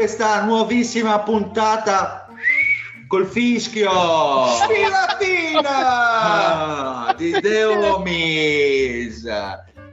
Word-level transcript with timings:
questa 0.00 0.42
nuovissima 0.44 1.20
puntata 1.20 2.26
col 3.06 3.26
fischio 3.26 3.90
Filatina! 4.66 5.92
di 7.18 7.32
The 7.32 7.64
Homies. 7.64 9.28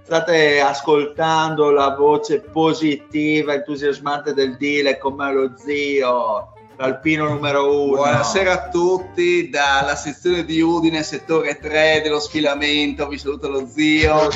State 0.03 0.61
ascoltando 0.61 1.71
la 1.71 1.93
voce 1.93 2.39
positiva, 2.39 3.53
entusiasmante 3.53 4.33
del 4.33 4.55
Dile 4.55 4.97
con 4.97 5.15
me 5.15 5.33
lo 5.33 5.51
zio, 5.57 6.53
l'alpino 6.77 7.27
numero 7.27 7.83
uno. 7.83 7.95
Buonasera 7.95 8.51
a 8.53 8.69
tutti 8.69 9.49
dalla 9.49 9.95
sezione 9.95 10.45
di 10.45 10.61
Udine, 10.61 11.01
settore 11.03 11.57
3 11.59 12.01
dello 12.03 12.19
sfilamento. 12.19 13.07
Vi 13.07 13.17
saluta 13.17 13.47
lo 13.47 13.65
zio. 13.67 14.29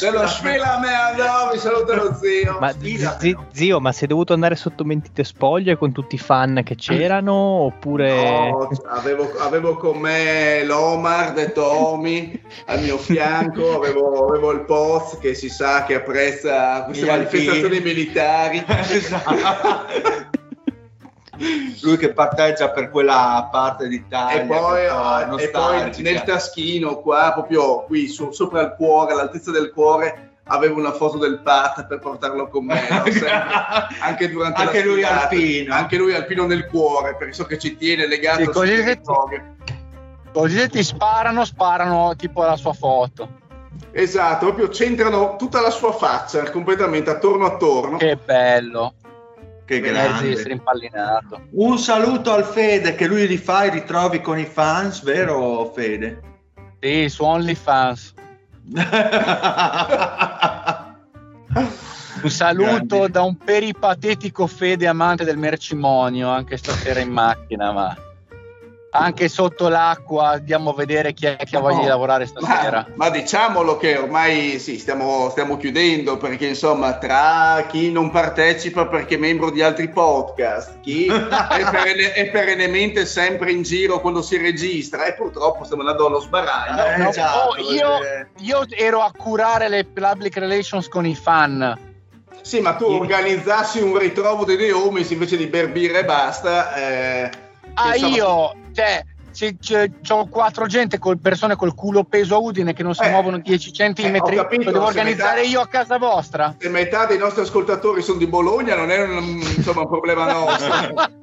dello 0.00 0.26
sfilamento, 0.26 1.50
vi 1.52 1.58
saluta 1.58 1.96
lo 1.96 2.14
zio. 2.14 2.58
Ma 2.60 2.72
zi- 3.18 3.36
zio, 3.52 3.80
ma 3.80 3.92
sei 3.92 4.08
dovuto 4.08 4.32
andare 4.32 4.54
sotto 4.54 4.84
mentite 4.84 5.24
spoglie 5.24 5.76
con 5.76 5.92
tutti 5.92 6.14
i 6.14 6.18
fan 6.18 6.62
che 6.64 6.76
c'erano? 6.76 7.32
Oppure. 7.34 8.14
No, 8.50 8.68
avevo, 8.86 9.32
avevo 9.38 9.76
con 9.76 9.98
me 9.98 10.62
l'Omar 10.64 11.32
detto 11.32 11.64
Omi 11.64 12.40
al 12.66 12.82
mio 12.82 12.98
fianco, 12.98 13.76
avevo, 13.76 14.28
avevo 14.28 14.52
il 14.52 14.60
Poz 14.60 15.18
che 15.18 15.34
si 15.34 15.48
sa 15.48 15.84
che 15.84 15.96
apprezza 15.96 16.84
queste 16.84 17.10
alpini. 17.10 17.46
manifestazioni 17.46 17.80
militari. 17.80 18.64
Esatto. 18.94 20.42
Lui 21.82 21.96
che 21.96 22.12
parteggia 22.12 22.70
per 22.70 22.90
quella 22.90 23.48
parte 23.50 23.88
d'Italia. 23.88 24.42
e 24.42 24.46
poi, 24.46 24.86
fa 24.86 25.36
e 25.36 25.48
poi 25.50 25.92
nel 26.02 26.22
taschino 26.22 27.00
qua 27.00 27.32
proprio 27.32 27.82
qui 27.84 28.08
su- 28.08 28.32
sopra 28.32 28.60
il 28.62 28.74
cuore 28.76 29.12
all'altezza 29.12 29.50
del 29.50 29.70
cuore 29.72 30.30
avevo 30.44 30.78
una 30.78 30.92
foto 30.92 31.16
del 31.18 31.40
Pat 31.40 31.86
per 31.86 31.98
portarlo 32.00 32.48
con 32.48 32.66
me 32.66 32.78
anche 34.00 34.30
durante 34.30 34.60
Anche 34.60 34.78
la 34.80 34.84
lui 34.84 35.02
sfilata. 35.02 35.20
alpino. 35.28 35.74
anche 35.74 35.96
lui 35.96 36.14
alpino 36.14 36.46
nel 36.46 36.66
cuore 36.66 37.16
perché 37.16 37.32
so 37.32 37.44
che 37.44 37.58
ci 37.58 37.76
tiene 37.76 38.06
legato 38.06 38.40
Sì, 38.42 38.46
così 38.48 38.82
che- 38.82 39.00
droghe. 39.02 39.52
Così 40.32 40.58
se 40.58 40.68
ti 40.68 40.82
sparano, 40.82 41.44
sparano 41.44 42.14
tipo 42.16 42.42
la 42.42 42.56
sua 42.56 42.72
foto. 42.72 43.28
esatto 43.92 44.46
proprio 44.46 44.68
centrano 44.68 45.36
tutta 45.36 45.60
la 45.60 45.70
sua 45.70 45.92
faccia 45.92 46.50
completamente 46.50 47.08
attorno 47.10 47.46
attorno 47.46 47.96
Che 47.98 48.16
bello. 48.16 48.94
Che 49.66 49.80
grande. 49.80 50.36
strimpallinato. 50.36 51.42
Un 51.52 51.78
saluto 51.78 52.32
al 52.32 52.44
Fede 52.44 52.94
che 52.94 53.06
lui 53.06 53.26
li 53.26 53.38
fa 53.38 53.64
i 53.64 53.70
ritrovi 53.70 54.20
con 54.20 54.38
i 54.38 54.44
fans, 54.44 55.02
vero 55.02 55.72
Fede? 55.74 56.20
Sì, 56.80 57.08
su 57.08 57.24
OnlyFans. 57.24 58.14
Un 62.22 62.30
saluto 62.30 62.96
Grandi. 62.96 63.12
da 63.12 63.22
un 63.22 63.36
peripatetico 63.36 64.46
Fede 64.46 64.86
amante 64.86 65.24
del 65.24 65.36
mercimonio, 65.36 66.28
anche 66.28 66.56
stasera 66.56 67.00
in 67.00 67.10
macchina, 67.10 67.72
ma 67.72 67.96
anche 68.96 69.28
sotto 69.28 69.68
l'acqua 69.68 70.28
andiamo 70.30 70.70
a 70.70 70.74
vedere 70.74 71.12
chi 71.14 71.26
è 71.26 71.36
che 71.36 71.56
ha 71.56 71.60
voglia 71.60 71.80
di 71.80 71.86
lavorare 71.86 72.26
stasera. 72.26 72.86
ma, 72.94 73.06
ma 73.06 73.10
diciamolo 73.10 73.76
che 73.76 73.96
ormai 73.96 74.58
sì, 74.60 74.78
stiamo, 74.78 75.28
stiamo 75.30 75.56
chiudendo 75.56 76.16
perché 76.16 76.46
insomma 76.46 76.94
tra 76.98 77.66
chi 77.68 77.90
non 77.90 78.10
partecipa 78.10 78.86
perché 78.86 79.16
è 79.16 79.18
membro 79.18 79.50
di 79.50 79.62
altri 79.62 79.88
podcast, 79.88 80.80
chi 80.80 81.06
è, 81.10 81.70
perenne- 81.70 82.12
è 82.12 82.30
perennemente 82.30 83.04
sempre 83.04 83.50
in 83.50 83.62
giro 83.62 84.00
quando 84.00 84.22
si 84.22 84.36
registra 84.36 85.06
e 85.06 85.14
purtroppo 85.14 85.64
stiamo 85.64 85.82
andando 85.82 86.06
allo 86.06 86.20
sbaraglio. 86.20 86.84
Eh, 86.86 86.96
No, 86.96 87.08
esatto, 87.08 87.48
oh, 87.48 87.72
io, 87.72 88.02
eh. 88.02 88.26
io 88.38 88.64
ero 88.70 89.00
a 89.00 89.10
curare 89.16 89.68
le 89.68 89.84
public 89.84 90.36
relations 90.36 90.88
con 90.88 91.04
i 91.04 91.16
fan. 91.16 91.76
Sì, 92.42 92.60
ma 92.60 92.74
tu 92.74 92.84
organizzassi 92.84 93.80
un 93.80 93.96
ritrovo 93.98 94.44
dei 94.44 94.70
Homies 94.70 95.10
invece 95.10 95.36
di 95.36 95.46
berbire 95.46 96.00
e 96.00 96.04
basta. 96.04 96.74
eh, 96.74 97.30
Ah, 97.76 97.94
insomma- 97.96 98.14
io, 98.16 98.54
cioè, 98.74 99.04
se 99.30 99.56
c'è, 99.58 99.90
c'ho 100.06 100.26
quattro 100.26 100.66
gente 100.66 100.98
con 100.98 101.18
persone 101.20 101.56
col 101.56 101.74
culo 101.74 102.04
peso 102.04 102.34
a 102.36 102.38
Udine 102.38 102.72
che 102.72 102.82
non 102.82 102.94
si 102.94 103.02
Eh, 103.02 103.10
muovono 103.10 103.38
10 103.38 103.72
centimetri, 103.72 104.36
eh, 104.36 104.38
ho 104.38 104.42
capito, 104.42 104.64
lo 104.64 104.70
devo 104.72 104.84
organizzare 104.86 105.40
metà- 105.40 105.48
io 105.50 105.60
a 105.60 105.66
casa 105.66 105.98
vostra. 105.98 106.54
Se 106.58 106.68
metà 106.68 107.06
dei 107.06 107.18
nostri 107.18 107.42
ascoltatori 107.42 108.02
sono 108.02 108.18
di 108.18 108.26
Bologna 108.26 108.76
non 108.76 108.90
è 108.90 109.00
un, 109.02 109.40
insomma, 109.56 109.80
un 109.82 109.88
problema 109.88 110.30
nostro. 110.30 110.72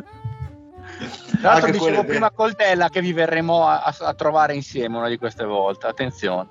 Tra 1.42 1.54
l'altro 1.54 1.72
dicevo 1.72 2.04
prima 2.04 2.30
col 2.30 2.54
Della 2.54 2.90
che 2.90 3.02
vi 3.02 3.14
verremo 3.14 3.68
a, 3.68 3.82
a- 3.82 3.96
a 4.08 4.14
trovare 4.14 4.54
insieme 4.54 4.98
una 4.98 5.08
di 5.08 5.18
queste 5.18 5.44
volte, 5.46 5.88
attenzione. 5.88 6.50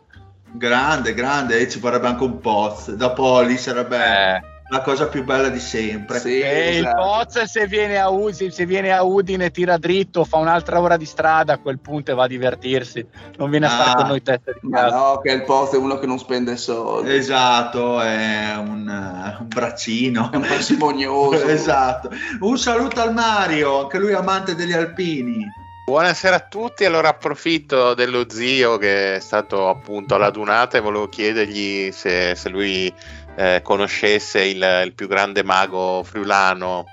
grande, 0.53 1.15
grande, 1.15 1.59
e 1.59 1.69
ci 1.69 1.79
vorrebbe 1.79 2.09
anche 2.09 2.25
un 2.25 2.41
poz. 2.41 2.91
Dopo 2.95 3.41
lì 3.43 3.57
sarebbe 3.57 3.97
Eh, 4.37 4.41
la 4.71 4.81
cosa 4.83 5.09
più 5.09 5.25
bella 5.25 5.49
di 5.49 5.59
sempre. 5.59 6.19
Sì, 6.21 6.41
e 6.41 6.77
il 6.77 6.79
esatto. 6.87 7.03
Poz 7.03 7.43
se 7.43 7.67
viene, 7.67 7.99
a 7.99 8.09
Udine, 8.09 8.51
se 8.51 8.67
viene 8.67 8.93
a 8.93 9.03
Udine 9.03 9.51
tira 9.51 9.77
dritto, 9.79 10.25
fa 10.25 10.37
un'altra 10.39 10.81
ora 10.81 10.97
di 10.97 11.05
strada 11.07 11.55
a 11.55 11.59
quel 11.59 11.81
punto 11.81 12.13
e 12.13 12.15
va 12.15 12.25
a 12.25 12.29
divertirsi, 12.29 13.05
non 13.37 13.51
viene 13.51 13.67
a 13.67 13.71
stare 13.71 13.91
Ah. 13.91 13.95
con 13.97 14.07
noi 14.07 14.23
testa 14.23 14.53
di 14.53 14.69
Ma 14.69 14.81
casa. 14.83 14.97
no, 14.97 15.21
che 15.21 15.33
il 15.33 15.45
post 15.45 15.75
è 15.75 15.77
uno 15.77 15.99
che 15.99 16.07
non 16.07 16.19
spende 16.19 16.57
soldi. 16.57 17.13
Esatto, 17.15 18.01
è 18.01 18.55
un, 18.57 18.89
eh, 18.89 19.37
un 19.41 19.49
braccino. 19.49 20.31
È 20.33 20.37
un 20.37 20.43
parsimonioso. 20.47 21.45
esatto. 21.49 22.11
Un 22.41 22.57
saluto 22.57 23.01
al 23.01 23.13
Mario, 23.13 23.81
anche 23.83 23.99
lui 23.99 24.13
amante 24.13 24.55
degli 24.55 24.73
alpini. 24.73 25.45
Buonasera 25.87 26.37
a 26.37 26.47
tutti, 26.49 26.85
allora 26.85 27.09
approfitto 27.09 27.95
dello 27.95 28.27
zio 28.31 28.77
che 28.77 29.17
è 29.17 29.19
stato 29.19 29.69
appunto 29.69 30.15
alla 30.15 30.31
dunata 30.31 30.79
e 30.79 30.81
volevo 30.81 31.09
chiedergli 31.09 31.91
se, 31.91 32.37
se 32.37 32.49
lui 32.49 32.95
eh, 33.41 33.63
conoscesse 33.63 34.45
il, 34.45 34.83
il 34.85 34.93
più 34.95 35.09
grande 35.09 35.43
mago 35.43 36.03
friulano. 36.05 36.85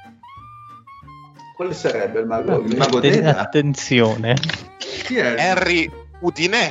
Quale 1.57 1.73
sarebbe 1.73 2.21
il 2.21 2.25
mago? 2.25 2.59
Il 2.59 2.77
mago 2.77 2.99
Atten- 2.99 3.11
Deda? 3.11 3.37
Attenzione. 3.39 4.35
Chi 4.77 5.17
è? 5.17 5.35
Henry 5.37 5.91
Udinè. 6.21 6.67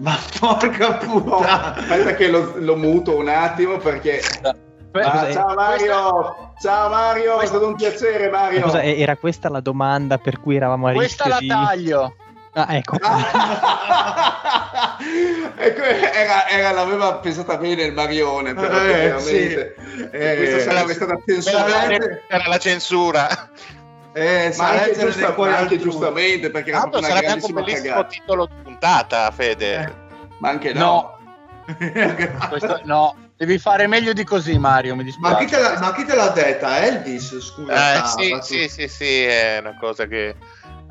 Ma 0.00 0.16
porca 0.40 0.88
No, 0.88 1.20
puttana. 1.20 1.74
aspetta 1.74 2.14
che 2.14 2.28
lo, 2.28 2.54
lo 2.56 2.76
muto 2.76 3.16
un 3.16 3.28
attimo 3.28 3.76
perché... 3.76 4.20
Beh, 4.90 5.02
Ah, 5.02 5.10
scusa, 5.26 5.32
ciao 5.32 5.54
Mario! 5.54 6.52
Ciao 6.60 6.88
Mario, 6.88 7.40
è 7.40 7.46
stato 7.46 7.66
un 7.66 7.74
piacere 7.74 8.30
Mario! 8.30 8.72
Era 8.74 9.16
questa 9.16 9.48
la 9.48 9.58
domanda 9.60 10.18
per 10.18 10.40
cui 10.40 10.54
eravamo 10.56 10.86
a 10.86 10.92
Questa 10.92 11.24
rischio 11.24 11.34
la 11.34 11.40
di... 11.40 11.46
taglio. 11.66 12.14
Ah, 12.54 12.76
ecco. 12.76 12.96
Ecco, 15.56 15.82
era, 15.82 16.48
era- 16.48 16.70
l'aveva 16.72 17.14
pensata 17.16 17.56
bene 17.56 17.82
il 17.82 17.92
Marione, 17.92 18.54
però 18.54 18.80
Eh, 18.82 18.86
veramente. 18.92 19.74
Eh, 20.12 20.36
questa 20.36 20.58
sarebbe 20.60 20.94
stata 20.94 21.18
censurata. 21.26 21.92
Era 22.28 22.44
la 22.48 22.58
censura. 22.58 23.50
Eh, 24.12 24.54
Ma 24.56 24.68
anche, 24.70 24.96
giusta- 24.98 25.34
ma 25.36 25.56
anche 25.56 25.78
giustamente 25.78 26.50
perché 26.50 26.70
era 26.70 26.80
Tanto 26.80 26.98
proprio 27.00 27.12
una 27.12 27.20
sarebbe 27.20 27.32
anche 27.32 27.46
un 27.46 27.52
grandissima 27.52 27.60
bellissimo 27.60 27.94
cagata. 27.94 28.08
titolo 28.08 28.46
di 28.46 28.54
puntata, 28.62 29.30
Fede. 29.32 29.94
Ma 30.38 30.48
anche 30.50 30.72
no. 30.72 30.80
No. 30.80 31.18
Questo- 32.48 32.80
no, 32.84 33.16
devi 33.36 33.58
fare 33.58 33.86
meglio 33.88 34.12
di 34.12 34.22
così, 34.24 34.56
Mario. 34.58 34.94
Mi 34.94 35.02
dispiace. 35.04 35.32
Ma 35.34 35.38
chi, 35.40 35.46
te 35.46 35.58
l'ha, 35.60 35.78
ma 35.80 35.92
chi 35.94 36.04
te 36.04 36.14
l'ha 36.14 36.28
detta? 36.28 36.84
Elvis? 36.84 37.38
Scusa. 37.40 37.72
Eh, 37.72 37.96
Ah, 37.98 38.06
sì, 38.06 38.38
sì, 38.42 38.68
sì, 38.68 38.86
sì, 38.88 39.24
è 39.24 39.58
una 39.60 39.76
cosa 39.80 40.06
che 40.06 40.36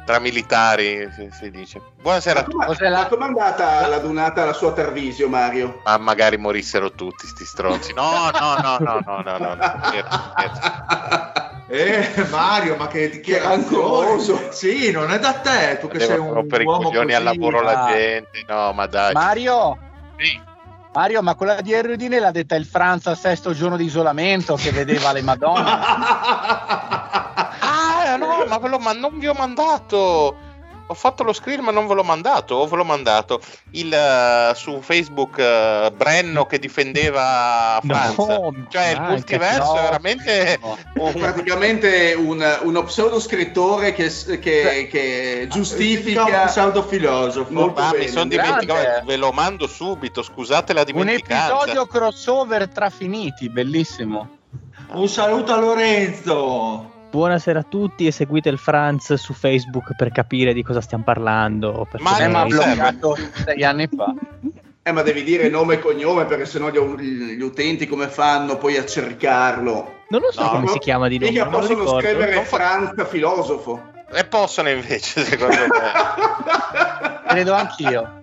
tra 0.06 0.20
militari 0.20 1.10
si, 1.16 1.30
si 1.32 1.50
dice. 1.50 1.82
Buonasera 2.02 2.42
a 2.42 2.44
tutti. 2.44 2.58
Ma 2.90 3.08
com'è 3.08 3.26
andata 3.26 3.88
la 3.88 4.00
donata 4.00 4.44
alla 4.44 4.54
sua 4.54 4.74
Tarvisio, 4.74 5.30
Mario? 5.30 5.82
Ma 5.86 5.98
magari 5.98 6.38
morissero 6.38 6.92
tutti 6.92 7.26
sti 7.28 7.46
stronzi. 7.46 7.94
No, 7.94 8.30
no, 8.32 8.56
no, 8.62 8.78
no, 8.80 9.00
no, 9.06 9.38
no, 9.38 9.38
no. 9.38 9.58
Eh, 11.66 12.28
Mario, 12.30 12.76
ma 12.76 12.88
che 12.88 13.10
dichiarazione. 13.10 14.22
Sì, 14.52 14.92
non 14.92 15.12
è 15.12 15.18
da 15.18 15.34
te, 15.34 15.80
tu 15.80 15.88
che 15.88 16.00
sei 16.02 16.20
un 16.20 16.28
i 16.28 16.64
uomo 16.64 16.84
coglioni 16.84 17.06
così. 17.06 17.16
al 17.16 17.24
lavoro 17.24 17.62
la 17.62 17.88
gente. 17.90 18.44
No, 18.48 18.74
ma 18.74 18.86
dai. 18.86 19.14
Mario, 19.14 19.78
Sì. 20.18 20.40
Mario, 20.94 21.24
ma 21.24 21.34
quella 21.34 21.62
di 21.62 21.74
Erudine 21.74 22.20
l'ha 22.20 22.30
detta 22.30 22.54
il 22.56 22.66
Franz 22.66 23.08
al 23.08 23.18
sesto 23.18 23.54
giorno 23.54 23.76
di 23.78 23.86
isolamento 23.86 24.54
che 24.56 24.70
vedeva 24.72 25.12
le 25.14 25.24
Madonne. 25.24 25.72
Ah, 28.14 28.18
no, 28.18 28.46
ma 28.48 28.58
ve 28.58 28.68
l'ho 28.70 28.80
man- 28.80 29.00
non 29.00 29.18
vi 29.20 29.28
ho 29.28 29.34
mandato. 29.34 30.52
Ho 30.88 30.96
fatto 30.96 31.24
lo 31.24 31.32
screen, 31.32 31.62
ma 31.62 31.72
non 31.72 31.88
ve 31.88 31.94
l'ho 31.94 32.04
mandato. 32.04 32.56
O 32.56 32.68
ve 32.68 32.76
l'ho 32.76 32.84
mandato 32.84 33.40
il, 33.72 33.92
eh, 33.92 34.52
su 34.54 34.82
Facebook 34.82 35.38
eh, 35.40 35.92
Brenno 35.96 36.46
che 36.46 36.60
difendeva 36.60 37.80
Franz. 37.82 38.18
No, 38.18 38.54
cioè, 38.68 38.88
il 38.90 39.02
multiverso 39.02 39.74
no. 39.74 39.80
è 39.80 39.82
veramente 39.82 40.60
No. 40.62 40.78
un- 40.96 41.14
Praticamente 41.14 42.14
un, 42.18 42.46
uno 42.64 42.84
pseudo 42.84 43.20
scrittore 43.22 43.94
che, 43.94 44.12
che- 44.42 44.88
che 44.92 45.40
un 45.44 45.50
giustifica 45.50 46.46
pseudo 46.48 46.84
filosofo. 46.84 47.74
Ah, 47.76 47.94
mi 47.98 48.10
sono 48.10 48.26
dimenticato, 48.26 49.06
ve 49.06 49.16
lo 49.16 49.32
mando 49.32 49.68
subito. 49.68 50.22
Scusate 50.22 50.74
la 50.74 50.82
Un 50.82 50.86
dimenticanza. 50.88 51.54
episodio 51.62 51.86
crossover 51.88 52.68
tra 52.68 52.90
finiti, 52.90 53.50
bellissimo. 53.50 54.38
Un 54.90 55.08
saluto 55.08 55.54
a 55.54 55.58
Lorenzo. 55.58 56.92
Buonasera 57.18 57.60
a 57.60 57.64
tutti 57.64 58.08
e 58.08 58.12
seguite 58.12 58.50
il 58.50 58.58
Franz 58.58 59.14
su 59.14 59.34
Facebook 59.34 59.96
per 59.96 60.12
capire 60.12 60.52
di 60.52 60.64
cosa 60.64 60.82
stiamo 60.82 61.04
parlando. 61.04 61.88
Ma 62.00 62.18
Eh, 62.18 62.28
ma 62.28 62.42
ha 62.42 62.46
bloccato 62.48 63.16
sei 63.46 63.64
anni 63.64 63.88
fa. 63.96 64.12
Eh, 64.82 64.92
ma 64.92 65.04
devi 65.04 65.22
dire 65.22 65.48
nome 65.48 65.76
e 65.76 65.80
cognome 65.80 66.26
perché 66.26 66.48
sennò 66.48 66.70
gli, 66.72 66.80
gli 67.38 67.42
utenti 67.44 67.86
come 67.86 68.08
fanno 68.08 68.58
poi 68.58 68.78
a 68.78 68.86
cercarlo? 68.88 70.00
Non 70.10 70.22
lo 70.22 70.32
so 70.32 70.42
No, 70.42 70.50
come 70.50 70.66
no. 70.66 70.72
si 70.72 70.80
chiama 70.80 71.08
di 71.08 71.20
nome, 71.20 71.50
possono 71.50 72.00
scrivere 72.00 72.34
Non 72.34 72.46
fa- 72.46 72.58
Franz 72.58 73.08
filosofo. 73.08 73.92
E 74.12 74.24
possono 74.26 74.70
invece, 74.70 75.24
secondo 75.24 75.56
me. 75.56 75.68
Credo 77.30 77.54
anch'io. 77.54 78.22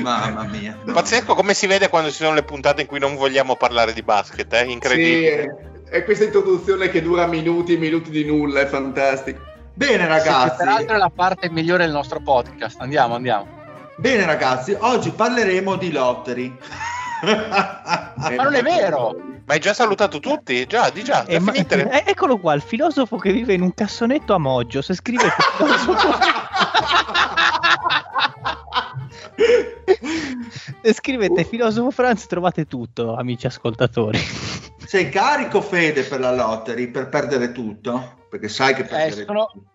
Mamma 0.00 0.44
mia. 0.44 0.78
Pazzesco 0.90 1.34
come 1.34 1.52
si 1.52 1.66
vede 1.66 1.90
quando 1.90 2.08
ci 2.08 2.16
sono 2.22 2.32
le 2.32 2.42
puntate 2.42 2.80
in 2.80 2.86
cui 2.86 2.98
non 2.98 3.16
vogliamo 3.16 3.54
parlare 3.56 3.92
di 3.92 4.00
basket, 4.02 4.50
eh? 4.54 4.64
Incredibile. 4.64 5.42
Sì, 5.42 5.73
è 5.94 6.02
questa 6.02 6.24
introduzione 6.24 6.88
che 6.88 7.02
dura 7.02 7.24
minuti 7.26 7.74
e 7.74 7.76
minuti 7.76 8.10
di 8.10 8.24
nulla, 8.24 8.62
è 8.62 8.66
fantastico. 8.66 9.40
Bene 9.74 10.08
ragazzi, 10.08 10.56
peraltro 10.58 10.96
è 10.96 10.98
la 10.98 11.12
parte 11.14 11.48
migliore 11.50 11.84
del 11.84 11.92
nostro 11.92 12.18
podcast. 12.18 12.80
Andiamo, 12.80 13.14
andiamo. 13.14 13.46
bene 13.94 14.26
ragazzi, 14.26 14.76
oggi 14.76 15.10
parleremo 15.10 15.76
di 15.76 15.92
lottery. 15.92 16.52
Ma 17.22 18.12
non 18.42 18.54
è 18.54 18.62
vero! 18.62 19.14
Ma 19.46 19.54
hai 19.54 19.60
già 19.60 19.72
salutato 19.72 20.18
tutti? 20.18 20.66
Già, 20.66 20.90
di 20.90 21.04
già, 21.04 21.24
Eh, 21.26 21.36
è 21.36 21.38
ma- 21.38 21.52
eh, 21.52 22.02
eccolo 22.06 22.38
qua, 22.38 22.54
il 22.54 22.62
filosofo 22.62 23.16
che 23.16 23.30
vive 23.30 23.54
in 23.54 23.62
un 23.62 23.72
cassonetto 23.72 24.34
a 24.34 24.38
Moggio. 24.38 24.82
Se 24.82 24.94
scrivete 24.94 25.32
filosofo... 25.56 26.18
Scrivete 30.92 31.44
filosofo 31.44 31.90
Franz 31.90 32.26
trovate 32.26 32.66
tutto, 32.66 33.14
amici 33.14 33.46
ascoltatori. 33.46 34.18
Sei 34.84 35.08
carico 35.08 35.60
Fede 35.60 36.02
per 36.02 36.20
la 36.20 36.32
lottery, 36.34 36.88
per 36.88 37.08
perdere 37.08 37.52
tutto? 37.52 38.22
Perché 38.28 38.48
sai 38.48 38.74
che 38.74 38.82
Eh, 38.82 38.86
perdere 38.86 39.24
sono- 39.24 39.48
tutto. 39.52 39.66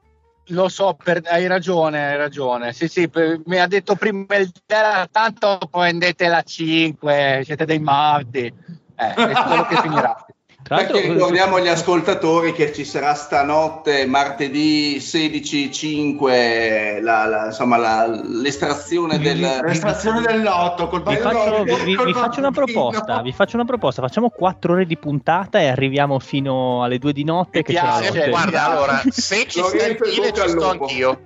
Lo 0.52 0.68
so, 0.68 0.98
per- 1.02 1.22
hai 1.28 1.46
ragione, 1.46 2.08
hai 2.10 2.18
ragione. 2.18 2.74
Sì, 2.74 2.88
sì, 2.88 3.08
per- 3.08 3.40
mi 3.46 3.60
ha 3.60 3.68
detto 3.68 3.96
prima 3.96 4.36
il 4.38 4.52
Della, 4.66 5.08
tanto 5.12 5.60
prendete 5.70 6.28
la 6.28 6.42
5, 6.42 7.42
siete 7.46 7.66
dei 7.66 7.78
mardi. 7.80 8.46
Eh, 8.46 9.14
è 9.14 9.14
quello 9.14 9.66
che 9.68 9.76
finirà. 9.78 10.26
Tra 10.70 10.78
l'altro, 10.78 10.98
Perché 10.98 11.14
ricordiamo 11.14 11.56
agli 11.56 11.68
ascoltatori 11.68 12.54
che 12.54 12.72
ci 12.72 12.86
sarà 12.86 13.16
stanotte, 13.16 14.06
martedì 14.06 14.98
16-5, 15.00 17.02
la, 17.02 17.26
la- 17.26 17.46
insomma, 17.48 17.78
la- 17.78 18.06
l'estrazione 18.06 19.18
del... 19.18 19.40
L'estrazione 19.40 20.22
del 20.22 20.44
lotto 20.44 20.88
col 20.88 21.02
vi 21.02 21.16
faccio, 21.16 21.64
vi- 21.64 21.96
col 21.96 22.06
vi 22.06 22.14
faccio 22.14 22.40
una 22.40 22.52
proposta, 22.52 23.20
vi 23.24 23.32
faccio 23.32 23.56
una 23.56 23.66
proposta, 23.66 24.04
facciamo 24.04 24.30
4 24.30 24.74
ore 24.74 24.86
di 24.86 24.96
puntata 24.96 25.60
e 25.60 25.70
arriviamo 25.70 26.20
fino 26.20 26.84
alle 26.84 27.00
2 27.00 27.14
di 27.14 27.24
notte 27.24 27.64
che 27.64 27.74
piace, 27.74 28.10
lottery. 28.10 28.30
guarda, 28.30 28.70
allora, 28.70 29.02
se 29.10 29.48
ci 29.48 29.64
sta 29.64 29.86
il 29.88 29.94
e 29.94 29.96
bocca 29.96 30.32
ci 30.44 30.50
sto 30.50 30.70
anch'io. 30.70 31.20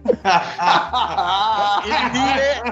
Il 1.84 2.10
dire, 2.12 2.62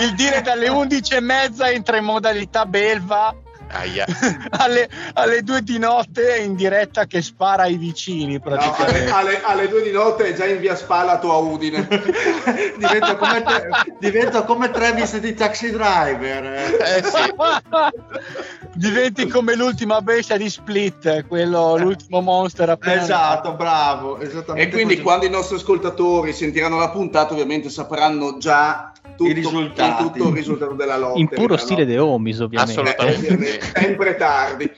il 0.00 0.14
dire 0.14 0.40
dalle 0.40 0.68
11 0.68 1.14
e 1.14 1.20
mezza 1.20 1.70
entra 1.70 1.98
in 1.98 2.04
modalità 2.04 2.64
belva 2.64 3.34
Aia. 3.74 4.04
alle, 4.58 4.88
alle 5.14 5.42
2 5.42 5.62
di 5.62 5.78
notte 5.78 6.36
in 6.38 6.54
diretta 6.54 7.06
che 7.06 7.20
spara 7.22 7.64
ai 7.64 7.76
vicini 7.76 8.38
No, 8.38 8.40
alle, 8.44 8.56
praticamente. 8.58 9.10
alle- 9.10 9.42
alle 9.42 9.68
due 9.68 9.82
di 9.82 9.90
notte 9.90 10.28
è 10.28 10.32
già 10.34 10.46
in 10.46 10.60
via 10.60 10.76
Spalato 10.76 11.32
a 11.32 11.36
Udine. 11.38 11.86
divento, 12.78 13.16
come 13.16 13.42
tre- 13.42 13.68
divento 13.98 14.44
come 14.44 14.70
Travis 14.70 15.18
di 15.18 15.34
Taxi 15.34 15.70
Driver. 15.70 16.44
Eh 16.80 17.02
sì. 17.02 17.32
Diventi 18.76 19.28
come 19.28 19.54
l'ultima 19.54 20.00
bestia 20.02 20.36
di 20.36 20.50
Split, 20.50 21.26
quello, 21.26 21.76
l'ultimo 21.76 22.20
monster 22.20 22.70
appena 22.70 23.02
Esatto, 23.02 23.52
bravo. 23.54 24.18
Esattamente 24.18 24.68
E 24.68 24.72
quindi 24.72 24.94
così. 24.94 25.04
quando 25.04 25.26
i 25.26 25.30
nostri 25.30 25.56
ascoltatori 25.56 26.32
sentiranno 26.32 26.78
la 26.78 26.90
puntata, 26.90 27.32
ovviamente 27.34 27.68
sapranno 27.68 28.36
già 28.38 28.92
tutto, 29.16 29.30
I 29.30 29.32
risultati. 29.32 30.02
tutto 30.02 30.28
il 30.28 30.34
risultato 30.34 30.72
della 30.74 30.96
lotta. 30.98 31.18
In 31.18 31.28
puro 31.28 31.56
stile 31.56 31.86
The 31.86 31.98
Homies, 31.98 32.38
ovviamente. 32.40 32.80
Assolutamente. 32.80 33.60
Sempre 33.74 34.16
tardi. 34.16 34.70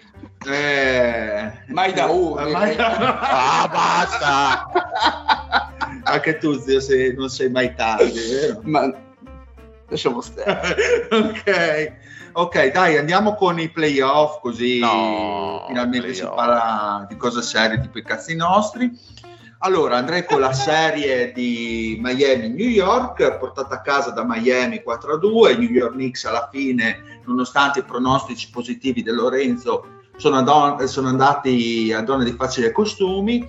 Eh, 0.49 1.51
Mai 1.69 1.93
da 1.93 2.07
urne. 2.07 2.51
Mai 2.53 2.77
da- 2.77 3.19
Ah, 3.21 3.69
basta! 3.69 4.71
Anche 6.05 6.39
tu, 6.39 6.59
zio, 6.59 6.79
se 6.81 7.15
non 7.17 7.29
sei 7.29 7.51
mai 7.51 7.75
tardi, 7.75 8.13
vero? 8.13 8.61
Ma 8.63 8.93
lasciamo 9.89 10.21
stare. 10.21 10.77
ok, 11.11 11.93
ok, 12.33 12.71
dai, 12.71 12.97
andiamo 12.97 13.35
con 13.35 13.59
i 13.59 13.69
playoff, 13.71 14.41
così 14.41 14.79
No, 14.79 15.65
finalmente 15.67 16.15
si 16.15 16.21
playoff. 16.21 16.37
parla 16.37 17.07
di 17.09 17.17
cose 17.17 17.43
serie, 17.43 17.81
tipo 17.81 17.99
i 17.99 18.05
cazzi 18.05 18.37
nostri. 18.37 18.91
Allora, 19.61 19.97
andrei 19.97 20.27
con 20.27 20.41
la 20.41 20.53
serie 20.53 21.33
di 21.33 21.99
Miami-New 21.99 22.69
York, 22.69 23.39
portata 23.39 23.77
a 23.77 23.81
casa 23.81 24.11
da 24.11 24.23
Miami 24.23 24.83
4-2. 24.87 25.59
New 25.59 25.71
York 25.71 25.93
Knicks 25.93 26.27
alla 26.27 26.49
fine, 26.53 27.21
nonostante 27.25 27.79
i 27.79 27.85
pronostici 27.85 28.51
positivi 28.51 29.03
di 29.03 29.11
Lorenzo, 29.11 29.87
sono, 30.17 30.37
adon- 30.37 30.87
sono 30.87 31.09
andati 31.09 31.91
a 31.91 32.03
donne 32.03 32.25
di 32.25 32.33
facili 32.33 32.71
costumi. 32.71 33.49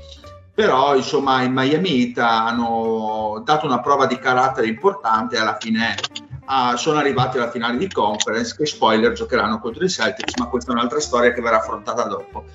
Però, 0.54 0.96
insomma, 0.96 1.44
i 1.44 1.50
Miami 1.52 2.06
Heat 2.06 2.18
hanno 2.20 3.42
dato 3.44 3.66
una 3.66 3.82
prova 3.82 4.06
di 4.06 4.18
carattere 4.18 4.68
importante 4.68 5.36
e 5.36 5.40
alla 5.40 5.58
fine 5.60 5.94
ah, 6.46 6.78
sono 6.78 7.00
arrivati 7.00 7.38
alla 7.38 7.52
finale 7.52 7.78
di 7.78 7.92
conference. 7.92 8.56
Che 8.56 8.66
spoiler 8.66 9.12
giocheranno 9.12 9.60
contro 9.60 9.84
i 9.84 9.90
Celtics, 9.90 10.38
ma 10.38 10.48
questa 10.48 10.72
è 10.72 10.74
un'altra 10.74 11.02
storia 11.02 11.34
che 11.34 11.42
verrà 11.42 11.58
affrontata 11.58 12.04
dopo. 12.04 12.46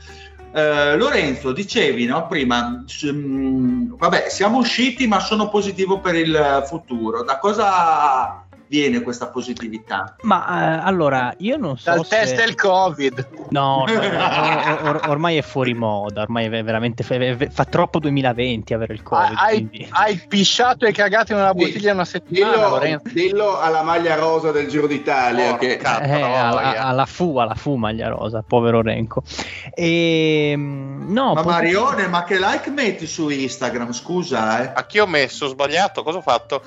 Eh, 0.54 0.96
Lorenzo, 0.96 1.52
dicevi 1.52 2.04
no, 2.04 2.26
prima, 2.26 2.84
s- 2.86 3.10
mm, 3.10 3.94
vabbè, 3.96 4.28
siamo 4.28 4.58
usciti, 4.58 5.06
ma 5.06 5.18
sono 5.18 5.48
positivo 5.48 6.00
per 6.00 6.14
il 6.14 6.62
futuro. 6.66 7.22
Da 7.24 7.38
cosa 7.38 8.46
viene 8.72 9.02
questa 9.02 9.26
positività? 9.26 10.16
Ma 10.22 10.80
eh, 10.80 10.86
allora, 10.86 11.34
io 11.40 11.58
non 11.58 11.76
so 11.76 11.90
Dal 11.90 12.06
se... 12.06 12.16
test 12.16 12.36
del 12.36 12.54
Covid. 12.54 13.28
No, 13.50 13.84
no, 13.86 13.92
or- 13.92 14.80
or- 14.88 15.00
ormai 15.08 15.36
è 15.36 15.42
fuori 15.42 15.74
moda, 15.74 16.22
ormai 16.22 16.46
è 16.46 16.62
veramente 16.64 17.02
fa, 17.04 17.16
fa 17.50 17.64
troppo 17.66 17.98
2020 17.98 18.72
avere 18.72 18.94
il 18.94 19.02
Covid. 19.02 19.34
hai, 19.36 19.54
quindi- 19.56 19.86
hai 19.90 20.18
pisciato 20.26 20.86
e 20.86 20.92
cagato 20.92 21.32
in 21.32 21.38
una 21.38 21.50
Sì. 21.50 21.54
bottiglia 21.56 21.92
una 21.92 22.06
settimana, 22.06 22.78
Dillo, 22.78 23.00
dillo 23.12 23.58
alla 23.58 23.82
maglia 23.82 24.14
rosa 24.14 24.52
del 24.52 24.68
Giro 24.68 24.86
d'Italia. 24.86 25.50
Porca 25.50 25.98
che 26.00 26.04
Eh, 26.04 26.22
alla, 26.22 26.80
alla 26.82 27.04
fu, 27.04 27.36
alla 27.36 27.54
fu 27.54 27.74
maglia 27.76 28.08
rosa, 28.08 28.42
povero 28.46 28.80
Renko. 28.80 29.22
E, 29.74 30.54
no, 30.56 31.34
ma 31.34 31.42
pos- 31.42 31.52
Marione, 31.52 32.08
ma 32.08 32.24
che 32.24 32.38
like 32.38 32.70
metti 32.70 33.06
su 33.06 33.28
Instagram? 33.28 33.92
Scusa, 33.92 34.62
eh. 34.62 34.72
A 34.74 34.86
chi 34.86 34.98
ho 34.98 35.06
messo? 35.06 35.44
Ho 35.44 35.48
sbagliato? 35.48 36.02
Cosa 36.02 36.18
ho 36.18 36.22
fatto? 36.22 36.62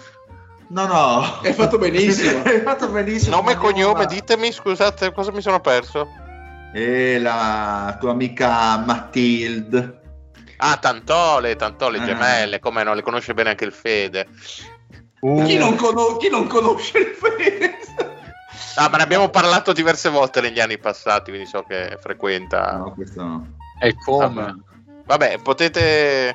No, 0.68 0.86
no. 0.88 1.40
hai 1.44 1.54
fatto 1.54 1.78
benissimo. 1.78 2.42
Hai 2.46 2.62
fatto 2.62 2.88
benissimo. 2.90 3.36
Nome 3.36 3.52
e 3.54 3.56
cognome, 3.56 4.06
ditemi, 4.06 4.52
scusate, 4.52 5.12
cosa 5.14 5.32
mi 5.32 5.42
sono 5.42 5.60
perso? 5.60 6.08
E 6.74 7.20
la 7.20 7.96
tua 8.00 8.12
amica 8.12 8.78
Matilde. 8.78 10.02
Ah, 10.58 10.78
Tantole, 10.78 11.56
Tantole, 11.56 12.00
Ah. 12.00 12.06
gemelle, 12.06 12.60
come 12.60 12.84
no, 12.84 12.94
le 12.94 13.02
conosce 13.04 13.34
bene 13.34 13.50
anche 13.50 13.66
il 13.66 13.72
Fede. 13.74 14.28
Chi, 15.20 15.58
non 15.58 15.76
cono- 15.76 16.18
chi 16.18 16.30
non 16.30 16.48
conosce 16.48 16.98
il 17.00 17.16
Fede? 17.16 17.78
Ah, 18.76 18.90
ma 18.90 18.98
ne 18.98 19.04
abbiamo 19.04 19.30
parlato 19.30 19.72
diverse 19.72 20.10
volte 20.10 20.42
negli 20.42 20.60
anni 20.60 20.78
passati, 20.78 21.32
quindi 21.32 21.48
so 21.48 21.64
che 21.64 21.98
frequenta. 22.02 22.78
No, 22.78 22.94
questo 22.94 23.24
no. 23.24 23.48
E 23.80 23.96
come? 24.04 24.56
Vabbè, 25.06 25.40
potete. 25.42 26.34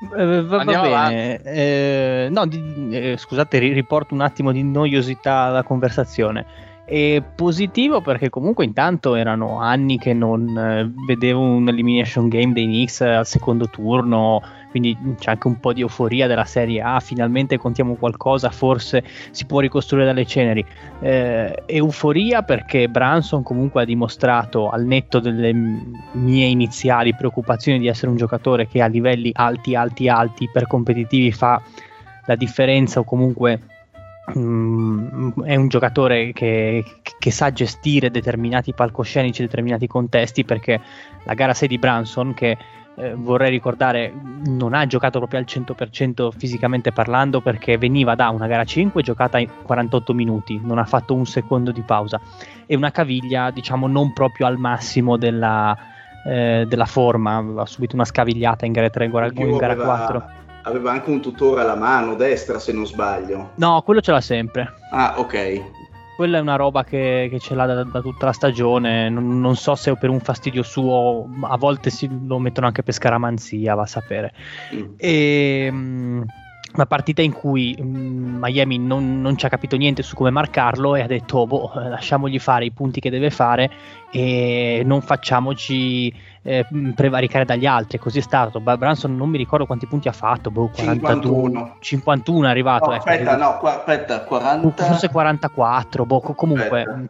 Eh, 0.00 0.42
va, 0.42 0.62
va 0.64 1.08
bene. 1.08 1.42
Eh, 1.42 2.28
no, 2.30 2.46
di- 2.46 2.88
eh, 2.90 3.16
scusate, 3.16 3.58
ri- 3.58 3.72
riporto 3.72 4.14
un 4.14 4.20
attimo 4.20 4.52
di 4.52 4.62
noiosità 4.62 5.42
alla 5.42 5.62
conversazione. 5.62 6.46
È 6.84 7.22
positivo 7.34 8.00
perché 8.00 8.30
comunque 8.30 8.64
intanto 8.64 9.14
erano 9.14 9.58
anni 9.60 9.98
che 9.98 10.14
non 10.14 10.56
eh, 10.56 10.90
vedevo 11.06 11.40
un 11.42 11.68
elimination 11.68 12.28
game 12.28 12.52
dei 12.54 12.64
Knicks 12.64 13.02
al 13.02 13.26
secondo 13.26 13.68
turno, 13.68 14.40
quindi 14.70 14.96
c'è 15.18 15.30
anche 15.30 15.46
un 15.46 15.58
po' 15.58 15.72
di 15.72 15.80
euforia 15.80 16.26
della 16.26 16.44
Serie 16.44 16.80
A, 16.82 17.00
finalmente 17.00 17.56
contiamo 17.56 17.94
qualcosa, 17.94 18.50
forse 18.50 19.02
si 19.30 19.46
può 19.46 19.60
ricostruire 19.60 20.06
dalle 20.06 20.26
ceneri. 20.26 20.64
Eh, 21.00 21.62
euforia 21.66 22.42
perché 22.42 22.88
Branson 22.88 23.42
comunque 23.42 23.82
ha 23.82 23.84
dimostrato 23.84 24.68
al 24.68 24.84
netto 24.84 25.20
delle 25.20 25.52
m- 25.52 25.92
mie 26.12 26.46
iniziali 26.46 27.14
preoccupazioni 27.14 27.78
di 27.78 27.88
essere 27.88 28.10
un 28.10 28.16
giocatore 28.16 28.66
che 28.66 28.82
a 28.82 28.86
livelli 28.86 29.30
alti, 29.32 29.74
alti, 29.74 30.08
alti, 30.08 30.48
per 30.52 30.66
competitivi 30.66 31.32
fa 31.32 31.60
la 32.26 32.36
differenza 32.36 33.00
o 33.00 33.04
comunque 33.04 33.60
mm, 34.36 35.42
è 35.44 35.56
un 35.56 35.68
giocatore 35.68 36.32
che, 36.32 36.84
che 37.18 37.30
sa 37.30 37.50
gestire 37.52 38.10
determinati 38.10 38.74
palcoscenici, 38.74 39.42
determinati 39.42 39.86
contesti 39.86 40.44
perché 40.44 40.80
la 41.24 41.34
gara 41.34 41.54
6 41.54 41.68
di 41.68 41.78
Branson 41.78 42.34
che 42.34 42.56
eh, 42.98 43.14
vorrei 43.14 43.50
ricordare 43.50 44.12
non 44.44 44.74
ha 44.74 44.86
giocato 44.86 45.18
proprio 45.18 45.38
al 45.38 45.46
100% 45.48 46.30
fisicamente 46.36 46.90
parlando 46.92 47.40
perché 47.40 47.78
veniva 47.78 48.14
da 48.14 48.28
una 48.30 48.46
gara 48.46 48.64
5 48.64 49.02
giocata 49.02 49.38
in 49.38 49.48
48 49.62 50.12
minuti, 50.14 50.60
non 50.62 50.78
ha 50.78 50.84
fatto 50.84 51.14
un 51.14 51.24
secondo 51.26 51.70
di 51.70 51.82
pausa 51.82 52.20
e 52.66 52.74
una 52.76 52.90
caviglia 52.90 53.50
diciamo 53.50 53.86
non 53.86 54.12
proprio 54.12 54.46
al 54.46 54.58
massimo 54.58 55.16
della, 55.16 55.76
eh, 56.26 56.64
della 56.68 56.86
forma, 56.86 57.44
ha 57.56 57.66
subito 57.66 57.94
una 57.94 58.04
scavigliata 58.04 58.66
in 58.66 58.72
gara 58.72 58.90
3 58.90 59.04
in 59.04 59.10
gara, 59.10 59.26
In 59.32 59.56
gara 59.56 59.72
aveva- 59.72 59.96
4. 59.96 60.24
Aveva 60.62 60.90
anche 60.90 61.08
un 61.08 61.20
tutore 61.22 61.62
alla 61.62 61.76
mano 61.76 62.14
destra, 62.14 62.58
se 62.58 62.72
non 62.72 62.84
sbaglio. 62.86 63.52
No, 63.54 63.80
quello 63.82 64.00
ce 64.02 64.10
l'ha 64.12 64.20
sempre. 64.20 64.70
Ah, 64.90 65.14
ok. 65.16 65.62
Quella 66.18 66.38
è 66.38 66.40
una 66.40 66.56
roba 66.56 66.82
che, 66.82 67.28
che 67.30 67.38
ce 67.38 67.54
l'ha 67.54 67.64
da, 67.64 67.84
da 67.84 68.00
tutta 68.00 68.26
la 68.26 68.32
stagione. 68.32 69.08
Non, 69.08 69.40
non 69.40 69.54
so 69.54 69.76
se 69.76 69.94
per 69.94 70.10
un 70.10 70.18
fastidio 70.18 70.64
suo, 70.64 71.28
a 71.42 71.56
volte 71.56 71.90
si, 71.90 72.10
lo 72.26 72.40
mettono 72.40 72.66
anche 72.66 72.82
per 72.82 72.92
scaramanzia, 72.92 73.76
va 73.76 73.82
a 73.82 73.86
sapere. 73.86 74.32
Mm. 74.74 74.94
E, 74.96 75.68
mm, 75.70 76.22
una 76.74 76.86
partita 76.86 77.22
in 77.22 77.32
cui 77.32 77.78
mm, 77.80 78.38
Miami 78.40 78.78
non, 78.78 79.20
non 79.20 79.36
ci 79.36 79.46
ha 79.46 79.48
capito 79.48 79.76
niente 79.76 80.02
su 80.02 80.16
come 80.16 80.30
marcarlo 80.30 80.96
e 80.96 81.02
ha 81.02 81.06
detto: 81.06 81.46
boh, 81.46 81.70
lasciamogli 81.74 82.40
fare 82.40 82.64
i 82.64 82.72
punti 82.72 82.98
che 82.98 83.10
deve 83.10 83.30
fare 83.30 83.70
e 84.10 84.82
non 84.84 85.00
facciamoci 85.00 86.12
eh, 86.48 86.66
mm, 86.74 86.90
prevaricare 86.92 87.44
dagli 87.44 87.66
altri. 87.66 87.98
Così 87.98 88.18
è 88.18 88.22
stato. 88.22 88.60
Ba- 88.60 88.76
Branson 88.78 89.14
non 89.16 89.28
mi 89.28 89.36
ricordo 89.36 89.66
quanti 89.66 89.86
punti 89.86 90.08
ha 90.08 90.12
fatto, 90.12 90.50
boh, 90.50 90.70
42, 90.74 90.94
51. 90.94 91.76
51 91.80 92.46
è 92.46 92.50
arrivato. 92.50 92.86
No, 92.86 92.94
ecco. 92.94 93.08
aspetta, 93.08 93.36
no, 93.36 93.58
qua- 93.58 93.76
aspetta, 93.78 94.22
40. 94.24 94.84
Forse 94.84 95.08
44, 95.10 96.04
boh, 96.06 96.20
co- 96.20 96.34
comunque. 96.34 96.80
Aspetta. 96.80 96.96
mm, 96.96 97.04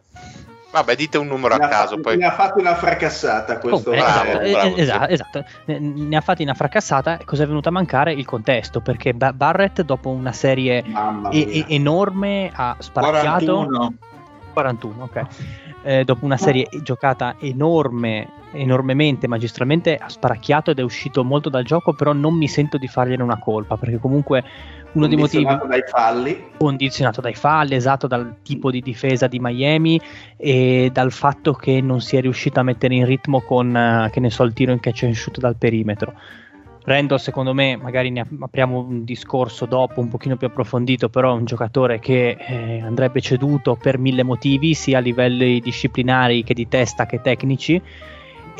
Vabbè, 0.71 0.95
dite 0.95 1.17
un 1.17 1.25
numero 1.25 1.55
a 1.55 1.57
Ne 1.57 1.65
ha 1.65 1.67
caso. 1.67 1.87
fatto- 1.95 2.01
Poi... 2.01 2.17
Ne 2.17 2.25
ha 2.27 2.31
fatto 2.31 2.59
una 2.59 2.75
fracassata 2.75 3.57
questo. 3.57 3.89
Oh, 3.89 3.93
eh, 3.93 3.97
bravo, 3.97 4.21
esatto, 4.39 4.51
bravo, 4.51 4.75
eh, 4.75 4.81
esatto, 4.81 5.11
esatto. 5.11 5.45
Ne- 5.65 5.79
ne 5.79 6.15
ha 6.15 6.21
fatti 6.21 6.43
una 6.43 6.53
fracassata. 6.53 7.17
Cosa 7.25 7.41
è 7.43 7.47
venuto 7.47 7.69
a 7.69 7.71
mancare? 7.71 8.13
Il 8.13 8.25
contesto. 8.25 8.79
Perché 8.79 9.15
Ba- 9.15 9.33
Barrett, 9.33 9.81
dopo 9.81 10.09
una 10.09 10.31
serie 10.31 10.83
e- 11.31 11.65
enorme, 11.69 12.51
ha 12.53 12.75
sparacchiato 12.77 13.55
41. 13.65 13.93
41. 14.53 15.03
Ok, 15.05 15.21
Eh, 15.89 16.03
dopo 16.03 16.23
una 16.23 16.37
serie 16.37 16.67
giocata 16.83 17.37
enorme, 17.39 18.27
enormemente, 18.51 19.27
magistralmente, 19.27 19.95
ha 19.95 20.07
sparacchiato 20.07 20.69
ed 20.69 20.77
è 20.77 20.83
uscito 20.83 21.23
molto 21.23 21.49
dal 21.49 21.63
gioco. 21.63 21.93
Però 21.93 22.13
non 22.13 22.35
mi 22.35 22.47
sento 22.47 22.77
di 22.77 22.87
fargliene 22.87 23.23
una 23.23 23.39
colpa. 23.39 23.75
Perché 23.75 23.97
comunque 23.97 24.43
uno 24.91 25.07
dei 25.07 25.17
motivi 25.17 25.45
Condizionato 25.45 25.67
dai 25.67 25.83
falli. 25.87 26.45
condizionato 26.59 27.21
dai 27.21 27.33
falli, 27.33 27.73
esatto, 27.73 28.05
dal 28.05 28.35
tipo 28.43 28.69
di 28.69 28.81
difesa 28.81 29.25
di 29.25 29.39
Miami 29.39 29.99
e 30.37 30.91
dal 30.93 31.11
fatto 31.11 31.53
che 31.53 31.81
non 31.81 32.01
si 32.01 32.17
è 32.17 32.21
riuscito 32.21 32.59
a 32.59 32.63
mettere 32.63 32.93
in 32.93 33.05
ritmo 33.05 33.41
con, 33.41 33.75
eh, 33.75 34.09
che 34.11 34.19
ne 34.19 34.29
so, 34.29 34.43
il 34.43 34.53
tiro 34.53 34.71
in 34.71 34.79
catch 34.79 35.03
and 35.05 35.15
shoot 35.15 35.39
dal 35.39 35.55
perimetro. 35.55 36.13
Randall, 36.83 37.17
secondo 37.17 37.53
me, 37.53 37.75
magari 37.75 38.09
ne 38.09 38.21
ap- 38.21 38.41
apriamo 38.41 38.79
un 38.79 39.03
discorso 39.03 39.65
dopo 39.65 39.99
un 39.99 40.07
pochino 40.07 40.37
più 40.37 40.47
approfondito, 40.47 41.09
però 41.09 41.31
è 41.31 41.37
un 41.37 41.45
giocatore 41.45 41.99
che 41.99 42.37
eh, 42.39 42.81
andrebbe 42.81 43.21
ceduto 43.21 43.75
per 43.75 43.97
mille 43.97 44.23
motivi, 44.23 44.73
sia 44.73 44.97
a 44.97 45.01
livelli 45.01 45.59
disciplinari 45.59 46.43
che 46.43 46.53
di 46.53 46.67
testa 46.67 47.05
che 47.05 47.21
tecnici 47.21 47.81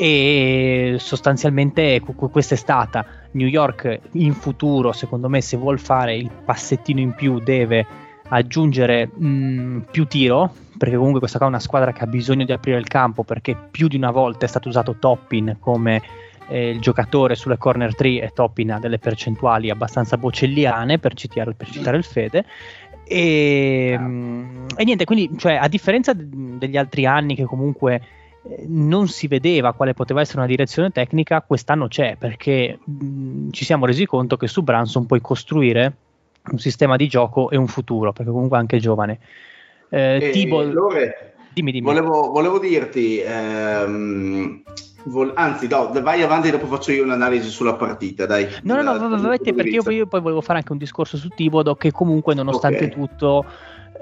e 0.00 0.96
sostanzialmente 0.98 2.00
que- 2.00 2.14
que- 2.14 2.30
questa 2.30 2.54
è 2.54 2.56
stata 2.56 3.04
New 3.32 3.46
York 3.46 4.00
in 4.12 4.32
futuro 4.32 4.92
secondo 4.92 5.28
me 5.28 5.42
se 5.42 5.58
vuol 5.58 5.78
fare 5.78 6.16
il 6.16 6.30
passettino 6.30 7.00
in 7.00 7.12
più 7.12 7.38
deve 7.38 7.86
aggiungere 8.28 9.08
mh, 9.08 9.88
più 9.90 10.06
tiro 10.06 10.54
perché 10.78 10.96
comunque 10.96 11.18
questa 11.20 11.36
qua 11.36 11.48
è 11.48 11.50
una 11.50 11.60
squadra 11.60 11.92
che 11.92 12.02
ha 12.02 12.06
bisogno 12.06 12.46
di 12.46 12.52
aprire 12.52 12.78
il 12.78 12.88
campo 12.88 13.24
perché 13.24 13.54
più 13.70 13.88
di 13.88 13.96
una 13.96 14.10
volta 14.10 14.46
è 14.46 14.48
stato 14.48 14.70
usato 14.70 14.96
Toppin 14.98 15.56
come 15.60 16.00
eh, 16.50 16.70
il 16.70 16.80
giocatore 16.80 17.34
sulle 17.36 17.56
corner 17.56 17.94
3 17.94 18.20
e 18.20 18.30
Toppin 18.34 18.72
ha 18.72 18.78
delle 18.78 18.98
percentuali 18.98 19.70
abbastanza 19.70 20.16
bocelliane 20.18 20.98
per 20.98 21.14
citare, 21.14 21.54
per 21.54 21.70
citare 21.70 21.96
il 21.96 22.04
Fede 22.04 22.44
e, 23.04 23.96
mh, 23.98 24.66
e 24.76 24.84
niente 24.84 25.04
quindi 25.04 25.30
cioè, 25.38 25.54
a 25.54 25.68
differenza 25.68 26.12
degli 26.14 26.76
altri 26.76 27.06
anni 27.06 27.34
che 27.34 27.44
comunque 27.44 28.02
eh, 28.42 28.64
non 28.68 29.08
si 29.08 29.26
vedeva 29.26 29.72
quale 29.72 29.94
poteva 29.94 30.20
essere 30.20 30.38
una 30.38 30.46
direzione 30.46 30.90
tecnica, 30.90 31.42
quest'anno 31.42 31.88
c'è 31.88 32.16
perché 32.18 32.78
mh, 32.84 33.50
ci 33.50 33.64
siamo 33.64 33.86
resi 33.86 34.06
conto 34.06 34.36
che 34.36 34.46
su 34.46 34.62
Branson 34.62 35.06
puoi 35.06 35.20
costruire 35.20 35.92
un 36.52 36.58
sistema 36.58 36.96
di 36.96 37.06
gioco 37.06 37.50
e 37.50 37.56
un 37.56 37.66
futuro, 37.66 38.12
perché 38.12 38.30
comunque 38.30 38.58
anche 38.58 38.78
giovane. 38.78 39.18
Eh, 39.90 40.18
E 40.22 40.30
Tibol- 40.30 40.72
Lore, 40.72 41.34
dimmi, 41.60 41.72
dimmi. 41.72 41.86
volevo, 41.86 42.30
volevo 42.30 42.58
dirti, 42.58 43.20
ehm, 43.20 44.62
vol- 45.04 45.32
anzi, 45.34 45.68
no, 45.68 45.90
vai 46.02 46.22
avanti, 46.22 46.50
dopo 46.50 46.66
faccio 46.66 46.92
io 46.92 47.04
un'analisi 47.04 47.48
sulla 47.48 47.74
partita. 47.74 48.26
Dai. 48.26 48.48
No, 48.62 48.82
no, 48.82 48.96
no, 48.96 49.30
te, 49.30 49.38
di 49.42 49.52
perché 49.52 49.76
io, 49.76 49.90
io 49.90 50.06
poi 50.06 50.20
volevo 50.20 50.40
fare 50.40 50.58
anche 50.58 50.72
un 50.72 50.78
discorso 50.78 51.16
su 51.16 51.28
Tibodo 51.28 51.74
che 51.74 51.92
comunque 51.92 52.34
nonostante 52.34 52.84
Ok. 52.84 52.90
tutto 52.90 53.44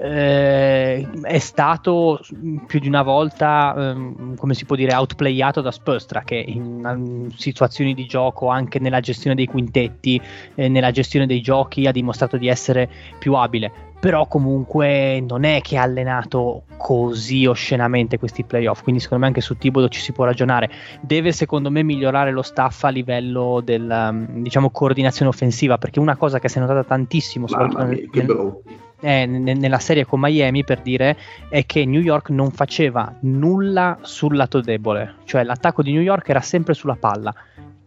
eh, 0.01 1.05
è 1.23 1.39
stato 1.39 2.21
più 2.65 2.79
di 2.79 2.87
una 2.87 3.01
volta, 3.01 3.73
ehm, 3.77 4.35
come 4.37 4.53
si 4.53 4.63
può 4.63 4.77
dire, 4.77 4.95
outplayato 4.95 5.59
da 5.59 5.71
Spustra 5.71 6.21
che 6.21 6.35
in, 6.35 6.81
in 6.95 7.31
situazioni 7.35 7.93
di 7.93 8.05
gioco, 8.05 8.47
anche 8.47 8.79
nella 8.79 9.01
gestione 9.01 9.35
dei 9.35 9.45
quintetti, 9.45 10.21
eh, 10.55 10.69
nella 10.69 10.91
gestione 10.91 11.25
dei 11.25 11.41
giochi, 11.41 11.85
ha 11.85 11.91
dimostrato 11.91 12.37
di 12.37 12.47
essere 12.47 12.89
più 13.19 13.33
abile. 13.33 13.87
Però 13.99 14.27
comunque 14.27 15.19
non 15.27 15.43
è 15.43 15.59
che 15.61 15.77
ha 15.77 15.81
allenato 15.81 16.63
così 16.77 17.45
oscenamente 17.45 18.17
questi 18.17 18.45
playoff, 18.45 18.81
quindi 18.81 19.01
secondo 19.01 19.23
me 19.23 19.29
anche 19.29 19.41
su 19.41 19.57
Tibodo 19.57 19.89
ci 19.89 19.99
si 19.99 20.13
può 20.13 20.23
ragionare. 20.23 20.69
Deve 21.01 21.33
secondo 21.33 21.69
me 21.69 21.83
migliorare 21.83 22.31
lo 22.31 22.41
staff 22.41 22.85
a 22.85 22.89
livello 22.89 23.61
della 23.63 24.13
diciamo 24.13 24.69
coordinazione 24.69 25.29
offensiva, 25.29 25.77
perché 25.77 25.99
una 25.99 26.15
cosa 26.15 26.39
che 26.39 26.47
si 26.47 26.57
è 26.57 26.61
notata 26.61 26.85
tantissimo 26.85 27.47
soprattutto 27.47 27.83
mia, 27.83 28.07
nel- 28.13 28.61
eh, 29.01 29.25
ne- 29.25 29.53
nella 29.53 29.79
serie 29.79 30.05
con 30.05 30.19
Miami 30.21 30.63
per 30.63 30.81
dire 30.81 31.17
è 31.49 31.65
che 31.65 31.85
New 31.85 32.01
York 32.01 32.29
non 32.29 32.51
faceva 32.51 33.13
nulla 33.21 33.97
sul 34.01 34.35
lato 34.35 34.61
debole, 34.61 35.15
cioè 35.25 35.43
l'attacco 35.43 35.81
di 35.81 35.91
New 35.91 36.01
York 36.01 36.27
era 36.29 36.41
sempre 36.41 36.73
sulla 36.73 36.95
palla. 36.99 37.33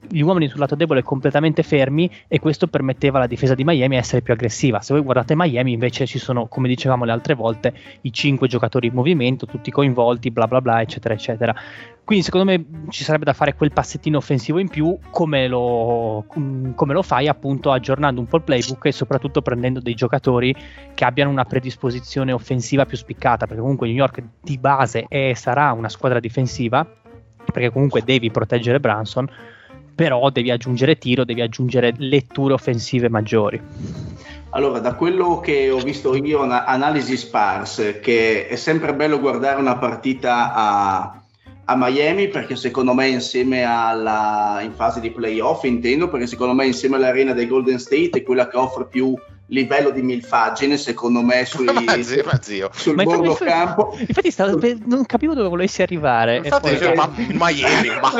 Gli 0.08 0.20
uomini 0.20 0.48
sul 0.48 0.58
lato 0.58 0.74
debole 0.74 1.02
completamente 1.02 1.62
fermi 1.62 2.10
e 2.26 2.40
questo 2.40 2.66
permetteva 2.66 3.18
alla 3.18 3.26
difesa 3.26 3.54
di 3.54 3.64
Miami 3.64 3.96
essere 3.96 4.20
più 4.20 4.32
aggressiva. 4.32 4.80
Se 4.80 4.92
voi 4.92 5.02
guardate 5.02 5.34
Miami 5.36 5.72
invece 5.72 6.06
ci 6.06 6.18
sono, 6.18 6.48
come 6.48 6.68
dicevamo 6.68 7.04
le 7.04 7.12
altre 7.12 7.34
volte, 7.34 7.72
i 8.02 8.12
cinque 8.12 8.48
giocatori 8.48 8.88
in 8.88 8.94
movimento, 8.94 9.46
tutti 9.46 9.70
coinvolti, 9.70 10.30
bla 10.30 10.46
bla 10.46 10.60
bla, 10.60 10.80
eccetera, 10.80 11.14
eccetera. 11.14 11.54
Quindi 12.04 12.24
secondo 12.24 12.50
me 12.50 12.88
ci 12.90 13.04
sarebbe 13.04 13.24
da 13.24 13.32
fare 13.32 13.54
quel 13.54 13.72
passettino 13.72 14.18
offensivo 14.18 14.58
in 14.58 14.68
più 14.68 14.98
come 15.10 15.46
lo, 15.46 16.24
come 16.26 16.92
lo 16.92 17.02
fai 17.02 17.28
appunto 17.28 17.70
aggiornando 17.70 18.20
un 18.20 18.26
po' 18.26 18.38
il 18.38 18.42
playbook 18.42 18.86
e 18.86 18.92
soprattutto 18.92 19.40
prendendo 19.40 19.78
dei 19.78 19.94
giocatori 19.94 20.54
che 20.94 21.04
abbiano 21.04 21.30
una 21.30 21.44
predisposizione 21.44 22.32
offensiva 22.32 22.86
più 22.86 22.96
spiccata, 22.96 23.46
perché 23.46 23.62
comunque 23.62 23.86
New 23.86 23.96
York 23.96 24.20
di 24.42 24.58
base 24.58 25.06
è 25.08 25.32
sarà 25.34 25.70
una 25.72 25.88
squadra 25.88 26.18
difensiva, 26.18 26.84
perché 27.44 27.70
comunque 27.70 28.02
devi 28.02 28.32
proteggere 28.32 28.80
Branson, 28.80 29.28
però 29.94 30.30
devi 30.30 30.50
aggiungere 30.50 30.96
tiro, 30.98 31.24
devi 31.24 31.40
aggiungere 31.40 31.94
letture 31.98 32.54
offensive 32.54 33.08
maggiori. 33.08 33.60
Allora, 34.50 34.80
da 34.80 34.94
quello 34.94 35.40
che 35.40 35.70
ho 35.70 35.78
visto 35.78 36.14
io, 36.14 36.42
una 36.42 36.64
analisi 36.66 37.16
sparse, 37.16 38.00
che 38.00 38.46
è 38.48 38.56
sempre 38.56 38.94
bello 38.94 39.18
guardare 39.18 39.58
una 39.58 39.78
partita 39.78 40.52
a, 40.54 41.22
a 41.64 41.74
Miami, 41.76 42.28
perché 42.28 42.54
secondo 42.56 42.92
me 42.92 43.08
insieme 43.08 43.62
alla, 43.64 44.58
in 44.62 44.72
fase 44.74 45.00
di 45.00 45.10
playoff, 45.10 45.64
intendo, 45.64 46.08
perché 46.10 46.26
secondo 46.26 46.52
me 46.52 46.66
insieme 46.66 46.96
all'arena 46.96 47.32
dei 47.32 47.46
Golden 47.46 47.78
State 47.78 48.10
è 48.12 48.22
quella 48.22 48.46
che 48.48 48.58
offre 48.58 48.86
più 48.88 49.14
livello 49.46 49.88
di 49.90 50.02
milfaggine, 50.02 50.76
secondo 50.76 51.22
me, 51.22 51.44
sui, 51.46 51.66
zio, 52.02 52.22
ma 52.26 52.38
zio. 52.42 52.68
sul 52.74 52.94
Ma 52.94 53.04
bordo 53.04 53.30
infatti- 53.30 53.44
campo. 53.50 53.96
Infatti 54.06 54.30
stavo- 54.30 54.58
non 54.84 55.06
capivo 55.06 55.32
dove 55.32 55.48
volessi 55.48 55.80
arrivare. 55.80 56.34
e 56.34 56.36
Infatti, 56.44 56.68
poi- 56.68 56.78
cioè, 56.78 56.94
ma 56.94 57.10
Miami, 57.16 57.88
ma, 57.88 58.12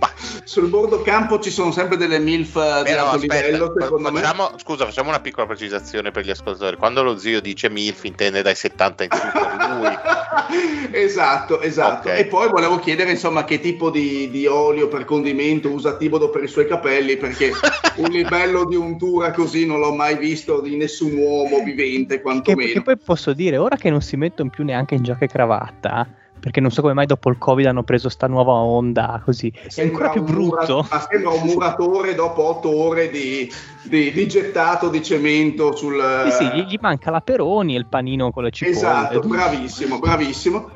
ma- 0.00 0.10
Sul 0.52 0.68
bordo 0.68 1.00
campo 1.00 1.38
ci 1.38 1.50
sono 1.50 1.72
sempre 1.72 1.96
delle 1.96 2.18
MILF 2.18 2.82
di 2.82 2.90
Però 2.90 3.04
alto 3.04 3.16
aspetta, 3.16 3.46
livello, 3.46 3.72
secondo 3.74 4.12
me. 4.12 4.20
facciamo, 4.20 4.50
scusa, 4.58 4.84
facciamo 4.84 5.08
una 5.08 5.20
piccola 5.20 5.46
precisazione 5.46 6.10
per 6.10 6.26
gli 6.26 6.30
ascoltatori. 6.30 6.76
Quando 6.76 7.02
lo 7.02 7.16
zio 7.16 7.40
dice 7.40 7.70
MILF 7.70 8.04
intende 8.04 8.42
dai 8.42 8.54
70 8.54 9.04
in 9.04 9.08
su 9.10 9.20
per 9.32 9.70
lui. 9.70 10.92
esatto, 10.92 11.58
esatto. 11.62 12.10
Ok. 12.10 12.18
E 12.18 12.26
poi 12.26 12.50
volevo 12.50 12.78
chiedere 12.80 13.12
insomma 13.12 13.44
che 13.44 13.60
tipo 13.60 13.88
di, 13.88 14.28
di 14.28 14.46
olio 14.46 14.88
per 14.88 15.06
condimento 15.06 15.70
usa 15.70 15.96
Tibodo 15.96 16.28
per 16.28 16.42
i 16.42 16.48
suoi 16.48 16.66
capelli, 16.66 17.16
perché 17.16 17.52
un 17.96 18.10
livello 18.12 18.66
di 18.66 18.76
untura 18.76 19.30
così 19.30 19.64
non 19.64 19.80
l'ho 19.80 19.94
mai 19.94 20.18
visto 20.18 20.60
di 20.60 20.76
nessun 20.76 21.16
uomo 21.16 21.62
vivente, 21.64 22.16
Che, 22.16 22.20
quantomeno. 22.20 22.72
che 22.74 22.82
poi 22.82 22.98
posso 22.98 23.32
dire, 23.32 23.56
ora 23.56 23.76
che 23.76 23.88
non 23.88 24.02
si 24.02 24.18
mettono 24.18 24.50
più 24.50 24.64
neanche 24.64 24.96
in 24.96 25.02
giacca 25.02 25.24
e 25.24 25.28
cravatta, 25.28 26.06
perché 26.42 26.60
non 26.60 26.72
so 26.72 26.80
come 26.80 26.92
mai 26.92 27.06
dopo 27.06 27.30
il 27.30 27.38
Covid 27.38 27.66
hanno 27.66 27.84
preso 27.84 28.08
sta 28.08 28.26
nuova 28.26 28.54
onda 28.54 29.22
così, 29.24 29.52
è 29.72 29.82
ancora 29.82 30.08
più 30.08 30.22
mura- 30.22 30.64
brutto. 30.64 30.84
ma 30.90 31.06
sembra 31.08 31.30
un 31.30 31.42
muratore 31.42 32.16
dopo 32.16 32.42
otto 32.42 32.76
ore 32.76 33.10
di, 33.10 33.48
di- 33.82 34.10
di 34.10 34.26
gettato 34.26 34.88
di 34.88 35.00
cemento 35.04 35.76
sul... 35.76 36.02
Sì, 36.30 36.44
sì, 36.44 36.50
gli, 36.50 36.62
gli 36.64 36.78
manca 36.80 37.12
la 37.12 37.20
Peroni 37.20 37.76
e 37.76 37.78
il 37.78 37.86
panino 37.86 38.32
con 38.32 38.42
le 38.42 38.50
cipolle. 38.50 38.76
Esatto, 38.76 39.20
bravissimo, 39.20 40.00
bravissimo. 40.00 40.70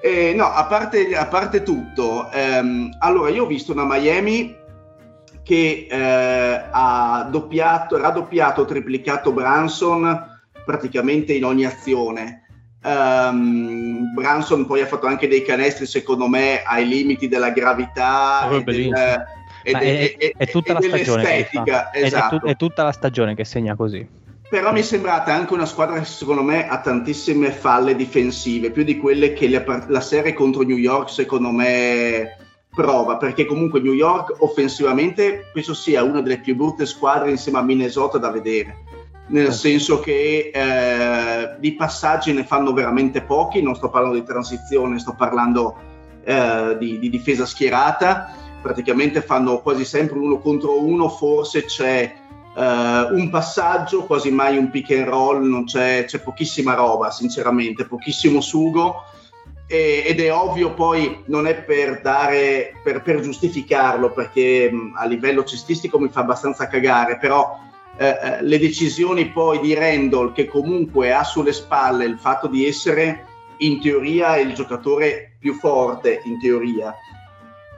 Eh, 0.00 0.32
no, 0.34 0.46
a 0.46 0.64
parte, 0.64 1.14
a 1.14 1.26
parte 1.26 1.62
tutto, 1.62 2.30
ehm, 2.30 2.96
allora 3.00 3.28
io 3.28 3.44
ho 3.44 3.46
visto 3.46 3.72
una 3.72 3.84
Miami 3.84 4.56
che 5.42 5.86
eh, 5.90 6.64
ha 6.70 7.28
doppiato, 7.30 7.98
raddoppiato, 7.98 8.64
triplicato 8.64 9.32
Branson 9.32 10.40
praticamente 10.64 11.34
in 11.34 11.44
ogni 11.44 11.66
azione. 11.66 12.46
Ehm, 12.82 14.14
Branson 14.14 14.66
poi 14.66 14.80
ha 14.80 14.86
fatto 14.86 15.06
anche 15.06 15.28
dei 15.28 15.42
canestri, 15.42 15.86
secondo 15.86 16.28
me, 16.28 16.62
ai 16.62 16.86
limiti 16.86 17.28
della 17.28 17.50
gravità 17.50 18.48
Oh, 18.50 18.56
e, 18.56 18.62
e 19.62 19.72
de- 19.72 20.16
è, 20.16 20.32
è 20.36 20.46
tutta 20.46 20.72
la 20.72 20.80
stagione. 20.80 21.48
È- 21.48 21.48
Esatto. 21.92 22.44
è 22.44 22.56
tutta 22.56 22.82
la 22.82 22.92
stagione 22.92 23.34
che 23.34 23.44
segna 23.44 23.74
così. 23.76 24.18
Però 24.48 24.72
mi 24.72 24.80
è 24.80 24.82
sembrata 24.82 25.32
anche 25.32 25.52
una 25.52 25.66
squadra 25.66 25.96
che 25.98 26.04
secondo 26.04 26.42
me 26.42 26.66
ha 26.68 26.80
tantissime 26.80 27.52
falle 27.52 27.94
difensive, 27.94 28.72
più 28.72 28.82
di 28.82 28.96
quelle 28.96 29.32
che 29.32 29.48
la, 29.48 29.84
la 29.86 30.00
serie 30.00 30.32
contro 30.32 30.62
New 30.62 30.76
York 30.76 31.08
secondo 31.08 31.50
me 31.50 32.36
prova, 32.74 33.16
perché 33.16 33.44
comunque 33.44 33.80
New 33.80 33.92
York 33.92 34.36
offensivamente 34.38 35.50
penso 35.52 35.72
sia 35.72 36.02
una 36.02 36.20
delle 36.20 36.40
più 36.40 36.56
brutte 36.56 36.84
squadre 36.84 37.30
insieme 37.30 37.58
a 37.58 37.62
Minnesota 37.62 38.18
da 38.18 38.30
vedere, 38.30 38.78
nel 39.30 39.46
Eh. 39.46 39.52
senso 39.52 40.00
che 40.00 40.50
eh, 40.52 41.56
di 41.58 41.74
passaggi 41.74 42.32
ne 42.32 42.44
fanno 42.44 42.72
veramente 42.72 43.22
pochi, 43.22 43.62
non 43.62 43.74
sto 43.74 43.88
parlando 43.90 44.16
di 44.16 44.24
transizione, 44.24 44.98
sto 44.98 45.14
parlando 45.16 45.76
eh, 46.24 46.76
di, 46.78 46.98
di 46.98 47.08
difesa 47.08 47.46
schierata, 47.46 48.32
praticamente 48.60 49.22
fanno 49.22 49.60
quasi 49.60 49.84
sempre 49.84 50.18
uno 50.18 50.38
contro 50.38 50.82
uno, 50.82 51.08
forse 51.08 51.64
c'è 51.64 52.12
eh, 52.56 53.08
un 53.10 53.28
passaggio, 53.30 54.04
quasi 54.04 54.30
mai 54.30 54.56
un 54.58 54.70
pick 54.70 54.90
and 54.90 55.06
roll, 55.06 55.42
non 55.46 55.64
c'è, 55.64 56.04
c'è 56.04 56.20
pochissima 56.20 56.74
roba, 56.74 57.10
sinceramente, 57.10 57.86
pochissimo 57.86 58.40
sugo. 58.40 59.04
E- 59.66 60.02
ed 60.04 60.18
è 60.18 60.34
ovvio 60.34 60.74
poi 60.74 61.22
non 61.26 61.46
è 61.46 61.54
per 61.54 62.00
dare 62.00 62.72
per, 62.82 63.02
per 63.02 63.20
giustificarlo 63.20 64.10
perché 64.10 64.68
mh, 64.68 64.94
a 64.96 65.04
livello 65.06 65.44
cestistico 65.44 66.00
mi 66.00 66.08
fa 66.08 66.22
abbastanza 66.22 66.66
cagare 66.66 67.18
però 67.18 67.56
eh, 68.00 68.06
eh, 68.06 68.42
le 68.42 68.58
decisioni 68.58 69.28
poi 69.28 69.60
di 69.60 69.74
Randall 69.74 70.32
che 70.32 70.46
comunque 70.46 71.12
ha 71.12 71.22
sulle 71.22 71.52
spalle 71.52 72.06
il 72.06 72.16
fatto 72.18 72.46
di 72.46 72.66
essere 72.66 73.26
in 73.58 73.78
teoria 73.78 74.38
il 74.38 74.54
giocatore 74.54 75.36
più 75.38 75.52
forte 75.52 76.22
in 76.24 76.40
teoria 76.40 76.94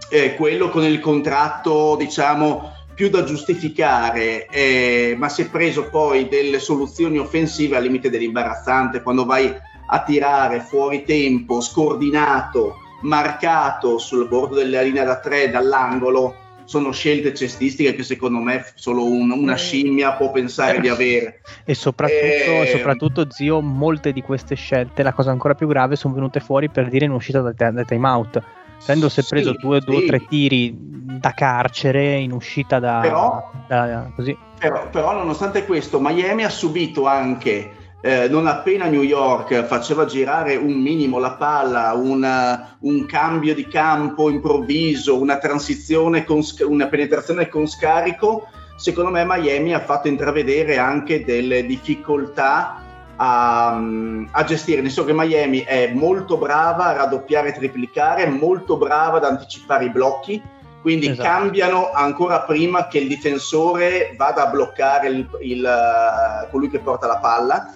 eh, 0.09 0.37
quello 0.37 0.69
con 0.69 0.85
il 0.85 1.01
contratto 1.01 1.97
diciamo 1.99 2.71
più 2.95 3.09
da 3.09 3.25
giustificare, 3.25 4.47
eh, 4.47 5.15
ma 5.19 5.29
si 5.29 5.43
è 5.43 5.49
preso 5.49 5.89
poi 5.89 6.29
delle 6.29 6.59
soluzioni 6.59 7.19
offensive 7.19 7.77
al 7.77 7.83
limite 7.83 8.11
dell'imbarazzante 8.11 9.03
quando 9.03 9.25
vai 9.25 9.53
a 9.87 10.03
tirare 10.03 10.61
fuori 10.61 11.05
tempo, 11.05 11.61
scordinato, 11.61 12.77
marcato 13.01 13.99
sul 13.99 14.29
bordo 14.29 14.57
della 14.57 14.83
linea 14.83 15.05
da 15.05 15.19
tre 15.19 15.51
dall'angolo. 15.51 16.37
Sono 16.73 16.91
scelte 16.91 17.35
cestistiche 17.35 17.95
che 17.95 18.03
secondo 18.03 18.39
me 18.39 18.65
solo 18.77 19.05
un- 19.05 19.31
una 19.31 19.57
scimmia 19.57 20.13
può 20.15 20.31
pensare 20.31 20.81
di 20.81 20.89
avere. 20.89 21.43
E 21.67 21.75
soprattutto, 21.75 22.63
Eh, 22.63 22.67
soprattutto, 22.67 23.31
zio, 23.31 23.61
molte 23.61 24.11
di 24.11 24.23
queste 24.23 24.55
scelte, 24.55 25.03
la 25.03 25.13
cosa 25.13 25.31
ancora 25.33 25.53
più 25.53 25.67
grave, 25.67 25.97
sono 25.97 26.15
venute 26.15 26.41
fuori 26.41 26.71
per 26.71 26.89
dire 26.89 27.05
in 27.05 27.11
uscita 27.11 27.43
dal, 27.43 27.53
dal 27.55 27.85
time 27.85 28.09
out. 28.09 28.41
Rendo 28.87 29.11
si 29.11 29.21
è 29.21 29.23
Sì, 29.23 29.29
preso 29.29 29.53
due 29.61 29.77
o 29.85 30.01
sì. 30.01 30.07
tre 30.07 30.25
tiri 30.27 30.75
da 31.21 31.33
carcere 31.35 32.17
in 32.17 32.33
uscita 32.33 32.79
da, 32.79 33.01
Però- 33.03 33.51
da- 33.69 34.11
così. 34.17 34.35
Però, 34.59 34.89
però 34.89 35.13
nonostante 35.13 35.67
questo, 35.67 36.01
Miami 36.01 36.43
ha 36.45 36.49
subito 36.49 37.07
anche, 37.07 37.71
eh, 38.05 38.27
non 38.29 38.49
appena 38.49 38.87
New 38.87 39.03
York 39.03 39.63
faceva 39.65 40.05
girare 40.07 40.57
un 40.57 40.73
minimo 40.73 41.19
la 41.19 41.35
palla, 41.35 41.93
una- 41.93 42.77
un 42.81 43.07
cambio 43.07 43.55
di 43.55 43.69
campo 43.69 44.29
improvviso, 44.29 45.21
una 45.21 45.39
transizione, 45.39 46.25
con, 46.25 46.41
una 46.67 46.89
penetrazione 46.89 47.49
con 47.49 47.69
scarico, 47.69 48.49
secondo 48.77 49.11
me 49.11 49.25
Miami 49.25 49.73
ha 49.73 49.81
fatto 49.81 50.09
intravedere 50.09 50.79
anche 50.79 51.25
delle 51.25 51.65
difficoltà 51.65 52.83
a, 53.15 53.81
a 54.33 54.45
gestire. 54.45 54.81
Nel 54.81 54.91
senso 54.91 55.05
che 55.05 55.15
Miami 55.15 55.61
è 55.61 55.93
molto 55.95 56.37
brava 56.39 56.87
a 56.87 56.93
raddoppiare 56.95 57.51
e 57.51 57.53
triplicare, 57.53 58.27
molto 58.27 58.79
brava 58.79 59.19
ad 59.19 59.25
anticipare 59.25 59.85
i 59.85 59.91
blocchi, 59.91 60.43
quindi 60.81 61.07
Esatto. 61.07 61.29
cambiano 61.29 61.93
ancora 61.93 62.41
prima 62.41 62.89
che 62.89 62.99
il 62.99 63.07
difensore 63.07 64.15
vada 64.17 64.49
a 64.49 64.51
bloccare 64.51 65.07
il, 65.07 65.29
il, 65.43 65.65
eh, 65.65 66.51
colui 66.51 66.69
che 66.69 66.81
porta 66.81 67.07
la 67.07 67.19
palla. 67.19 67.73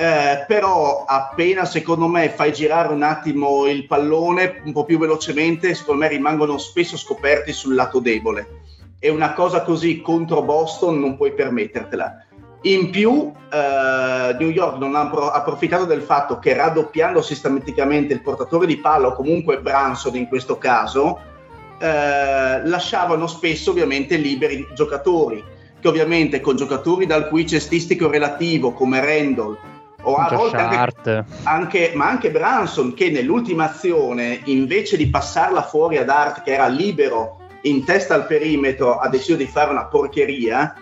Eh, 0.00 0.46
però 0.46 1.04
appena 1.06 1.66
secondo 1.66 2.08
me 2.08 2.30
fai 2.30 2.54
girare 2.54 2.90
un 2.90 3.02
attimo 3.02 3.66
il 3.66 3.86
pallone 3.86 4.62
un 4.64 4.72
po' 4.72 4.86
più 4.86 4.98
velocemente, 4.98 5.74
secondo 5.74 6.00
me 6.00 6.08
rimangono 6.08 6.56
spesso 6.56 6.96
scoperti 6.96 7.52
sul 7.52 7.74
lato 7.74 7.98
debole. 7.98 8.62
E 8.98 9.10
una 9.10 9.34
cosa 9.34 9.60
così 9.60 10.00
contro 10.00 10.40
Boston 10.40 10.98
non 10.98 11.18
puoi 11.18 11.34
permettertela. 11.34 12.24
In 12.62 12.88
più, 12.88 13.30
eh, 13.52 14.36
New 14.38 14.48
York 14.48 14.78
non 14.78 14.94
ha 14.94 15.00
appro- 15.00 15.30
approfittato 15.30 15.84
del 15.84 16.00
fatto 16.00 16.38
che 16.38 16.54
raddoppiando 16.54 17.20
sistematicamente 17.20 18.14
il 18.14 18.22
portatore 18.22 18.64
di 18.64 18.78
palla, 18.78 19.08
o 19.08 19.14
comunque 19.14 19.60
Branson 19.60 20.16
in 20.16 20.28
questo 20.28 20.56
caso, 20.56 21.20
eh, 21.78 22.66
lasciavano 22.66 23.26
spesso 23.26 23.70
ovviamente 23.70 24.16
liberi 24.16 24.66
giocatori, 24.74 25.44
che 25.78 25.88
ovviamente 25.88 26.40
con 26.40 26.56
giocatori 26.56 27.04
dal 27.04 27.28
cui 27.28 27.46
cestistico 27.46 28.08
relativo 28.08 28.72
come 28.72 29.04
Randall 29.04 29.58
o 30.02 30.14
a 30.14 30.34
volte 30.34 30.56
anche, 30.56 31.24
anche- 31.42 31.92
ma 31.94 32.08
anche 32.08 32.30
Branson 32.30 32.94
che 32.94 33.10
nell'ultima 33.10 33.70
azione 33.70 34.40
invece 34.44 34.96
di 34.96 35.08
passarla 35.08 35.62
fuori 35.62 35.96
ad 35.96 36.08
Art 36.08 36.42
che 36.42 36.52
era 36.52 36.68
libero 36.68 37.38
in 37.62 37.84
testa 37.84 38.14
al 38.14 38.26
perimetro 38.26 38.98
ha 38.98 39.08
deciso 39.08 39.36
di 39.36 39.46
fare 39.46 39.70
una 39.70 39.84
porcheria 39.84 40.74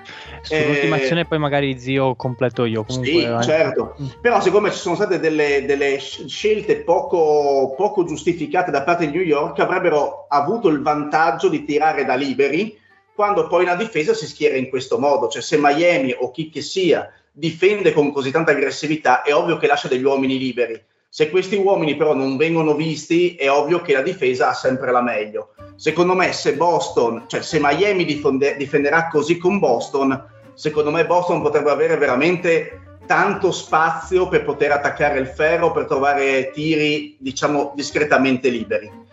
Sull'ultima 0.42 0.96
eh, 0.96 1.02
azione 1.02 1.24
poi 1.24 1.38
magari 1.38 1.78
zio 1.78 2.14
completo 2.14 2.64
io. 2.64 2.84
Comunque, 2.84 3.10
sì, 3.10 3.22
eh. 3.22 3.42
certo. 3.42 3.96
Però 4.20 4.40
secondo 4.40 4.68
me 4.68 4.72
ci 4.72 4.78
sono 4.78 4.94
state 4.94 5.18
delle, 5.18 5.64
delle 5.66 5.98
sc- 5.98 6.26
scelte 6.26 6.76
poco, 6.76 7.74
poco 7.76 8.04
giustificate 8.04 8.70
da 8.70 8.82
parte 8.82 9.10
di 9.10 9.16
New 9.16 9.26
York 9.26 9.58
avrebbero 9.58 10.26
avuto 10.28 10.68
il 10.68 10.80
vantaggio 10.80 11.48
di 11.48 11.64
tirare 11.64 12.04
da 12.04 12.14
liberi 12.14 12.78
quando 13.18 13.48
poi 13.48 13.64
la 13.64 13.74
difesa 13.74 14.14
si 14.14 14.28
schiera 14.28 14.56
in 14.56 14.68
questo 14.68 14.96
modo. 14.96 15.26
Cioè 15.26 15.42
se 15.42 15.58
Miami 15.60 16.14
o 16.16 16.30
chi 16.30 16.50
che 16.50 16.62
sia 16.62 17.12
difende 17.32 17.92
con 17.92 18.12
così 18.12 18.30
tanta 18.30 18.52
aggressività 18.52 19.22
è 19.22 19.34
ovvio 19.34 19.56
che 19.56 19.66
lascia 19.66 19.88
degli 19.88 20.04
uomini 20.04 20.38
liberi. 20.38 20.80
Se 21.08 21.28
questi 21.28 21.56
uomini 21.56 21.96
però 21.96 22.14
non 22.14 22.36
vengono 22.36 22.76
visti 22.76 23.34
è 23.34 23.50
ovvio 23.50 23.82
che 23.82 23.92
la 23.92 24.02
difesa 24.02 24.50
ha 24.50 24.54
sempre 24.54 24.92
la 24.92 25.02
meglio. 25.02 25.54
Secondo 25.74 26.14
me 26.14 26.32
se 26.32 26.54
Boston, 26.54 27.24
cioè 27.26 27.42
se 27.42 27.58
Miami 27.60 28.04
difende- 28.04 28.56
difenderà 28.56 29.08
così 29.08 29.36
con 29.36 29.58
Boston, 29.58 30.24
secondo 30.54 30.92
me 30.92 31.04
Boston 31.04 31.42
potrebbe 31.42 31.72
avere 31.72 31.96
veramente 31.96 32.98
tanto 33.04 33.50
spazio 33.50 34.28
per 34.28 34.44
poter 34.44 34.70
attaccare 34.70 35.18
il 35.18 35.26
ferro, 35.26 35.72
per 35.72 35.86
trovare 35.86 36.52
tiri, 36.52 37.16
diciamo, 37.18 37.72
discretamente 37.74 38.48
liberi. 38.48 39.06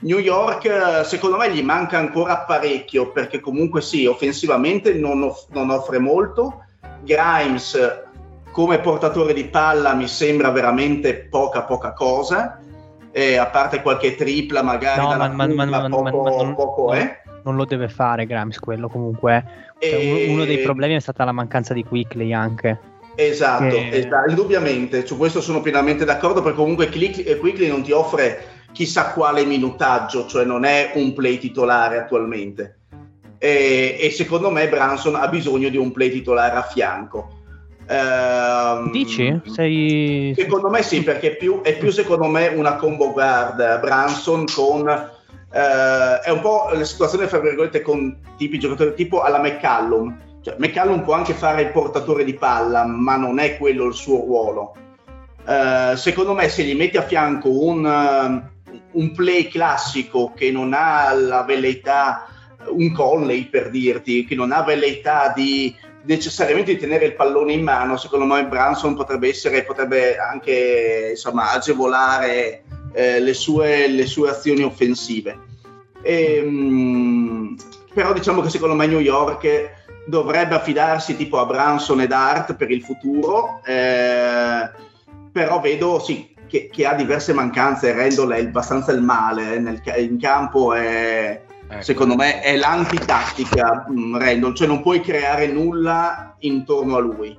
New 0.00 0.18
York, 0.18 0.64
eh, 0.64 1.04
secondo 1.04 1.36
me, 1.36 1.52
gli 1.52 1.62
manca 1.62 1.98
ancora 1.98 2.38
parecchio, 2.38 3.10
perché 3.12 3.40
comunque 3.40 3.82
sì, 3.82 4.06
offensivamente 4.06 4.94
non, 4.94 5.22
off- 5.22 5.48
non 5.50 5.70
offre 5.70 5.98
molto. 5.98 6.64
Grimes, 7.02 7.78
come 8.50 8.78
portatore 8.78 9.32
di 9.34 9.44
palla, 9.44 9.94
mi 9.94 10.08
sembra 10.08 10.50
veramente 10.50 11.14
poca, 11.30 11.62
poca 11.62 11.92
cosa. 11.92 12.58
Eh, 13.12 13.36
a 13.36 13.46
parte 13.46 13.82
qualche 13.82 14.14
tripla 14.14 14.62
magari 14.62 15.00
No, 15.00 15.08
ma- 15.16 15.28
ma- 15.28 15.46
ma- 15.46 15.88
poco, 15.88 16.22
ma 16.22 16.30
non- 16.42 16.54
poco 16.54 16.86
non- 16.92 16.96
eh. 16.96 17.22
non 17.42 17.56
lo 17.56 17.64
deve 17.64 17.88
fare 17.88 18.24
Grimes 18.24 18.58
quello 18.58 18.88
comunque. 18.88 19.44
Cioè, 19.80 19.94
E- 19.94 20.26
uno, 20.30 20.44
dei 20.44 20.58
problemi 20.58 20.94
è 20.94 21.00
stata 21.00 21.24
la 21.24 21.32
mancanza 21.32 21.74
di 21.74 21.84
Quickly 21.84 22.32
anche. 22.32 22.78
Esatto, 23.16 23.68
Che- 23.74 23.88
esatto, 23.92 24.30
indubbiamente, 24.30 25.04
su 25.04 25.16
questo 25.18 25.40
sono 25.40 25.60
pienamente 25.60 26.04
d'accordo 26.04 26.40
perché 26.40 26.56
comunque 26.56 26.88
Quickly 26.88 27.68
non 27.68 27.82
ti 27.82 27.92
offre 27.92 28.44
chissà 28.72 29.12
quale 29.12 29.44
minutaggio, 29.44 30.26
cioè 30.26 30.44
non 30.44 30.64
è 30.64 30.92
un 30.94 31.12
play 31.12 31.38
titolare 31.38 31.98
attualmente. 31.98 32.78
E, 33.38 33.96
e 33.98 34.10
secondo 34.10 34.50
me 34.50 34.68
Branson 34.68 35.14
ha 35.14 35.28
bisogno 35.28 35.68
di 35.68 35.76
un 35.76 35.92
play 35.92 36.10
titolare 36.10 36.56
a 36.56 36.62
fianco. 36.62 37.38
Ehm, 37.86 38.90
Dici? 38.90 39.40
Sei... 39.46 40.32
Secondo 40.36 40.68
me 40.68 40.82
sì, 40.82 41.02
perché 41.02 41.32
è 41.32 41.36
più, 41.36 41.60
è 41.62 41.76
più 41.76 41.90
secondo 41.90 42.26
me 42.26 42.48
una 42.48 42.76
combo 42.76 43.12
guard 43.12 43.80
Branson 43.80 44.44
con 44.54 44.88
eh, 45.52 46.20
è 46.20 46.30
un 46.30 46.40
po' 46.40 46.70
la 46.72 46.84
situazione 46.84 47.26
fra 47.26 47.40
virgolette 47.40 47.82
con 47.82 48.16
tipi 48.36 48.58
giocatori 48.58 48.94
tipo 48.94 49.22
alla 49.22 49.40
McCallum. 49.40 50.28
Cioè, 50.42 50.56
McCallum 50.58 51.02
può 51.02 51.14
anche 51.14 51.34
fare 51.34 51.62
il 51.62 51.72
portatore 51.72 52.24
di 52.24 52.34
palla, 52.34 52.84
ma 52.84 53.16
non 53.16 53.38
è 53.38 53.58
quello 53.58 53.86
il 53.86 53.94
suo 53.94 54.20
ruolo. 54.24 54.74
Eh, 55.46 55.96
secondo 55.96 56.34
me, 56.34 56.48
se 56.48 56.62
gli 56.62 56.76
metti 56.76 56.96
a 56.96 57.02
fianco 57.02 57.64
un, 57.64 58.48
un 58.92 59.12
play 59.12 59.48
classico 59.48 60.32
che 60.34 60.50
non 60.50 60.72
ha 60.74 61.12
la 61.12 61.42
velleità, 61.42 62.26
un 62.68 62.92
Conley 62.92 63.46
per 63.46 63.70
dirti, 63.70 64.24
che 64.24 64.34
non 64.34 64.52
ha 64.52 64.62
velleità 64.62 65.32
di 65.34 65.74
necessariamente 66.02 66.72
di 66.72 66.78
tenere 66.78 67.06
il 67.06 67.14
pallone 67.14 67.52
in 67.52 67.62
mano, 67.62 67.96
secondo 67.96 68.24
me 68.24 68.46
Branson 68.46 68.94
potrebbe 68.94 69.28
essere, 69.28 69.64
potrebbe 69.64 70.16
anche 70.16 71.08
insomma, 71.10 71.52
agevolare 71.52 72.62
eh, 72.92 73.20
le, 73.20 73.34
sue, 73.34 73.88
le 73.88 74.06
sue 74.06 74.30
azioni 74.30 74.62
offensive. 74.62 75.38
Ehm, 76.02 77.56
però 77.92 78.12
diciamo 78.12 78.40
che 78.40 78.48
secondo 78.48 78.74
me 78.74 78.86
New 78.86 79.00
York 79.00 79.78
dovrebbe 80.06 80.54
affidarsi 80.54 81.16
tipo 81.16 81.38
a 81.38 81.46
Branson 81.46 82.00
ed 82.00 82.12
Hart 82.12 82.54
per 82.54 82.70
il 82.70 82.82
futuro, 82.82 83.60
eh, 83.64 84.70
però 85.32 85.60
vedo 85.60 85.98
sì, 85.98 86.34
che, 86.50 86.68
che 86.70 86.84
ha 86.84 86.94
diverse 86.94 87.32
mancanze, 87.32 87.92
Randall 87.92 88.32
è 88.32 88.40
abbastanza 88.40 88.90
il 88.92 89.00
male, 89.02 89.54
eh, 89.54 89.58
nel, 89.60 89.80
in 89.98 90.18
campo 90.18 90.74
è, 90.74 91.40
Ecco. 91.68 91.82
secondo 91.82 92.16
me 92.16 92.40
è 92.40 92.56
l'antitattica 92.56 93.86
mh, 93.88 94.18
Randall, 94.18 94.54
cioè 94.54 94.66
non 94.66 94.82
puoi 94.82 95.00
creare 95.00 95.46
nulla 95.46 96.34
intorno 96.40 96.96
a 96.96 97.00
lui 97.00 97.38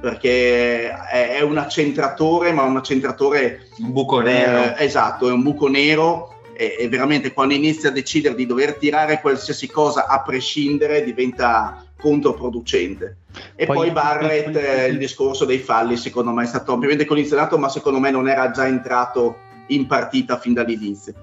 perché 0.00 0.90
è, 0.90 1.36
è 1.36 1.40
un 1.42 1.58
accentratore, 1.58 2.52
ma 2.52 2.62
un 2.62 2.76
accentratore 2.76 3.68
Un 3.78 3.92
buco 3.92 4.20
nero. 4.20 4.76
eh, 4.76 4.84
esatto, 4.84 5.28
è 5.28 5.32
un 5.32 5.42
buco 5.42 5.68
nero 5.68 6.40
e, 6.54 6.76
e 6.78 6.88
veramente 6.88 7.32
quando 7.32 7.54
inizia 7.54 7.88
a 7.88 7.92
decidere 7.92 8.34
di 8.34 8.46
dover 8.46 8.74
tirare 8.74 9.20
qualsiasi 9.20 9.68
cosa 9.68 10.06
a 10.06 10.20
prescindere 10.22 11.04
diventa 11.04 11.84
controproducente. 12.02 13.18
E 13.54 13.64
poi, 13.64 13.76
Poi- 13.76 13.90
Barrett, 13.92 14.56
eh, 14.56 14.88
il 14.88 14.98
discorso 14.98 15.44
dei 15.44 15.58
falli, 15.58 15.96
secondo 15.96 16.32
me 16.32 16.42
è 16.42 16.46
stato 16.46 16.72
ovviamente 16.72 17.04
collizionato, 17.04 17.56
ma 17.56 17.68
secondo 17.68 18.00
me 18.00 18.10
non 18.10 18.28
era 18.28 18.50
già 18.50 18.66
entrato 18.66 19.36
in 19.68 19.86
partita 19.86 20.36
fin 20.36 20.52
dall'inizio. 20.52 21.14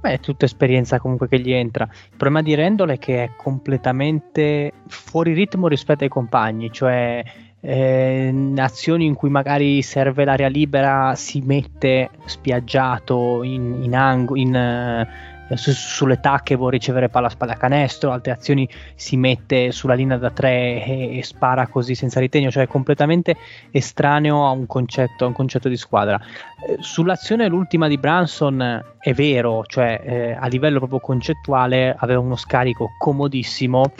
Beh, 0.00 0.14
è 0.14 0.20
tutta 0.20 0.46
esperienza 0.46 0.98
comunque 0.98 1.28
che 1.28 1.40
gli 1.40 1.52
entra. 1.52 1.84
Il 1.84 2.16
problema 2.16 2.40
di 2.40 2.54
Randall 2.54 2.92
è 2.92 2.98
che 2.98 3.24
è 3.24 3.30
completamente 3.36 4.72
fuori 4.86 5.34
ritmo 5.34 5.68
rispetto 5.68 6.04
ai 6.04 6.10
compagni, 6.10 6.72
cioè 6.72 7.22
eh, 7.60 8.52
azioni 8.56 9.04
in 9.04 9.14
cui 9.14 9.28
magari 9.28 9.82
serve 9.82 10.24
l'area 10.24 10.48
libera 10.48 11.14
si 11.16 11.40
mette 11.40 12.10
spiaggiato 12.24 13.42
in, 13.42 13.82
in 13.82 13.94
ango- 13.96 14.36
in, 14.36 14.54
eh, 14.54 15.08
su- 15.56 15.72
sulle 15.72 16.20
tacche 16.20 16.54
vuole 16.56 16.76
ricevere 16.76 17.08
palla 17.08 17.28
spalla 17.28 17.54
canestro, 17.54 18.12
altre 18.12 18.32
azioni 18.32 18.68
si 18.94 19.16
mette 19.16 19.72
sulla 19.72 19.94
linea 19.94 20.16
da 20.16 20.30
tre 20.30 20.84
e, 20.84 21.18
e 21.18 21.22
spara 21.22 21.66
così 21.66 21.94
senza 21.94 22.20
ritegno, 22.20 22.50
cioè 22.50 22.64
è 22.64 22.68
completamente 22.68 23.36
estraneo 23.70 24.46
a 24.46 24.50
un 24.50 24.66
concetto, 24.66 25.24
a 25.24 25.28
un 25.28 25.32
concetto 25.32 25.68
di 25.68 25.76
squadra. 25.76 26.20
Eh, 26.66 26.76
sull'azione 26.80 27.48
l'ultima 27.48 27.88
di 27.88 27.98
Branson 27.98 28.84
è 28.98 29.12
vero, 29.14 29.64
cioè 29.66 30.00
eh, 30.04 30.32
a 30.32 30.46
livello 30.46 30.78
proprio 30.78 31.00
concettuale 31.00 31.94
aveva 31.98 32.20
uno 32.20 32.36
scarico 32.36 32.90
comodissimo, 32.98 33.92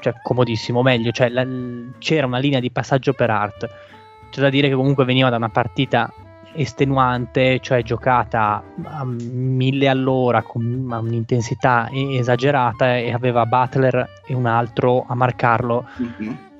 cioè 0.00 0.14
comodissimo, 0.22 0.82
meglio, 0.82 1.10
cioè 1.12 1.28
la- 1.28 1.46
c'era 1.98 2.26
una 2.26 2.38
linea 2.38 2.60
di 2.60 2.70
passaggio 2.70 3.12
per 3.12 3.30
Art. 3.30 3.68
C'è 4.30 4.40
da 4.40 4.48
dire 4.48 4.68
che 4.68 4.74
comunque 4.74 5.04
veniva 5.04 5.28
da 5.28 5.36
una 5.36 5.50
partita 5.50 6.10
estenuante, 6.54 7.60
cioè 7.60 7.82
giocata 7.82 8.62
a 8.84 9.04
mille 9.04 9.88
all'ora 9.88 10.42
con 10.42 10.64
un'intensità 10.64 11.88
esagerata 11.92 12.96
e 12.96 13.12
aveva 13.12 13.46
Butler 13.46 14.08
e 14.26 14.34
un 14.34 14.46
altro 14.46 15.04
a 15.06 15.14
marcarlo 15.14 15.86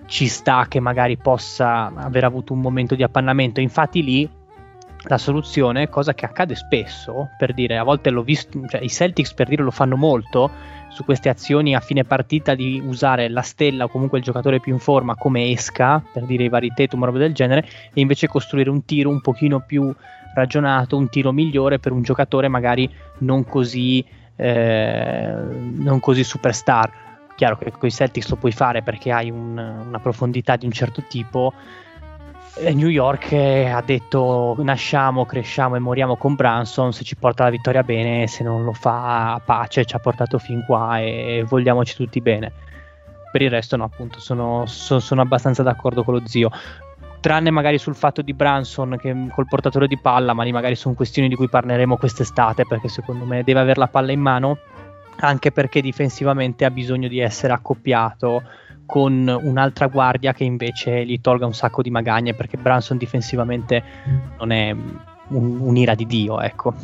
ci 0.07 0.29
sta 0.29 0.67
che 0.69 0.79
magari 0.79 1.17
possa 1.17 1.91
aver 1.95 2.25
avuto 2.25 2.53
un 2.53 2.61
momento 2.61 2.95
di 2.95 3.03
appannamento. 3.03 3.61
Infatti 3.61 4.03
lì 4.03 4.29
la 5.05 5.19
soluzione, 5.19 5.89
cosa 5.89 6.15
che 6.15 6.27
accade 6.27 6.55
spesso, 6.55 7.31
per 7.39 7.55
dire, 7.55 7.79
a 7.79 7.83
volte 7.83 8.11
l'ho 8.11 8.23
visto, 8.23 8.61
cioè 8.69 8.83
i 8.83 8.91
Celtics 8.91 9.33
per 9.35 9.49
dire 9.49 9.63
lo 9.63 9.71
fanno 9.71 9.97
molto 9.97 10.51
su 10.93 11.05
queste 11.05 11.29
azioni 11.29 11.75
a 11.75 11.81
fine 11.81 12.05
partita 12.05 12.55
di 12.55 12.83
usare 12.85 13.29
la 13.29 13.43
stella 13.43 13.85
o 13.85 13.89
comunque 13.89 14.19
il 14.19 14.25
giocatore 14.25 14.61
più 14.61 14.73
in 14.73 14.79
forma 14.79 15.15
come 15.15 15.51
esca, 15.51 16.03
per 16.13 16.25
dire 16.25 16.45
i 16.45 16.49
vari 16.49 16.73
Tatum 16.75 17.03
o 17.03 17.07
roba 17.07 17.19
del 17.19 17.33
genere, 17.33 17.67
e 17.93 18.01
invece 18.01 18.29
costruire 18.29 18.69
un 18.71 18.85
tiro 18.85 19.09
un 19.09 19.21
pochino 19.21 19.61
più 19.61 19.93
ragionato, 20.35 20.97
un 20.97 21.09
tiro 21.09 21.33
migliore 21.33 21.79
per 21.79 21.93
un 21.93 22.03
giocatore 22.03 22.49
magari 22.49 22.91
non 23.19 23.45
così, 23.45 24.05
eh, 24.37 25.35
non 25.77 26.01
così 26.01 26.25
superstar 26.25 27.01
chiaro 27.35 27.57
che 27.57 27.71
con 27.71 27.89
i 27.89 27.93
Celtics 27.93 28.29
lo 28.29 28.37
puoi 28.37 28.53
fare 28.53 28.83
perché 28.83 29.11
hai 29.11 29.31
un- 29.31 29.85
una 29.87 29.99
profondità 29.99 30.57
di 30.57 30.67
un 30.67 30.73
certo 30.73 31.03
tipo. 31.09 31.53
E 32.55 32.75
New 32.75 32.89
York 32.89 33.33
eh, 33.33 33.71
ha 33.71 33.81
detto 33.81 34.55
nasciamo, 34.59 35.25
cresciamo 35.25 35.77
e 35.77 35.79
moriamo 35.79 36.17
con 36.17 36.35
Branson, 36.35 36.93
se 36.93 37.03
ci 37.03 37.17
porta 37.17 37.45
la 37.45 37.51
vittoria 37.51 37.83
bene, 37.83 38.27
se 38.27 38.45
non 38.45 38.63
lo 38.63 38.75
fa 38.75 39.33
a 39.33 39.41
pace, 39.41 39.87
ci 39.87 39.97
ha 39.97 39.99
portato 39.99 40.39
fin 40.39 40.63
qua 40.67 41.01
e 41.01 41.45
vogliamoci 41.49 41.97
tutti 41.97 42.21
bene. 42.21 42.53
Per 43.33 43.41
il 43.41 43.49
resto 43.49 43.77
no, 43.77 43.85
appunto, 43.85 44.21
sono, 44.21 44.67
so- 44.67 45.01
sono 45.01 45.23
abbastanza 45.23 45.63
d'accordo 45.63 46.05
con 46.05 46.15
lo 46.15 46.23
zio. 46.27 46.51
Tranne 47.21 47.51
magari 47.51 47.79
sul 47.79 47.95
fatto 47.95 48.21
di 48.21 48.35
Branson 48.35 48.99
che 49.01 49.29
col 49.33 49.47
portatore 49.49 49.87
di 49.87 49.99
palla, 49.99 50.35
ma 50.35 50.43
lì 50.43 50.53
magari 50.53 50.75
sono 50.75 50.95
questioni 50.95 51.29
di 51.29 51.37
cui 51.37 51.49
parleremo 51.49 51.97
quest'estate 51.97 52.67
perché 52.67 52.89
secondo 52.89 53.25
me 53.25 53.43
deve 53.45 53.61
avere 53.61 53.81
la 53.81 53.89
palla 53.89 54.13
in 54.13 54.21
mano 54.21 54.59
anche 55.21 55.53
perché 55.53 55.81
difensivamente 55.81 56.65
ha 56.65 56.71
bisogno 56.71 57.09
di 57.09 57.19
essere 57.21 57.53
accoppiato 57.53 58.43
con 58.93 59.27
un'altra 59.43 59.87
guardia 59.87 60.35
che 60.35 60.45
invece 60.45 61.07
gli 61.07 61.19
tolga 61.23 61.47
un 61.47 61.55
sacco 61.55 61.81
di 61.81 61.89
magagne 61.89 62.35
perché 62.35 62.59
Branson 62.59 62.99
difensivamente 62.99 63.83
non 64.39 64.51
è 64.51 64.71
un- 65.29 65.61
un'ira 65.61 65.95
di 65.95 66.05
Dio, 66.05 66.39
ecco. 66.43 66.75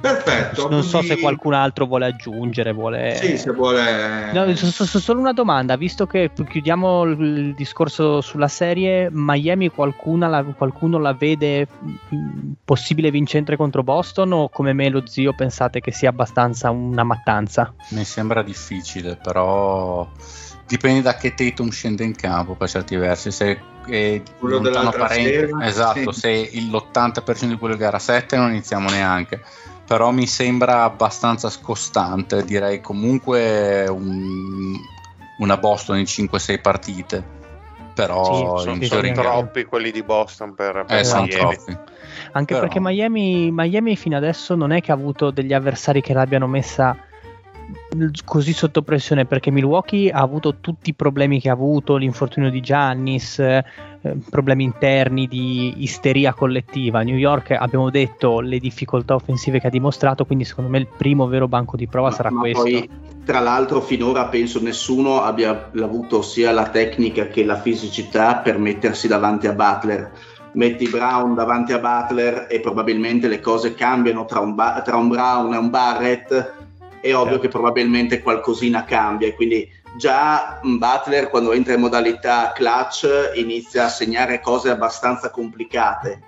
Perfetto. 0.00 0.68
Non 0.68 0.82
so 0.84 0.98
quindi- 0.98 1.16
se 1.16 1.20
qualcun 1.20 1.54
altro 1.54 1.86
vuole 1.86 2.06
aggiungere, 2.06 2.72
vuole... 2.72 3.16
Sì, 3.16 3.36
se 3.36 3.50
vuole. 3.52 4.30
No, 4.32 4.54
so- 4.54 4.66
so- 4.70 4.84
so- 4.86 5.00
solo 5.00 5.18
una 5.20 5.32
domanda, 5.32 5.76
visto 5.76 6.06
che 6.06 6.30
chiudiamo 6.48 7.02
il 7.04 7.54
discorso 7.54 8.20
sulla 8.20 8.48
serie, 8.48 9.08
Miami 9.10 9.68
qualcuna 9.70 10.28
la- 10.28 10.44
qualcuno 10.44 10.98
la 10.98 11.12
vede 11.14 11.66
possibile 12.64 13.10
vincente 13.10 13.56
contro 13.56 13.82
Boston 13.82 14.32
o 14.32 14.48
come 14.48 14.72
me 14.72 14.88
lo 14.88 15.06
zio 15.06 15.32
pensate 15.34 15.80
che 15.80 15.90
sia 15.92 16.10
abbastanza 16.10 16.70
una 16.70 17.02
mattanza? 17.04 17.72
Mi 17.90 18.04
sembra 18.04 18.42
difficile, 18.42 19.16
però 19.20 20.08
dipende 20.66 21.02
da 21.02 21.16
che 21.16 21.34
Tatum 21.34 21.70
scende 21.70 22.04
in 22.04 22.14
campo 22.14 22.54
per 22.54 22.68
certi 22.68 22.94
versi. 22.96 23.30
Se 23.30 23.58
è 23.86 24.22
Quello 24.38 24.58
dell'altra 24.58 25.06
parente- 25.06 25.46
sera, 25.48 25.66
esatto, 25.66 26.12
sì. 26.12 26.20
se 26.20 26.30
il- 26.52 26.70
l'80% 26.70 27.46
di 27.48 27.56
quello 27.56 27.76
che 27.76 27.84
era 27.84 27.98
7 27.98 28.36
non 28.36 28.50
iniziamo 28.50 28.88
neanche. 28.90 29.42
Però 29.88 30.10
mi 30.10 30.26
sembra 30.26 30.82
abbastanza 30.82 31.48
scostante, 31.48 32.44
direi 32.44 32.82
comunque 32.82 33.86
un- 33.88 34.78
una 35.36 35.56
Boston 35.56 35.98
in 35.98 36.04
5-6 36.04 36.58
partite. 36.60 37.24
Però 37.94 38.58
Sì, 38.58 38.62
sono, 38.62 38.82
sono 38.82 39.12
troppi 39.12 39.64
quelli 39.64 39.90
di 39.90 40.02
Boston 40.02 40.54
per, 40.54 40.84
per 40.86 41.00
Eh, 41.00 41.04
Miami. 41.04 41.28
troppi. 41.30 41.78
Anche 42.32 42.54
Però- 42.54 42.66
perché 42.66 42.80
Miami, 42.80 43.50
Miami 43.50 43.96
fino 43.96 44.16
adesso 44.18 44.54
non 44.54 44.72
è 44.72 44.82
che 44.82 44.92
ha 44.92 44.94
avuto 44.94 45.30
degli 45.30 45.54
avversari 45.54 46.02
che 46.02 46.12
l'abbiano 46.12 46.46
messa 46.46 46.94
così 48.24 48.52
sotto 48.52 48.82
pressione 48.82 49.26
perché 49.26 49.50
Milwaukee 49.50 50.10
ha 50.10 50.20
avuto 50.20 50.56
tutti 50.60 50.90
i 50.90 50.94
problemi 50.94 51.40
che 51.40 51.48
ha 51.48 51.52
avuto, 51.52 51.96
l'infortunio 51.96 52.50
di 52.50 52.60
Giannis, 52.60 53.38
eh, 53.38 53.64
problemi 54.30 54.64
interni 54.64 55.26
di 55.26 55.82
isteria 55.82 56.32
collettiva. 56.32 57.02
New 57.02 57.16
York 57.16 57.50
abbiamo 57.50 57.90
detto 57.90 58.40
le 58.40 58.58
difficoltà 58.58 59.14
offensive 59.14 59.60
che 59.60 59.66
ha 59.66 59.70
dimostrato, 59.70 60.24
quindi 60.24 60.44
secondo 60.44 60.70
me 60.70 60.78
il 60.78 60.86
primo 60.86 61.26
vero 61.26 61.48
banco 61.48 61.76
di 61.76 61.86
prova 61.86 62.08
Ma- 62.08 62.14
sarà 62.14 62.30
ma 62.30 62.40
questo. 62.40 62.62
Poi, 62.62 62.90
tra 63.24 63.40
l'altro, 63.40 63.80
finora 63.80 64.26
penso 64.26 64.60
nessuno 64.60 65.22
abbia 65.22 65.70
avuto 65.80 66.22
sia 66.22 66.52
la 66.52 66.68
tecnica 66.68 67.28
che 67.28 67.44
la 67.44 67.60
fisicità 67.60 68.36
per 68.36 68.58
mettersi 68.58 69.08
davanti 69.08 69.46
a 69.46 69.52
Butler. 69.52 70.10
Metti 70.52 70.88
Brown 70.88 71.34
davanti 71.34 71.72
a 71.72 71.78
Butler 71.78 72.46
e 72.48 72.60
probabilmente 72.60 73.28
le 73.28 73.40
cose 73.40 73.74
cambiano 73.74 74.24
tra 74.24 74.40
un, 74.40 74.54
Ba- 74.54 74.80
tra 74.82 74.96
un 74.96 75.08
Brown 75.08 75.52
e 75.52 75.56
un 75.58 75.68
Barrett 75.68 76.66
è 77.00 77.14
ovvio 77.14 77.32
certo. 77.32 77.40
che 77.40 77.48
probabilmente 77.48 78.22
qualcosina 78.22 78.84
cambia 78.84 79.28
e 79.28 79.34
quindi 79.34 79.68
già 79.96 80.60
Butler 80.62 81.28
quando 81.28 81.52
entra 81.52 81.74
in 81.74 81.80
modalità 81.80 82.52
clutch 82.54 83.32
inizia 83.34 83.86
a 83.86 83.88
segnare 83.88 84.40
cose 84.40 84.70
abbastanza 84.70 85.30
complicate, 85.30 86.22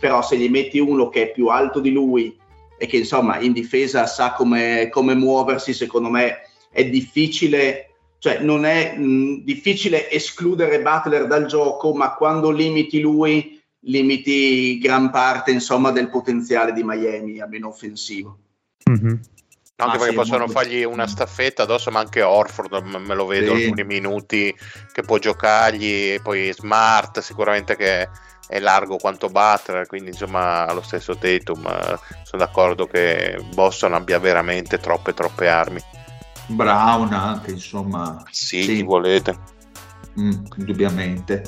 però 0.00 0.22
se 0.22 0.36
gli 0.36 0.48
metti 0.48 0.78
uno 0.78 1.08
che 1.08 1.22
è 1.22 1.30
più 1.30 1.48
alto 1.48 1.80
di 1.80 1.90
lui 1.90 2.36
e 2.78 2.86
che 2.86 2.96
insomma 2.96 3.38
in 3.38 3.52
difesa 3.52 4.06
sa 4.06 4.32
come, 4.32 4.88
come 4.90 5.14
muoversi, 5.14 5.72
secondo 5.72 6.08
me 6.08 6.48
è 6.70 6.84
difficile 6.84 7.92
cioè 8.22 8.38
non 8.38 8.64
è 8.64 8.96
mh, 8.96 9.42
difficile 9.42 10.08
escludere 10.08 10.80
Butler 10.80 11.26
dal 11.26 11.46
gioco, 11.46 11.92
ma 11.92 12.14
quando 12.14 12.52
limiti 12.52 13.00
lui, 13.00 13.60
limiti 13.80 14.78
gran 14.78 15.10
parte 15.10 15.50
insomma, 15.50 15.90
del 15.90 16.08
potenziale 16.08 16.72
di 16.72 16.84
Miami, 16.84 17.40
almeno 17.40 17.66
offensivo. 17.66 18.38
Mm-hmm. 18.88 19.14
Anche 19.76 19.96
ah, 19.96 19.98
perché 19.98 20.10
sì, 20.10 20.16
possono 20.16 20.44
molto... 20.44 20.52
fargli 20.52 20.84
una 20.84 21.06
staffetta 21.06 21.62
addosso, 21.62 21.90
ma 21.90 22.00
anche 22.00 22.22
Orford 22.22 22.72
me 22.84 23.14
lo 23.14 23.26
vedo 23.26 23.56
sì. 23.56 23.64
alcuni 23.64 23.84
minuti 23.84 24.54
che 24.92 25.02
può 25.02 25.18
giocargli, 25.18 26.20
poi 26.20 26.52
Smart 26.52 27.20
sicuramente 27.20 27.74
che 27.76 28.08
è 28.46 28.60
largo 28.60 28.98
quanto 28.98 29.28
Butler, 29.28 29.86
quindi 29.86 30.10
insomma 30.10 30.66
allo 30.66 30.82
stesso 30.82 31.16
Tatum 31.16 31.62
sono 32.22 32.44
d'accordo 32.44 32.86
che 32.86 33.42
Boston 33.54 33.94
abbia 33.94 34.18
veramente 34.18 34.78
troppe 34.78 35.14
troppe 35.14 35.48
armi. 35.48 35.82
Brown 36.48 37.12
anche, 37.12 37.52
insomma. 37.52 38.22
Sì, 38.30 38.62
sì. 38.62 38.82
volete. 38.82 39.36
Mm, 40.20 40.44
indubbiamente. 40.56 41.42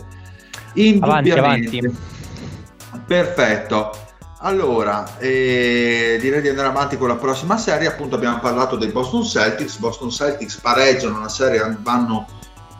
Indubbiamente. 0.74 1.38
Avanti, 1.38 1.78
avanti. 1.78 1.98
Perfetto. 3.06 4.03
Allora, 4.44 5.16
eh, 5.20 6.18
direi 6.20 6.42
di 6.42 6.50
andare 6.50 6.68
avanti 6.68 6.98
con 6.98 7.08
la 7.08 7.16
prossima 7.16 7.56
serie. 7.56 7.88
Appunto, 7.88 8.16
abbiamo 8.16 8.40
parlato 8.40 8.76
dei 8.76 8.90
Boston 8.90 9.24
Celtics. 9.24 9.78
Boston 9.78 10.10
Celtics 10.10 10.56
pareggiano 10.56 11.18
la 11.18 11.30
serie, 11.30 11.78
vanno 11.80 12.26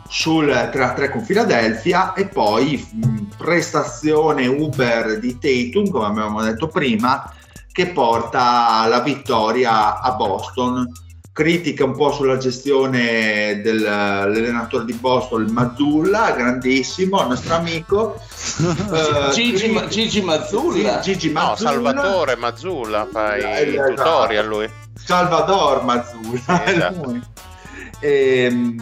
sul 0.07 0.45
3-3 0.45 1.09
con 1.09 1.25
Philadelphia 1.25 2.13
e 2.13 2.27
poi 2.27 2.87
mh, 2.91 3.37
prestazione 3.37 4.45
Uber 4.45 5.17
di 5.17 5.39
Tatum, 5.39 5.89
come 5.89 6.05
abbiamo 6.05 6.43
detto 6.43 6.67
prima, 6.67 7.33
che 7.71 7.87
porta 7.87 8.81
alla 8.81 8.99
vittoria 8.99 9.99
a 10.01 10.11
Boston 10.11 10.87
critica 11.35 11.83
un 11.83 11.97
po' 11.97 12.13
sulla 12.13 12.37
gestione 12.37 13.59
dell'allenatore 13.61 14.85
di 14.85 14.93
Boston, 14.93 15.43
il 15.43 15.51
Mazzulla, 15.51 16.31
grandissimo, 16.31 17.23
il 17.23 17.27
nostro 17.27 17.55
amico. 17.55 18.21
uh, 18.59 19.31
Gigi, 19.35 19.67
Ma, 19.67 19.85
Gigi, 19.87 20.21
Mazzulla. 20.21 21.01
Gigi 21.01 21.29
Mazzulla. 21.31 21.71
No, 21.71 21.91
Salvatore 21.91 22.35
Mazzulla, 22.37 23.05
fai 23.11 23.41
eh, 23.41 23.61
il 23.63 23.83
tutorial 23.85 24.47
lui. 24.47 24.69
Salvador 24.93 25.83
Mazzulla. 25.83 26.63
Esatto. 26.63 27.19
e, 27.99 28.75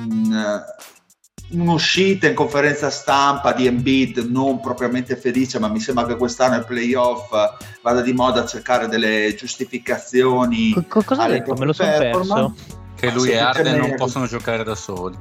un'uscita 1.54 2.28
in 2.28 2.34
conferenza 2.34 2.90
stampa 2.90 3.54
di 3.54 3.66
Embiid 3.66 4.30
non 4.30 4.60
propriamente 4.60 5.16
felice, 5.16 5.60
ma 5.60 5.68
mi 5.68 5.80
sembra 5.80 6.06
che 6.06 6.16
quest'anno 6.16 6.56
ai 6.56 6.64
playoff 6.64 7.30
vada 7.82 8.02
di 8.02 8.14
moda 8.14 8.42
a 8.42 8.46
cercare 8.46 8.88
delle 8.88 9.34
giustificazioni. 9.36 10.74
Co- 10.88 11.04
cosa 11.04 11.24
ha 11.24 11.28
detto? 11.28 11.54
Me 11.54 11.66
lo 11.66 11.74
sono 11.74 11.98
perso. 11.98 12.56
Che 12.96 13.12
lui 13.12 13.30
e 13.30 13.38
Arden 13.38 13.80
non 13.80 13.96
possono 13.96 14.26
giocare 14.26 14.64
da 14.64 14.76
soli. 14.76 15.18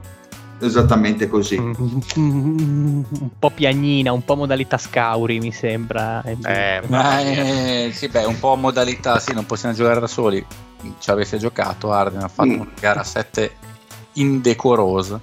Esattamente 0.61 1.29
così. 1.29 1.57
un 1.57 3.05
po' 3.37 3.51
piagnina, 3.51 4.13
un 4.13 4.25
po' 4.25 4.37
modalità 4.37 4.79
scauri 4.79 5.41
mi 5.41 5.51
sembra. 5.51 6.23
Eh, 6.23 6.37
eh, 6.45 7.91
sì, 7.93 8.07
beh, 8.07 8.25
un 8.25 8.39
po' 8.39 8.55
modalità, 8.55 9.19
sì, 9.19 9.33
non 9.33 9.45
possiamo 9.45 9.75
giocare 9.75 9.99
da 9.99 10.07
soli. 10.07 10.45
Ci 10.99 11.11
avesse 11.11 11.39
giocato 11.39 11.91
Arden, 11.91 12.23
ha 12.23 12.29
fatto 12.29 12.49
mm. 12.49 12.61
una 12.61 12.71
gara 12.79 13.03
7 13.03 13.51
indecorosa. 14.15 15.21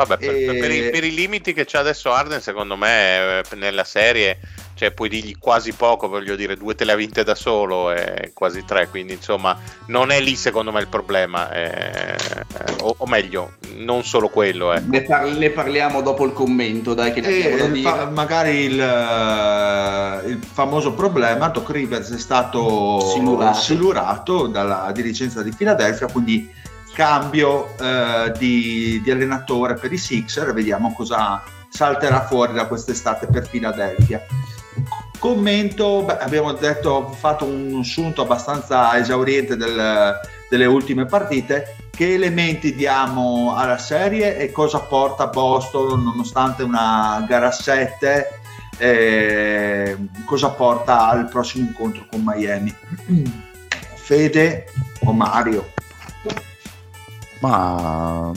Vabbè, 0.00 0.16
per, 0.16 0.34
e... 0.34 0.58
per, 0.58 0.70
i, 0.70 0.90
per, 0.90 1.04
i, 1.04 1.14
limiti 1.14 1.52
che 1.52 1.66
c'è 1.66 1.76
adesso 1.76 2.10
Arden, 2.10 2.40
secondo 2.40 2.74
me, 2.74 3.40
eh, 3.40 3.56
nella 3.56 3.84
serie, 3.84 4.38
cioè, 4.72 4.92
puoi 4.92 5.10
dirgli 5.10 5.36
quasi 5.38 5.72
poco, 5.72 6.08
voglio 6.08 6.36
dire, 6.36 6.56
due 6.56 6.74
te 6.74 6.86
le 6.86 6.92
ha 6.92 6.96
vinte 6.96 7.22
da 7.22 7.34
solo 7.34 7.92
e 7.92 8.30
quasi 8.32 8.64
tre, 8.64 8.88
quindi 8.88 9.12
insomma, 9.12 9.58
non 9.86 10.10
è 10.10 10.18
lì 10.20 10.36
secondo 10.36 10.72
me 10.72 10.80
il 10.80 10.88
problema, 10.88 11.52
eh, 11.52 12.16
o, 12.80 12.94
o, 12.96 13.06
meglio, 13.06 13.56
non 13.76 14.02
solo 14.02 14.30
quello. 14.30 14.72
Eh. 14.72 14.80
Ne, 14.80 15.02
par- 15.02 15.36
ne, 15.36 15.50
parliamo 15.50 16.00
dopo 16.00 16.24
il 16.24 16.32
commento, 16.32 16.94
dai, 16.94 17.12
che 17.12 17.20
e, 17.20 17.82
fa- 17.82 18.06
magari 18.06 18.56
il, 18.60 18.78
uh, 18.78 20.28
il, 20.28 20.38
famoso 20.50 20.94
problema, 20.94 21.48
Doc 21.48 21.68
Rivers 21.68 22.14
è 22.14 22.18
stato 22.18 23.00
simulato, 23.00 23.58
simulato 23.58 24.46
dalla 24.46 24.90
dirigenza 24.94 25.42
di 25.42 25.52
Philadelphia, 25.54 26.06
quindi 26.06 26.58
cambio 26.92 27.76
eh, 27.78 28.32
di, 28.38 29.00
di, 29.02 29.10
allenatore 29.10 29.74
per 29.74 29.92
i 29.92 29.98
Sixer 29.98 30.52
vediamo 30.52 30.92
cosa 30.92 31.42
salterà 31.68 32.26
fuori 32.26 32.52
da 32.52 32.66
quest'estate 32.66 33.26
per 33.26 33.48
Philadelphia. 33.48 34.24
Commento, 35.18 36.02
beh, 36.02 36.18
abbiamo 36.18 36.52
detto, 36.52 37.10
fatto 37.10 37.44
un 37.44 37.78
assunto 37.80 38.22
abbastanza 38.22 38.96
esauriente 38.98 39.56
del, 39.56 40.18
delle 40.48 40.64
ultime 40.66 41.04
partite. 41.04 41.76
Che 41.90 42.14
elementi 42.14 42.74
diamo 42.74 43.54
alla 43.54 43.76
serie 43.76 44.38
e 44.38 44.50
cosa 44.50 44.80
porta 44.80 45.26
Boston 45.26 46.02
nonostante 46.02 46.62
una 46.62 47.24
gara 47.28 47.50
7? 47.50 48.40
Eh, 48.78 49.96
cosa 50.24 50.48
porta 50.50 51.08
al 51.08 51.28
prossimo 51.28 51.66
incontro 51.66 52.06
con 52.10 52.22
Miami? 52.24 52.74
Fede 53.94 54.64
o 55.04 55.12
Mario? 55.12 55.78
Ma 57.40 58.32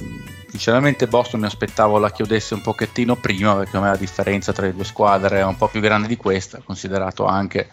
sinceramente 0.50 1.08
Boston 1.08 1.42
mi 1.42 1.46
aspettavo 1.46 1.98
la 1.98 2.12
chiudesse 2.12 2.54
un 2.54 2.62
pochettino 2.62 3.16
prima 3.16 3.56
perché 3.56 3.78
a 3.78 3.82
me 3.82 3.88
la 3.88 3.98
differenza 3.98 4.54
tra 4.54 4.66
le 4.66 4.74
due 4.74 4.84
squadre 4.84 5.40
è 5.40 5.44
un 5.44 5.58
po' 5.58 5.68
più 5.68 5.82
grande 5.82 6.08
di 6.08 6.18
questa, 6.18 6.62
considerato 6.64 7.26
anche 7.26 7.70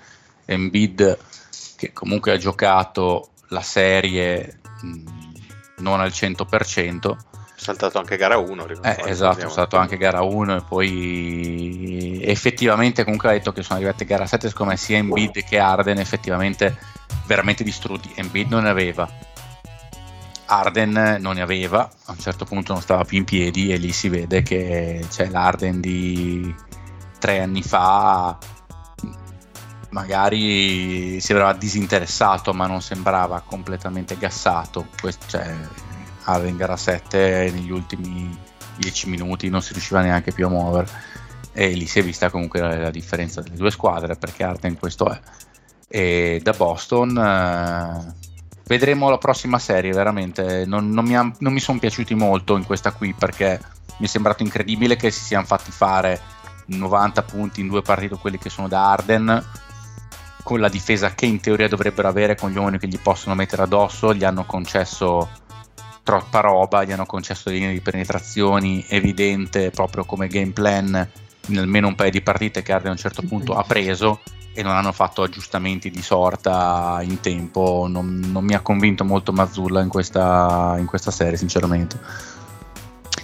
Embiid 0.47 1.19
che 1.77 1.93
comunque 1.93 2.33
ha 2.33 2.37
giocato 2.37 3.31
la 3.49 3.63
serie 3.63 4.61
mh, 4.83 5.03
non 5.79 6.01
al 6.01 6.11
100%. 6.11 7.17
Saltato 7.55 7.99
anche 7.99 8.17
gara 8.17 8.39
1. 8.39 8.67
Eh, 8.83 9.03
esatto, 9.05 9.41
è 9.41 9.41
saltato 9.43 9.77
anche 9.77 9.99
gara 9.99 10.23
1 10.23 10.57
e 10.57 10.63
poi 10.67 12.21
effettivamente 12.25 13.05
comunque 13.05 13.29
ha 13.29 13.33
detto 13.33 13.53
che 13.53 13.63
sono 13.63 13.79
arrivate 13.79 14.07
gara 14.07 14.25
7, 14.25 14.49
secondo 14.49 14.73
me 14.73 14.79
sia 14.79 14.97
Embiid 14.97 15.45
che 15.45 15.59
Arden 15.59 15.99
effettivamente 15.99 16.79
veramente 17.27 17.63
distrutti. 17.63 18.11
Embiid 18.15 18.49
non 18.49 18.63
ne 18.63 18.71
aveva, 18.71 19.07
Arden 20.53 21.19
non 21.21 21.35
ne 21.35 21.43
aveva, 21.43 21.89
a 22.07 22.11
un 22.11 22.19
certo 22.19 22.45
punto 22.45 22.73
non 22.73 22.83
stava 22.83 23.05
più 23.05 23.19
in 23.19 23.25
piedi 23.25 23.73
e 23.73 23.77
lì 23.77 23.93
si 23.93 24.09
vede 24.09 24.43
che 24.43 25.05
c'è 25.09 25.29
l'Arden 25.29 25.81
di 25.81 26.53
tre 27.21 27.41
anni 27.41 27.63
fa, 27.63 28.37
magari 29.91 31.21
sembrava 31.21 31.53
disinteressato 31.53 32.53
ma 32.53 32.67
non 32.67 32.83
sembrava 32.83 33.43
completamente 33.47 34.19
gassato, 34.19 34.87
Questo, 35.01 35.27
cioè, 35.29 35.55
Arden 36.25 36.57
gara 36.57 36.77
7 36.77 37.51
negli 37.53 37.71
ultimi 37.71 38.37
10 38.77 39.09
minuti 39.09 39.49
non 39.49 39.63
si 39.63 39.73
riusciva 39.73 40.01
neanche 40.01 40.33
più 40.33 40.47
a 40.47 40.51
muovere 40.51 40.89
e 41.53 41.69
lì 41.69 41.87
si 41.87 42.01
è 42.01 42.03
vista 42.03 42.29
comunque 42.29 42.59
la, 42.59 42.77
la 42.77 42.91
differenza 42.91 43.41
delle 43.41 43.57
due 43.57 43.71
squadre 43.71 44.17
perché 44.17 44.43
Arden 44.43 44.77
questo 44.77 45.13
è. 45.13 45.21
E 45.87 46.41
da 46.43 46.53
Boston... 46.53 47.17
Eh, 47.17 48.20
vedremo 48.71 49.11
la 49.11 49.19
prossima 49.19 49.59
serie, 49.59 49.91
veramente. 49.91 50.65
Non, 50.65 50.91
non 50.91 51.05
mi, 51.05 51.17
mi 51.39 51.59
sono 51.59 51.81
piaciuti 51.81 52.15
molto 52.15 52.57
in 52.57 52.65
questa 52.65 52.93
qui 52.93 53.13
perché 53.13 53.61
mi 53.99 54.07
è 54.07 54.09
sembrato 54.09 54.45
incredibile 54.45 54.95
che 54.95 55.11
si 55.11 55.25
siano 55.25 55.45
fatti 55.45 55.73
fare 55.73 56.21
90 56.67 57.23
punti 57.25 57.61
in 57.61 57.67
due 57.67 57.83
partite, 57.83 58.15
quelli 58.15 58.39
che 58.39 58.49
sono 58.49 58.69
da 58.69 58.93
Arden, 58.93 59.45
con 60.45 60.61
la 60.61 60.69
difesa 60.69 61.15
che 61.15 61.27
in 61.27 61.41
teoria 61.41 61.67
dovrebbero 61.67 62.07
avere, 62.07 62.37
con 62.37 62.53
gli 62.53 62.59
uomini 62.59 62.79
che 62.79 62.87
gli 62.87 62.99
possono 63.01 63.35
mettere 63.35 63.63
addosso, 63.63 64.15
gli 64.15 64.23
hanno 64.23 64.45
concesso 64.45 65.29
troppa 66.05 66.39
roba, 66.39 66.85
gli 66.85 66.93
hanno 66.93 67.07
concesso 67.07 67.51
linee 67.51 67.73
di 67.73 67.81
penetrazioni 67.81 68.85
evidente 68.89 69.71
proprio 69.71 70.05
come 70.05 70.29
game 70.29 70.53
plan 70.53 71.11
in 71.51 71.59
almeno 71.59 71.89
un 71.89 71.95
paio 71.95 72.11
di 72.11 72.23
partite 72.23 72.63
che 72.63 72.73
Arden 72.73 72.89
a 72.89 72.93
un 72.93 72.99
certo 72.99 73.23
punto 73.23 73.55
ha 73.55 73.63
preso 73.63 74.21
e 74.53 74.63
non 74.63 74.75
hanno 74.75 74.93
fatto 74.93 75.23
aggiustamenti 75.23 75.91
di 75.91 76.03
sorta 76.03 77.01
in 77.03 77.21
tempo. 77.21 77.87
Non, 77.89 78.21
non 78.33 78.45
mi 78.45 78.55
ha 78.55 78.61
convinto 78.61 79.05
molto 79.05 79.33
Mazzulla 79.33 79.81
in 79.81 79.89
questa, 79.89 80.77
in 80.79 80.87
questa, 80.87 81.11
serie, 81.11 81.37
sinceramente. 81.37 81.99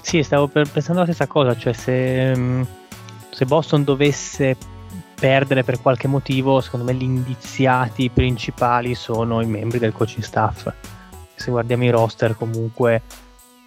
Sì, 0.02 0.22
stavo 0.22 0.48
pensando 0.48 1.00
la 1.00 1.04
stessa 1.04 1.26
cosa, 1.26 1.56
cioè 1.56 1.72
se, 1.72 2.36
mm, 2.36 2.62
se 3.30 3.44
Boston 3.44 3.82
dovesse 3.82 4.56
perdere 5.18 5.64
per 5.64 5.80
qualche 5.80 6.06
motivo, 6.06 6.60
secondo 6.60 6.86
me 6.86 6.94
gli 6.94 7.02
indiziati 7.02 8.10
principali 8.10 8.94
sono 8.94 9.40
i 9.40 9.46
membri 9.46 9.78
del 9.78 9.92
coaching 9.92 10.22
staff. 10.22 10.72
Se 11.34 11.50
guardiamo 11.50 11.84
i 11.84 11.90
roster 11.90 12.36
comunque 12.36 13.02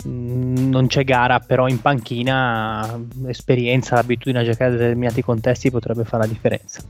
non 0.04 0.88
c'è 0.88 1.04
gara, 1.04 1.40
però 1.40 1.68
in 1.68 1.82
panchina 1.82 3.00
esperienza, 3.28 3.98
abitudine 3.98 4.40
a 4.40 4.44
giocare 4.44 4.72
in 4.72 4.78
determinati 4.78 5.22
contesti 5.22 5.72
potrebbe 5.72 6.06
fare 6.06 6.24
la 6.24 6.30
differenza. 6.30 6.82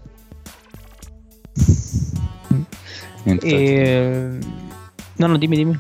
E, 3.23 4.39
No, 5.19 5.27
no, 5.27 5.37
dimmi, 5.37 5.57
dimmi. 5.57 5.77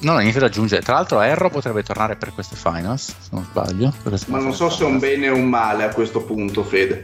No, 0.00 0.12
no, 0.12 0.18
niente 0.18 0.38
da 0.38 0.46
aggiungere. 0.46 0.82
Tra 0.82 0.94
l'altro, 0.94 1.20
Erro 1.22 1.48
potrebbe 1.48 1.82
tornare 1.82 2.16
per 2.16 2.34
queste 2.34 2.56
finals, 2.56 3.14
se 3.18 3.28
non 3.30 3.42
sbaglio. 3.44 3.92
Ma 4.26 4.38
non 4.38 4.52
so 4.52 4.68
se 4.68 4.84
è 4.84 4.86
un 4.86 4.98
bene 4.98 5.30
o 5.30 5.34
un 5.34 5.48
male 5.48 5.84
a 5.84 5.88
questo 5.88 6.22
punto, 6.22 6.62
Fede. 6.62 7.02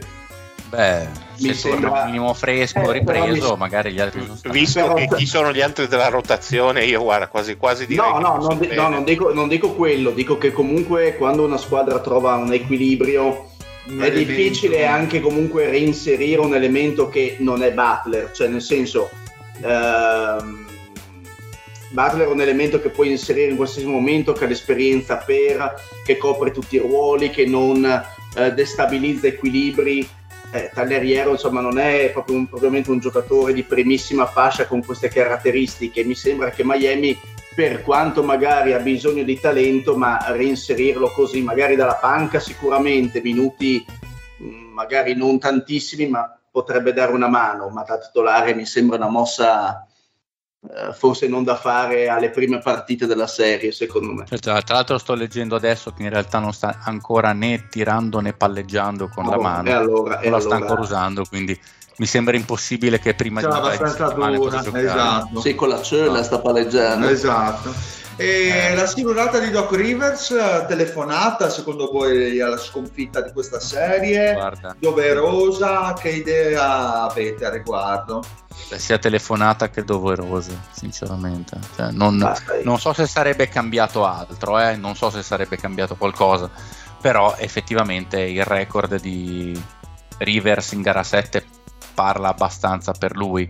Beh, 0.75 1.07
mi 1.37 1.49
se 1.49 1.53
sembra 1.53 1.91
un 1.91 2.05
minimo 2.05 2.33
fresco, 2.33 2.89
eh, 2.89 2.93
ripreso, 2.93 3.51
mi... 3.51 3.59
magari 3.59 3.91
gli 3.91 3.99
altri 3.99 4.25
sono 4.25 4.53
Visto 4.53 4.81
però... 4.81 4.93
che 4.95 5.07
chi 5.15 5.27
sono 5.27 5.51
gli 5.51 5.61
altri 5.61 5.87
della 5.87 6.09
rotazione, 6.09 6.83
io 6.85 7.03
guarda, 7.03 7.27
quasi 7.27 7.57
quasi 7.57 7.85
direi 7.85 8.09
No, 8.09 8.17
no, 8.17 8.37
non, 8.37 8.57
di- 8.57 8.73
no 8.73 8.89
non, 8.89 9.03
dico, 9.03 9.31
non, 9.31 9.47
dico, 9.47 9.73
quello, 9.73 10.09
dico 10.09 10.39
che 10.39 10.51
comunque 10.51 11.15
quando 11.15 11.45
una 11.45 11.57
squadra 11.57 11.99
trova 11.99 12.35
un 12.37 12.51
equilibrio 12.53 13.51
un 13.85 13.99
è 13.99 14.05
elemento. 14.05 14.17
difficile 14.17 14.87
anche 14.87 15.21
comunque 15.21 15.69
reinserire 15.69 16.41
un 16.41 16.55
elemento 16.55 17.07
che 17.07 17.35
non 17.39 17.61
è 17.61 17.71
Butler, 17.71 18.31
cioè 18.33 18.47
nel 18.47 18.61
senso 18.61 19.11
ehm, 19.61 20.65
Butler 21.91 22.27
è 22.27 22.31
un 22.31 22.41
elemento 22.41 22.81
che 22.81 22.89
puoi 22.89 23.11
inserire 23.11 23.51
in 23.51 23.57
qualsiasi 23.57 23.87
momento, 23.87 24.33
che 24.33 24.45
ha 24.45 24.47
l'esperienza 24.47 25.17
per, 25.17 25.75
che 26.03 26.17
copre 26.17 26.49
tutti 26.49 26.77
i 26.77 26.79
ruoli, 26.79 27.29
che 27.29 27.45
non 27.45 27.85
eh, 28.35 28.51
destabilizza 28.53 29.27
equilibri 29.27 30.09
eh, 30.53 30.69
Tagliariero 30.71 31.31
insomma 31.31 31.61
non 31.61 31.79
è 31.79 32.11
proprio 32.11 32.35
un, 32.35 32.47
propriamente 32.47 32.91
un 32.91 32.99
giocatore 32.99 33.53
di 33.53 33.63
primissima 33.63 34.27
fascia 34.27 34.67
con 34.67 34.85
queste 34.85 35.07
caratteristiche. 35.09 36.03
Mi 36.03 36.13
sembra 36.13 36.51
che 36.51 36.63
Miami 36.63 37.19
per 37.55 37.81
quanto 37.81 38.23
magari 38.23 38.73
ha 38.73 38.79
bisogno 38.79 39.23
di 39.23 39.39
talento 39.39 39.97
ma 39.97 40.23
reinserirlo 40.27 41.09
così 41.09 41.41
magari 41.41 41.75
dalla 41.75 41.95
panca 41.95 42.39
sicuramente 42.39 43.19
minuti 43.21 43.83
mm, 44.41 44.73
magari 44.73 45.15
non 45.15 45.39
tantissimi 45.39 46.07
ma 46.07 46.39
potrebbe 46.51 46.93
dare 46.93 47.13
una 47.13 47.27
mano. 47.27 47.69
Ma 47.69 47.81
da 47.81 47.97
titolare 47.97 48.53
mi 48.53 48.67
sembra 48.67 48.97
una 48.97 49.09
mossa 49.09 49.87
eh, 50.69 50.93
forse 50.93 51.27
non 51.27 51.43
da 51.43 51.55
fare 51.55 52.07
alle 52.07 52.29
prime 52.29 52.59
partite 52.59 53.05
della 53.05 53.27
serie, 53.27 53.71
secondo 53.71 54.13
me. 54.13 54.25
Certo, 54.27 54.49
tra 54.63 54.75
l'altro 54.75 54.97
sto 54.97 55.13
leggendo 55.13 55.55
adesso 55.55 55.91
che 55.91 56.03
in 56.03 56.09
realtà 56.09 56.39
non 56.39 56.53
sta 56.53 56.79
ancora 56.83 57.33
né 57.33 57.67
tirando 57.69 58.19
né 58.19 58.33
palleggiando 58.33 59.09
con 59.09 59.27
oh, 59.27 59.31
la 59.31 59.37
mano, 59.37 59.67
e 59.67 59.71
allora, 59.73 60.19
non 60.21 60.31
la 60.31 60.39
sta 60.39 60.55
ancora 60.55 60.81
usando, 60.81 61.25
quindi 61.25 61.59
mi 61.97 62.05
sembra 62.05 62.35
impossibile 62.35 62.99
che 62.99 63.13
prima 63.13 63.41
C'è 63.41 63.47
di 63.47 63.53
abbastanza 63.53 64.07
dura, 64.09 64.63
esatto. 64.79 65.41
Sì, 65.41 65.53
con 65.53 65.67
la 65.67 65.81
cella 65.81 66.17
no. 66.17 66.23
sta 66.23 66.39
palleggiando. 66.39 67.07
Esatto. 67.07 68.01
E 68.15 68.25
eh. 68.25 68.75
la 68.75 68.85
singolata 68.85 69.39
di 69.39 69.49
Doc 69.49 69.73
Rivers, 69.73 70.35
telefonata 70.67 71.49
secondo 71.49 71.89
voi 71.91 72.39
alla 72.39 72.57
sconfitta 72.57 73.21
di 73.21 73.31
questa 73.31 73.59
serie? 73.59 74.33
Guarda. 74.33 74.75
Doverosa? 74.77 75.93
Che 75.93 76.09
idea 76.09 77.03
avete 77.03 77.45
a 77.45 77.49
riguardo? 77.49 78.23
sia 78.77 78.97
telefonata 78.97 79.69
che 79.69 79.83
doverosa, 79.83 80.53
sinceramente. 80.71 81.57
Cioè, 81.75 81.91
non, 81.91 82.17
non, 82.63 82.79
so 82.79 82.93
se 82.93 83.07
sarebbe 83.07 83.47
cambiato 83.47 84.05
altro, 84.05 84.59
eh? 84.59 84.75
non 84.75 84.95
so 84.95 85.09
se 85.09 85.23
sarebbe 85.23 85.57
cambiato 85.57 85.95
qualcosa, 85.95 86.49
però 87.01 87.35
effettivamente 87.37 88.19
il 88.21 88.43
record 88.43 88.99
di 88.99 89.59
Rivers 90.19 90.71
in 90.71 90.81
gara 90.81 91.03
7 91.03 91.43
parla 91.93 92.29
abbastanza 92.29 92.91
per 92.93 93.15
lui. 93.15 93.47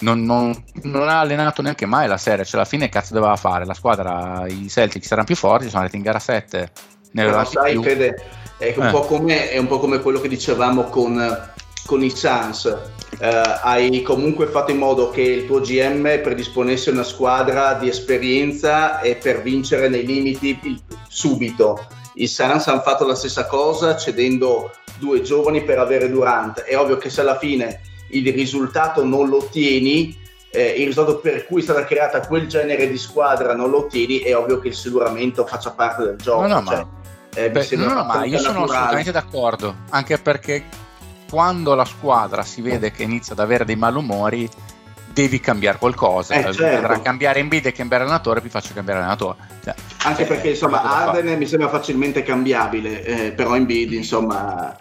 Non, 0.00 0.24
non, 0.24 0.64
non, 0.82 1.08
ha 1.08 1.20
allenato 1.20 1.62
neanche 1.62 1.86
mai 1.86 2.08
la 2.08 2.16
serie, 2.16 2.44
cioè 2.44 2.56
alla 2.56 2.68
fine 2.68 2.88
cazzo 2.88 3.14
doveva 3.14 3.36
fare? 3.36 3.64
La 3.64 3.74
squadra, 3.74 4.46
i 4.48 4.68
Celtics 4.68 5.10
erano 5.10 5.26
più 5.26 5.36
forti, 5.36 5.68
sono 5.68 5.78
andati 5.78 5.96
in 5.96 6.02
gara 6.02 6.18
7. 6.18 6.70
Ne 7.12 7.24
Però 7.24 7.44
sai 7.44 7.72
più. 7.72 7.82
Fede, 7.82 8.22
è 8.58 8.74
un, 8.76 8.86
eh. 8.86 8.90
come, 8.90 9.50
è 9.50 9.58
un, 9.58 9.66
po 9.66 9.78
come, 9.78 10.00
quello 10.00 10.20
che 10.20 10.28
dicevamo 10.28 10.84
con, 10.84 11.50
con 11.86 12.02
i 12.02 12.10
Suns 12.10 12.76
eh, 13.18 13.58
hai 13.62 14.02
comunque 14.02 14.46
fatto 14.46 14.70
in 14.70 14.78
modo 14.78 15.10
che 15.10 15.20
il 15.20 15.46
tuo 15.46 15.60
GM 15.60 16.20
predisponesse 16.22 16.90
una 16.90 17.02
squadra 17.02 17.74
di 17.74 17.88
esperienza 17.88 19.00
e 19.00 19.16
per 19.16 19.42
vincere 19.42 19.88
nei 19.88 20.06
limiti 20.06 20.58
subito. 21.08 21.86
I 22.14 22.26
Suns 22.26 22.66
hanno 22.66 22.80
fatto 22.80 23.06
la 23.06 23.14
stessa 23.14 23.46
cosa 23.46 23.96
cedendo 23.96 24.72
due 24.98 25.22
giovani 25.22 25.62
per 25.62 25.78
avere 25.78 26.10
Durant. 26.10 26.62
È 26.62 26.76
ovvio 26.76 26.96
che 26.96 27.10
se 27.10 27.20
alla 27.20 27.38
fine 27.38 27.80
il 28.12 28.32
risultato 28.32 29.04
non 29.04 29.28
lo 29.28 29.38
ottieni, 29.38 30.16
eh, 30.50 30.74
il 30.78 30.86
risultato 30.86 31.18
per 31.18 31.46
cui 31.46 31.60
è 31.60 31.64
stata 31.64 31.84
creata 31.84 32.26
quel 32.26 32.46
genere 32.46 32.88
di 32.88 32.98
squadra 32.98 33.54
non 33.54 33.70
lo 33.70 33.78
ottieni, 33.78 34.18
è 34.18 34.36
ovvio 34.36 34.58
che 34.58 34.68
il 34.68 34.74
seguramento 34.74 35.46
faccia 35.46 35.70
parte 35.70 36.04
del 36.04 36.16
gioco. 36.16 36.46
No, 36.46 36.60
no, 36.60 36.66
cioè, 36.66 36.76
ma, 36.76 36.88
eh, 37.34 37.50
beh, 37.50 37.68
no, 37.72 37.92
no, 37.92 38.04
ma 38.04 38.24
io 38.24 38.38
sono 38.38 38.64
assolutamente 38.64 39.12
d'accordo, 39.12 39.74
anche 39.90 40.18
perché 40.18 40.64
quando 41.28 41.74
la 41.74 41.86
squadra 41.86 42.42
si 42.42 42.60
vede 42.60 42.90
che 42.90 43.04
inizia 43.04 43.32
ad 43.32 43.38
avere 43.38 43.64
dei 43.64 43.76
malumori, 43.76 44.48
devi 45.12 45.40
cambiare 45.40 45.78
qualcosa. 45.78 46.34
Eh, 46.34 46.52
certo. 46.52 47.00
cambiare 47.00 47.40
in 47.40 47.48
bid 47.48 47.66
e 47.66 47.72
cambiare 47.72 48.04
allenatore, 48.04 48.40
più 48.40 48.50
facile 48.50 48.74
cambiare 48.74 49.00
allenatore. 49.00 49.38
Cioè, 49.64 49.74
Anche 50.04 50.22
eh, 50.22 50.26
perché 50.26 50.50
insomma 50.50 50.82
Arden 50.82 51.38
mi 51.38 51.46
sembra 51.46 51.68
facilmente 51.68 52.22
cambiabile, 52.22 53.04
eh, 53.04 53.32
però 53.32 53.56
in 53.56 53.64
bid 53.64 53.92
insomma. 53.92 54.76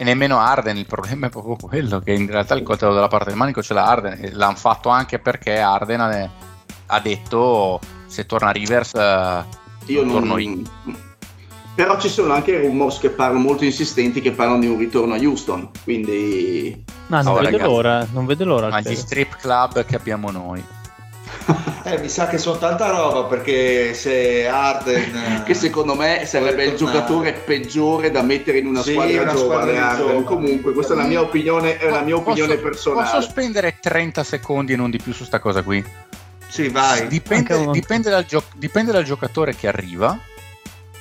E 0.00 0.04
nemmeno 0.04 0.38
Arden, 0.38 0.76
il 0.76 0.86
problema 0.86 1.26
è 1.26 1.28
proprio 1.28 1.56
quello 1.56 1.98
che 1.98 2.12
in 2.12 2.30
realtà 2.30 2.54
il 2.54 2.62
coltello 2.62 2.94
della 2.94 3.08
parte 3.08 3.30
del 3.30 3.36
manico 3.36 3.64
ce 3.64 3.74
l'ha 3.74 3.84
Arden, 3.84 4.30
l'hanno 4.34 4.54
fatto 4.54 4.90
anche 4.90 5.18
perché 5.18 5.58
Arden 5.58 6.00
ha, 6.00 6.30
ha 6.86 7.00
detto 7.00 7.80
se 8.06 8.24
torna 8.24 8.52
Rivers 8.52 8.94
eh, 8.94 9.44
io 9.86 10.04
non, 10.04 10.12
torno 10.12 10.38
in. 10.38 10.64
Però 11.74 11.98
ci 11.98 12.08
sono 12.08 12.32
anche 12.32 12.60
rumors 12.60 12.98
che 12.98 13.10
parlano 13.10 13.40
molto 13.40 13.64
insistenti 13.64 14.20
che 14.20 14.30
parlano 14.30 14.60
di 14.60 14.68
un 14.68 14.78
ritorno 14.78 15.14
a 15.14 15.18
Houston 15.18 15.68
quindi 15.82 16.84
no, 17.08 17.22
non, 17.22 17.34
oh, 17.34 17.40
vedo 17.40 17.58
l'ora, 17.58 18.06
non 18.12 18.24
vedo 18.24 18.44
l'ora 18.44 18.68
ma 18.68 18.80
gli 18.80 18.94
strip 18.94 19.36
club 19.36 19.84
che 19.84 19.96
abbiamo 19.96 20.30
noi 20.30 20.64
eh, 21.84 21.98
mi 21.98 22.08
sa 22.08 22.26
che 22.26 22.38
sono 22.38 22.58
tanta 22.58 22.90
roba 22.90 23.24
perché 23.24 23.94
se 23.94 24.46
Arden 24.46 25.42
che 25.46 25.54
secondo 25.54 25.94
me 25.94 26.24
sarebbe 26.26 26.64
il 26.64 26.76
giocatore 26.76 27.32
peggiore 27.32 28.10
da 28.10 28.22
mettere 28.22 28.58
in 28.58 28.66
una 28.66 28.82
sì, 28.82 28.92
squadra 28.92 29.22
una 29.22 29.32
giovane, 29.34 29.72
squadra 29.72 29.96
giovane. 29.96 30.24
comunque 30.24 30.72
questa 30.72 30.94
è 30.94 30.96
la 30.96 31.04
mia 31.04 31.20
opinione, 31.20 31.78
è 31.78 31.88
la 31.88 32.02
mia 32.02 32.16
opinione 32.16 32.56
posso, 32.56 32.68
personale. 32.68 33.10
posso 33.10 33.30
spendere 33.30 33.76
30 33.80 34.24
secondi 34.24 34.72
e 34.72 34.76
non 34.76 34.90
di 34.90 34.98
più 34.98 35.12
su 35.12 35.24
sta 35.24 35.38
cosa 35.38 35.62
qui? 35.62 35.84
sì 36.48 36.68
vai. 36.68 37.06
Dipende, 37.06 37.68
dipende, 37.70 38.10
dal, 38.10 38.24
gio- 38.24 38.44
dipende 38.54 38.90
dal 38.90 39.04
giocatore 39.04 39.54
che 39.54 39.68
arriva 39.68 40.18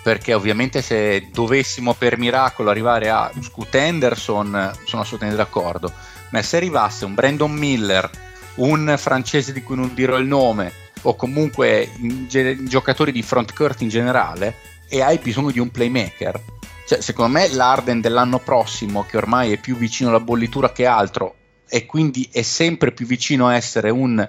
perché 0.03 0.33
ovviamente 0.33 0.81
se 0.81 1.29
dovessimo 1.33 1.93
per 1.93 2.17
miracolo 2.17 2.69
arrivare 2.69 3.09
a 3.09 3.29
Scoot 3.41 3.75
Henderson 3.75 4.71
sono 4.85 5.01
assolutamente 5.01 5.37
d'accordo, 5.37 5.91
ma 6.29 6.41
se 6.41 6.55
arrivasse 6.55 7.03
un 7.03 7.13
Brandon 7.13 7.51
Miller, 7.51 8.09
un 8.57 8.95
francese 8.97 9.53
di 9.53 9.63
cui 9.63 9.75
non 9.75 9.93
dirò 9.93 10.17
il 10.17 10.27
nome, 10.27 10.71
o 11.01 11.15
comunque 11.15 11.89
ge- 12.27 12.63
giocatori 12.63 13.11
di 13.11 13.21
frontcourt 13.21 13.81
in 13.81 13.89
generale, 13.89 14.55
e 14.89 15.01
hai 15.01 15.17
bisogno 15.17 15.51
di 15.51 15.59
un 15.59 15.69
playmaker, 15.69 16.41
cioè, 16.87 17.01
secondo 17.01 17.37
me 17.37 17.49
l'Arden 17.49 17.99
dell'anno 17.99 18.39
prossimo, 18.39 19.03
che 19.03 19.17
ormai 19.17 19.51
è 19.51 19.57
più 19.57 19.75
vicino 19.75 20.09
alla 20.09 20.21
bollitura 20.21 20.71
che 20.71 20.85
altro, 20.85 21.35
e 21.67 21.85
quindi 21.85 22.29
è 22.31 22.41
sempre 22.43 22.93
più 22.93 23.05
vicino 23.05 23.47
a 23.47 23.55
essere 23.55 23.89
un 23.89 24.27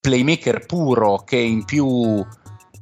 playmaker 0.00 0.64
puro 0.66 1.24
che 1.24 1.36
in 1.36 1.64
più 1.64 2.24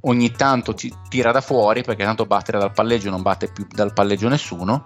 ogni 0.02 0.30
tanto 0.30 0.74
ci 0.74 0.92
tira 1.08 1.32
da 1.32 1.40
fuori 1.40 1.82
perché 1.82 2.04
tanto 2.04 2.26
battere 2.26 2.58
dal 2.58 2.72
palleggio 2.72 3.08
non 3.08 3.22
batte 3.22 3.48
più 3.48 3.66
dal 3.68 3.94
palleggio 3.94 4.28
nessuno. 4.28 4.84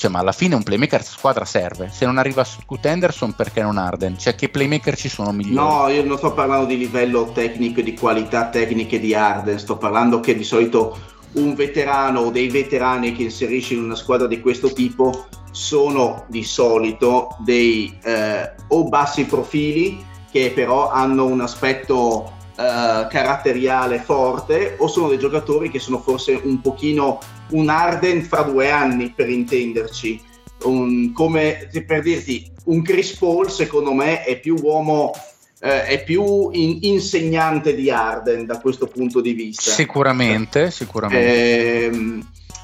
Cioè, 0.00 0.10
ma 0.10 0.20
alla 0.20 0.32
fine 0.32 0.54
un 0.54 0.62
playmaker 0.62 1.04
squadra 1.04 1.44
serve. 1.44 1.90
Se 1.92 2.06
non 2.06 2.16
arriva 2.16 2.42
Scoot 2.42 2.86
Henderson, 2.86 3.34
perché 3.34 3.60
non 3.60 3.76
Arden? 3.76 4.18
Cioè, 4.18 4.34
che 4.34 4.48
playmaker 4.48 4.96
ci 4.96 5.10
sono 5.10 5.30
migliori? 5.30 5.54
No, 5.54 5.88
io 5.88 6.02
non 6.02 6.16
sto 6.16 6.32
parlando 6.32 6.64
di 6.64 6.78
livello 6.78 7.30
tecnico 7.34 7.82
di 7.82 7.92
qualità 7.92 8.48
tecniche 8.48 8.98
di 8.98 9.14
Arden, 9.14 9.58
sto 9.58 9.76
parlando 9.76 10.20
che 10.20 10.34
di 10.34 10.42
solito 10.42 10.96
un 11.32 11.54
veterano 11.54 12.20
o 12.20 12.30
dei 12.30 12.48
veterani 12.48 13.12
che 13.12 13.24
inserisci 13.24 13.74
in 13.74 13.82
una 13.82 13.94
squadra 13.94 14.26
di 14.26 14.40
questo 14.40 14.72
tipo 14.72 15.26
sono 15.50 16.24
di 16.28 16.44
solito 16.44 17.36
dei 17.40 17.94
eh, 18.02 18.54
o 18.68 18.84
bassi 18.84 19.26
profili 19.26 20.02
che 20.30 20.50
però 20.54 20.90
hanno 20.90 21.26
un 21.26 21.42
aspetto 21.42 22.38
uh, 22.60 23.08
caratteriale 23.08 23.98
forte 23.98 24.76
o 24.78 24.86
sono 24.86 25.08
dei 25.08 25.18
giocatori 25.18 25.70
che 25.70 25.78
sono 25.78 26.00
forse 26.00 26.38
un 26.42 26.60
pochino 26.60 27.18
un 27.50 27.68
Arden 27.68 28.22
fra 28.22 28.42
due 28.42 28.70
anni 28.70 29.10
per 29.10 29.28
intenderci. 29.30 30.28
Un, 30.62 31.12
come 31.12 31.70
per 31.86 32.02
dirti 32.02 32.52
un 32.64 32.82
Chris 32.82 33.16
Paul 33.16 33.50
secondo 33.50 33.94
me 33.94 34.24
è 34.24 34.38
più 34.38 34.56
uomo 34.60 35.12
eh, 35.58 35.84
è 35.84 36.04
più 36.04 36.50
in, 36.52 36.80
insegnante 36.82 37.74
di 37.74 37.90
Arden 37.90 38.44
da 38.44 38.58
questo 38.58 38.86
punto 38.86 39.22
di 39.22 39.32
vista. 39.32 39.70
Sicuramente 39.70 40.70
sicuramente. 40.70 41.86
Eh, 41.86 42.20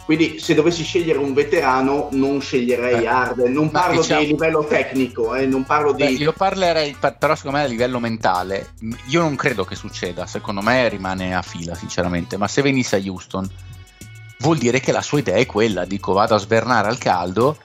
quindi 0.07 0.38
se 0.38 0.54
dovessi 0.54 0.84
scegliere 0.84 1.18
un 1.18 1.34
veterano 1.34 2.09
non 2.12 2.40
sceglierei 2.40 3.00
Beh, 3.00 3.07
Arden, 3.09 3.52
non 3.52 3.72
parlo 3.72 4.00
diciamo, 4.00 4.20
di 4.20 4.26
livello 4.28 4.64
tecnico, 4.64 5.34
eh, 5.34 5.46
non 5.46 5.64
parlo 5.64 5.94
Beh, 5.94 6.07
di... 6.07 6.22
Io 6.22 6.32
parlerei, 6.32 6.96
però 6.98 7.34
secondo 7.34 7.59
me 7.59 7.64
a 7.64 7.66
livello 7.66 7.98
mentale, 7.98 8.74
io 9.09 9.20
non 9.20 9.34
credo 9.34 9.64
che 9.64 9.74
succeda, 9.74 10.24
secondo 10.26 10.62
me 10.62 10.88
rimane 10.88 11.34
a 11.34 11.42
fila 11.42 11.74
sinceramente, 11.74 12.36
ma 12.36 12.46
se 12.46 12.62
venisse 12.62 12.94
a 12.94 13.02
Houston 13.04 13.50
vuol 14.38 14.59
dire 14.59 14.78
che 14.78 14.92
la 14.92 15.02
sua 15.02 15.18
idea 15.18 15.34
è 15.34 15.44
quella, 15.44 15.84
dico 15.84 16.12
vado 16.12 16.36
a 16.36 16.38
svernare 16.38 16.86
al 16.86 16.98
caldo 16.98 17.59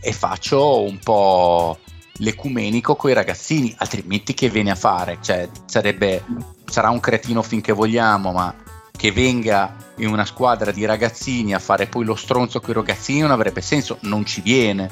e 0.00 0.12
faccio 0.12 0.82
un 0.82 1.00
po' 1.00 1.78
l'ecumenico 2.18 2.94
con 2.94 3.10
i 3.10 3.14
ragazzini, 3.14 3.74
altrimenti 3.76 4.34
che 4.34 4.48
viene 4.48 4.70
a 4.70 4.76
fare? 4.76 5.18
Cioè, 5.20 5.48
sarebbe, 5.66 6.22
sarà 6.64 6.90
un 6.90 7.00
cretino 7.00 7.42
finché 7.42 7.72
vogliamo, 7.72 8.30
ma 8.30 8.54
che 8.98 9.12
venga 9.12 9.76
in 9.98 10.08
una 10.08 10.24
squadra 10.24 10.72
di 10.72 10.84
ragazzini 10.84 11.54
a 11.54 11.60
fare 11.60 11.86
poi 11.86 12.04
lo 12.04 12.16
stronzo 12.16 12.58
con 12.58 12.70
i 12.70 12.74
ragazzini 12.74 13.20
non 13.20 13.30
avrebbe 13.30 13.60
senso, 13.60 13.98
non 14.02 14.26
ci 14.26 14.40
viene, 14.40 14.90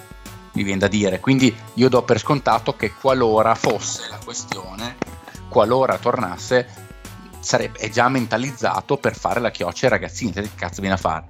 mi 0.52 0.62
viene 0.62 0.78
da 0.78 0.86
dire. 0.86 1.18
Quindi 1.18 1.52
io 1.74 1.88
do 1.88 2.02
per 2.04 2.20
scontato 2.20 2.76
che 2.76 2.92
qualora 2.92 3.56
fosse 3.56 4.02
la 4.08 4.20
questione, 4.24 4.94
qualora 5.48 5.98
tornasse, 5.98 6.68
sarebbe, 7.40 7.80
è 7.80 7.90
già 7.90 8.08
mentalizzato 8.08 8.96
per 8.96 9.16
fare 9.16 9.40
la 9.40 9.50
chioccia 9.50 9.86
ai 9.86 9.90
ragazzini, 9.90 10.30
che 10.30 10.50
cazzo 10.54 10.80
viene 10.80 10.94
a 10.94 10.98
fare? 10.98 11.26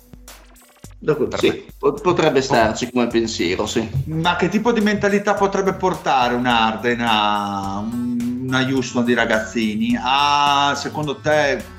Sì, 1.38 1.66
potrebbe 1.78 2.42
starci 2.42 2.90
come 2.90 3.06
pensiero, 3.06 3.66
sì. 3.66 3.88
Ma 4.04 4.36
che 4.36 4.50
tipo 4.50 4.72
di 4.72 4.80
mentalità 4.80 5.32
potrebbe 5.32 5.72
portare 5.72 6.34
un 6.34 6.44
Arden 6.44 7.00
a 7.00 7.78
una 7.78 8.60
Houston 8.60 9.04
di 9.04 9.14
ragazzini? 9.14 9.96
A, 9.98 10.74
secondo 10.76 11.16
te, 11.16 11.75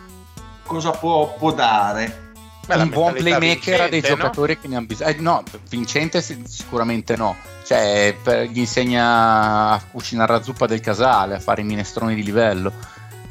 cosa 0.68 0.92
può, 0.92 1.34
può 1.34 1.52
dare? 1.52 2.26
Beh, 2.68 2.76
un 2.76 2.90
buon 2.90 3.14
playmaker 3.14 3.82
ha 3.82 3.88
dei 3.88 4.02
no? 4.02 4.08
giocatori 4.08 4.60
che 4.60 4.68
ne 4.68 4.76
hanno 4.76 4.86
bisogno. 4.86 5.10
Eh, 5.10 5.16
no, 5.20 5.42
vincente 5.70 6.22
sicuramente 6.22 7.16
no. 7.16 7.36
Cioè, 7.66 8.14
per, 8.22 8.44
gli 8.50 8.60
insegna 8.60 9.72
a 9.72 9.82
cucinare 9.90 10.34
la 10.34 10.44
zuppa 10.44 10.68
del 10.68 10.82
casale, 10.82 11.36
a 11.36 11.40
fare 11.40 11.62
i 11.62 11.64
minestroni 11.64 12.14
di 12.14 12.24
livello. 12.24 12.74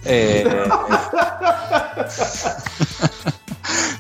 E... 0.03 0.43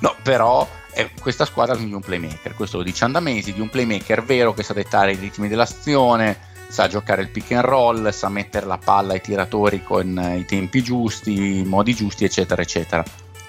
no, 0.00 0.14
però 0.22 0.66
eh, 0.94 1.10
questa 1.20 1.44
squadra 1.44 1.74
ha 1.74 1.76
bisogno 1.76 1.98
di 1.98 2.02
un 2.02 2.08
playmaker, 2.08 2.54
questo 2.54 2.78
lo 2.78 2.82
dice 2.82 3.04
Andamesi, 3.04 3.52
di 3.52 3.60
un 3.60 3.68
playmaker 3.68 4.24
vero 4.24 4.54
che 4.54 4.62
sa 4.62 4.72
dettare 4.72 5.12
i 5.12 5.16
ritmi 5.16 5.48
dell'azione, 5.48 6.38
sa 6.68 6.88
giocare 6.88 7.20
il 7.20 7.28
pick 7.28 7.52
and 7.52 7.64
roll, 7.64 8.08
sa 8.10 8.30
mettere 8.30 8.64
la 8.64 8.78
palla 8.78 9.12
ai 9.12 9.20
tiratori 9.20 9.82
con 9.84 10.18
eh, 10.18 10.38
i 10.38 10.44
tempi 10.46 10.82
giusti, 10.82 11.58
i 11.58 11.64
modi 11.64 11.94
giusti, 11.94 12.24
eccetera, 12.24 12.62
eccetera. 12.62 13.04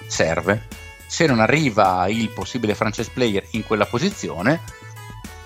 Serve. 0.08 0.66
Se 1.06 1.26
non 1.26 1.38
arriva 1.38 2.06
il 2.08 2.30
possibile 2.30 2.74
franchise 2.74 3.10
player 3.12 3.46
in 3.52 3.64
quella 3.64 3.86
posizione, 3.86 4.60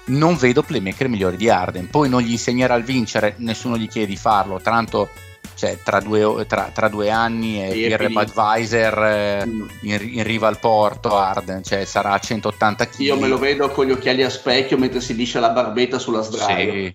non 0.06 0.36
vedo 0.36 0.62
playmaker 0.62 1.08
migliori 1.08 1.36
di 1.36 1.50
Arden. 1.50 1.90
Poi 1.90 2.08
non 2.08 2.22
gli 2.22 2.32
insegnerà 2.32 2.74
il 2.74 2.84
vincere, 2.84 3.34
nessuno 3.38 3.76
gli 3.76 3.88
chiede 3.88 4.08
di 4.08 4.16
farlo, 4.16 4.60
tanto 4.60 5.08
cioè 5.54 5.78
tra 5.82 6.00
due, 6.00 6.44
tra, 6.46 6.70
tra 6.72 6.88
due 6.88 7.10
anni 7.10 7.64
e 7.64 7.72
Pierre 7.72 8.06
Advisor 8.12 9.04
eh, 9.04 9.46
mm. 9.46 9.68
in, 9.82 10.10
in, 10.14 10.22
riva 10.24 10.48
al 10.48 10.58
porto 10.58 11.16
Arden, 11.16 11.62
cioè 11.62 11.84
sarà 11.84 12.12
a 12.12 12.18
180 12.18 12.86
kg. 12.86 12.98
Io 13.00 13.16
me 13.16 13.28
lo 13.28 13.38
vedo 13.38 13.68
con 13.70 13.86
gli 13.86 13.92
occhiali 13.92 14.22
a 14.22 14.30
specchio 14.30 14.78
mentre 14.78 15.00
si 15.00 15.14
liscia 15.14 15.40
la 15.40 15.50
barbetta 15.50 15.98
sulla 15.98 16.22
sdraio. 16.22 16.72
Sì, 16.72 16.94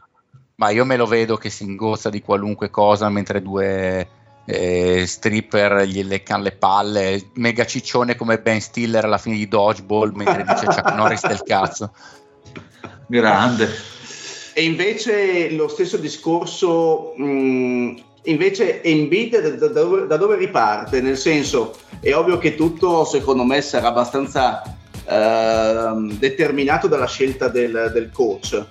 ma 0.55 0.69
io 0.69 0.85
me 0.85 0.97
lo 0.97 1.05
vedo 1.05 1.37
che 1.37 1.49
si 1.49 1.63
ingozza 1.63 2.09
di 2.09 2.21
qualunque 2.21 2.69
cosa 2.69 3.09
mentre 3.09 3.41
due 3.41 4.07
eh, 4.49 5.05
stripper 5.05 5.83
gli 5.83 6.03
leccano 6.03 6.43
le 6.43 6.53
palle, 6.53 7.31
mega 7.33 7.65
ciccione 7.65 8.15
come 8.15 8.39
Ben 8.39 8.61
Stiller 8.61 9.03
alla 9.03 9.17
fine 9.17 9.35
di 9.35 9.47
Dodgeball 9.47 10.13
mentre 10.15 10.45
dice 10.47 10.65
Chuck 10.65 10.91
Norris 10.95 11.27
del 11.27 11.43
cazzo. 11.43 11.93
Grande. 13.07 13.69
E 14.53 14.63
invece 14.63 15.51
lo 15.51 15.67
stesso 15.67 15.97
discorso 15.97 17.13
mh, 17.17 17.23
mm, 17.23 17.97
Invece 18.27 18.83
Embiid 18.83 19.39
da, 19.39 19.67
da, 19.67 19.67
dove, 19.67 20.05
da, 20.05 20.17
dove, 20.17 20.35
riparte? 20.35 20.99
Nel 20.99 21.17
senso, 21.17 21.77
è 22.01 22.13
ovvio 22.13 22.37
che 22.37 22.55
tutto 22.55 23.05
secondo 23.05 23.43
me 23.45 23.61
sarà 23.61 23.87
abbastanza 23.87 24.61
eh, 25.07 26.15
determinato 26.17 26.87
dalla 26.87 27.07
scelta 27.07 27.47
del, 27.47 27.89
del 27.93 28.11
coach. 28.11 28.65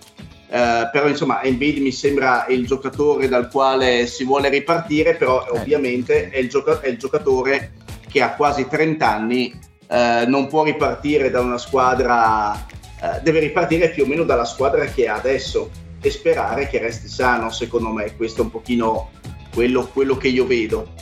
Eh, 0.48 0.88
però 0.92 1.08
insomma 1.08 1.42
Embiid 1.42 1.78
mi 1.78 1.90
sembra 1.90 2.46
il 2.48 2.66
giocatore 2.66 3.28
dal 3.28 3.50
quale 3.50 4.06
si 4.06 4.24
vuole 4.24 4.48
ripartire, 4.48 5.14
però 5.16 5.44
eh. 5.44 5.58
ovviamente 5.58 6.30
è 6.30 6.38
il, 6.38 6.48
gioca- 6.48 6.80
è 6.80 6.88
il, 6.88 6.98
giocatore 6.98 7.72
che 8.08 8.22
ha 8.22 8.34
quasi 8.34 8.68
30 8.68 9.08
anni, 9.08 9.58
eh, 9.88 10.24
non 10.26 10.46
può 10.46 10.62
ripartire 10.62 11.30
da 11.30 11.40
una 11.40 11.58
squadra, 11.58 12.54
eh, 12.54 13.20
deve 13.22 13.40
ripartire 13.40 13.90
più 13.90 14.04
o 14.04 14.06
meno 14.06 14.22
dalla 14.22 14.44
squadra 14.44 14.84
che 14.84 15.08
ha 15.08 15.14
adesso 15.14 15.70
e 16.00 16.10
sperare 16.10 16.68
che 16.68 16.78
resti 16.78 17.08
sano, 17.08 17.50
secondo 17.50 17.90
me 17.90 18.14
questo 18.14 18.42
è 18.42 18.44
un 18.44 18.50
pochino 18.50 19.10
quello, 19.52 19.86
quello 19.86 20.16
che 20.16 20.28
io 20.28 20.46
vedo. 20.46 20.92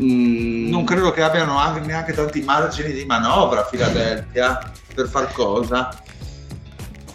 Mm. 0.00 0.70
Non 0.70 0.84
credo 0.84 1.10
che 1.10 1.20
abbiano 1.20 1.58
anche, 1.58 1.80
neanche 1.80 2.14
tanti 2.14 2.40
margini 2.40 2.92
di 2.92 3.04
manovra 3.04 3.64
Philadelphia 3.64 4.72
per 4.94 5.08
far 5.08 5.30
cosa. 5.32 6.02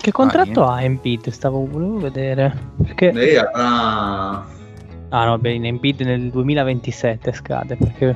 Che 0.06 0.12
contratto 0.12 0.64
ah, 0.64 0.76
ha 0.76 0.84
Embiid? 0.84 1.30
Stavo 1.30 1.66
volevo 1.66 1.98
vedere. 1.98 2.56
Perché... 2.78 3.12
Lei 3.12 3.38
avrà... 3.38 4.46
Ah 5.10 5.26
no, 5.26 5.40
beh, 5.40 5.54
in 5.54 5.66
Embiid 5.66 6.02
nel 6.02 6.30
2027 6.30 7.34
scade 7.34 7.76
perché... 7.76 8.16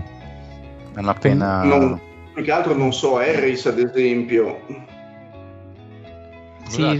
Non 0.94 1.10
appena... 1.10 1.64
Non, 1.64 2.00
più 2.32 2.44
che 2.44 2.52
altro 2.52 2.76
non 2.76 2.94
so, 2.94 3.18
Harris 3.18 3.66
ad 3.66 3.80
esempio. 3.80 4.60
Sì, 6.68 6.84
è 6.84 7.00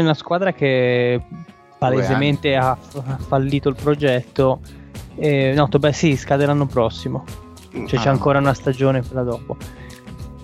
una 0.00 0.14
squadra 0.14 0.52
che 0.52 1.22
palesemente 1.78 2.56
ha, 2.56 2.70
ha, 2.70 3.18
fallito 3.18 3.68
il 3.68 3.76
progetto. 3.80 4.62
Eh, 5.14 5.52
no, 5.54 5.68
beh 5.68 5.92
sì, 5.92 6.16
scade 6.16 6.44
l'anno 6.44 6.66
prossimo. 6.66 7.22
Cioè 7.70 8.00
ah. 8.00 8.02
c'è 8.02 8.08
ancora 8.08 8.40
una 8.40 8.52
stagione 8.52 9.00
quella 9.00 9.22
dopo. 9.22 9.56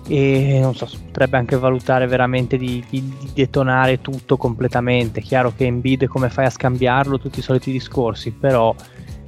E 0.09 0.59
non 0.59 0.75
so, 0.75 0.89
potrebbe 1.05 1.37
anche 1.37 1.55
valutare 1.55 2.07
veramente 2.07 2.57
di, 2.57 2.83
di, 2.89 3.01
di 3.01 3.29
detonare 3.33 4.01
tutto 4.01 4.37
completamente. 4.37 5.21
Chiaro 5.21 5.53
che 5.55 5.65
in 5.65 5.81
bid 5.81 6.07
come 6.07 6.29
fai 6.29 6.45
a 6.45 6.49
scambiarlo, 6.49 7.19
tutti 7.19 7.39
i 7.39 7.43
soliti 7.43 7.71
discorsi, 7.71 8.31
però 8.31 8.73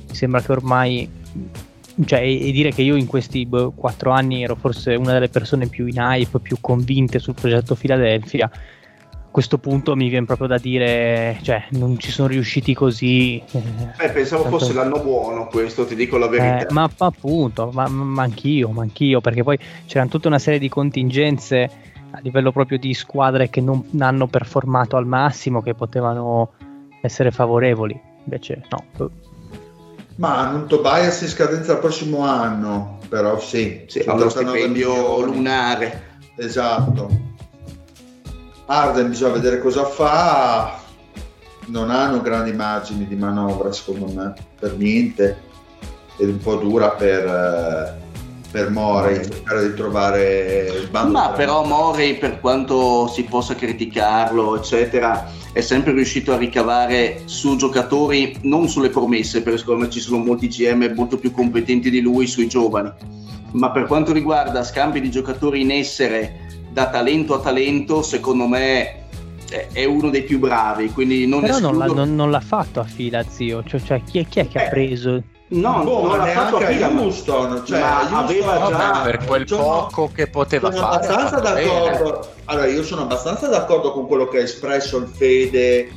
mi 0.07 0.15
sembra 0.15 0.41
che 0.41 0.51
ormai 0.51 1.09
cioè, 2.05 2.21
e, 2.21 2.51
dire 2.51 2.71
che 2.71 2.81
io 2.81 2.95
in 2.95 3.05
questi 3.05 3.45
boh, 3.45 3.71
quattro 3.71 4.11
anni 4.11 4.43
ero 4.43 4.55
forse 4.55 4.95
una 4.95 5.13
delle 5.13 5.29
persone 5.29 5.67
più 5.67 5.85
in 5.85 5.97
hype, 5.97 6.39
più 6.39 6.57
convinte 6.59 7.19
sul 7.19 7.33
progetto 7.33 7.75
Philadelphia, 7.75 8.49
questo 9.31 9.57
punto 9.57 9.95
mi 9.95 10.09
viene 10.09 10.25
proprio 10.25 10.47
da 10.47 10.57
dire, 10.57 11.39
cioè, 11.41 11.63
non 11.71 11.97
ci 11.97 12.11
sono 12.11 12.27
riusciti 12.27 12.73
così. 12.73 13.41
Eh, 13.97 14.09
pensavo 14.09 14.43
tanto... 14.43 14.59
fosse 14.59 14.73
l'anno 14.73 14.99
buono 14.99 15.47
questo, 15.47 15.85
ti 15.85 15.95
dico 15.95 16.17
la 16.17 16.27
verità. 16.27 16.67
Eh, 16.67 16.73
ma, 16.73 16.89
ma, 16.97 17.05
appunto, 17.05 17.71
ma, 17.73 17.87
ma, 17.87 18.21
anch'io, 18.21 18.69
ma 18.69 18.81
anch'io, 18.81 19.21
perché 19.21 19.43
poi 19.43 19.57
c'erano 19.85 20.09
tutta 20.09 20.27
una 20.27 20.37
serie 20.37 20.59
di 20.59 20.67
contingenze 20.67 21.69
a 22.11 22.19
livello 22.21 22.51
proprio 22.51 22.77
di 22.77 22.93
squadre 22.93 23.49
che 23.49 23.61
non 23.61 23.83
hanno 23.99 24.27
performato 24.27 24.97
al 24.97 25.07
massimo, 25.07 25.61
che 25.61 25.73
potevano 25.73 26.51
essere 27.01 27.31
favorevoli. 27.31 27.99
Invece 28.25 28.63
no. 28.69 29.09
Ma 30.17 30.51
non 30.51 30.67
Tobias 30.67 31.21
in 31.21 31.29
scadenza 31.29 31.71
il 31.71 31.79
prossimo 31.79 32.25
anno, 32.25 32.99
però 33.07 33.39
sì. 33.39 33.85
Sì, 33.87 33.99
ha 33.99 34.13
lo 34.13 34.29
stipendio 34.29 35.23
lunare. 35.23 36.09
Esatto 36.35 37.30
Arden 38.71 39.09
bisogna 39.09 39.33
vedere 39.33 39.59
cosa 39.59 39.83
fa, 39.83 40.79
non 41.65 41.89
hanno 41.89 42.21
grandi 42.21 42.53
margini 42.53 43.05
di 43.05 43.17
manovra 43.17 43.69
secondo 43.73 44.05
me, 44.13 44.33
per 44.57 44.77
niente, 44.77 45.41
ed 46.15 46.29
un 46.29 46.37
po' 46.37 46.55
dura 46.55 46.91
per, 46.91 47.25
eh, 47.25 48.01
per 48.49 48.69
Mori 48.69 49.15
cercare 49.15 49.67
di 49.67 49.75
trovare 49.75 50.71
il 50.83 50.87
bando. 50.89 51.11
Ma 51.11 51.31
però 51.31 51.65
Mori, 51.65 52.15
per 52.15 52.39
quanto 52.39 53.07
si 53.07 53.23
possa 53.25 53.55
criticarlo, 53.55 54.55
eccetera, 54.55 55.29
è 55.51 55.59
sempre 55.59 55.91
riuscito 55.91 56.31
a 56.31 56.37
ricavare 56.37 57.23
su 57.25 57.57
giocatori, 57.57 58.39
non 58.43 58.69
sulle 58.69 58.89
promesse, 58.89 59.41
perché 59.41 59.59
secondo 59.59 59.83
me 59.83 59.89
ci 59.89 59.99
sono 59.99 60.23
molti 60.23 60.47
GM 60.47 60.93
molto 60.95 61.17
più 61.17 61.31
competenti 61.31 61.89
di 61.89 61.99
lui 61.99 62.25
sui 62.25 62.47
giovani. 62.47 62.89
Ma 63.51 63.69
per 63.71 63.85
quanto 63.85 64.13
riguarda 64.13 64.63
scambi 64.63 65.01
di 65.01 65.11
giocatori 65.11 65.59
in 65.59 65.71
essere 65.71 66.60
da 66.71 66.89
talento 66.89 67.35
a 67.35 67.39
talento, 67.39 68.01
secondo 68.01 68.47
me 68.47 68.99
è 69.73 69.83
uno 69.85 70.09
dei 70.09 70.23
più 70.23 70.39
bravi. 70.39 70.91
Quindi 70.91 71.27
non 71.27 71.41
Però 71.41 71.55
escludo... 71.55 71.77
non, 71.77 71.87
l'ha, 71.87 71.93
non, 71.93 72.15
non, 72.15 72.31
l'ha, 72.31 72.39
fatto 72.39 72.79
a 72.79 72.83
fila, 72.83 73.23
zio. 73.23 73.63
Cioè, 73.63 73.81
cioè 73.81 74.01
chi, 74.03 74.19
è, 74.19 74.27
chi, 74.27 74.39
è, 74.39 74.47
che 74.47 74.59
eh, 74.59 74.65
ha 74.65 74.69
preso? 74.69 75.23
No, 75.49 75.83
boh, 75.83 76.07
non 76.07 76.17
l'ha 76.17 76.25
fatto 76.27 76.57
a 76.57 76.65
fila. 76.65 76.89
Houston, 76.89 77.63
cioè, 77.65 77.79
ma 77.79 77.99
Houston, 77.99 78.17
aveva 78.17 78.67
già 78.69 79.01
per 79.03 79.25
quel 79.25 79.47
sono, 79.47 79.63
poco 79.63 80.11
che 80.13 80.27
poteva 80.27 80.71
sono 80.71 80.87
fare. 80.87 81.05
Abbastanza 81.05 81.39
d'accordo. 81.39 82.29
Allora, 82.45 82.67
io 82.67 82.83
sono 82.83 83.01
abbastanza 83.01 83.47
d'accordo 83.47 83.91
con 83.91 84.07
quello 84.07 84.27
che 84.27 84.37
ha 84.37 84.43
espresso 84.43 84.97
il 84.97 85.07
Fede 85.07 85.89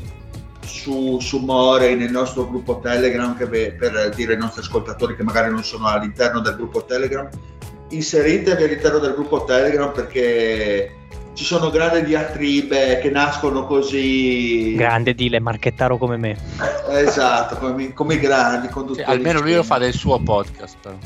su, 0.65 1.19
su 1.21 1.39
Morey 1.39 1.95
nel 1.95 2.11
nostro 2.11 2.49
gruppo 2.49 2.81
Telegram, 2.81 3.37
che 3.37 3.47
per 3.47 4.13
dire 4.15 4.33
ai 4.33 4.39
nostri 4.39 4.63
ascoltatori 4.63 5.15
che 5.15 5.23
magari 5.23 5.51
non 5.51 5.63
sono 5.63 5.87
all'interno 5.87 6.41
del 6.41 6.57
gruppo 6.57 6.85
Telegram, 6.85 7.29
inseritevi 7.91 8.63
all'interno 8.65 8.99
del 8.99 9.15
gruppo 9.15 9.45
Telegram 9.45 9.93
perché 9.93 11.03
ci 11.35 11.45
sono 11.45 11.71
grandi 11.71 12.05
diatribe 12.05 13.01
che 13.01 13.11
nascono 13.11 13.67
così. 13.67 14.75
Grande 14.75 15.15
dile, 15.15 15.41
marchettaro 15.41 15.99
come 15.99 16.17
me. 16.17 16.37
Eh, 16.89 17.01
esatto, 17.01 17.57
come, 17.57 17.93
come 17.93 18.15
i 18.15 18.21
grandi 18.21 18.69
conduttori. 18.69 19.05
Sì, 19.05 19.11
almeno 19.11 19.41
lui 19.41 19.55
lo 19.55 19.65
fa 19.65 19.79
del 19.79 19.93
suo 19.93 20.19
podcast, 20.21 20.77
però. 20.81 20.97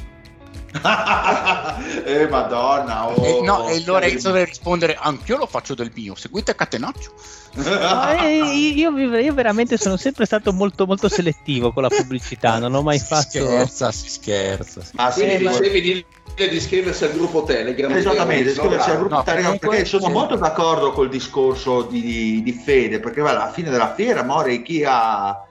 eh 2.04 2.28
madonna 2.28 3.08
oh, 3.08 3.24
e, 3.24 3.40
no, 3.42 3.68
e 3.68 3.82
Lorenzo 3.86 4.30
deve 4.30 4.44
rispondere 4.44 4.98
anch'io 5.00 5.38
lo 5.38 5.46
faccio 5.46 5.74
del 5.74 5.90
mio 5.94 6.14
seguite 6.14 6.54
Catenaccio 6.54 7.10
eh, 7.56 8.36
io, 8.74 8.96
io, 8.98 9.32
veramente 9.32 9.78
sono 9.78 9.96
sempre 9.96 10.26
stato 10.26 10.52
molto 10.52 10.84
molto 10.84 11.08
selettivo 11.08 11.72
con 11.72 11.84
la 11.84 11.88
pubblicità 11.88 12.58
non 12.58 12.74
ho 12.74 12.82
mai 12.82 12.98
si 12.98 13.06
fatto 13.06 13.28
scherza 13.30 13.90
si 13.92 14.08
scherza 14.10 14.82
ah, 14.96 15.10
sì, 15.10 15.22
quindi 15.22 15.48
dicevi 15.48 15.80
di 16.46 16.50
di 16.50 16.56
iscriversi 16.56 17.04
al 17.04 17.12
gruppo 17.12 17.42
Telegram. 17.42 17.90
Esattamente, 17.90 18.50
iscriversi 18.50 18.90
al 18.90 18.98
gruppo 18.98 19.14
no, 19.16 19.22
Telegram 19.22 19.58
perché 19.58 19.84
sono 19.84 20.06
sì. 20.06 20.12
molto 20.12 20.36
d'accordo 20.36 20.92
col 20.92 21.08
discorso 21.08 21.82
di, 21.82 22.42
di 22.42 22.52
Fede, 22.52 23.00
perché 23.00 23.20
alla 23.20 23.50
fine 23.50 23.70
della 23.70 23.92
fiera 23.94 24.22
Mori 24.22 24.62
chi 24.62 24.84
ha 24.86 25.42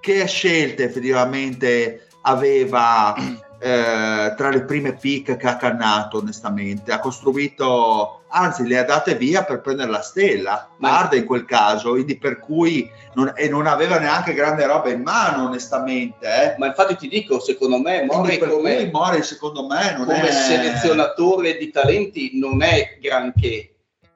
che 0.00 0.26
scelte 0.26 0.84
effettivamente 0.84 2.06
aveva 2.22 3.14
eh, 3.58 4.34
tra 4.36 4.50
le 4.50 4.64
prime 4.64 4.94
pick 4.94 5.36
che 5.36 5.46
ha 5.46 5.56
cannato 5.56 6.18
onestamente 6.18 6.92
ha 6.92 6.98
costruito 6.98 8.24
anzi 8.28 8.66
le 8.66 8.78
ha 8.78 8.84
date 8.84 9.14
via 9.14 9.44
per 9.44 9.60
prendere 9.60 9.90
la 9.90 10.02
stella 10.02 10.68
Marda 10.76 11.16
in 11.16 11.24
quel 11.24 11.44
caso 11.44 11.90
quindi 11.90 12.18
per 12.18 12.38
cui 12.38 12.90
non, 13.14 13.32
e 13.34 13.48
non 13.48 13.66
aveva 13.66 13.98
neanche 13.98 14.34
grande 14.34 14.66
roba 14.66 14.90
in 14.90 15.00
mano 15.00 15.46
onestamente 15.46 16.26
eh. 16.26 16.54
ma 16.58 16.66
infatti 16.66 16.96
ti 16.96 17.08
dico 17.08 17.40
secondo 17.40 17.78
me 17.78 18.04
Mori 18.04 18.38
come, 18.38 18.90
Mori, 18.92 19.22
secondo 19.22 19.66
me 19.66 19.94
non 19.96 20.06
come 20.06 20.28
è... 20.28 20.32
selezionatore 20.32 21.56
di 21.56 21.70
talenti 21.70 22.38
non 22.38 22.62
è 22.62 22.98
granché 23.00 23.70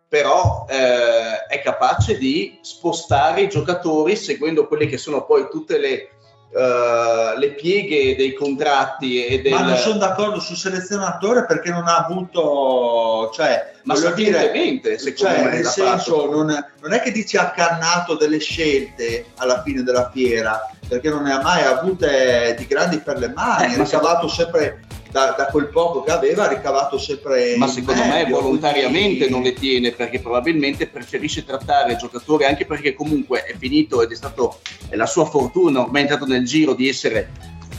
però 0.07 0.67
eh, 0.69 1.47
è 1.47 1.63
capace 1.63 2.19
di 2.19 2.59
spostare 2.63 3.43
i 3.43 3.49
giocatori 3.49 4.17
seguendo 4.17 4.67
quelle 4.67 4.87
che 4.87 4.99
sono 4.99 5.25
poi 5.25 5.47
tutte 5.49 5.79
le 5.79 6.11
Uh, 6.53 7.39
le 7.39 7.53
pieghe 7.53 8.17
dei 8.17 8.35
contratti 8.35 9.25
e 9.25 9.41
del... 9.41 9.53
ma 9.53 9.63
non 9.63 9.77
sono 9.77 9.99
d'accordo 9.99 10.41
sul 10.41 10.57
selezionatore 10.57 11.47
perché 11.47 11.71
non 11.71 11.87
ha 11.87 11.99
avuto 11.99 13.31
cioè 13.33 13.75
ma 13.85 13.95
sapientemente 13.95 14.99
secondo 14.99 15.33
cioè, 15.33 15.45
me 15.45 15.51
nel 15.53 15.65
senso 15.65 16.29
non, 16.29 16.47
non, 16.81 16.93
è 16.93 17.01
che 17.01 17.13
dici 17.13 17.37
ha 17.37 17.53
cannato 17.53 18.17
delle 18.17 18.41
scelte 18.41 19.27
alla 19.37 19.63
fine 19.63 19.85
della 19.85 20.11
fiera 20.13 20.69
perché 20.89 21.09
non 21.09 21.23
ne 21.23 21.35
ha 21.35 21.41
mai 21.41 21.63
avute 21.63 22.57
di 22.59 22.67
grandi 22.67 22.99
per 22.99 23.19
le 23.19 23.29
mani 23.29 23.73
eh, 23.73 23.77
ha 23.77 23.83
ricavato 23.85 24.27
sempre 24.27 24.81
da, 25.11 25.35
da, 25.37 25.47
quel 25.47 25.69
poco 25.69 26.03
che 26.03 26.11
aveva 26.13 26.45
ha 26.45 26.49
ricavato 26.49 26.99
sempre 26.99 27.57
ma 27.57 27.67
secondo 27.67 28.05
meglio, 28.05 28.37
me 28.37 28.43
volontariamente 28.43 29.27
quindi... 29.27 29.31
non 29.31 29.43
le 29.43 29.55
tiene 29.55 29.93
perché 29.93 30.21
probabilmente 30.21 30.87
preferisce 30.87 31.45
trattare 31.45 31.93
il 31.93 31.99
giocatore 31.99 32.47
anche 32.47 32.65
perché 32.65 32.95
comunque 32.95 33.45
è 33.45 33.55
finito 33.59 34.03
ed 34.03 34.13
è 34.13 34.15
stato 34.15 34.61
è 34.89 34.97
la 34.97 35.07
sua 35.07 35.25
fortuna 35.25 35.81
ormai 35.81 36.03
è 36.03 36.05
entrato 36.05 36.27
nel 36.27 36.45
giro 36.45 36.75
di 36.75 36.89
essere 36.89 37.31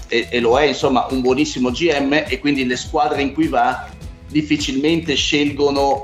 e, 0.07 0.27
e, 0.29 0.39
lo 0.41 0.59
è 0.59 0.65
insomma 0.65 1.07
un 1.09 1.21
buonissimo 1.21 1.71
GM 1.71 2.25
e 2.27 2.39
quindi 2.39 2.65
le 2.65 2.75
squadre 2.75 3.21
in 3.21 3.33
cui 3.33 3.47
va 3.47 3.87
difficilmente 4.27 5.15
scelgono 5.15 6.03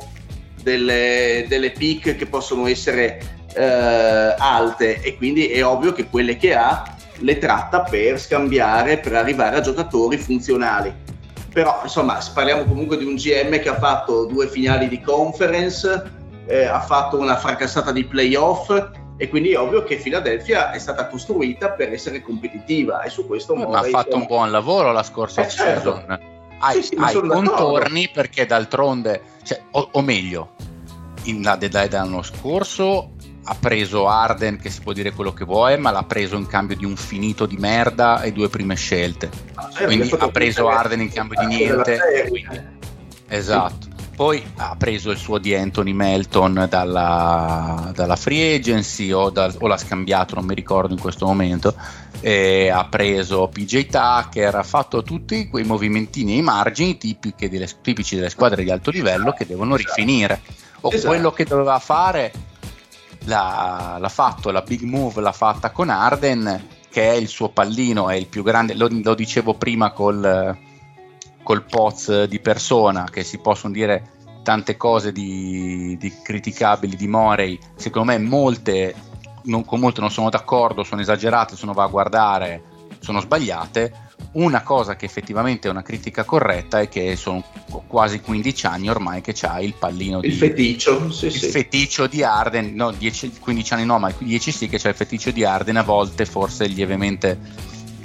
delle, 0.62 1.46
delle 1.48 1.72
pick 1.72 2.16
che 2.16 2.26
possono 2.26 2.68
essere 2.68 3.20
eh, 3.54 4.36
alte. 4.38 5.02
E 5.02 5.16
quindi 5.18 5.48
è 5.48 5.66
ovvio 5.66 5.94
che 5.94 6.08
quelle 6.10 6.38
che 6.38 6.54
ha 6.54 6.96
le 7.20 7.38
tratta 7.38 7.82
per 7.82 8.20
scambiare 8.20 9.00
per 9.00 9.16
arrivare 9.16 9.56
a 9.56 9.62
giocatori 9.62 10.18
funzionali 10.18 10.94
però 11.58 11.80
insomma 11.82 12.20
parliamo 12.36 12.66
comunque 12.66 13.00
di 13.00 13.04
un 13.04 13.16
GM 13.16 13.60
che 13.60 13.70
ha 13.70 13.80
fatto 13.80 14.26
due 14.26 14.48
finali 14.48 14.88
di 14.88 15.02
conference, 15.02 16.12
eh, 16.46 16.66
ha 16.66 16.82
fatto 16.82 17.18
una 17.18 17.36
fracassata 17.36 17.92
di 17.92 18.04
playoff 18.06 18.70
e 19.18 19.28
quindi 19.28 19.54
è 19.54 19.58
ovvio 19.58 19.82
che 19.82 19.96
Philadelphia 19.96 20.70
è 20.70 20.78
stata 20.78 21.08
costruita 21.08 21.72
per 21.72 21.92
essere 21.92 22.22
competitiva 22.22 23.02
e 23.02 23.10
su 23.10 23.26
questo 23.26 23.56
eh, 23.56 23.66
ma 23.66 23.80
ha 23.80 23.84
fatto 23.86 24.18
un 24.18 24.28
buon 24.28 24.52
lavoro 24.52 24.92
la 24.92 25.02
scorsa 25.02 25.48
eh, 25.48 25.50
certo. 25.50 25.96
season 25.96 26.20
hai, 26.60 26.76
sì, 26.76 26.90
sì, 26.90 26.96
hai 27.00 27.14
contorni 27.14 28.02
d'accordo. 28.02 28.12
perché 28.14 28.46
d'altronde 28.46 29.22
cioè, 29.42 29.60
o, 29.72 29.90
o, 29.94 30.02
meglio 30.04 30.52
in 31.24 31.42
la 31.42 31.56
deadline 31.56 31.88
dell'anno 31.88 32.22
scorso 32.22 33.14
ha 33.50 33.56
preso 33.56 34.08
Arden, 34.08 34.58
che 34.58 34.70
si 34.70 34.82
può 34.82 34.92
dire 34.92 35.14
quello 35.14 35.32
che 35.32 35.46
vuoi, 35.46 35.78
ma 35.78 35.90
l'ha 35.90 36.04
preso 36.04 36.36
in 36.36 36.48
cambio 36.48 36.76
di 36.76 36.84
un 36.84 36.98
finito 36.98 37.46
di 37.46 37.56
merda 37.56 38.22
e 38.22 38.34
due 38.34 38.50
prime 38.50 38.76
scelte. 38.76 39.30
Ah, 39.54 39.70
quindi 39.86 40.12
ha 40.18 40.28
preso 40.30 40.68
Arden 40.68 41.00
in 41.00 41.10
cambio 41.10 41.40
di 41.40 41.46
niente. 41.46 41.98
Quindi, 42.28 42.62
esatto. 43.30 43.88
Poi 44.18 44.44
ha 44.58 44.76
preso 44.76 45.12
il 45.12 45.18
suo 45.18 45.38
di 45.38 45.56
Anthony 45.56 45.94
Melton 45.94 46.66
dalla, 46.70 47.92
dalla 47.94 48.16
free 48.18 48.56
agency 48.56 49.12
o, 49.12 49.30
da, 49.30 49.54
o, 49.60 49.68
l'ha 49.68 49.78
scambiato, 49.78 50.36
non 50.36 50.44
mi 50.44 50.56
ricordo 50.56 50.94
in 50.94 51.00
questo 51.00 51.26
momento. 51.26 51.74
Ha 52.20 52.88
preso 52.90 53.48
PJ 53.48 53.86
Tucker, 53.86 54.56
ha 54.56 54.64
fatto 54.64 55.04
tutti 55.04 55.48
quei 55.48 55.64
movimentini 55.64 56.34
ai 56.34 56.42
margini 56.42 56.98
tipici 56.98 57.48
delle, 57.48 57.70
tipici 57.82 58.16
delle 58.16 58.30
squadre 58.30 58.64
di 58.64 58.72
alto 58.72 58.92
livello 58.92 59.32
che 59.32 59.46
devono 59.46 59.78
rifinire. 59.78 60.42
O 60.82 60.90
esatto. 60.92 61.08
quello 61.08 61.32
che 61.32 61.46
doveva 61.46 61.80
fare 61.80 62.32
l'ha, 63.26 63.98
l'ha 64.00 64.10
fatto, 64.10 64.52
la 64.52 64.62
big 64.62 64.82
move 64.82 65.22
l'ha 65.22 65.32
fatta 65.32 65.72
con 65.72 65.90
Arden, 65.90 66.68
che 66.90 67.10
è 67.10 67.14
il 67.14 67.28
suo 67.28 67.50
pallino, 67.50 68.10
è 68.10 68.16
il 68.16 68.28
più 68.28 68.44
grande, 68.44 68.74
lo, 68.74 68.88
lo 68.90 69.16
dicevo 69.16 69.54
prima 69.54 69.92
col, 69.92 70.58
col 71.44 71.64
Poz 71.64 72.24
di 72.26 72.40
persona, 72.40 73.06
che 73.06 73.24
si 73.24 73.40
possono 73.40 73.74
dire 73.74 74.12
tante 74.44 74.78
cose 74.78 75.12
di, 75.12 75.98
di 76.00 76.14
criticabili 76.24 76.96
di 76.96 77.08
Morey, 77.08 77.60
secondo 77.76 78.12
me 78.12 78.18
molte, 78.18 78.96
non, 79.44 79.66
con 79.66 79.80
molte 79.80 80.00
non 80.00 80.10
sono 80.10 80.30
d'accordo, 80.30 80.84
sono 80.84 81.02
esagerate, 81.02 81.56
sono 81.56 81.74
va 81.74 81.84
a 81.84 81.88
guardare, 81.88 82.64
sono 83.00 83.20
sbagliate, 83.20 84.07
una 84.38 84.62
cosa 84.62 84.96
che 84.96 85.06
effettivamente 85.06 85.68
è 85.68 85.72
una 85.72 85.82
critica 85.82 86.24
corretta 86.24 86.80
è 86.80 86.88
che 86.88 87.16
sono 87.16 87.44
quasi 87.88 88.22
15 88.22 88.66
anni 88.68 88.90
ormai 88.90 89.22
che 89.22 89.34
c'ha 89.34 89.60
il 89.60 89.74
pallino 89.74 90.20
il 90.22 90.32
di, 90.32 90.36
feticcio, 90.36 91.12
sì, 91.12 91.28
il 91.28 91.32
sì. 91.32 91.48
feticcio 91.50 92.08
di 92.08 92.24
Arden, 92.24 92.74
no 92.76 92.92
10, 92.92 93.34
15 93.40 93.74
anni 93.74 93.86
no 93.86 93.98
ma 93.98 94.14
10 94.16 94.52
sì 94.52 94.70
che 94.70 94.78
c'è 94.78 94.90
il 94.90 94.96
feticcio 94.96 95.32
di 95.32 95.44
Arden 95.44 95.78
a 95.78 95.84
volte 95.84 96.26
forse 96.26 96.68
lievemente, 96.68 97.38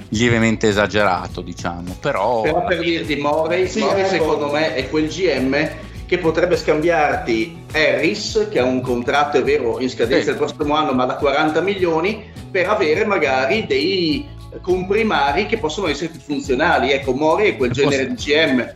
lievemente 0.09 0.69
esagerato 0.69 1.41
diciamo 1.41 1.97
però, 1.99 2.41
però 2.41 2.65
per 2.65 2.79
dirti 2.79 3.15
Morey, 3.15 3.67
sì, 3.67 3.81
Morey 3.81 4.01
ecco. 4.01 4.09
secondo 4.09 4.51
me 4.51 4.73
è 4.73 4.89
quel 4.89 5.07
GM 5.07 5.69
che 6.07 6.17
potrebbe 6.17 6.57
scambiarti 6.57 7.65
Harris 7.71 8.47
che 8.49 8.59
ha 8.59 8.65
un 8.65 8.81
contratto 8.81 9.37
è 9.37 9.43
vero 9.43 9.79
in 9.79 9.89
scadenza 9.89 10.25
sì. 10.25 10.29
il 10.31 10.35
prossimo 10.35 10.75
anno 10.75 10.93
ma 10.93 11.05
da 11.05 11.15
40 11.15 11.61
milioni 11.61 12.31
per 12.49 12.69
avere 12.69 13.05
magari 13.05 13.65
dei 13.67 14.32
comprimari 14.61 15.45
che 15.45 15.57
possono 15.57 15.87
essere 15.87 16.09
più 16.09 16.19
funzionali. 16.19 16.91
Ecco, 16.91 17.13
Mori 17.13 17.49
è 17.49 17.57
quel 17.57 17.71
genere 17.71 18.07
di 18.07 18.13
GM 18.15 18.73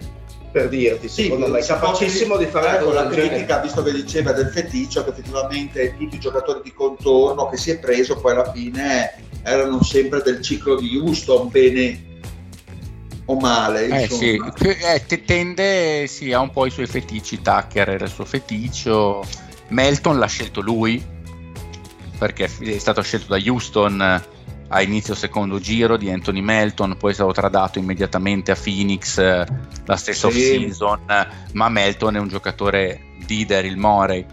per 0.52 0.70
dirti, 0.70 1.08
sì, 1.08 1.24
secondo 1.24 1.48
me 1.48 1.60
è 1.60 1.66
capacissimo 1.66 2.38
di 2.38 2.46
fare 2.46 2.78
ecco, 2.78 2.92
la 2.92 3.08
critica, 3.08 3.60
visto 3.60 3.84
che 3.84 3.92
diceva 3.92 4.32
del 4.32 4.48
feticcio, 4.48 5.04
che 5.04 5.12
effettivamente 5.12 5.96
tutti 5.98 6.16
i 6.16 6.20
giocatori 6.20 6.62
di 6.64 6.74
contorno 6.74 7.48
che 7.50 7.58
si 7.58 7.72
è 7.72 7.80
preso 7.80 8.18
poi 8.18 8.32
alla 8.32 8.52
fine 8.52 9.14
erano 9.44 9.84
sempre 9.84 10.22
del 10.24 10.42
ciclo 10.42 10.76
di 10.76 10.98
Houston, 10.98 11.50
bene 11.50 12.06
o 13.26 13.36
male. 13.36 13.88
Eh 13.88 14.10
sì, 14.10 14.42
eh, 14.62 15.24
tende 15.26 16.08
sì, 16.08 16.32
ha 16.32 16.40
un 16.40 16.50
po' 16.50 16.66
i 16.66 16.72
suoi 16.72 16.88
feticci, 16.88 17.42
Tucker 17.42 17.90
era 17.90 18.06
il 18.06 18.12
suo 18.12 18.26
feticcio, 18.26 19.24
Melton 19.68 20.18
l'ha 20.18 20.28
scelto 20.28 20.62
lui, 20.62 21.06
perché 22.18 22.50
è 22.60 22.78
stato 22.78 23.02
scelto 23.02 23.38
da 23.38 23.42
Houston 23.46 24.24
a 24.70 24.82
inizio 24.82 25.16
secondo 25.16 25.60
giro 25.60 25.98
di 25.98 26.10
Anthony 26.10 26.42
Melton, 26.42 26.98
poi 26.98 27.12
è 27.12 27.14
stato 27.14 27.32
tradato 27.32 27.80
immediatamente 27.80 28.52
a 28.52 28.56
Phoenix 28.56 29.18
eh, 29.18 29.46
la 29.86 29.96
stessa 29.96 30.30
sì. 30.30 30.38
off-season, 30.38 31.00
ma 31.54 31.70
Melton 31.70 32.16
è 32.16 32.20
un 32.20 32.28
giocatore 32.28 33.02
di 33.26 33.46
Daryl 33.46 33.78
Morey, 33.78 34.26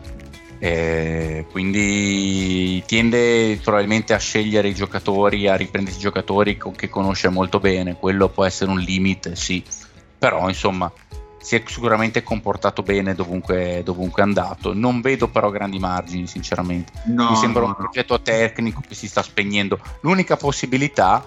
eh, 0.58 1.46
quindi 1.50 2.82
tende 2.86 3.58
probabilmente 3.62 4.14
a 4.14 4.18
scegliere 4.18 4.68
i 4.68 4.74
giocatori, 4.74 5.46
a 5.48 5.56
riprendersi 5.56 5.98
i 5.98 6.02
giocatori 6.02 6.58
che 6.74 6.88
conosce 6.88 7.28
molto 7.28 7.60
bene, 7.60 7.96
quello 7.96 8.28
può 8.28 8.44
essere 8.44 8.70
un 8.70 8.78
limite, 8.78 9.36
sì, 9.36 9.62
però 10.18 10.48
insomma 10.48 10.90
si 11.44 11.56
è 11.56 11.62
sicuramente 11.66 12.22
comportato 12.22 12.82
bene 12.82 13.14
dovunque, 13.14 13.82
dovunque 13.84 14.22
è 14.22 14.24
andato. 14.24 14.72
Non 14.72 15.02
vedo 15.02 15.28
però 15.28 15.50
grandi 15.50 15.78
margini, 15.78 16.26
sinceramente. 16.26 16.90
No, 17.04 17.28
Mi 17.28 17.36
sembra 17.36 17.60
no, 17.60 17.66
un 17.66 17.74
progetto 17.74 18.22
tecnico 18.22 18.80
che 18.88 18.94
si 18.94 19.06
sta 19.06 19.20
spegnendo. 19.20 19.78
L'unica 20.00 20.38
possibilità 20.38 21.22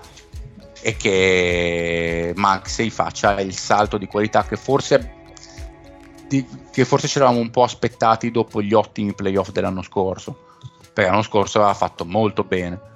è 0.82 0.98
che 0.98 2.34
Maxey 2.36 2.90
faccia 2.90 3.40
il 3.42 3.56
salto 3.56 4.00
di 4.00 4.08
qualità 4.08 4.44
che 4.44 4.56
forse, 4.56 5.14
di, 6.28 6.44
che 6.72 6.84
forse 6.84 7.08
ci 7.08 7.20
eravamo 7.20 7.38
un 7.38 7.52
po' 7.52 7.62
aspettati 7.62 8.32
dopo 8.32 8.60
gli 8.64 8.74
ottimi 8.74 9.14
playoff 9.14 9.52
dell'anno 9.52 9.84
scorso. 9.84 10.46
Perché 10.94 11.12
l'anno 11.12 11.22
scorso 11.22 11.60
aveva 11.60 11.76
fatto 11.76 12.06
molto 12.06 12.44
bene 12.44 12.96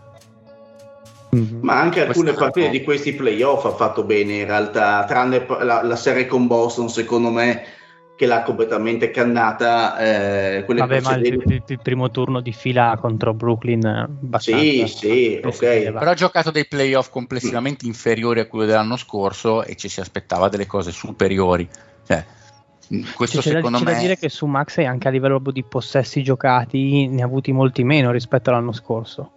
Mm-hmm. 1.33 1.59
Ma 1.61 1.79
anche 1.79 2.05
alcune 2.05 2.33
partite 2.33 2.69
di 2.69 2.83
questi 2.83 3.13
playoff 3.13 3.63
ha 3.65 3.71
fatto 3.71 4.03
bene 4.03 4.39
in 4.39 4.45
realtà, 4.45 5.05
tranne 5.05 5.45
la, 5.61 5.81
la, 5.81 5.95
serie 5.95 6.25
con 6.25 6.45
Boston, 6.45 6.89
secondo 6.89 7.29
me, 7.29 7.63
che 8.17 8.25
l'ha 8.25 8.43
completamente 8.43 9.11
cannata 9.11 9.97
eh, 9.97 10.65
Vabbè, 10.67 11.01
ma 11.01 11.15
il, 11.15 11.25
il- 11.25 11.63
il 11.65 11.79
primo 11.81 12.11
turno 12.11 12.41
di 12.41 12.51
fila 12.51 12.97
contro 12.99 13.33
Brooklyn 13.33 13.85
abbastanza 13.85 14.61
Sì, 14.61 14.87
sì, 14.87 15.39
ok. 15.41 15.91
Però 15.91 16.11
ha 16.11 16.13
giocato 16.13 16.51
dei 16.51 16.67
playoff 16.67 17.09
complessivamente 17.09 17.85
inferiori 17.85 18.41
a 18.41 18.47
quello 18.47 18.65
dell'anno 18.65 18.97
scorso 18.97 19.63
e 19.63 19.75
ci 19.75 19.87
si 19.87 20.01
aspettava 20.01 20.49
delle 20.49 20.67
cose 20.67 20.91
superiori. 20.91 21.67
Cioè, 22.05 22.25
questo 23.15 23.37
C'è, 23.39 23.43
c'è 23.43 23.49
da- 23.49 23.55
secondo 23.55 23.77
c'è 23.77 23.83
me 23.85 23.91
da 23.93 23.97
dire 23.99 24.17
che 24.17 24.27
su 24.29 24.45
Maxey 24.45 24.85
anche 24.85 25.07
a 25.07 25.11
livello 25.11 25.41
di 25.51 25.63
possessi 25.63 26.21
giocati 26.21 27.07
ne 27.07 27.21
ha 27.21 27.25
avuti 27.25 27.53
molti 27.53 27.83
meno 27.85 28.11
rispetto 28.11 28.49
all'anno 28.49 28.73
scorso. 28.73 29.31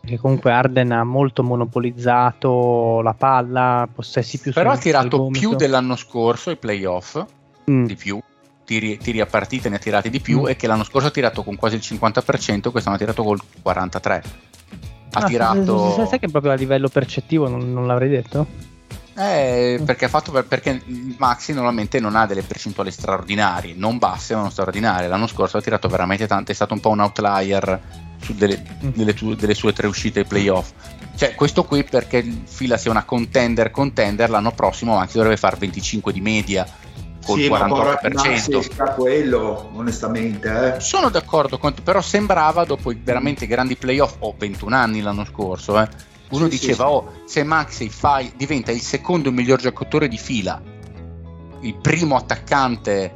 Perché 0.00 0.18
comunque 0.18 0.50
Arden 0.50 0.92
ha 0.92 1.04
molto 1.04 1.42
monopolizzato 1.42 3.00
la 3.02 3.12
palla, 3.14 3.88
possessi 3.92 4.38
più 4.38 4.52
però 4.52 4.70
ha 4.70 4.78
tirato 4.78 5.26
più 5.26 5.54
dell'anno 5.54 5.96
scorso 5.96 6.50
ai 6.50 6.56
playoff, 6.56 7.22
Mm. 7.70 7.84
di 7.84 7.94
più, 7.94 8.18
tiri, 8.64 8.96
tiri 8.98 9.20
a 9.20 9.26
partita 9.26 9.68
ne 9.68 9.76
ha 9.76 9.78
tirati 9.78 10.08
di 10.10 10.20
più 10.20 10.40
Mm. 10.42 10.48
e 10.48 10.56
che 10.56 10.66
l'anno 10.66 10.84
scorso 10.84 11.08
ha 11.08 11.10
tirato 11.10 11.42
con 11.44 11.54
quasi 11.56 11.76
il 11.76 11.82
50%, 11.82 12.70
quest'anno 12.70 12.96
ha 12.96 12.98
tirato 12.98 13.22
col 13.22 13.38
43%. 13.62 14.48
Ha 15.12 15.20
Ah, 15.20 15.24
tirato... 15.24 15.90
sai- 15.92 16.06
Sai 16.06 16.18
che 16.18 16.28
proprio 16.28 16.52
a 16.52 16.54
livello 16.54 16.88
percettivo 16.88 17.48
non, 17.48 17.72
non 17.72 17.86
l'avrei 17.86 18.08
detto? 18.08 18.46
Eh, 19.22 19.82
perché, 19.84 20.06
ha 20.06 20.08
fatto 20.08 20.32
per- 20.32 20.46
perché 20.46 20.80
il 20.86 21.14
Maxi 21.18 21.52
normalmente 21.52 22.00
non 22.00 22.16
ha 22.16 22.24
delle 22.26 22.42
percentuali 22.42 22.90
straordinarie, 22.90 23.74
non 23.76 23.98
basse 23.98 24.34
ma 24.34 24.40
non 24.40 24.50
straordinarie. 24.50 25.08
L'anno 25.08 25.26
scorso 25.26 25.58
ha 25.58 25.60
tirato 25.60 25.88
veramente 25.88 26.26
tante, 26.26 26.52
è 26.52 26.54
stato 26.54 26.72
un 26.72 26.80
po' 26.80 26.88
un 26.90 27.00
outlier 27.00 27.80
su 28.22 28.34
delle, 28.34 28.62
Mm. 28.84 28.88
delle 28.94 29.12
tu- 29.14 29.34
delle 29.34 29.54
sue 29.54 29.72
tre 29.74 29.86
uscite 29.86 30.20
ai 30.20 30.24
playoff. 30.26 30.70
Cioè, 31.16 31.34
questo 31.34 31.64
qui 31.64 31.84
perché 31.84 32.18
il 32.18 32.42
Fila 32.46 32.78
sia 32.78 32.90
una 32.90 33.04
contender 33.04 33.70
contender, 33.70 34.30
l'anno 34.30 34.52
prossimo 34.52 34.94
Maxi 34.96 35.16
dovrebbe 35.16 35.36
fare 35.36 35.56
25 35.58 36.12
di 36.14 36.20
media 36.22 36.66
col 37.22 37.38
Sì, 37.40 37.48
ma 37.50 37.66
porra- 37.66 37.96
48%. 37.98 38.56
Maxi 38.56 38.72
sta 38.72 38.84
quello, 38.94 39.70
onestamente. 39.74 40.76
Eh. 40.76 40.80
Sono 40.80 41.10
d'accordo 41.10 41.58
con 41.58 41.74
te, 41.74 41.82
però 41.82 42.00
sembrava 42.00 42.64
dopo 42.64 42.90
i 42.90 42.98
veramente 43.02 43.46
grandi 43.46 43.76
playoff, 43.76 44.14
ho 44.20 44.34
21 44.38 44.74
anni 44.74 45.02
l'anno 45.02 45.26
scorso, 45.26 45.78
eh, 45.78 45.88
uno 46.30 46.44
Sì, 46.44 46.50
diceva, 46.50 46.84
sì. 46.86 46.90
oh, 46.90 47.12
se 47.26 47.42
Maxey 47.44 47.88
fai- 47.88 48.32
diventa 48.36 48.72
il 48.72 48.80
secondo 48.80 49.30
miglior 49.32 49.60
giocatore 49.60 50.08
di 50.08 50.18
fila, 50.18 50.60
il 51.60 51.74
primo 51.76 52.16
attaccante 52.16 53.14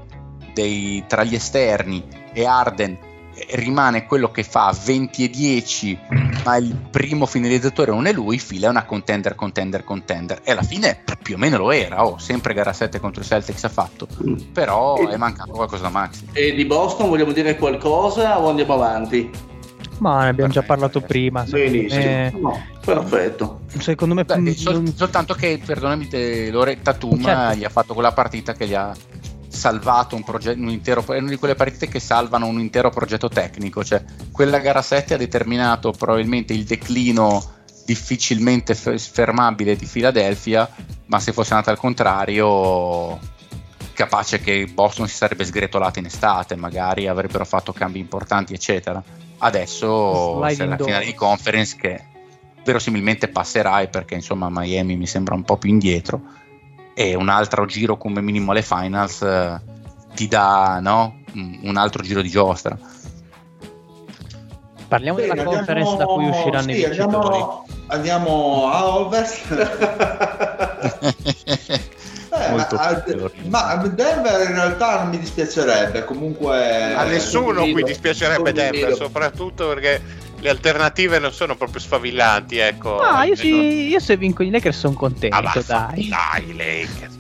dei- 0.53 1.05
tra 1.07 1.25
gli 1.25 1.35
esterni 1.35 2.05
e 2.33 2.45
Arden 2.47 2.99
eh, 3.37 3.47
rimane 3.57 4.07
quello 4.07 4.31
che 4.31 4.45
fa 4.45 4.73
20 4.85 5.25
e 5.25 5.29
10 5.31 5.99
ma 6.45 6.57
il 6.57 6.75
primo 6.91 7.27
finalizzatore 7.27 7.91
non 7.91 8.07
è 8.07 8.13
lui 8.13 8.39
fila 8.39 8.67
è 8.67 8.71
una 8.71 8.85
contender 8.85 9.35
contender 9.35 9.83
contender 9.83 10.41
e 10.45 10.53
alla 10.53 10.63
fine 10.63 11.03
più 11.23 11.35
o 11.35 11.39
meno 11.39 11.57
lo 11.57 11.73
era 11.73 12.05
oh, 12.07 12.19
sempre 12.19 12.55
gara 12.55 12.73
7 12.73 13.01
contro 13.01 13.23
i 13.23 13.25
Celtics 13.25 13.65
ha 13.65 13.69
fatto 13.71 14.07
però 14.53 14.97
E- 14.99 15.09
è 15.09 15.17
mancato 15.17 15.51
qualcosa 15.53 15.83
da 15.85 15.89
Maxi 15.89 16.29
E 16.33 16.53
di 16.55 16.65
Boston 16.65 17.09
vogliamo 17.09 17.33
dire 17.33 17.57
qualcosa 17.57 18.39
o 18.39 18.49
andiamo 18.51 18.75
avanti? 18.75 19.29
Ma 19.99 20.23
ne 20.25 20.29
abbiamo 20.31 20.53
già 20.53 20.63
Perfetto, 20.63 20.67
parlato 20.67 21.01
perfetto. 21.01 21.13
prima. 21.13 21.43
Benissimo. 21.45 22.03
me, 22.03 22.33
No, 22.41 22.63
perfetto. 22.85 23.61
secondo 23.79 24.15
me 24.15 24.25
Beh, 24.25 24.39
mm, 24.39 24.49
sol- 24.51 24.75
non- 24.83 24.95
soltanto 24.95 25.35
che, 25.35 25.61
perdonami, 25.65 26.09
te- 26.09 26.51
Loretta 26.51 26.95
Tum 26.95 27.23
Certo. 27.23 27.57
gli 27.57 27.65
ha 27.65 27.69
fatto 27.69 27.95
quella 27.95 28.13
partita 28.13 28.53
che 28.55 28.67
gli 28.67 28.75
ha 28.75 28.93
salvato 29.49 30.17
un 30.17 30.25
progetto, 30.25 30.59
un 30.61 30.69
intero, 30.69 31.05
è 31.07 31.19
una 31.19 31.29
di 31.31 31.37
quelle 31.37 31.55
partite 31.55 31.87
che 31.89 32.01
salvano 32.01 32.47
un 32.47 32.59
intero 32.59 32.91
progetto 32.91 33.29
tecnico, 33.29 33.85
cioè 33.85 34.03
quella 34.33 34.59
gara 34.59 34.83
7 34.83 35.15
ha 35.15 35.17
determinato 35.17 35.93
probabilmente 35.93 36.53
il 36.53 36.65
declino 36.65 37.53
difficilmente 37.87 38.75
f- 38.75 38.99
fermabile 38.99 39.77
di 39.77 39.87
Philadelphia, 39.87 40.69
ma 41.07 41.21
se 41.21 41.33
fosse 41.33 41.53
andata 41.55 41.71
al 41.71 41.79
contrario 41.79 43.19
capace 43.93 44.41
che 44.41 44.67
Boston 44.73 45.07
si 45.07 45.15
sarebbe 45.15 45.45
sgretolata 45.45 46.01
in 46.01 46.07
estate, 46.07 46.57
magari 46.57 47.07
avrebbero 47.07 47.45
fatto 47.45 47.73
cambi 47.73 48.01
importanti, 48.01 48.55
eccetera. 48.55 49.01
Adesso 49.45 50.37
Sliding 50.37 50.57
c'è 50.57 50.65
la 50.65 50.77
finale 50.83 51.05
di 51.05 51.13
conference 51.13 51.77
che 51.77 52.03
verosimilmente 52.65 53.29
passerai 53.29 53.89
perché 53.89 54.15
insomma 54.15 54.49
Miami 54.51 54.97
mi 54.97 55.07
sembra 55.07 55.35
un 55.35 55.43
po' 55.43 55.59
più 55.59 55.69
indietro 55.69 56.23
e 56.95 57.15
un 57.15 57.29
altro 57.29 57.67
giro 57.67 57.99
come 57.99 58.23
minimo 58.23 58.53
alle 58.53 58.63
finals 58.63 59.21
eh, 59.21 59.61
ti 60.15 60.29
dà 60.29 60.79
no? 60.81 61.21
un 61.35 61.59
un 61.63 61.77
altro 61.77 62.03
giro 62.03 62.23
di 62.23 62.31
giostra. 62.31 62.79
parliamo 64.89 65.19
Bene, 65.19 65.35
della 65.35 65.45
conference 65.45 65.97
da 65.97 66.07
cui 66.07 66.27
usciranno 66.27 66.73
sì, 66.73 66.79
i 66.79 66.85
vincitori. 66.85 67.37
andiamo, 67.37 67.67
andiamo 67.89 68.71
a 68.71 68.97
ovest. 68.97 69.53
Eh, 72.37 72.51
Molto 72.51 72.75
ma, 72.75 72.95
piccolo. 72.95 73.31
ma 73.49 73.77
Denver 73.77 74.49
in 74.49 74.55
realtà 74.55 75.01
non 75.01 75.11
mi 75.11 75.19
dispiacerebbe 75.19 76.05
comunque 76.05 76.93
A 76.95 77.05
nessuno 77.05 77.63
qui 77.71 77.83
dispiacerebbe 77.85 78.53
Denver, 78.53 78.95
soprattutto 78.95 79.69
perché 79.69 80.01
le 80.41 80.49
alternative 80.51 81.19
non 81.21 81.33
sono 81.33 81.57
proprio 81.57 81.81
sfavillanti. 81.81 82.59
Ecco. 82.59 82.99
Ah, 83.01 83.25
io, 83.25 83.37
sì, 83.37 83.89
io 83.89 84.01
se 84.01 84.17
vinco 84.17 84.43
i 84.43 84.51
Lakers 84.51 84.79
sono 84.79 84.95
contento, 84.95 85.37
Ah, 85.37 85.63
dai. 85.67 86.09
dai, 86.09 86.57
Lakers, 86.57 87.17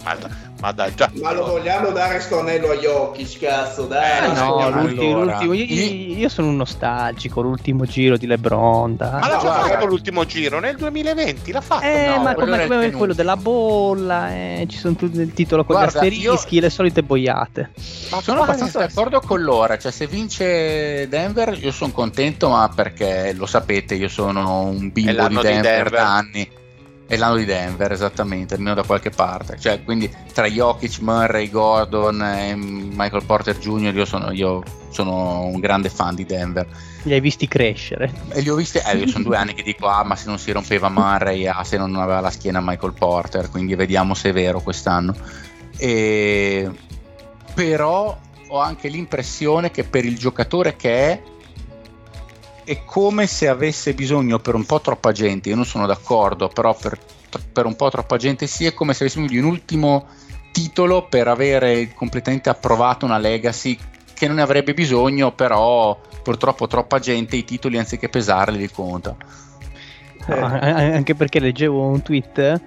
ma, 0.64 0.72
dai, 0.72 0.94
già. 0.94 1.10
Ma 1.20 1.32
lo 1.32 1.44
vogliamo 1.44 1.90
dare 1.90 2.20
sto 2.20 2.40
anello 2.40 2.70
agli 2.70 2.86
occhi, 2.86 3.24
cazzo, 3.38 3.84
dai. 3.84 4.30
Eh, 4.30 4.32
no, 4.32 4.70
l'ultimo, 4.70 5.16
allora. 5.20 5.24
l'ultimo- 5.42 5.52
io, 5.52 5.64
io- 5.64 6.16
io 6.16 6.28
sono 6.30 6.48
un 6.48 6.56
nostalgico, 6.56 7.42
l'ultimo 7.42 7.84
giro 7.84 8.16
di 8.16 8.26
LeBron. 8.26 8.96
dai. 8.96 9.10
Ma 9.20 9.28
l'ha 9.28 9.38
già 9.38 9.52
fatto 9.52 9.84
l'ultimo 9.84 10.24
giro 10.24 10.60
nel 10.60 10.76
2020, 10.76 11.52
l'ha 11.52 11.60
fatto. 11.60 11.84
Eh, 11.84 12.06
no, 12.16 12.22
ma 12.22 12.34
quello 12.34 12.52
come, 12.52 12.66
penultimo. 12.66 12.98
quello 12.98 13.12
della 13.14 13.36
bolla, 13.36 14.30
eh, 14.30 14.66
ci 14.70 14.78
sono 14.78 14.94
tutti 14.94 15.18
il 15.20 15.32
titolo 15.34 15.64
con 15.64 15.76
Guarda, 15.76 15.92
gli 16.02 16.04
asterischi, 16.16 16.60
le 16.60 16.70
solite 16.70 17.02
boiate. 17.02 17.70
Ma 18.10 18.20
Sono 18.22 18.42
abbastanza 18.42 18.78
d'accordo 18.78 19.20
con 19.20 19.42
Lora, 19.42 19.76
cioè 19.76 19.92
se 19.92 20.06
vince 20.06 21.06
Denver 21.08 21.58
io 21.60 21.72
sono 21.72 21.92
contento, 21.92 22.48
ma 22.48 22.70
perché 22.74 23.32
lo 23.34 23.44
sapete, 23.44 23.94
io 23.96 24.08
sono 24.08 24.62
un 24.62 24.90
bimbo 24.92 25.10
di 25.10 25.16
l'anno 25.16 25.40
di 25.42 25.46
Denver, 25.48 25.62
Denver. 25.62 25.90
da 25.90 26.16
anni. 26.16 26.50
È 27.14 27.16
l'anno 27.16 27.36
di 27.36 27.44
Denver, 27.44 27.92
esattamente, 27.92 28.54
almeno 28.54 28.74
da 28.74 28.82
qualche 28.82 29.10
parte. 29.10 29.56
Cioè, 29.56 29.84
quindi 29.84 30.12
tra 30.32 30.48
Jokic, 30.48 30.98
Murray, 30.98 31.48
Gordon 31.48 32.20
e 32.20 32.56
Michael 32.56 33.24
Porter 33.24 33.56
Jr. 33.56 33.94
io 33.94 34.04
sono, 34.04 34.32
io 34.32 34.64
sono 34.88 35.44
un 35.44 35.60
grande 35.60 35.90
fan 35.90 36.16
di 36.16 36.24
Denver. 36.24 36.66
Li 37.04 37.12
hai 37.12 37.20
visti 37.20 37.46
crescere. 37.46 38.10
E 38.30 38.40
li 38.40 38.48
ho 38.48 38.56
visti, 38.56 38.78
eh, 38.78 38.96
io 38.96 39.06
sono 39.06 39.22
due 39.22 39.36
anni 39.36 39.54
che 39.54 39.62
dico, 39.62 39.86
ah, 39.86 40.02
ma 40.02 40.16
se 40.16 40.26
non 40.26 40.40
si 40.40 40.50
rompeva 40.50 40.88
Murray, 40.88 41.46
ah, 41.46 41.62
se 41.62 41.76
non 41.76 41.94
aveva 41.94 42.18
la 42.18 42.30
schiena 42.30 42.60
Michael 42.60 42.94
Porter, 42.94 43.48
quindi 43.48 43.76
vediamo 43.76 44.14
se 44.14 44.30
è 44.30 44.32
vero 44.32 44.60
quest'anno. 44.60 45.14
E... 45.76 46.68
Però 47.54 48.18
ho 48.48 48.58
anche 48.58 48.88
l'impressione 48.88 49.70
che 49.70 49.84
per 49.84 50.04
il 50.04 50.18
giocatore 50.18 50.74
che 50.74 51.10
è, 51.10 51.22
è 52.64 52.84
come 52.84 53.26
se 53.26 53.48
avesse 53.48 53.94
bisogno 53.94 54.38
per 54.38 54.54
un 54.54 54.64
po' 54.64 54.80
troppa 54.80 55.12
gente, 55.12 55.48
io 55.50 55.54
non 55.54 55.66
sono 55.66 55.86
d'accordo, 55.86 56.48
però 56.48 56.74
per, 56.74 56.98
per 57.52 57.66
un 57.66 57.76
po' 57.76 57.90
troppa 57.90 58.16
gente 58.16 58.46
sì, 58.46 58.64
è 58.64 58.74
come 58.74 58.94
se 58.94 59.04
avesse 59.04 59.20
bisogno 59.20 59.40
di 59.40 59.46
un 59.46 59.52
ultimo 59.52 60.06
titolo 60.52 61.06
per 61.08 61.28
avere 61.28 61.92
completamente 61.94 62.48
approvato 62.48 63.04
una 63.04 63.18
legacy 63.18 63.78
che 64.14 64.26
non 64.26 64.36
ne 64.36 64.42
avrebbe 64.42 64.72
bisogno, 64.72 65.32
però 65.32 66.00
purtroppo 66.22 66.66
troppa 66.66 66.98
gente 66.98 67.36
i 67.36 67.44
titoli 67.44 67.76
anziché 67.76 68.08
pesarli 68.08 68.58
li 68.58 68.70
conta. 68.70 69.16
Eh. 70.26 70.34
No, 70.34 70.46
a- 70.46 70.58
a- 70.58 70.94
anche 70.94 71.14
perché 71.14 71.40
leggevo 71.40 71.86
un 71.86 72.00
tweet 72.02 72.60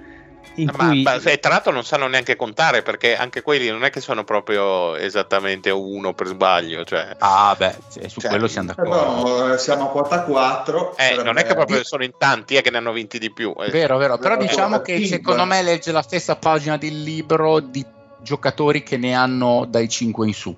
in 0.58 0.70
Ma, 0.76 0.88
cui 0.89 1.03
ma- 1.03 1.16
e 1.22 1.39
tra 1.39 1.51
l'altro 1.51 1.72
non 1.72 1.84
sanno 1.84 2.08
neanche 2.08 2.36
contare 2.36 2.82
perché 2.82 3.16
anche 3.16 3.41
quelli 3.41 3.70
non 3.70 3.84
è 3.84 3.89
che 3.89 3.99
sono 4.01 4.24
proprio 4.24 4.95
esattamente 4.95 5.70
uno 5.70 6.14
per 6.14 6.28
sbaglio. 6.28 6.84
Cioè, 6.84 7.16
Ah, 7.20 7.55
beh, 7.58 7.76
su 8.08 8.20
Cioè, 8.20 8.30
quello 8.30 8.47
siamo 8.47 8.74
d'accordo. 8.74 9.47
no, 9.47 9.58
siamo 9.58 9.86
a 9.86 9.91
quota 9.91 10.22
4 10.24 10.95
eh, 10.97 11.22
non 11.24 11.38
è 11.38 11.45
che 11.45 11.53
proprio 11.53 11.84
sono 11.84 12.03
in 12.03 12.14
tanti 12.18 12.55
eh, 12.55 12.62
che 12.62 12.70
ne 12.72 12.78
hanno 12.78 12.91
vinti 12.91 13.20
di 13.20 13.32
più. 13.32 13.53
eh. 13.60 13.70
Vero, 13.70 13.97
vero, 13.97 14.18
però 14.18 14.36
Vero, 14.36 14.47
diciamo 14.49 14.82
che 14.82 14.93
Cinque. 14.99 15.18
secondo 15.18 15.45
me 15.45 15.62
legge 15.62 15.91
la 15.91 16.01
stessa 16.01 16.36
pagina 16.36 16.78
del 16.78 17.01
libro 17.03 17.60
di 17.60 17.86
giocatori 18.20 18.82
che 18.84 18.97
ne 18.97 19.14
hanno 19.14 19.66
dai 19.70 19.88
5 19.88 20.28
in 20.28 20.34
su. 20.34 20.55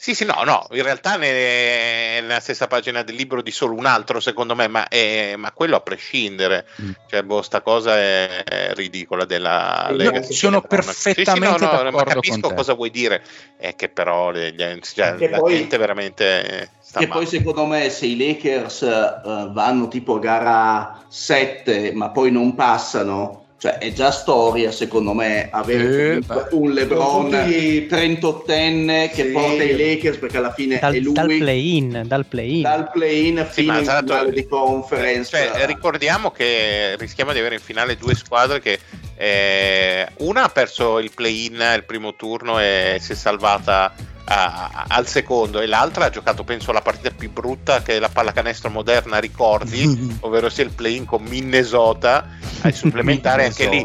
Sì, 0.00 0.14
sì, 0.14 0.24
no, 0.24 0.44
no, 0.44 0.64
in 0.70 0.84
realtà 0.84 1.16
nella 1.16 2.38
stessa 2.38 2.68
pagina 2.68 3.02
del 3.02 3.16
libro 3.16 3.42
di 3.42 3.50
solo 3.50 3.74
un 3.74 3.84
altro, 3.84 4.20
secondo 4.20 4.54
me, 4.54 4.68
ma, 4.68 4.86
è- 4.86 5.34
ma 5.36 5.50
quello 5.50 5.74
a 5.74 5.80
prescindere. 5.80 6.66
Mm. 6.80 6.90
Cioè, 7.08 7.22
boh, 7.24 7.42
sta 7.42 7.62
cosa 7.62 7.96
è, 7.96 8.44
è 8.44 8.74
ridicola 8.74 9.24
della 9.24 9.88
No, 9.90 9.96
Legacy. 9.96 10.34
sono 10.34 10.60
Sì, 10.60 10.66
sì, 10.68 10.68
no, 10.68 10.68
perfettamente 10.68 11.64
no, 11.64 11.70
ma 11.72 11.82
d'accordo 11.82 12.12
capisco 12.14 12.40
con 12.40 12.50
te. 12.50 12.54
cosa 12.54 12.74
vuoi 12.74 12.90
dire, 12.90 13.24
è 13.56 13.74
che 13.74 13.88
però 13.88 14.30
le- 14.30 14.52
gli- 14.52 14.80
cioè, 14.94 15.16
Che 15.16 15.28
la 15.28 15.38
poi- 15.38 15.54
gente 15.56 15.76
veramente 15.78 16.46
eh, 16.62 16.68
sta 16.80 17.00
Che 17.00 17.06
male. 17.08 17.20
poi 17.20 17.28
secondo 17.28 17.66
me 17.66 17.90
se 17.90 18.06
i 18.06 18.16
Lakers 18.16 18.82
eh, 18.82 19.48
vanno 19.50 19.88
tipo 19.88 20.14
a 20.14 20.18
gara 20.20 21.04
7 21.08 21.90
ma 21.92 22.10
poi 22.10 22.30
non 22.30 22.54
passano, 22.54 23.46
cioè 23.58 23.78
è 23.78 23.92
già 23.92 24.10
storia 24.12 24.70
secondo 24.70 25.12
me 25.14 25.48
avere 25.50 25.82
Eh, 25.82 26.20
comunque 26.26 26.46
un 26.52 26.70
LeBron 26.72 27.30
Sono 27.30 27.44
tutti- 27.44 27.86
38enne 27.88 29.10
che 29.10 29.24
Sì. 29.24 29.30
porta 29.32 29.62
i 29.64 29.76
Lakers 29.76 30.16
perché 30.18 30.36
alla 30.36 30.52
fine 30.52 30.78
dal, 30.78 30.94
è 30.94 30.98
lui 31.00 31.12
dal 31.12 31.26
play-in, 31.26 32.02
dal 32.06 32.24
play-in. 32.26 32.62
dal 32.62 32.90
play-in 32.92 33.46
Sì, 33.50 33.62
fino 33.62 33.72
l'altro- 33.74 34.00
finale 34.16 34.32
di 34.32 34.46
conference. 34.46 35.30
Cioè, 35.52 35.66
ricordiamo 35.66 36.30
che 36.30 36.94
rischiamo 36.98 37.32
di 37.32 37.38
avere 37.40 37.56
in 37.56 37.60
finale 37.60 37.96
due 37.96 38.14
squadre 38.14 38.60
che 38.60 38.78
Eh, 39.20 40.06
una 40.18 40.44
ha 40.44 40.48
perso 40.48 41.00
il 41.00 41.10
play-in 41.12 41.54
il 41.74 41.82
primo 41.84 42.14
turno 42.14 42.60
e 42.60 42.98
si 43.00 43.10
è 43.10 43.14
salvata 43.16 43.92
a, 44.30 44.84
al 44.88 45.06
secondo 45.06 45.60
e 45.60 45.66
l'altra 45.66 46.06
ha 46.06 46.10
giocato 46.10 46.44
penso 46.44 46.70
la 46.70 46.82
partita 46.82 47.10
più 47.16 47.30
brutta 47.30 47.80
che 47.80 47.98
la 47.98 48.10
pallacanestro 48.10 48.68
moderna 48.68 49.18
ricordi 49.18 50.16
ovvero 50.20 50.50
sia 50.50 50.64
il 50.64 50.70
play-in 50.70 51.06
con 51.06 51.22
Minnesota 51.22 52.28
ai 52.62 52.72
supplementari 52.72 53.44
anche 53.44 53.68
lì. 53.68 53.84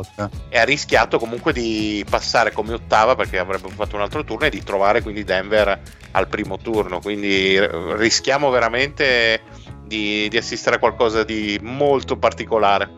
E 0.49 0.59
ha 0.59 0.63
rischiato 0.63 1.17
comunque 1.17 1.53
di 1.53 2.05
passare 2.09 2.51
come 2.51 2.73
ottava 2.73 3.15
perché 3.15 3.37
avrebbe 3.37 3.69
fatto 3.69 3.95
un 3.95 4.01
altro 4.01 4.23
turno 4.23 4.45
e 4.45 4.49
di 4.49 4.63
trovare 4.63 5.01
quindi 5.01 5.23
Denver 5.23 5.79
al 6.11 6.27
primo 6.27 6.57
turno. 6.57 6.99
Quindi 6.99 7.57
rischiamo 7.95 8.49
veramente 8.49 9.41
di, 9.85 10.27
di 10.27 10.37
assistere 10.37 10.75
a 10.75 10.79
qualcosa 10.79 11.23
di 11.23 11.57
molto 11.61 12.17
particolare. 12.17 12.89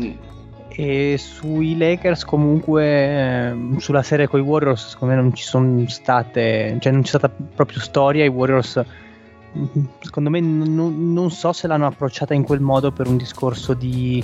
Mm 0.00 0.32
e 0.76 1.16
sui 1.18 1.76
Lakers 1.76 2.24
comunque 2.24 2.84
ehm, 2.84 3.78
sulla 3.78 4.02
serie 4.02 4.26
con 4.26 4.40
i 4.40 4.42
Warriors 4.42 4.88
secondo 4.90 5.14
me 5.14 5.20
non 5.20 5.32
ci 5.34 5.44
sono 5.44 5.86
state 5.88 6.76
cioè 6.80 6.92
non 6.92 7.02
c'è 7.02 7.08
stata 7.08 7.30
proprio 7.54 7.78
storia 7.78 8.24
i 8.24 8.28
Warriors 8.28 8.82
secondo 10.00 10.30
me 10.30 10.40
non, 10.40 11.12
non 11.12 11.30
so 11.30 11.52
se 11.52 11.68
l'hanno 11.68 11.86
approcciata 11.86 12.34
in 12.34 12.42
quel 12.42 12.60
modo 12.60 12.90
per 12.90 13.06
un 13.06 13.16
discorso 13.16 13.72
di 13.72 14.22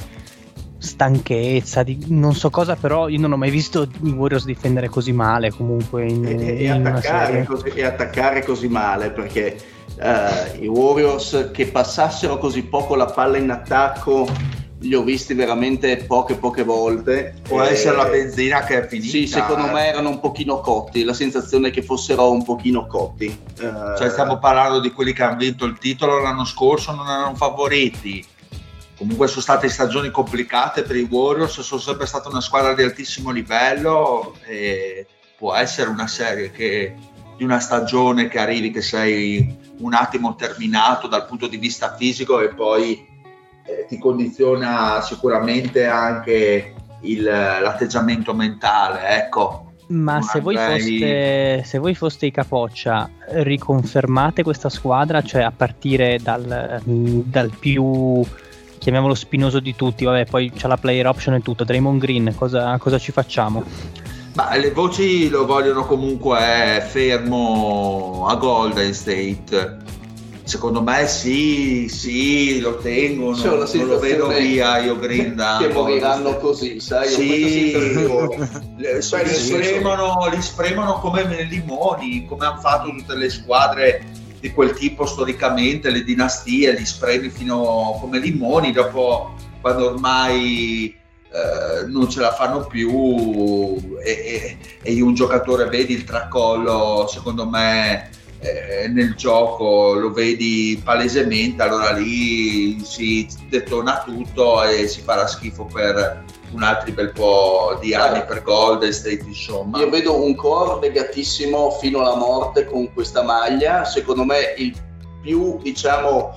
stanchezza 0.79 1.85
di 1.85 2.07
non 2.09 2.35
so 2.35 2.51
cosa 2.51 2.75
però 2.75 3.09
io 3.09 3.21
non 3.21 3.33
ho 3.33 3.37
mai 3.37 3.51
visto 3.51 3.87
i 4.03 4.11
Warriors 4.11 4.45
difendere 4.45 4.89
così 4.89 5.13
male 5.13 5.53
comunque 5.53 6.07
in, 6.07 6.25
e, 6.25 6.65
in 6.65 6.87
attaccare, 6.87 7.45
così, 7.45 7.69
e 7.69 7.85
attaccare 7.85 8.43
così 8.43 8.67
male 8.67 9.11
perché 9.11 9.57
uh, 9.99 10.63
i 10.63 10.67
Warriors 10.67 11.51
che 11.53 11.67
passassero 11.67 12.39
così 12.39 12.65
poco 12.65 12.97
la 12.97 13.07
palla 13.07 13.37
in 13.37 13.51
attacco 13.51 14.27
li 14.81 14.95
ho 14.95 15.03
visti 15.03 15.35
veramente 15.35 15.97
poche 15.99 16.37
poche 16.37 16.63
volte. 16.63 17.35
Può 17.43 17.63
e... 17.63 17.71
essere 17.71 17.97
la 17.97 18.07
benzina 18.07 18.65
che 18.65 18.83
è 18.83 18.87
finita. 18.87 19.11
Sì, 19.11 19.27
secondo 19.27 19.67
me 19.67 19.87
erano 19.87 20.09
un 20.09 20.21
pochino 20.21 20.61
cotti, 20.61 21.05
la 21.05 21.13
sensazione 21.13 21.69
è 21.69 21.71
che 21.71 21.83
fossero 21.83 22.31
un 22.31 22.45
pochino 22.45 22.87
cotti. 22.87 23.27
Uh... 23.61 23.97
Cioè 23.97 24.11
stiamo 24.11 24.39
parlando 24.39 24.81
di 24.81 24.91
quelli 24.91 25.13
che 25.13 25.23
hanno 25.23 25.37
vinto 25.37 25.65
il 25.65 25.79
titolo 25.79 26.21
l'anno 26.21 26.45
scorso, 26.45 26.95
non 26.95 27.07
erano 27.07 27.35
favoriti. 27.35 28.25
Comunque 28.97 29.29
sono 29.29 29.41
state 29.41 29.69
stagioni 29.71 30.11
complicate 30.11 30.83
per 30.83 30.97
i 30.97 31.09
Warriors, 31.11 31.61
sono 31.61 31.81
sempre 31.81 32.07
stata 32.07 32.29
una 32.29 32.43
squadra 32.43 32.75
di 32.75 32.83
altissimo 32.83 33.31
livello 33.31 34.37
e 34.45 35.07
può 35.39 35.55
essere 35.55 35.89
una 35.89 36.07
serie 36.07 36.51
che 36.51 36.95
di 37.39 37.45
una 37.45 37.61
stagione 37.61 38.29
che 38.29 38.39
arrivi 38.39 38.71
che 38.71 38.83
sei 38.83 39.57
un 39.79 39.95
attimo 39.95 40.35
terminato 40.35 41.07
dal 41.07 41.25
punto 41.25 41.47
di 41.47 41.57
vista 41.57 41.97
fisico 41.97 42.41
e 42.41 42.49
poi 42.49 43.09
eh, 43.71 43.87
ti 43.87 43.99
condiziona 43.99 45.01
sicuramente 45.01 45.87
anche 45.87 46.75
il, 47.03 47.23
l'atteggiamento 47.23 48.35
mentale, 48.35 49.17
ecco. 49.17 49.67
Ma 49.89 50.23
se 50.23 50.41
voi, 50.41 50.57
foste, 50.57 51.63
se 51.65 51.79
voi, 51.79 51.95
foste, 51.97 52.27
i 52.27 52.31
capoccia, 52.31 53.11
riconfermate 53.29 54.45
questa 54.45 54.69
squadra, 54.69 55.21
cioè 55.21 55.43
a 55.43 55.51
partire 55.51 56.19
dal, 56.23 56.81
dal, 56.85 57.51
più, 57.59 58.23
chiamiamolo 58.79 59.15
spinoso 59.15 59.59
di 59.59 59.75
tutti, 59.75 60.05
vabbè, 60.05 60.27
poi 60.27 60.53
c'è 60.53 60.69
la 60.69 60.77
player 60.77 61.09
option 61.09 61.35
e 61.35 61.41
tutto, 61.41 61.65
Draymond 61.65 62.01
Green, 62.01 62.33
cosa, 62.37 62.79
cosa 62.79 62.99
ci 62.99 63.11
facciamo? 63.11 63.65
Ma 64.35 64.55
le 64.57 64.71
voci 64.71 65.29
lo 65.29 65.45
vogliono 65.45 65.85
comunque 65.85 66.87
fermo 66.89 68.27
a 68.29 68.37
Golden 68.37 68.95
State 68.95 69.99
Secondo 70.51 70.83
me 70.83 71.07
sì, 71.07 71.87
sì, 71.89 72.59
lo 72.59 72.79
tengono, 72.79 73.37
cioè, 73.37 73.79
non 73.79 73.87
lo 73.87 73.99
vedo 74.01 74.27
via 74.27 74.79
io 74.79 74.99
Grinda. 74.99 75.59
Che 75.61 75.69
moriranno 75.69 76.39
così, 76.39 76.81
sai? 76.81 77.07
Sì, 77.07 77.73
li, 78.77 79.01
spremono, 79.01 80.29
li 80.29 80.43
spremono 80.43 80.95
come 80.95 81.45
limoni, 81.45 82.27
come 82.27 82.47
hanno 82.47 82.59
fatto 82.59 82.89
tutte 82.91 83.15
le 83.15 83.31
squadre 83.31 84.05
di 84.41 84.51
quel 84.51 84.73
tipo 84.73 85.07
storicamente, 85.07 85.89
le 85.89 86.03
dinastie, 86.03 86.73
li 86.73 86.85
spremi 86.85 87.29
fino 87.29 87.97
come 88.01 88.19
limoni, 88.19 88.73
dopo 88.73 89.35
quando 89.61 89.91
ormai 89.91 90.93
eh, 91.31 91.87
non 91.87 92.11
ce 92.11 92.19
la 92.19 92.33
fanno 92.33 92.67
più 92.67 93.79
e, 94.03 94.11
e, 94.11 94.59
e 94.83 95.01
un 95.01 95.15
giocatore 95.15 95.67
vedi 95.67 95.93
il 95.93 96.03
tracollo, 96.03 97.07
secondo 97.09 97.47
me 97.47 98.19
eh, 98.41 98.89
nel 98.89 99.15
gioco 99.15 99.95
lo 99.95 100.13
vedi 100.13 100.81
palesemente, 100.83 101.63
allora 101.63 101.93
lì 101.93 102.83
si 102.83 103.29
detona 103.49 104.03
tutto 104.05 104.63
e 104.65 104.89
si 104.89 105.03
farà 105.03 105.27
schifo 105.27 105.67
per 105.67 106.25
un 106.53 106.63
altro 106.63 106.93
bel 106.93 107.13
po' 107.13 107.79
di 107.81 107.95
anni 107.95 108.25
per 108.25 108.43
Golden 108.43 108.93
State 108.93 109.23
insomma. 109.27 109.79
Io 109.79 109.91
vedo 109.91 110.23
un 110.23 110.35
core 110.35 110.81
legatissimo 110.81 111.71
fino 111.73 112.01
alla 112.01 112.17
morte 112.17 112.65
con 112.65 112.93
questa 112.93 113.23
maglia, 113.23 113.85
secondo 113.85 114.25
me 114.25 114.55
il 114.57 114.75
più 115.23 115.59
diciamo 115.63 116.33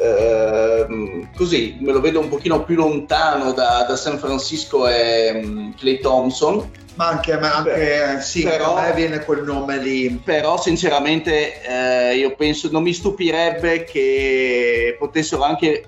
eh, 0.00 1.28
così 1.36 1.76
me 1.80 1.92
lo 1.92 2.00
vedo 2.00 2.18
un 2.18 2.28
pochino 2.28 2.64
più 2.64 2.76
lontano 2.76 3.52
da, 3.52 3.84
da 3.86 3.94
San 3.94 4.18
Francisco 4.18 4.88
e 4.88 5.42
um, 5.44 5.74
Clay 5.74 6.00
Thompson 6.00 6.70
ma 6.94 7.08
anche, 7.08 7.38
ma 7.38 7.54
anche 7.54 8.20
sì, 8.20 8.42
però, 8.42 8.76
a 8.76 8.82
me 8.82 8.92
viene 8.94 9.24
quel 9.24 9.42
nome 9.42 9.78
lì. 9.78 10.20
Però 10.22 10.60
sinceramente 10.60 11.62
eh, 11.62 12.16
io 12.16 12.34
penso, 12.34 12.68
non 12.70 12.82
mi 12.82 12.92
stupirebbe 12.92 13.84
che 13.84 14.96
potessero 14.98 15.42
anche 15.42 15.86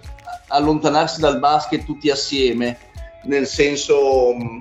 allontanarsi 0.49 1.21
dal 1.21 1.39
basket 1.39 1.85
tutti 1.85 2.11
assieme, 2.11 2.79
nel 3.25 3.47
senso 3.47 4.35
mm, 4.35 4.59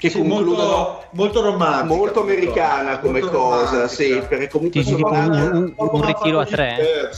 che 0.00 0.08
sì, 0.08 0.22
molto, 0.22 1.04
molto 1.10 1.42
romantica 1.42 1.94
molto 1.94 2.20
americana 2.22 2.98
come 3.00 3.20
molto 3.20 3.36
cosa 3.36 3.64
romantica. 3.64 3.88
sì 3.88 4.22
perché 4.26 4.48
comunque 4.48 4.82
sì, 4.82 4.88
sono 4.88 5.10
un, 5.10 5.74
un, 5.76 5.88
un, 5.92 6.06
ritiro 6.06 6.40
a 6.40 6.46
tre 6.46 7.10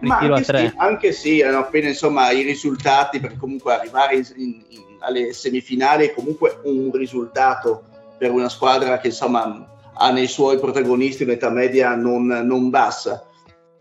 ritiro 0.00 0.34
a 0.34 0.40
tre 0.42 0.68
sì, 0.68 0.74
anche 0.76 1.12
sì 1.12 1.40
hanno 1.40 1.60
appena 1.60 1.88
insomma 1.88 2.30
i 2.32 2.42
risultati 2.42 3.20
perché 3.20 3.38
comunque 3.38 3.72
arrivare 3.72 4.16
in, 4.16 4.26
in, 4.36 4.62
in, 4.68 4.84
alle 5.00 5.32
semifinali 5.32 6.08
è 6.08 6.14
comunque 6.14 6.60
un 6.64 6.90
risultato 6.92 7.84
per 8.18 8.30
una 8.30 8.48
squadra 8.48 8.98
che 8.98 9.08
insomma 9.08 9.66
ha 9.98 10.10
nei 10.10 10.26
suoi 10.26 10.58
protagonisti 10.58 11.22
un'età 11.22 11.50
media 11.50 11.94
non, 11.94 12.26
non 12.26 12.70
bassa. 12.70 13.26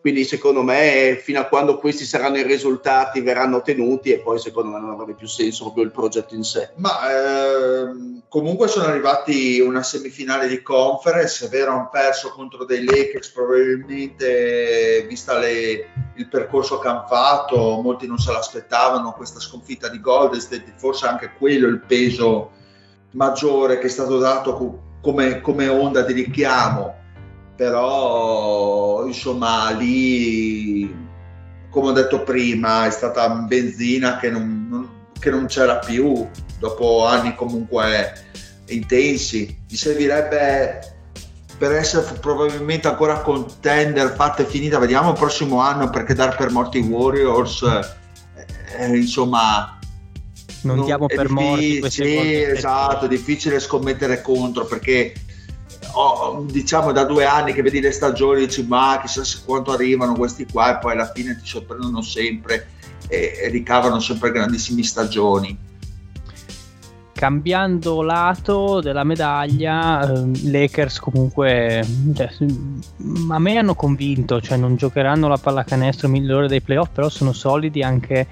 Quindi 0.06 0.24
secondo 0.24 0.62
me 0.62 1.20
fino 1.20 1.40
a 1.40 1.46
quando 1.46 1.80
questi 1.80 2.06
saranno 2.06 2.38
i 2.38 2.44
risultati 2.44 3.22
verranno 3.22 3.58
ottenuti 3.58 4.12
e 4.12 4.20
poi 4.20 4.38
secondo 4.38 4.70
me 4.70 4.80
non 4.80 4.92
avrebbe 4.92 5.16
più 5.16 5.28
senso 5.28 5.64
proprio 5.64 5.84
il 5.84 5.90
progetto 5.90 6.36
in 6.36 6.44
sé. 6.44 6.70
Ma 6.76 7.00
ehm, 7.10 8.22
comunque 8.30 8.68
sono 8.68 8.86
arrivati 8.86 9.60
una 9.62 9.82
semifinale 9.82 10.48
di 10.48 10.62
conference, 10.62 11.48
è 11.48 11.50
vero 11.50 11.72
hanno 11.72 11.90
perso 11.92 12.30
contro 12.34 12.66
dei 12.66 12.84
Lakers 12.84 13.30
probabilmente 13.30 15.08
vista 15.10 15.40
le, 15.40 15.90
il 16.18 16.28
percorso 16.30 16.78
che 16.78 16.88
hanno 16.88 17.06
fatto, 17.08 17.82
molti 17.82 18.06
non 18.06 18.20
se 18.20 18.32
l'aspettavano 18.32 19.14
questa 19.14 19.40
sconfitta 19.40 19.90
di 19.90 20.00
Golden 20.00 20.40
State, 20.40 20.76
forse 20.78 21.08
anche 21.08 21.32
quello 21.36 21.68
il 21.68 21.80
peso 21.80 22.52
maggiore 23.16 23.80
che 23.80 23.88
è 23.88 23.89
stato 23.89 24.20
dato 24.20 24.82
come, 25.01 25.41
come 25.41 25.68
onda 25.68 26.01
di 26.01 26.13
richiamo, 26.13 26.93
però 27.55 29.05
insomma 29.05 29.72
lì, 29.72 30.93
come 31.70 31.89
ho 31.89 31.91
detto 31.91 32.24
prima, 32.24 32.86
è 32.86 32.91
stata 32.91 33.28
benzina 33.30 34.18
che 34.18 34.30
non, 34.30 34.68
non, 34.70 34.89
che 35.18 35.30
non 35.30 35.45
c'era 35.47 35.78
più 35.78 36.28
dopo 36.59 37.05
anni 37.05 37.36
comunque 37.36 38.13
intensi. 38.68 39.63
Mi 39.70 39.76
servirebbe 39.76 40.93
per 41.57 41.72
essere 41.72 42.18
probabilmente 42.20 42.88
ancora 42.88 43.22
contender 43.22 44.13
fatta 44.13 44.43
e 44.43 44.45
finita 44.45 44.78
vediamo 44.78 45.11
il 45.11 45.18
prossimo 45.18 45.61
anno 45.61 45.89
perché 45.89 46.13
dar 46.13 46.36
per 46.36 46.51
morti 46.51 46.80
i 46.80 46.82
Warriors 46.82 47.61
eh, 47.61 48.45
eh 48.78 48.97
insomma 48.97 49.80
non, 50.66 50.78
non 50.78 50.86
diamo 50.86 51.05
per 51.07 51.30
morti 51.30 51.80
queste 51.80 52.03
sì, 52.03 52.41
esatto, 52.41 53.05
è 53.05 53.07
difficile 53.07 53.59
scommettere 53.59 54.22
contro 54.22 54.66
perché 54.66 55.13
oh, 55.93 56.45
diciamo 56.49 56.91
da 56.91 57.03
due 57.05 57.26
anni 57.26 57.53
che 57.53 57.61
vedi 57.61 57.80
le 57.80 57.91
stagioni 57.91 58.45
dici 58.45 58.66
ma 58.66 58.99
chissà 59.01 59.24
quanto 59.45 59.72
arrivano 59.72 60.13
questi 60.16 60.45
qua 60.45 60.76
e 60.76 60.80
poi 60.80 60.93
alla 60.93 61.11
fine 61.11 61.38
ti 61.39 61.47
sorprendono 61.47 62.01
sempre 62.01 62.68
e, 63.07 63.34
e 63.43 63.49
ricavano 63.49 63.99
sempre 63.99 64.32
grandissime 64.32 64.84
stagioni. 64.84 65.57
Cambiando 67.13 68.01
lato 68.01 68.82
della 68.82 69.05
medaglia, 69.05 70.01
eh, 70.01 70.49
Lakers 70.49 70.99
comunque 70.99 71.86
cioè, 72.13 72.30
a 73.30 73.39
me 73.39 73.57
hanno 73.57 73.74
convinto, 73.74 74.41
cioè 74.41 74.57
non 74.57 74.76
giocheranno 74.76 75.30
la 75.30 75.38
pallacanestro 75.38 76.09
migliore 76.09 76.49
dei 76.49 76.59
playoff, 76.59 76.89
però 76.91 77.07
sono 77.07 77.32
solidi 77.32 77.82
anche 77.82 78.28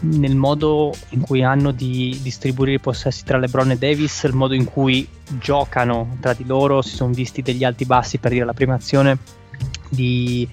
nel 0.00 0.36
modo 0.36 0.94
in 1.10 1.20
cui 1.20 1.42
hanno 1.42 1.70
di 1.70 2.18
distribuire 2.22 2.74
i 2.74 2.80
possessi 2.80 3.24
tra 3.24 3.38
LeBron 3.38 3.70
e 3.70 3.78
Davis, 3.78 4.22
il 4.24 4.34
modo 4.34 4.54
in 4.54 4.64
cui 4.64 5.08
giocano 5.38 6.16
tra 6.20 6.32
di 6.34 6.44
loro, 6.44 6.82
si 6.82 6.94
sono 6.94 7.12
visti 7.12 7.42
degli 7.42 7.64
alti 7.64 7.84
bassi 7.84 8.18
per 8.18 8.32
dire 8.32 8.44
la 8.44 8.52
prima 8.52 8.74
azione 8.74 9.18
di, 9.88 10.48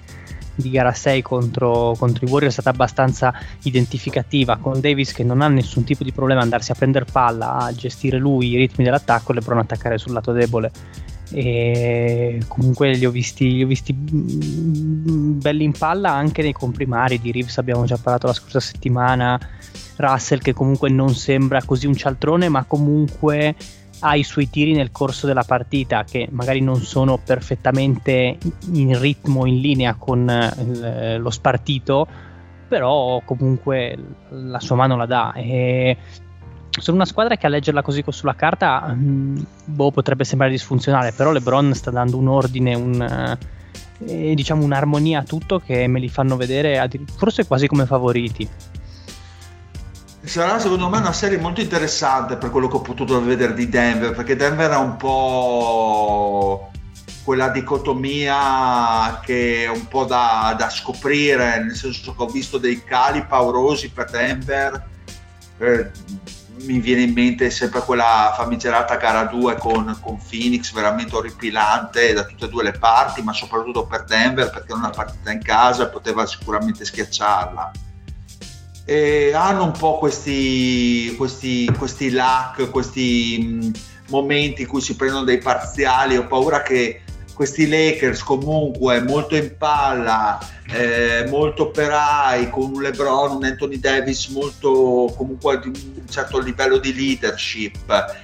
di 0.54 0.70
gara 0.70 0.92
6 0.92 1.22
contro, 1.22 1.94
contro, 1.98 2.26
i 2.26 2.30
Warriors 2.30 2.56
è 2.56 2.60
stata 2.60 2.70
abbastanza 2.70 3.34
identificativa 3.62 4.56
con 4.56 4.80
Davis 4.80 5.12
che 5.12 5.24
non 5.24 5.42
ha 5.42 5.48
nessun 5.48 5.84
tipo 5.84 6.04
di 6.04 6.12
problema 6.12 6.40
ad 6.40 6.46
andarsi 6.46 6.72
a 6.72 6.76
prendere 6.76 7.04
palla, 7.04 7.56
a 7.56 7.72
gestire 7.72 8.18
lui 8.18 8.50
i 8.50 8.56
ritmi 8.56 8.84
dell'attacco 8.84 9.32
e 9.32 9.34
LeBron 9.34 9.58
attaccare 9.58 9.98
sul 9.98 10.12
lato 10.12 10.32
debole 10.32 10.70
e 11.32 12.42
comunque 12.48 12.92
li 12.92 13.06
ho 13.06 13.10
visti, 13.10 13.52
li 13.52 13.62
ho 13.62 13.66
visti 13.66 13.94
mm, 13.94 15.40
belli 15.40 15.64
in 15.64 15.72
palla 15.72 16.12
anche 16.12 16.42
nei 16.42 16.52
comprimari 16.52 17.20
di 17.20 17.32
Reeves 17.32 17.58
abbiamo 17.58 17.84
già 17.84 17.96
parlato 17.96 18.26
la 18.26 18.32
scorsa 18.32 18.60
settimana 18.60 19.38
Russell 19.96 20.40
che 20.40 20.52
comunque 20.52 20.90
non 20.90 21.14
sembra 21.14 21.62
così 21.64 21.86
un 21.86 21.94
cialtrone 21.94 22.48
ma 22.48 22.64
comunque 22.64 23.54
ha 24.00 24.16
i 24.16 24.22
suoi 24.22 24.50
tiri 24.50 24.74
nel 24.74 24.90
corso 24.90 25.26
della 25.26 25.44
partita 25.44 26.04
che 26.04 26.28
magari 26.30 26.60
non 26.60 26.76
sono 26.76 27.18
perfettamente 27.18 28.36
in 28.72 28.98
ritmo, 28.98 29.46
in 29.46 29.60
linea 29.60 29.94
con 29.94 30.28
il, 30.58 31.16
lo 31.18 31.30
spartito, 31.30 32.06
però 32.68 33.22
comunque 33.24 33.96
la 34.28 34.60
sua 34.60 34.76
mano 34.76 34.96
la 34.96 35.06
dà. 35.06 35.32
E 35.32 35.96
sono 36.80 36.96
una 36.96 37.06
squadra 37.06 37.36
che 37.36 37.46
a 37.46 37.48
leggerla 37.48 37.82
così 37.82 38.04
sulla 38.08 38.34
carta 38.34 38.80
mh, 38.88 39.46
boh, 39.64 39.90
potrebbe 39.90 40.24
sembrare 40.24 40.52
disfunzionale, 40.52 41.12
però 41.12 41.30
LeBron 41.30 41.74
sta 41.74 41.90
dando 41.90 42.16
un 42.16 42.28
ordine, 42.28 42.74
un, 42.74 43.38
eh, 44.06 44.34
diciamo 44.34 44.64
un'armonia 44.64 45.20
a 45.20 45.22
tutto 45.22 45.60
che 45.60 45.86
me 45.86 46.00
li 46.00 46.08
fanno 46.08 46.36
vedere 46.36 46.90
forse 47.16 47.46
quasi 47.46 47.66
come 47.66 47.86
favoriti. 47.86 48.48
Sarà 50.22 50.58
secondo 50.58 50.88
me 50.88 50.98
una 50.98 51.12
serie 51.12 51.38
molto 51.38 51.60
interessante 51.60 52.36
per 52.36 52.50
quello 52.50 52.66
che 52.66 52.76
ho 52.76 52.80
potuto 52.80 53.22
vedere 53.22 53.52
di 53.52 53.68
Denver, 53.68 54.14
perché 54.14 54.36
Denver 54.36 54.70
è 54.70 54.76
un 54.76 54.96
po' 54.96 56.70
quella 57.24 57.50
dicotomia 57.50 59.20
che 59.22 59.64
è 59.64 59.68
un 59.68 59.86
po' 59.86 60.04
da, 60.04 60.54
da 60.56 60.70
scoprire, 60.70 61.62
nel 61.62 61.74
senso 61.74 62.14
che 62.14 62.22
ho 62.22 62.26
visto 62.26 62.58
dei 62.58 62.82
cali 62.84 63.24
paurosi 63.24 63.90
per 63.90 64.10
Denver. 64.10 64.88
Eh, 65.58 65.90
mi 66.60 66.78
viene 66.80 67.02
in 67.02 67.12
mente 67.12 67.50
sempre 67.50 67.80
quella 67.80 68.32
famigerata 68.36 68.96
gara 68.96 69.24
2 69.24 69.56
con, 69.56 69.96
con, 70.00 70.18
Phoenix, 70.18 70.72
veramente 70.72 71.16
orripilante 71.16 72.12
da 72.12 72.24
tutte 72.24 72.46
e 72.46 72.48
due 72.48 72.62
le 72.62 72.72
parti, 72.72 73.22
ma 73.22 73.32
soprattutto 73.32 73.86
per 73.86 74.04
Denver 74.04 74.50
perché 74.50 74.72
era 74.72 74.78
una 74.78 74.90
partita 74.90 75.30
in 75.30 75.42
casa 75.42 75.84
e 75.84 75.88
poteva 75.88 76.26
sicuramente 76.26 76.84
schiacciarla 76.84 77.72
e 78.84 79.32
hanno 79.34 79.64
un 79.64 79.72
po' 79.72 79.98
questi, 79.98 81.14
questi, 81.16 81.72
questi 81.78 82.10
lac, 82.10 82.70
questi 82.70 83.38
mh, 83.40 83.72
momenti 84.10 84.62
in 84.62 84.68
cui 84.68 84.82
si 84.82 84.94
prendono 84.94 85.24
dei 85.24 85.38
parziali. 85.38 86.16
Ho 86.16 86.26
paura 86.26 86.62
che 86.62 87.00
questi 87.34 87.68
Lakers 87.68 88.22
comunque 88.22 89.02
molto 89.02 89.36
in 89.36 89.56
palla, 89.58 90.38
eh, 90.68 91.26
molto 91.28 91.64
operai, 91.64 92.48
con 92.48 92.72
un 92.74 92.82
LeBron, 92.82 93.36
un 93.36 93.44
Anthony 93.44 93.78
Davis 93.78 94.28
molto 94.28 95.12
comunque 95.16 95.60
di 95.60 95.68
un 95.68 96.08
certo 96.08 96.38
livello 96.38 96.78
di 96.78 96.94
leadership. 96.94 98.22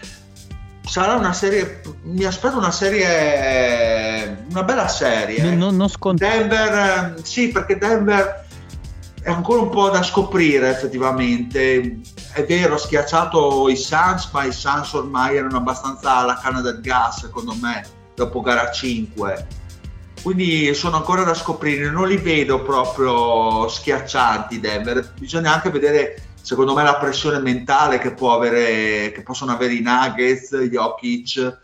Sarà 0.86 1.14
una 1.14 1.32
serie, 1.32 1.82
mi 2.04 2.24
aspetto 2.24 2.56
una 2.56 2.70
serie, 2.70 4.44
una 4.48 4.62
bella 4.62 4.88
serie. 4.88 5.42
Non, 5.42 5.76
non, 5.76 5.76
non. 5.76 6.16
Denver, 6.16 7.16
sì, 7.22 7.48
perché 7.48 7.76
Denver 7.78 8.46
è 9.22 9.30
ancora 9.30 9.60
un 9.60 9.68
po' 9.68 9.90
da 9.90 10.02
scoprire 10.02 10.70
effettivamente. 10.70 12.00
È 12.32 12.44
vero, 12.44 12.74
ha 12.74 12.78
schiacciato 12.78 13.68
i 13.68 13.76
Suns, 13.76 14.30
ma 14.32 14.44
i 14.44 14.52
Suns 14.52 14.92
ormai 14.92 15.36
erano 15.36 15.58
abbastanza 15.58 16.16
alla 16.16 16.38
canna 16.42 16.60
del 16.60 16.80
gas, 16.80 17.20
secondo 17.20 17.54
me, 17.60 17.84
dopo 18.24 18.40
gara 18.40 18.70
5. 18.70 19.46
Quindi 20.22 20.74
sono 20.74 20.96
ancora 20.96 21.22
da 21.22 21.34
scoprire, 21.34 21.90
non 21.90 22.06
li 22.06 22.18
vedo 22.18 22.62
proprio 22.62 23.66
schiaccianti 23.66 24.60
Denver. 24.60 25.14
Bisogna 25.18 25.54
anche 25.54 25.70
vedere, 25.70 26.22
secondo 26.42 26.74
me, 26.74 26.82
la 26.82 26.96
pressione 26.96 27.38
mentale 27.38 27.98
che, 27.98 28.12
può 28.12 28.34
avere, 28.34 29.12
che 29.12 29.22
possono 29.22 29.52
avere 29.52 29.72
i 29.72 29.80
Nuggets, 29.80 30.56
gli 30.56 30.72
Jokic 30.72 31.58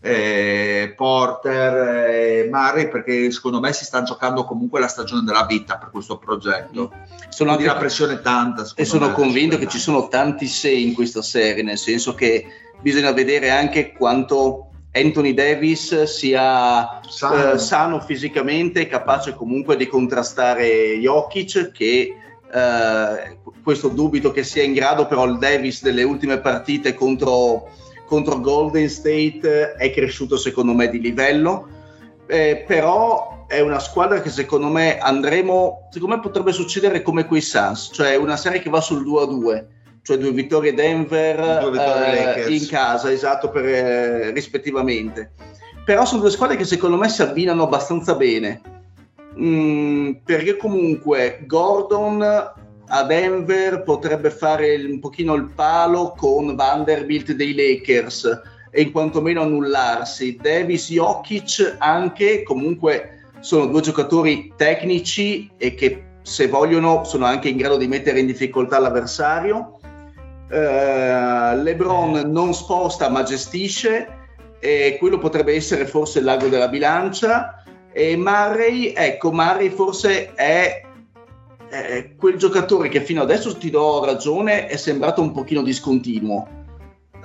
eh, 0.00 0.94
Porter 0.96 2.08
e 2.08 2.48
Murray 2.50 2.88
perché 2.88 3.30
secondo 3.32 3.58
me 3.58 3.72
si 3.72 3.84
sta 3.84 4.02
giocando 4.02 4.44
comunque 4.44 4.78
la 4.78 4.86
stagione 4.86 5.22
della 5.22 5.44
vita 5.44 5.76
per 5.76 5.90
questo 5.90 6.16
progetto. 6.16 6.92
Sono 7.28 7.50
anche 7.50 7.64
la 7.64 7.76
pressione 7.76 8.20
tanta. 8.22 8.66
E 8.74 8.84
sono 8.84 9.12
convinto 9.12 9.58
che 9.58 9.68
ci 9.68 9.78
sono 9.78 10.08
tanti 10.08 10.46
se 10.46 10.70
in 10.70 10.94
questa 10.94 11.20
serie, 11.20 11.62
nel 11.62 11.78
senso 11.78 12.14
che 12.14 12.46
bisogna 12.80 13.12
vedere 13.12 13.50
anche 13.50 13.92
quanto 13.92 14.67
Anthony 14.98 15.34
Davis 15.34 16.02
sia 16.04 17.00
sano, 17.08 17.52
eh, 17.52 17.58
sano 17.58 18.00
fisicamente, 18.00 18.86
capace 18.86 19.34
comunque 19.34 19.76
di 19.76 19.86
contrastare 19.86 20.98
Jokic 20.98 21.70
che 21.70 22.14
eh, 22.52 23.38
questo 23.62 23.88
dubito 23.88 24.30
che 24.30 24.42
sia 24.42 24.62
in 24.62 24.72
grado 24.72 25.06
però 25.06 25.24
il 25.26 25.38
Davis 25.38 25.82
delle 25.82 26.02
ultime 26.02 26.38
partite 26.40 26.94
contro 26.94 27.68
contro 28.08 28.40
Golden 28.40 28.88
State 28.88 29.74
è 29.74 29.92
cresciuto 29.92 30.38
secondo 30.38 30.72
me 30.72 30.88
di 30.88 30.98
livello, 30.98 31.68
eh, 32.26 32.64
però 32.66 33.44
è 33.46 33.60
una 33.60 33.78
squadra 33.78 34.20
che 34.20 34.30
secondo 34.30 34.68
me 34.68 34.98
andremo, 34.98 35.88
secondo 35.90 36.16
me 36.16 36.20
potrebbe 36.22 36.52
succedere 36.52 37.02
come 37.02 37.26
quei 37.26 37.42
Suns, 37.42 37.90
cioè 37.92 38.16
una 38.16 38.36
serie 38.36 38.60
che 38.60 38.70
va 38.70 38.80
sul 38.80 39.04
2 39.04 39.22
a 39.22 39.26
2, 39.26 39.68
cioè 40.02 40.16
due 40.18 40.32
vittorie 40.32 40.74
Denver 40.74 41.60
due 41.60 41.70
vittorie 41.70 42.44
eh, 42.44 42.54
in 42.54 42.66
casa, 42.66 43.10
esatto, 43.10 43.50
per, 43.50 43.64
eh, 43.64 44.30
rispettivamente. 44.30 45.32
Però 45.84 46.04
sono 46.04 46.20
due 46.20 46.30
squadre 46.30 46.56
che 46.56 46.64
secondo 46.64 46.96
me 46.96 47.08
si 47.08 47.22
abbinano 47.22 47.64
abbastanza 47.64 48.14
bene, 48.14 48.60
mm, 49.38 50.12
perché 50.24 50.56
comunque 50.56 51.42
Gordon 51.46 52.22
a 52.90 53.02
Denver 53.04 53.82
potrebbe 53.82 54.30
fare 54.30 54.76
un 54.76 54.98
pochino 55.00 55.34
il 55.34 55.50
palo 55.54 56.14
con 56.16 56.54
Vanderbilt 56.54 57.32
dei 57.32 57.54
Lakers 57.54 58.42
e 58.70 58.82
in 58.82 58.92
quantomeno 58.92 59.42
annullarsi. 59.42 60.38
Davis 60.40 60.90
Jokic 60.90 61.76
anche 61.78 62.42
comunque 62.42 63.18
sono 63.40 63.66
due 63.66 63.80
giocatori 63.80 64.52
tecnici 64.56 65.50
e 65.56 65.74
che 65.74 66.04
se 66.22 66.48
vogliono 66.48 67.04
sono 67.04 67.24
anche 67.24 67.48
in 67.48 67.56
grado 67.56 67.76
di 67.76 67.86
mettere 67.86 68.20
in 68.20 68.26
difficoltà 68.26 68.78
l'avversario. 68.78 69.77
Uh, 70.48 71.60
LeBron 71.62 72.22
non 72.26 72.54
sposta 72.54 73.10
ma 73.10 73.22
gestisce 73.22 74.16
e 74.58 74.96
quello 74.98 75.18
potrebbe 75.18 75.54
essere 75.54 75.86
forse 75.86 76.20
il 76.20 76.24
lago 76.24 76.48
della 76.48 76.68
bilancia. 76.68 77.62
E 77.92 78.16
Murray, 78.16 78.92
ecco 78.96 79.32
Murray 79.32 79.70
forse 79.70 80.34
è 80.34 80.82
eh, 81.70 82.14
quel 82.16 82.36
giocatore 82.36 82.88
che 82.88 83.00
fino 83.00 83.22
adesso 83.22 83.56
ti 83.56 83.70
do 83.70 84.04
ragione 84.04 84.66
è 84.66 84.76
sembrato 84.76 85.20
un 85.20 85.32
pochino 85.32 85.62
discontinuo 85.62 86.48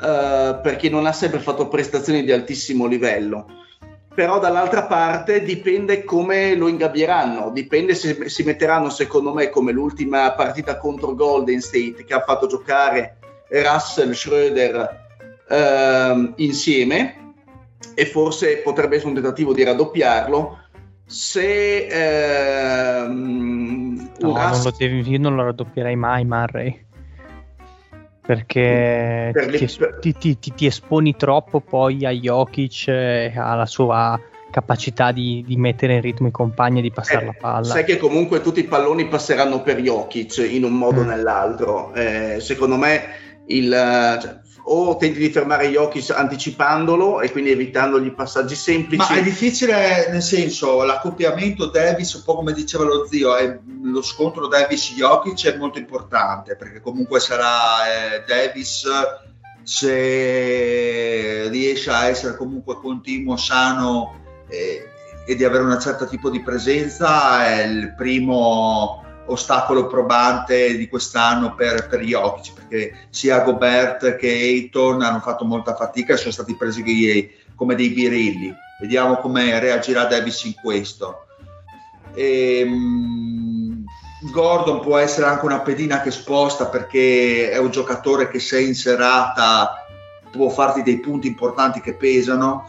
eh, 0.01 0.59
perché 0.61 0.89
non 0.89 1.05
ha 1.05 1.13
sempre 1.13 1.39
fatto 1.39 1.67
prestazioni 1.67 2.23
di 2.23 2.31
altissimo 2.31 2.85
livello 2.85 3.62
però 4.13 4.39
dall'altra 4.39 4.83
parte 4.83 5.43
dipende 5.43 6.03
come 6.03 6.55
lo 6.55 6.67
ingabbieranno 6.67 7.49
dipende 7.49 7.95
se 7.95 8.29
si 8.29 8.43
metteranno 8.43 8.89
secondo 8.89 9.33
me 9.33 9.49
come 9.49 9.71
l'ultima 9.71 10.31
partita 10.33 10.77
contro 10.77 11.15
Golden 11.15 11.59
State 11.59 12.03
che 12.05 12.13
ha 12.13 12.21
fatto 12.21 12.47
giocare 12.47 13.17
Russell 13.49 14.11
Schroeder 14.11 15.01
eh, 15.47 16.33
insieme 16.37 17.23
e 17.95 18.05
forse 18.05 18.57
potrebbe 18.57 18.95
essere 18.95 19.09
un 19.09 19.15
tentativo 19.15 19.53
di 19.53 19.63
raddoppiarlo. 19.63 20.59
Se 21.05 21.87
ehm, 22.95 23.13
no, 24.19 24.31
non 24.31 24.61
lo 24.63 24.73
devi, 24.75 25.07
io 25.09 25.19
non 25.19 25.35
lo 25.35 25.43
raddoppierei 25.43 25.95
mai 25.95 26.25
Murray 26.25 26.85
perché 28.25 29.31
per 29.33 29.57
ti, 29.57 29.75
per... 29.77 29.99
ti, 29.99 30.15
ti, 30.17 30.37
ti, 30.39 30.65
esponi 30.65 31.15
troppo 31.15 31.59
poi 31.59 32.05
a 32.05 32.11
Jokic 32.11 32.87
e 32.87 33.33
alla 33.35 33.65
sua 33.65 34.19
capacità 34.49 35.11
di, 35.11 35.43
di, 35.45 35.57
mettere 35.57 35.95
in 35.95 36.01
ritmo 36.01 36.27
i 36.27 36.31
compagni 36.31 36.79
e 36.79 36.81
di 36.83 36.91
passare 36.91 37.23
eh, 37.23 37.25
la 37.25 37.35
palla. 37.37 37.65
Sai 37.65 37.83
che 37.83 37.97
comunque 37.97 38.39
tutti 38.41 38.59
i 38.59 38.65
palloni 38.65 39.07
passeranno 39.07 39.61
per 39.61 39.81
Jokic 39.81 40.37
in 40.37 40.63
un 40.63 40.73
modo 40.73 41.01
o 41.01 41.03
mm. 41.03 41.07
nell'altro. 41.07 41.93
Eh, 41.93 42.37
secondo 42.39 42.77
me 42.77 43.01
il, 43.47 43.71
cioè, 44.21 44.39
o 44.65 44.95
tenti 44.95 45.19
di 45.19 45.29
fermare 45.29 45.69
Jokic 45.69 46.11
anticipandolo 46.11 47.21
e 47.21 47.31
quindi 47.31 47.51
evitandogli 47.51 48.11
passaggi 48.11 48.55
semplici. 48.55 49.11
Ma 49.11 49.17
è 49.17 49.23
difficile, 49.23 50.07
nel 50.09 50.21
senso, 50.21 50.83
l'accoppiamento 50.83 51.67
Davis, 51.67 52.13
un 52.13 52.23
po' 52.23 52.35
come 52.35 52.53
diceva 52.53 52.83
lo 52.85 53.05
zio, 53.05 53.35
è, 53.35 53.59
lo 53.81 54.01
scontro 54.01 54.47
Davis-Jokic 54.47 55.53
è 55.53 55.57
molto 55.57 55.79
importante 55.79 56.55
perché 56.55 56.79
comunque 56.79 57.19
sarà 57.19 58.15
eh, 58.15 58.23
Davis 58.25 58.85
se 59.63 61.49
riesce 61.49 61.89
a 61.89 62.07
essere 62.07 62.35
comunque 62.37 62.75
continuo, 62.75 63.37
sano 63.37 64.21
eh, 64.49 64.87
e 65.25 65.35
di 65.35 65.43
avere 65.43 65.63
un 65.63 65.79
certo 65.79 66.05
tipo 66.05 66.29
di 66.29 66.41
presenza 66.41 67.45
è 67.45 67.63
il 67.63 67.93
primo 67.95 69.02
ostacolo 69.25 69.87
probante 69.87 70.75
di 70.75 70.87
quest'anno 70.87 71.55
per, 71.55 71.87
per 71.87 72.01
Jokic 72.01 72.53
perché 72.53 73.07
sia 73.09 73.41
Gobert 73.41 74.15
che 74.15 74.27
Ayton 74.29 75.01
hanno 75.01 75.19
fatto 75.19 75.45
molta 75.45 75.75
fatica 75.75 76.13
e 76.13 76.17
sono 76.17 76.31
stati 76.31 76.55
presi 76.55 76.83
come 77.55 77.75
dei 77.75 77.89
birilli 77.89 78.53
vediamo 78.81 79.17
come 79.17 79.59
reagirà 79.59 80.05
Davis 80.05 80.43
in 80.43 80.53
questo 80.61 81.25
E, 82.15 82.63
mh, 82.65 83.83
Gordon 84.31 84.79
può 84.79 84.97
essere 84.97 85.27
anche 85.27 85.45
una 85.45 85.59
pedina 85.59 86.01
che 86.01 86.11
sposta 86.11 86.67
perché 86.67 87.51
è 87.51 87.57
un 87.57 87.71
giocatore 87.71 88.29
che 88.29 88.39
se 88.39 88.61
in 88.61 88.75
serata 88.75 89.85
può 90.31 90.49
farti 90.49 90.81
dei 90.81 90.99
punti 90.99 91.27
importanti 91.27 91.81
che 91.81 91.93
pesano. 91.93 92.67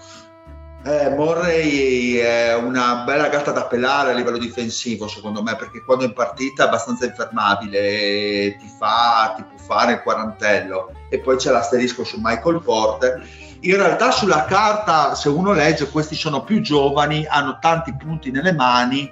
Eh, 0.87 1.09
Morrey 1.09 2.17
è 2.17 2.55
una 2.55 3.05
bella 3.07 3.29
gatta 3.29 3.53
da 3.53 3.65
pelare 3.65 4.11
a 4.11 4.15
livello 4.15 4.37
difensivo, 4.37 5.09
secondo 5.09 5.43
me, 5.43 5.57
perché 5.57 5.83
quando 5.83 6.05
è 6.05 6.09
in 6.09 6.13
partita 6.13 6.65
è 6.65 6.67
abbastanza 6.67 7.07
infermabile, 7.07 8.55
ti, 8.59 8.71
fa, 8.79 9.33
ti 9.35 9.43
può 9.45 9.57
fare 9.57 9.93
il 9.93 10.03
quarantello. 10.03 10.93
E 11.09 11.21
poi 11.21 11.37
c'è 11.39 11.51
l'asterisco 11.51 12.05
su 12.05 12.19
Michael 12.21 12.61
Porter. 12.63 13.27
In 13.61 13.77
realtà 13.77 14.11
sulla 14.11 14.45
carta, 14.45 15.15
se 15.15 15.31
uno 15.31 15.53
legge, 15.53 15.89
questi 15.89 16.15
sono 16.15 16.45
più 16.45 16.61
giovani, 16.61 17.25
hanno 17.27 17.57
tanti 17.63 17.95
punti 17.97 18.31
nelle 18.31 18.53
mani, 18.53 19.11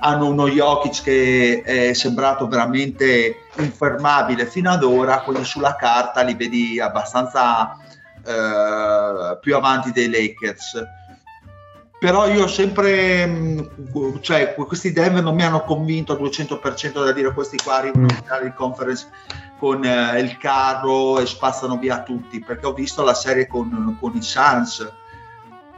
hanno 0.00 0.26
uno 0.26 0.48
Jokic 0.48 1.02
che 1.02 1.62
è 1.64 1.94
sembrato 1.94 2.46
veramente 2.46 3.36
infermabile 3.56 4.44
fino 4.44 4.70
ad 4.70 4.82
ora, 4.82 5.20
quindi 5.20 5.46
sulla 5.46 5.76
carta 5.76 6.20
li 6.20 6.34
vedi 6.34 6.78
abbastanza 6.78 7.74
eh, 8.22 9.38
più 9.40 9.56
avanti 9.56 9.92
dei 9.92 10.10
Lakers 10.10 11.04
però 11.98 12.28
io 12.28 12.44
ho 12.44 12.48
sempre 12.48 13.26
mh, 13.26 14.20
cioè 14.20 14.54
questi 14.54 14.92
Denver 14.92 15.22
non 15.22 15.34
mi 15.34 15.44
hanno 15.44 15.62
convinto 15.62 16.12
al 16.12 16.20
200% 16.20 17.04
da 17.04 17.12
dire 17.12 17.32
questi 17.32 17.56
qua 17.56 17.76
arrivano 17.76 18.06
in 18.08 18.14
finale 18.22 18.44
di 18.44 18.52
conference 18.52 19.08
con 19.58 19.84
eh, 19.84 20.20
il 20.20 20.36
carro 20.36 21.18
e 21.18 21.26
spazzano 21.26 21.78
via 21.78 22.02
tutti 22.02 22.40
perché 22.40 22.66
ho 22.66 22.74
visto 22.74 23.02
la 23.02 23.14
serie 23.14 23.46
con, 23.46 23.96
con 23.98 24.14
i 24.14 24.22
Suns. 24.22 24.92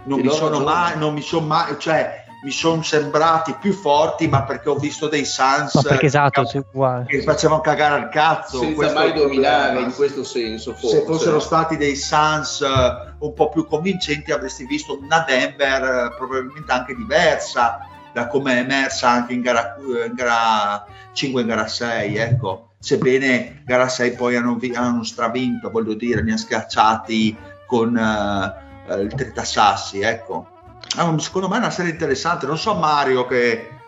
Non 0.04 0.20
mi, 0.20 0.30
sono 0.30 0.60
mai, 0.60 0.96
non 0.96 1.12
mi 1.12 1.20
sono 1.20 1.46
mai 1.46 1.76
cioè 1.78 2.24
mi 2.40 2.50
sono 2.52 2.82
sembrati 2.82 3.56
più 3.60 3.72
forti, 3.72 4.28
ma 4.28 4.44
perché 4.44 4.68
ho 4.68 4.76
visto 4.76 5.08
dei 5.08 5.24
Suns 5.24 5.74
no, 5.74 5.82
perché 5.82 6.06
esatto, 6.06 6.44
che, 6.44 6.62
che 7.06 7.22
facevano 7.22 7.60
cagare 7.60 8.00
al 8.00 8.08
cazzo. 8.10 8.60
Senza 8.60 8.92
mai 8.92 9.12
dominare 9.12 9.80
in 9.80 9.92
questo 9.92 10.22
senso. 10.22 10.72
Forse. 10.74 10.98
Se 10.98 11.04
fossero 11.04 11.40
stati 11.40 11.76
dei 11.76 11.96
Suns 11.96 12.60
uh, 12.60 13.24
un 13.24 13.34
po' 13.34 13.48
più 13.48 13.66
convincenti, 13.66 14.30
avresti 14.30 14.66
visto 14.66 14.98
una 15.00 15.24
Denver 15.26 16.12
uh, 16.12 16.16
probabilmente 16.16 16.70
anche 16.70 16.94
diversa 16.94 17.88
da 18.12 18.28
come 18.28 18.54
è 18.54 18.58
emersa 18.60 19.10
anche 19.10 19.32
in 19.32 19.42
gara, 19.42 19.76
in 19.78 20.14
gara 20.14 20.86
5 21.12 21.40
e 21.40 21.42
in 21.42 21.48
gara 21.48 21.66
6. 21.66 22.16
Ecco. 22.16 22.66
Sebbene 22.78 23.62
gara 23.66 23.88
6 23.88 24.12
poi 24.12 24.36
hanno, 24.36 24.56
hanno 24.74 25.02
stravinto, 25.02 25.70
voglio 25.70 25.94
dire, 25.94 26.22
li 26.22 26.28
hanno 26.28 26.38
schiacciati 26.38 27.36
con 27.66 27.96
uh, 27.96 29.00
il 29.00 29.12
Tritasassi. 29.12 30.00
Ecco 30.00 30.56
Ah, 30.96 31.18
secondo 31.18 31.48
me 31.48 31.56
è 31.56 31.58
una 31.58 31.70
serie 31.70 31.92
interessante. 31.92 32.46
Non 32.46 32.58
so 32.58 32.74
Mario 32.74 33.26
che 33.26 33.78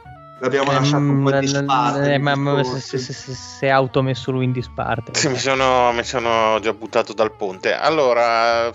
l'abbiamo 0.40 0.72
lasciato 0.72 1.02
un 1.02 1.22
po' 1.22 1.34
in 1.34 1.40
disparte. 1.40 2.14
Eh, 2.14 2.18
ma, 2.18 2.34
ma 2.34 2.62
se, 2.64 2.80
se, 2.80 2.98
se, 2.98 3.12
se, 3.12 3.66
è 3.66 3.70
automesso 3.70 4.30
lui 4.30 4.44
in 4.44 4.52
disparte. 4.52 5.12
Sì, 5.14 5.28
mi, 5.28 5.38
sono, 5.38 5.92
mi 5.92 6.04
sono 6.04 6.58
già 6.60 6.72
buttato 6.72 7.12
dal 7.12 7.32
ponte. 7.32 7.74
Allora, 7.74 8.70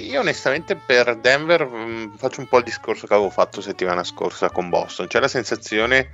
io 0.00 0.20
onestamente 0.20 0.76
per 0.76 1.16
Denver 1.16 1.64
mh, 1.66 2.16
faccio 2.16 2.40
un 2.40 2.48
po' 2.48 2.58
il 2.58 2.64
discorso 2.64 3.06
che 3.06 3.14
avevo 3.14 3.30
fatto 3.30 3.60
settimana 3.60 4.04
scorsa 4.04 4.50
con 4.50 4.68
Boston. 4.68 5.06
C'è 5.06 5.20
la 5.20 5.28
sensazione 5.28 6.10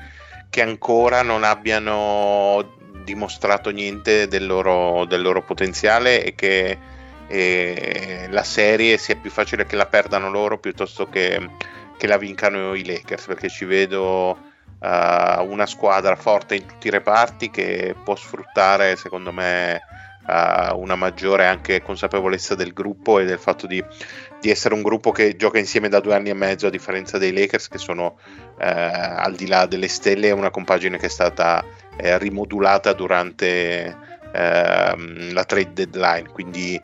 che 0.51 0.62
ancora 0.62 1.23
non 1.23 1.45
abbiano 1.45 2.83
dimostrato 3.05 3.71
niente 3.71 4.29
del 4.29 4.47
loro, 4.47 5.05
del 5.05 5.21
loro 5.21 5.43
potenziale 5.43 6.25
e 6.25 6.35
che 6.35 6.79
e 7.27 8.27
la 8.31 8.43
serie 8.43 8.99
sia 8.99 9.16
più 9.16 9.31
facile 9.31 9.66
che 9.66 9.77
la 9.77 9.87
perdano 9.87 10.31
loro 10.31 10.59
piuttosto 10.59 11.09
che, 11.09 11.51
che 11.97 12.07
la 12.07 12.18
vincano 12.18 12.75
i 12.75 12.85
Lakers 12.85 13.27
perché 13.27 13.49
ci 13.49 13.64
vedo 13.64 14.31
uh, 14.31 15.45
una 15.49 15.66
squadra 15.66 16.16
forte 16.16 16.57
in 16.57 16.66
tutti 16.66 16.89
i 16.89 16.91
reparti 16.91 17.51
che 17.51 17.95
può 18.05 18.14
sfruttare 18.14 18.97
secondo 18.97 19.33
me 19.33 19.81
uh, 20.27 20.79
una 20.79 20.97
maggiore 20.97 21.47
anche 21.47 21.83
consapevolezza 21.83 22.55
del 22.55 22.72
gruppo 22.72 23.18
e 23.18 23.25
del 23.25 23.39
fatto 23.39 23.66
di, 23.66 23.83
di, 24.41 24.51
essere 24.51 24.75
un 24.75 24.83
gruppo 24.83 25.11
che 25.11 25.37
gioca 25.37 25.59
insieme 25.59 25.89
da 25.89 26.01
due 26.01 26.14
anni 26.14 26.29
e 26.29 26.35
mezzo 26.35 26.66
a 26.66 26.70
differenza 26.70 27.16
dei 27.16 27.33
Lakers 27.33 27.68
che 27.68 27.79
sono 27.79 28.18
uh, 28.59 28.59
al 28.59 29.35
di 29.35 29.47
là 29.47 29.66
delle 29.66 29.89
stelle 29.89 30.31
una 30.31 30.51
compagine 30.51 30.99
che 30.99 31.07
è 31.07 31.11
stata 31.11 31.64
rimodulata 31.97 32.93
durante 32.93 33.97
ehm, 34.35 35.33
la 35.33 35.45
trade 35.45 35.72
deadline. 35.72 36.29
Quindi 36.31 36.81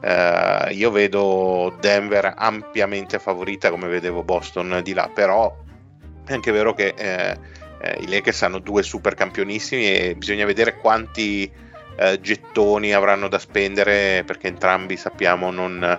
Uh, 0.00 0.70
io 0.70 0.90
vedo 0.90 1.76
Denver 1.78 2.32
ampiamente 2.34 3.18
favorita 3.18 3.70
come 3.70 3.86
vedevo 3.88 4.22
Boston 4.22 4.80
di 4.82 4.94
là, 4.94 5.10
però 5.12 5.54
è 6.24 6.32
anche 6.32 6.52
vero 6.52 6.72
che 6.72 6.94
eh, 6.96 7.36
eh, 7.80 7.98
i 8.00 8.08
Lakers 8.08 8.42
hanno 8.42 8.58
due 8.58 8.82
super 8.82 9.14
campionissimi 9.14 9.92
e 9.92 10.14
bisogna 10.16 10.44
vedere 10.44 10.76
quanti 10.76 11.50
eh, 11.96 12.20
gettoni 12.20 12.94
avranno 12.94 13.28
da 13.28 13.38
spendere 13.38 14.22
perché 14.24 14.48
entrambi 14.48 14.96
sappiamo 14.96 15.50
non, 15.50 15.98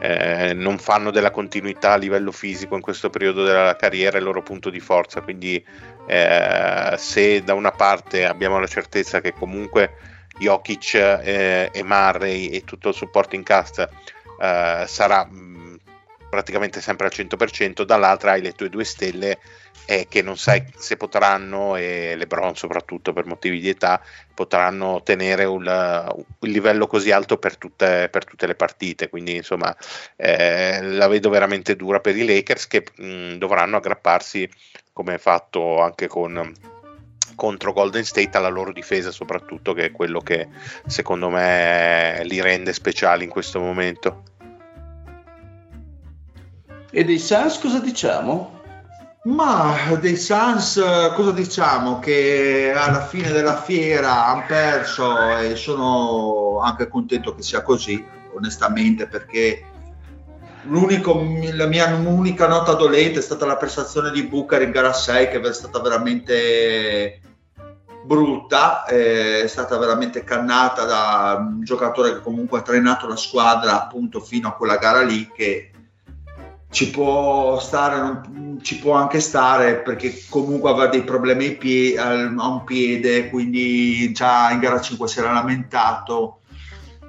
eh, 0.00 0.52
non, 0.54 0.78
fanno 0.78 1.10
della 1.10 1.30
continuità 1.30 1.92
a 1.92 1.96
livello 1.96 2.32
fisico 2.32 2.74
in 2.74 2.80
questo 2.80 3.10
periodo 3.10 3.44
della 3.44 3.76
carriera 3.76 4.18
il 4.18 4.24
loro 4.24 4.42
punto 4.42 4.70
di 4.70 4.80
forza, 4.80 5.20
quindi 5.20 5.64
eh, 6.06 6.94
se 6.96 7.42
da 7.42 7.54
una 7.54 7.72
parte 7.72 8.24
abbiamo 8.24 8.58
la 8.58 8.66
certezza 8.66 9.20
che 9.20 9.32
comunque 9.32 10.14
Jokic 10.38 10.94
eh, 10.94 11.70
e 11.72 11.82
Murray 11.82 12.48
e 12.48 12.64
tutto 12.64 12.88
il 12.88 12.94
supporting 12.94 13.44
cast 13.44 13.88
eh, 14.40 14.84
sarà 14.86 15.26
mm, 15.26 15.74
praticamente 16.28 16.80
sempre 16.80 17.06
al 17.06 17.12
100%, 17.14 17.82
dall'altra 17.82 18.32
hai 18.32 18.42
le 18.42 18.52
tue 18.52 18.68
due 18.68 18.84
stelle 18.84 19.38
eh, 19.86 20.06
che 20.08 20.20
non 20.20 20.36
sai 20.36 20.64
se 20.76 20.96
potranno, 20.96 21.76
e 21.76 22.14
LeBron 22.16 22.56
soprattutto 22.56 23.12
per 23.12 23.24
motivi 23.24 23.60
di 23.60 23.68
età, 23.68 24.02
potranno 24.34 25.02
tenere 25.02 25.44
un, 25.44 25.64
un 25.66 26.48
livello 26.48 26.86
così 26.86 27.12
alto 27.12 27.38
per 27.38 27.56
tutte, 27.56 28.08
per 28.10 28.24
tutte, 28.24 28.46
le 28.46 28.54
partite. 28.56 29.08
Quindi 29.08 29.36
insomma 29.36 29.74
eh, 30.16 30.82
la 30.82 31.06
vedo 31.08 31.30
veramente 31.30 31.76
dura 31.76 32.00
per 32.00 32.16
i 32.16 32.26
Lakers 32.26 32.66
che 32.66 32.84
mh, 32.96 33.06
mm, 33.06 33.34
dovranno 33.36 33.76
aggrapparsi 33.76 34.48
come 34.92 35.18
fatto 35.18 35.80
anche 35.80 36.08
con 36.08 36.52
contro 37.36 37.72
Golden 37.72 38.04
State 38.04 38.36
alla 38.36 38.48
loro 38.48 38.72
difesa 38.72 39.12
soprattutto 39.12 39.72
che 39.72 39.84
è 39.84 39.92
quello 39.92 40.20
che 40.20 40.48
secondo 40.86 41.28
me 41.28 42.22
li 42.24 42.40
rende 42.40 42.72
speciali 42.72 43.22
in 43.22 43.30
questo 43.30 43.60
momento 43.60 44.22
e 46.96 47.04
dei 47.04 47.18
Suns 47.18 47.58
cosa 47.58 47.78
diciamo? 47.78 48.62
Ma 49.24 49.74
dei 50.00 50.16
Suns 50.16 50.82
cosa 51.14 51.30
diciamo? 51.30 51.98
Che 51.98 52.72
alla 52.74 53.04
fine 53.04 53.32
della 53.32 53.60
fiera 53.60 54.28
hanno 54.28 54.44
perso 54.46 55.36
e 55.36 55.56
sono 55.56 56.60
anche 56.60 56.88
contento 56.88 57.34
che 57.34 57.42
sia 57.42 57.60
così, 57.60 58.02
onestamente, 58.34 59.06
perché 59.08 59.62
la 60.68 61.66
mia 61.66 61.94
unica 61.94 62.46
nota 62.46 62.74
dolente 62.74 63.18
è 63.18 63.22
stata 63.22 63.46
la 63.46 63.56
prestazione 63.56 64.10
di 64.10 64.24
Booker 64.24 64.62
in 64.62 64.70
gara 64.70 64.92
6 64.92 65.28
che 65.28 65.40
è 65.40 65.52
stata 65.52 65.80
veramente 65.80 67.20
brutta, 68.04 68.84
eh, 68.84 69.42
è 69.42 69.46
stata 69.46 69.76
veramente 69.78 70.24
cannata 70.24 70.84
da 70.84 71.36
un 71.38 71.62
giocatore 71.64 72.14
che 72.14 72.20
comunque 72.20 72.60
ha 72.60 72.62
trainato 72.62 73.08
la 73.08 73.16
squadra 73.16 73.82
appunto 73.82 74.20
fino 74.20 74.48
a 74.48 74.54
quella 74.54 74.76
gara 74.76 75.02
lì 75.02 75.30
che 75.34 75.70
ci 76.70 76.90
può 76.90 77.58
stare, 77.58 78.22
ci 78.62 78.78
può 78.78 78.92
anche 78.92 79.20
stare 79.20 79.76
perché 79.76 80.22
comunque 80.28 80.70
aveva 80.70 80.88
dei 80.88 81.04
problemi 81.04 81.56
a 81.96 82.48
un 82.48 82.62
piede, 82.64 83.30
quindi 83.30 84.12
già 84.12 84.50
in 84.50 84.58
gara 84.58 84.80
5 84.80 85.08
si 85.08 85.18
era 85.18 85.32
lamentato 85.32 86.40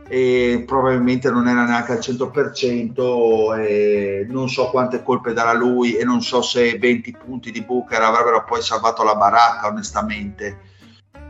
e 0.08 0.64
probabilmente 0.66 1.30
non 1.30 1.47
era 1.47 1.66
neanche 1.66 1.91
al 1.91 1.99
100% 1.99 3.60
e 3.60 4.26
non 4.30 4.47
so 4.47 4.70
quante 4.70 5.03
colpe 5.03 5.34
darà 5.34 5.53
lui 5.53 5.95
e 5.95 6.05
non 6.05 6.22
so 6.22 6.41
se 6.41 6.78
20 6.78 7.18
punti 7.24 7.51
di 7.51 7.62
Booker 7.62 8.01
avrebbero 8.01 8.43
poi 8.45 8.62
salvato 8.62 9.03
la 9.03 9.16
baracca 9.16 9.68
onestamente. 9.68 10.66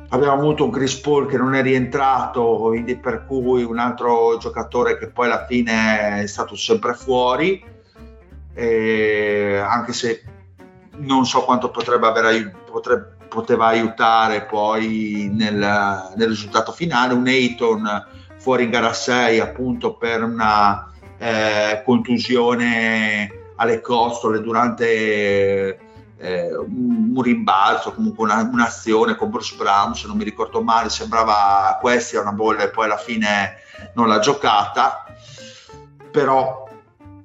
Abbiamo 0.10 0.34
avuto 0.34 0.64
un 0.64 0.72
Chris 0.72 0.96
Paul 1.00 1.28
che 1.28 1.38
non 1.38 1.54
è 1.54 1.62
rientrato 1.62 2.58
quindi 2.60 2.96
per 2.96 3.26
cui 3.26 3.64
un 3.64 3.78
altro 3.78 4.38
giocatore 4.38 4.98
che 4.98 5.10
poi 5.10 5.26
alla 5.26 5.46
fine 5.46 6.22
è 6.22 6.28
stato 6.28 6.56
sempre 6.56 6.94
fuori 6.94 7.62
anche 8.56 9.94
se 9.94 10.24
non 11.00 11.26
so 11.26 11.44
quanto 11.44 11.70
potrebbe 11.70 12.08
aver 12.08 12.56
potrebbe, 12.72 13.18
poteva 13.28 13.68
aiutare 13.68 14.46
poi 14.46 15.30
nel, 15.32 15.58
nel 16.16 16.28
risultato 16.28 16.72
finale 16.72 17.14
un 17.14 17.28
Ayton 17.28 18.06
fuori 18.48 18.64
in 18.64 18.70
gara 18.70 18.94
6 18.94 19.42
appunto 19.42 19.96
per 19.96 20.24
una 20.24 20.90
eh, 21.18 21.82
contusione 21.84 23.52
alle 23.58 23.82
costole 23.82 24.40
durante 24.40 25.78
eh, 26.18 26.56
un, 26.56 27.22
rimbalzo, 27.22 27.92
comunque 27.92 28.24
una, 28.24 28.50
un'azione 28.50 29.18
con 29.18 29.32
Bruce 29.32 29.58
Brown, 29.58 29.96
se 29.96 30.08
non 30.08 30.16
mi 30.16 30.24
ricordo 30.24 30.62
male, 30.62 30.88
sembrava 30.88 31.78
questa 31.82 32.22
una 32.22 32.32
bolla 32.32 32.64
e 32.64 32.70
poi 32.70 32.86
alla 32.86 32.96
fine 32.96 33.56
non 33.96 34.08
l'ha 34.08 34.20
giocata, 34.20 35.04
però 36.10 36.70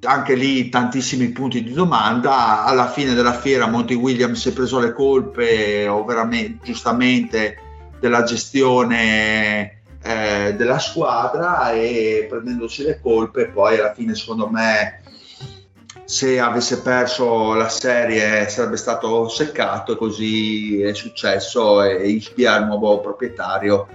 anche 0.03 0.35
lì 0.35 0.67
tantissimi 0.67 1.29
punti 1.29 1.63
di 1.63 1.71
domanda. 1.71 2.65
Alla 2.65 2.89
fine 2.89 3.13
della 3.13 3.31
fiera 3.31 3.67
Monty 3.67 3.93
Williams 3.93 4.41
si 4.41 4.49
è 4.49 4.51
preso 4.51 4.77
le 4.77 4.91
colpe, 4.91 5.87
o 5.87 6.03
veramente 6.03 6.65
giustamente, 6.65 7.57
della 8.01 8.23
gestione 8.23 9.82
eh, 10.03 10.53
della 10.55 10.79
squadra 10.79 11.71
e 11.71 12.27
prendendosi 12.29 12.83
le 12.83 12.99
colpe 13.01 13.47
poi 13.47 13.79
alla 13.79 13.93
fine 13.93 14.13
secondo 14.15 14.49
me 14.49 15.01
se 16.05 16.39
avesse 16.39 16.81
perso 16.81 17.53
la 17.53 17.69
serie 17.69 18.47
sarebbe 18.49 18.77
stato 18.77 19.29
seccato 19.29 19.93
e 19.93 19.97
così 19.97 20.81
è 20.81 20.93
successo 20.93 21.81
e 21.81 22.07
Ispia 22.09 22.57
il 22.57 22.65
nuovo 22.65 22.99
proprietario 22.99 23.87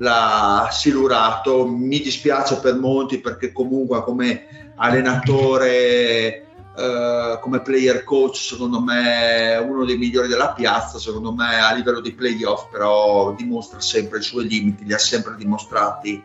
l'ha 0.00 0.68
silurato. 0.70 1.66
Mi 1.66 2.00
dispiace 2.00 2.58
per 2.58 2.74
Monti 2.74 3.20
perché 3.20 3.52
comunque 3.52 4.02
come 4.02 4.72
allenatore 4.76 6.46
eh, 6.76 7.38
come 7.40 7.60
player 7.62 8.04
coach 8.04 8.36
secondo 8.36 8.80
me 8.80 9.56
uno 9.56 9.84
dei 9.84 9.98
migliori 9.98 10.28
della 10.28 10.52
piazza 10.52 10.98
secondo 10.98 11.32
me 11.32 11.60
a 11.60 11.72
livello 11.72 12.00
di 12.00 12.12
playoff 12.12 12.70
però 12.70 13.32
dimostra 13.32 13.80
sempre 13.80 14.18
i 14.18 14.22
suoi 14.22 14.46
limiti 14.46 14.84
li 14.84 14.92
ha 14.92 14.98
sempre 14.98 15.34
dimostrati 15.36 16.22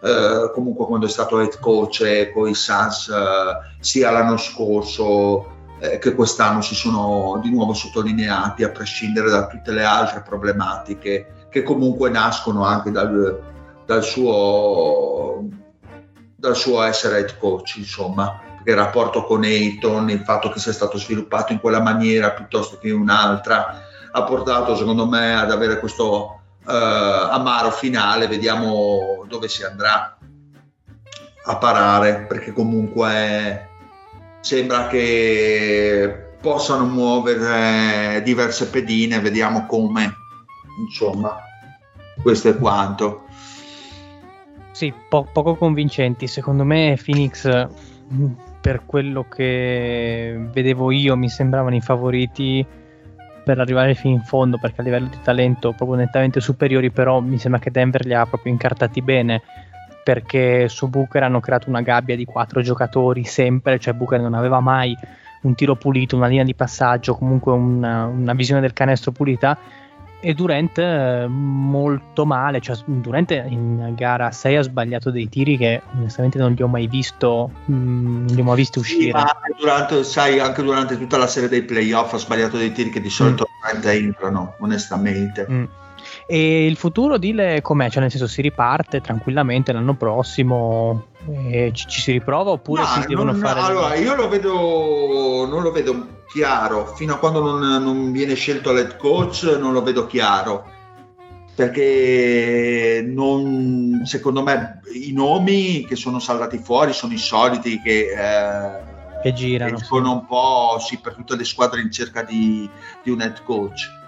eh, 0.00 0.50
comunque 0.54 0.86
quando 0.86 1.06
è 1.06 1.10
stato 1.10 1.40
head 1.40 1.58
coach 1.60 2.30
con 2.32 2.48
i 2.48 2.54
Suns 2.54 3.08
eh, 3.08 3.74
sia 3.80 4.10
l'anno 4.10 4.38
scorso 4.38 5.50
eh, 5.78 5.98
che 5.98 6.14
quest'anno 6.14 6.62
si 6.62 6.74
sono 6.74 7.38
di 7.42 7.50
nuovo 7.50 7.74
sottolineati 7.74 8.64
a 8.64 8.70
prescindere 8.70 9.28
da 9.28 9.46
tutte 9.46 9.72
le 9.72 9.84
altre 9.84 10.22
problematiche 10.22 11.46
che 11.50 11.62
comunque 11.62 12.08
nascono 12.08 12.64
anche 12.64 12.90
dal, 12.90 13.40
dal 13.84 14.02
suo 14.02 15.44
dal 16.34 16.56
suo 16.56 16.82
essere 16.82 17.18
head 17.18 17.38
coach 17.38 17.76
insomma 17.76 18.40
il 18.64 18.74
rapporto 18.74 19.24
con 19.24 19.42
Ayton, 19.42 20.10
il 20.10 20.20
fatto 20.20 20.50
che 20.50 20.58
sia 20.58 20.72
stato 20.72 20.98
sviluppato 20.98 21.52
in 21.52 21.60
quella 21.60 21.80
maniera 21.80 22.30
piuttosto 22.30 22.78
che 22.78 22.88
in 22.88 23.00
un'altra, 23.00 23.82
ha 24.10 24.22
portato 24.24 24.76
secondo 24.76 25.06
me 25.06 25.34
ad 25.34 25.50
avere 25.50 25.78
questo 25.80 26.40
uh, 26.64 26.70
amaro 26.70 27.70
finale, 27.70 28.28
vediamo 28.28 29.24
dove 29.26 29.48
si 29.48 29.64
andrà 29.64 30.16
a 31.44 31.56
parare, 31.56 32.26
perché 32.28 32.52
comunque 32.52 33.68
sembra 34.40 34.86
che 34.86 36.34
possano 36.40 36.84
muovere 36.84 38.22
diverse 38.22 38.68
pedine, 38.68 39.20
vediamo 39.20 39.66
come, 39.66 40.12
insomma, 40.86 41.36
questo 42.22 42.48
è 42.48 42.58
quanto. 42.58 43.24
Sì, 44.72 44.92
po- 45.08 45.28
poco 45.32 45.56
convincenti, 45.56 46.26
secondo 46.26 46.64
me 46.64 46.98
Phoenix 47.02 47.46
per 48.62 48.86
quello 48.86 49.26
che 49.28 50.38
vedevo 50.52 50.92
io 50.92 51.16
mi 51.16 51.28
sembravano 51.28 51.74
i 51.74 51.80
favoriti 51.80 52.64
per 53.44 53.58
arrivare 53.58 53.94
fino 53.94 54.14
in 54.14 54.22
fondo 54.22 54.56
perché 54.56 54.80
a 54.80 54.84
livello 54.84 55.08
di 55.08 55.18
talento 55.20 55.72
proprio 55.72 55.96
nettamente 55.96 56.40
superiori 56.40 56.92
però 56.92 57.18
mi 57.18 57.38
sembra 57.38 57.60
che 57.60 57.72
Denver 57.72 58.06
li 58.06 58.14
ha 58.14 58.24
proprio 58.24 58.52
incartati 58.52 59.02
bene 59.02 59.42
perché 60.04 60.68
su 60.68 60.88
Booker 60.88 61.24
hanno 61.24 61.40
creato 61.40 61.68
una 61.68 61.80
gabbia 61.80 62.14
di 62.14 62.24
quattro 62.24 62.62
giocatori 62.62 63.24
sempre 63.24 63.80
cioè 63.80 63.94
Booker 63.94 64.20
non 64.20 64.34
aveva 64.34 64.60
mai 64.60 64.96
un 65.42 65.56
tiro 65.56 65.74
pulito, 65.74 66.14
una 66.14 66.28
linea 66.28 66.44
di 66.44 66.54
passaggio 66.54 67.16
comunque 67.16 67.50
una, 67.50 68.04
una 68.04 68.32
visione 68.32 68.60
del 68.60 68.72
canestro 68.72 69.10
pulita 69.10 69.58
e 70.24 70.34
Durant 70.34 70.78
eh, 70.78 71.26
molto 71.26 72.24
male, 72.24 72.60
cioè 72.60 72.76
Durant 72.84 73.32
in 73.32 73.92
gara 73.96 74.30
6 74.30 74.56
ha 74.56 74.62
sbagliato 74.62 75.10
dei 75.10 75.28
tiri 75.28 75.56
che 75.56 75.82
onestamente 75.96 76.38
non 76.38 76.52
li 76.52 76.62
ho 76.62 76.68
mai 76.68 76.86
visto, 76.86 77.50
mh, 77.64 77.74
mm, 77.74 78.26
non 78.26 78.34
li 78.34 78.40
ho 78.40 78.44
mai 78.44 78.54
visti 78.54 78.78
uscire. 78.78 79.02
Sì, 79.02 79.10
ma 79.10 79.36
durante, 79.58 80.04
sai, 80.04 80.38
anche 80.38 80.62
durante 80.62 80.96
tutta 80.96 81.18
la 81.18 81.26
serie 81.26 81.48
dei 81.48 81.62
playoff 81.62 82.12
ha 82.12 82.18
sbagliato 82.18 82.56
dei 82.56 82.70
tiri 82.70 82.90
che 82.90 83.00
di 83.00 83.10
solito 83.10 83.48
mm. 83.74 83.88
entrano, 83.88 84.54
onestamente. 84.60 85.44
Mm. 85.50 85.64
E 86.26 86.66
il 86.66 86.76
futuro 86.76 87.18
Dile 87.18 87.60
com'è? 87.60 87.90
Cioè 87.90 88.00
nel 88.00 88.10
senso 88.10 88.28
si 88.28 88.42
riparte 88.42 89.00
tranquillamente 89.00 89.72
l'anno 89.72 89.94
prossimo 89.94 91.06
e 91.48 91.72
ci, 91.74 91.88
ci 91.88 92.00
si 92.00 92.12
riprova 92.12 92.50
oppure 92.50 92.82
no, 92.82 92.86
si 92.86 93.06
devono 93.08 93.32
non, 93.32 93.40
fare... 93.40 93.60
Allora 93.60 93.94
io 93.96 94.14
lo 94.14 94.28
vedo, 94.28 95.46
non 95.48 95.62
lo 95.62 95.72
vedo 95.72 96.20
chiaro, 96.32 96.94
fino 96.94 97.14
a 97.14 97.18
quando 97.18 97.40
non, 97.40 97.82
non 97.82 98.10
viene 98.10 98.34
scelto 98.34 98.72
l'head 98.72 98.96
coach 98.96 99.42
non 99.60 99.72
lo 99.72 99.82
vedo 99.82 100.06
chiaro, 100.06 100.64
perché 101.54 103.04
non, 103.06 104.00
secondo 104.04 104.42
me 104.42 104.80
i 104.94 105.12
nomi 105.12 105.84
che 105.84 105.94
sono 105.94 106.18
saltati 106.18 106.58
fuori 106.58 106.92
sono 106.94 107.12
i 107.12 107.18
soliti 107.18 107.80
che... 107.80 108.08
Eh, 108.16 108.90
che 109.22 109.32
girano. 109.34 109.76
Escono 109.76 110.12
un 110.12 110.26
po' 110.26 110.78
sì, 110.80 110.98
per 110.98 111.14
tutte 111.14 111.36
le 111.36 111.44
squadre 111.44 111.80
in 111.80 111.92
cerca 111.92 112.22
di, 112.22 112.68
di 113.04 113.10
un 113.10 113.20
head 113.20 113.42
coach 113.44 114.00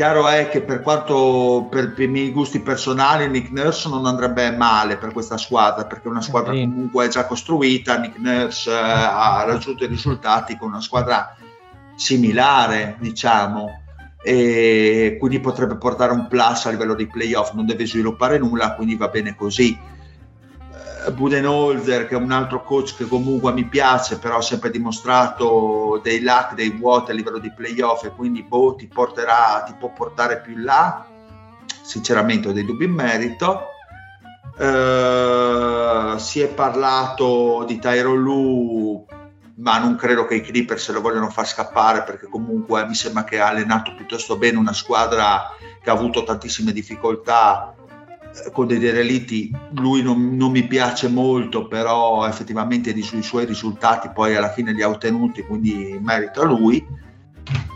Chiaro 0.00 0.28
è 0.28 0.48
che 0.48 0.62
per 0.62 0.80
quanto 0.80 1.68
per, 1.70 1.92
per, 1.92 2.04
i 2.04 2.08
miei 2.08 2.30
gusti 2.30 2.60
personali 2.60 3.28
Nick 3.28 3.50
Nurse 3.50 3.86
non 3.90 4.06
andrebbe 4.06 4.50
male 4.50 4.96
per 4.96 5.12
questa 5.12 5.36
squadra 5.36 5.84
perché 5.84 6.08
una 6.08 6.22
squadra 6.22 6.54
sì. 6.54 6.60
comunque 6.62 7.08
già 7.08 7.26
costruita, 7.26 7.98
Nick 7.98 8.16
Nurse 8.16 8.70
eh, 8.70 8.74
ha 8.74 9.44
raggiunto 9.44 9.84
i 9.84 9.88
risultati 9.88 10.56
con 10.56 10.68
una 10.68 10.80
squadra 10.80 11.36
similare 11.96 12.96
diciamo 12.98 13.82
e 14.22 15.18
quindi 15.20 15.38
potrebbe 15.38 15.76
portare 15.76 16.12
un 16.12 16.28
plus 16.28 16.64
a 16.64 16.70
livello 16.70 16.94
di 16.94 17.06
playoff, 17.06 17.52
non 17.52 17.66
deve 17.66 17.84
sviluppare 17.86 18.38
nulla 18.38 18.72
quindi 18.76 18.96
va 18.96 19.08
bene 19.08 19.34
così 19.36 19.78
Budenholzer 21.12 22.06
che 22.06 22.14
è 22.14 22.18
un 22.18 22.30
altro 22.30 22.62
coach 22.62 22.96
che 22.96 23.06
comunque 23.06 23.52
mi 23.52 23.64
piace 23.64 24.18
però 24.18 24.36
ha 24.38 24.42
sempre 24.42 24.70
dimostrato 24.70 26.00
dei 26.02 26.20
lac, 26.22 26.54
dei 26.54 26.70
vuoti 26.70 27.10
a 27.10 27.14
livello 27.14 27.38
di 27.38 27.52
playoff 27.52 28.04
e 28.04 28.10
quindi 28.10 28.42
boh, 28.42 28.74
ti 28.74 28.86
porterà, 28.86 29.62
ti 29.66 29.74
può 29.78 29.92
portare 29.92 30.40
più 30.40 30.52
in 30.52 30.64
là. 30.64 31.06
Sinceramente 31.82 32.48
ho 32.48 32.52
dei 32.52 32.64
dubbi 32.64 32.84
in 32.84 32.92
merito. 32.92 33.66
Uh, 34.56 36.18
si 36.18 36.40
è 36.40 36.48
parlato 36.48 37.64
di 37.66 37.78
Tyron 37.78 38.20
Lu 38.20 39.06
ma 39.60 39.78
non 39.78 39.96
credo 39.96 40.26
che 40.26 40.36
i 40.36 40.40
Clippers 40.40 40.84
se 40.84 40.92
lo 40.92 41.00
vogliono 41.00 41.30
far 41.30 41.46
scappare 41.46 42.02
perché 42.02 42.26
comunque 42.26 42.86
mi 42.86 42.94
sembra 42.94 43.24
che 43.24 43.40
ha 43.40 43.48
allenato 43.48 43.94
piuttosto 43.94 44.36
bene 44.36 44.58
una 44.58 44.72
squadra 44.72 45.48
che 45.82 45.90
ha 45.90 45.92
avuto 45.92 46.24
tantissime 46.24 46.72
difficoltà 46.72 47.74
con 48.52 48.66
dei 48.66 48.78
derelitti 48.78 49.54
lui 49.72 50.02
non, 50.02 50.36
non, 50.36 50.50
mi 50.50 50.66
piace 50.66 51.08
molto 51.08 51.66
però 51.66 52.26
effettivamente 52.26 52.90
i, 52.90 53.22
suoi 53.22 53.44
risultati 53.44 54.10
poi 54.14 54.36
alla 54.36 54.50
fine 54.50 54.72
li 54.72 54.82
ha 54.82 54.88
ottenuti 54.88 55.42
quindi 55.42 55.98
merito 56.00 56.42
a 56.42 56.44
lui. 56.44 56.84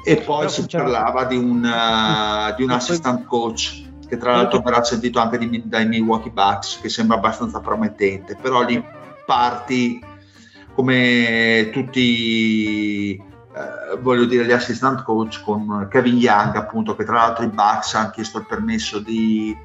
E 0.06 0.16
poi 0.18 0.48
si 0.50 0.66
parlava 0.70 1.24
di 1.24 1.36
un, 1.36 1.64
uh, 1.64 2.54
di 2.56 2.62
un 2.62 2.70
assistant 2.70 3.24
coach 3.24 3.82
che 4.06 4.16
tra 4.18 4.36
l'altro 4.36 4.60
verrà 4.60 4.84
sentito 4.84 5.18
anche 5.18 5.38
di, 5.38 5.62
dai 5.64 5.86
Milwaukee 5.86 6.30
Bucks 6.30 6.78
che 6.80 6.88
sembra 6.88 7.16
abbastanza 7.16 7.60
promettente 7.60 8.36
però 8.40 8.62
lì 8.62 8.82
parti 9.24 9.98
come 10.74 11.70
tutti 11.72 13.16
eh, 13.16 13.96
voglio 14.00 14.24
dire 14.26 14.44
gli 14.44 14.52
assistant 14.52 15.02
coach 15.04 15.42
con 15.42 15.88
Kevin 15.90 16.18
Young 16.18 16.56
appunto 16.56 16.94
che 16.94 17.04
tra 17.04 17.14
l'altro 17.14 17.44
i 17.44 17.48
Bucks 17.48 17.94
hanno 17.94 18.10
chiesto 18.10 18.38
il 18.38 18.46
permesso 18.46 18.98
di 18.98 19.56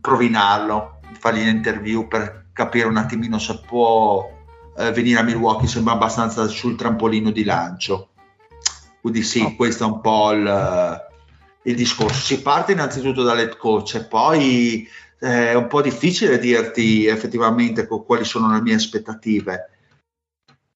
provinarlo, 0.00 1.00
fargli 1.18 1.40
un'interview 1.40 2.08
per 2.08 2.46
capire 2.52 2.86
un 2.86 2.96
attimino 2.96 3.38
se 3.38 3.60
può 3.66 4.30
eh, 4.76 4.92
venire 4.92 5.20
a 5.20 5.22
Milwaukee, 5.22 5.66
sembra 5.66 5.94
abbastanza 5.94 6.46
sul 6.46 6.76
trampolino 6.76 7.30
di 7.30 7.44
lancio. 7.44 8.10
Quindi 9.00 9.22
sì, 9.22 9.40
oh. 9.40 9.54
questo 9.54 9.84
è 9.84 9.86
un 9.86 10.00
po' 10.00 10.32
il, 10.32 11.02
il 11.64 11.76
discorso. 11.76 12.20
Si 12.20 12.40
parte 12.40 12.72
innanzitutto 12.72 13.22
dall'head 13.22 13.56
coach 13.56 13.96
e 13.96 14.04
poi 14.04 14.88
eh, 15.20 15.50
è 15.50 15.54
un 15.54 15.66
po' 15.66 15.82
difficile 15.82 16.38
dirti 16.38 17.06
effettivamente 17.06 17.86
quali 17.86 18.24
sono 18.24 18.52
le 18.52 18.62
mie 18.62 18.74
aspettative. 18.74 19.70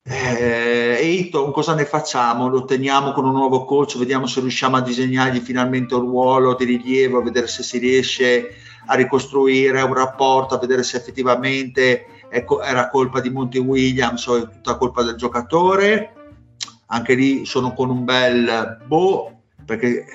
Eh, 0.03 0.97
Eiton, 1.01 1.53
cosa 1.53 1.75
ne 1.75 1.85
facciamo? 1.85 2.49
Lo 2.49 2.65
teniamo 2.65 3.13
con 3.13 3.27
un 3.27 3.33
nuovo 3.33 3.65
coach, 3.67 3.99
vediamo 3.99 4.27
se 4.27 4.41
riusciamo 4.41 4.77
a 4.77 4.81
disegnargli 4.81 5.39
finalmente 5.39 5.95
un 5.95 6.01
ruolo 6.01 6.55
di 6.55 6.65
rilievo, 6.65 7.19
a 7.19 7.23
vedere 7.23 7.47
se 7.47 7.63
si 7.63 7.77
riesce 7.79 8.55
a 8.91 8.95
ricostruire 8.95 9.83
un 9.83 9.95
rapporto, 9.95 10.55
a 10.55 10.59
vedere 10.59 10.83
se 10.83 10.97
effettivamente 10.97 12.07
co- 12.45 12.63
era 12.63 12.89
colpa 12.89 13.21
di 13.21 13.31
Monty 13.31 13.59
Williams 13.59 14.27
o 14.27 14.37
è 14.37 14.49
tutta 14.49 14.77
colpa 14.77 15.03
del 15.03 15.17
giocatore. 15.17 16.13
Anche 16.87 17.15
lì 17.15 17.45
sono 17.45 17.75
con 17.75 17.91
un 17.91 18.05
bel 18.05 18.79
boh, 18.87 19.43
perché 19.65 20.07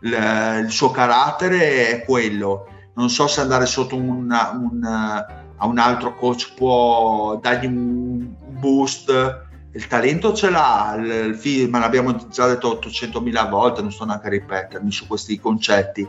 il, 0.00 0.62
il 0.64 0.70
suo 0.70 0.90
carattere 0.92 1.88
è 1.88 2.04
quello. 2.04 2.68
Non 2.94 3.10
so 3.10 3.26
se 3.26 3.40
andare 3.40 3.66
sotto 3.66 3.96
una, 3.96 4.50
un, 4.50 4.84
a 4.84 5.66
un 5.66 5.78
altro 5.78 6.14
coach 6.14 6.54
può 6.54 7.38
dargli 7.42 7.66
un 7.66 8.34
boost. 8.50 9.44
Il 9.72 9.88
talento 9.88 10.32
ce 10.32 10.48
l'ha, 10.48 10.94
il, 10.96 11.10
il 11.30 11.34
film, 11.34 11.78
l'abbiamo 11.78 12.28
già 12.28 12.46
detto 12.46 12.78
800.000 12.80 13.50
volte, 13.50 13.82
non 13.82 13.90
sto 13.90 14.04
neanche 14.04 14.28
a 14.28 14.30
ripetermi 14.30 14.92
su 14.92 15.08
questi 15.08 15.40
concetti 15.40 16.06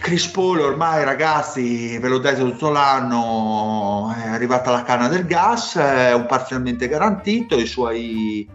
Chris 0.00 0.26
Paul 0.28 0.60
ormai 0.60 1.04
ragazzi, 1.04 1.98
ve 1.98 2.08
l'ho 2.08 2.18
detto 2.18 2.50
tutto 2.50 2.70
l'anno, 2.70 4.14
è 4.16 4.28
arrivata 4.28 4.70
la 4.70 4.82
canna 4.82 5.08
del 5.08 5.26
gas, 5.26 5.76
è 5.76 6.14
un 6.14 6.26
parzialmente 6.26 6.88
garantito, 6.88 7.58
i 7.58 7.66
suoi 7.66 8.48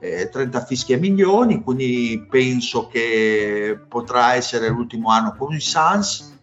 eh, 0.00 0.28
30 0.28 0.64
fischi 0.64 0.92
a 0.92 0.98
milioni, 0.98 1.62
quindi 1.62 2.26
penso 2.28 2.88
che 2.88 3.78
potrà 3.88 4.34
essere 4.34 4.68
l'ultimo 4.68 5.10
anno 5.10 5.34
con 5.36 5.54
i 5.54 5.60
Suns. 5.60 6.36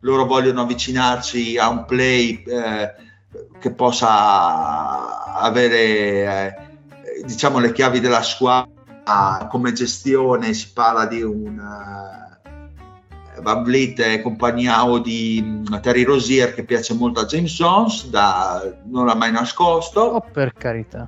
Loro 0.00 0.24
vogliono 0.26 0.62
avvicinarsi 0.62 1.58
a 1.58 1.68
un 1.68 1.84
play 1.84 2.42
eh, 2.46 2.94
che 3.58 3.70
possa 3.72 5.34
avere 5.34 5.78
eh, 5.78 6.54
diciamo 7.24 7.58
le 7.58 7.72
chiavi 7.72 8.00
della 8.00 8.22
squadra 8.22 8.72
come 9.50 9.72
gestione 9.72 10.54
si 10.54 10.72
parla 10.72 11.06
di 11.06 11.22
un 11.22 11.58
uh, 11.58 12.23
Van 13.44 13.62
Vliet 13.62 14.00
e 14.00 14.22
compagnia 14.22 14.84
o 14.84 14.98
di 14.98 15.40
um, 15.40 15.80
Terry 15.80 16.02
Rosier 16.02 16.54
che 16.54 16.64
piace 16.64 16.94
molto 16.94 17.20
a 17.20 17.26
James 17.26 17.52
Jones 17.52 18.08
da, 18.08 18.60
non 18.86 19.06
l'ha 19.06 19.14
mai 19.14 19.30
nascosto. 19.30 20.00
Oh 20.00 20.24
per 20.32 20.52
carità. 20.54 21.06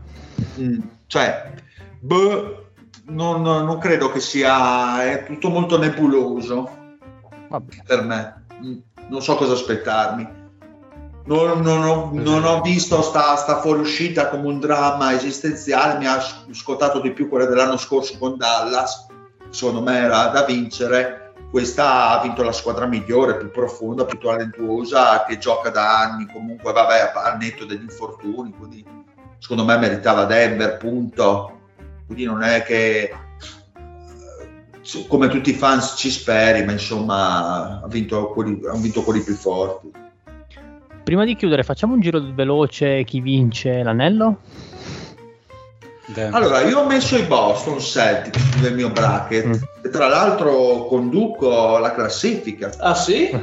Mm, 0.61 0.81
cioè 1.07 1.55
boh, 1.99 2.67
non, 3.07 3.43
non, 3.43 3.79
credo 3.79 4.11
che 4.13 4.21
sia 4.21 5.03
è 5.03 5.25
tutto 5.27 5.49
molto 5.49 5.79
nebuloso. 5.79 6.85
Vabbè. 7.49 7.83
per 7.85 8.03
me. 8.03 8.45
Mm, 8.65 8.79
non 9.09 9.23
so 9.23 9.35
cosa 9.37 9.55
aspettarmi. 9.55 10.45
Non, 11.27 11.61
non, 11.61 11.83
ho, 11.83 12.11
non, 12.13 12.45
ho, 12.45 12.61
visto 12.61 13.03
sta, 13.03 13.35
sta 13.35 13.61
fuoriuscita 13.61 14.29
come 14.29 14.47
un 14.47 14.61
dramma 14.61 15.13
esistenziale, 15.13 15.99
mi 15.99 16.07
ha 16.07 16.23
scottato 16.53 17.01
di 17.01 17.11
più 17.11 17.29
quella 17.29 17.47
dell'anno 17.47 17.77
scorso 17.77 18.17
con 18.17 18.37
Dallas, 18.37 19.07
secondo 19.51 19.83
me 19.83 19.99
era 19.99 20.29
da 20.29 20.45
vincere. 20.45 21.26
Questa 21.51 22.11
ha 22.11 22.23
vinto 22.23 22.43
la 22.43 22.53
squadra 22.53 22.87
migliore, 22.87 23.37
più 23.37 23.51
profonda, 23.51 24.05
più 24.05 24.19
talentuosa, 24.19 25.25
che 25.25 25.39
gioca 25.39 25.71
da 25.71 26.01
anni, 26.01 26.27
comunque 26.31 26.73
vabbè, 26.73 27.13
al 27.15 27.39
netto 27.39 27.65
degli 27.65 27.83
infortuni, 27.83 28.53
quindi 28.53 28.85
secondo 29.39 29.65
me 29.65 29.79
meritava 29.79 30.25
Denver, 30.25 30.77
punto. 30.77 31.53
Quindi 32.07 32.25
non 32.25 32.43
è 32.43 32.63
che 32.63 33.11
come 35.09 35.29
tutti 35.29 35.51
i 35.51 35.55
fans 35.55 35.95
ci 35.97 36.11
speri, 36.11 36.65
ma 36.65 36.73
insomma 36.73 37.81
ha 37.83 37.89
vinto 37.89 38.29
quelli, 38.29 38.61
ha 38.67 38.77
vinto 38.77 39.03
quelli 39.03 39.23
più 39.23 39.35
forti. 39.35 39.91
Prima 41.03 41.25
di 41.25 41.37
chiudere, 41.37 41.63
facciamo 41.63 41.95
un 41.95 42.01
giro 42.01 42.21
veloce 42.35 43.05
chi 43.05 43.21
vince 43.21 43.83
l'anello? 43.83 44.39
Allora, 46.31 46.63
io 46.63 46.81
ho 46.81 46.87
messo 46.87 47.17
i 47.17 47.23
Boston 47.23 47.81
Celtics 47.81 48.55
nel 48.61 48.75
mio 48.75 48.91
bracket 48.91 49.47
mm. 49.47 49.63
e 49.83 49.89
tra 49.89 50.07
l'altro 50.07 50.87
conduco 50.87 51.79
la 51.79 51.93
classifica. 51.93 52.73
Ah 52.79 52.95
sì? 52.95 53.37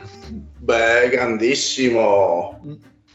Beh, 0.60 1.10
grandissimo. 1.10 2.62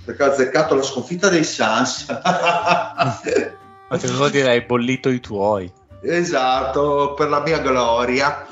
Perché 0.05 0.23
ho 0.23 0.33
azzeccato 0.33 0.75
la 0.75 0.83
sconfitta 0.83 1.29
dei 1.31 1.45
Suns. 1.45 2.07
Ma 3.89 3.97
te 3.97 4.09
lo 4.09 4.29
direi 4.29 4.61
bollito 4.63 5.09
i 5.09 5.21
tuoi. 5.21 5.73
Esatto, 6.03 7.15
per 7.15 7.29
la 7.31 7.41
mia 7.41 7.59
gloria. 7.61 8.47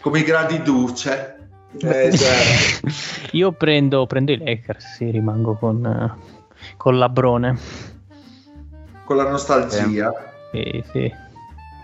Come 0.00 0.20
i 0.20 0.22
grandi 0.22 0.62
duce. 0.62 1.48
Eh, 1.78 2.16
certo. 2.16 2.88
Io 3.36 3.52
prendo, 3.52 4.06
prendo, 4.06 4.32
i 4.32 4.38
Lakers, 4.38 4.94
sì, 4.94 5.10
rimango 5.10 5.54
con, 5.56 6.18
con 6.78 6.98
Labrone. 6.98 7.94
Con 9.06 9.16
la 9.16 9.28
nostalgia. 9.28 10.12
Sì, 10.50 10.84
sì. 10.90 11.14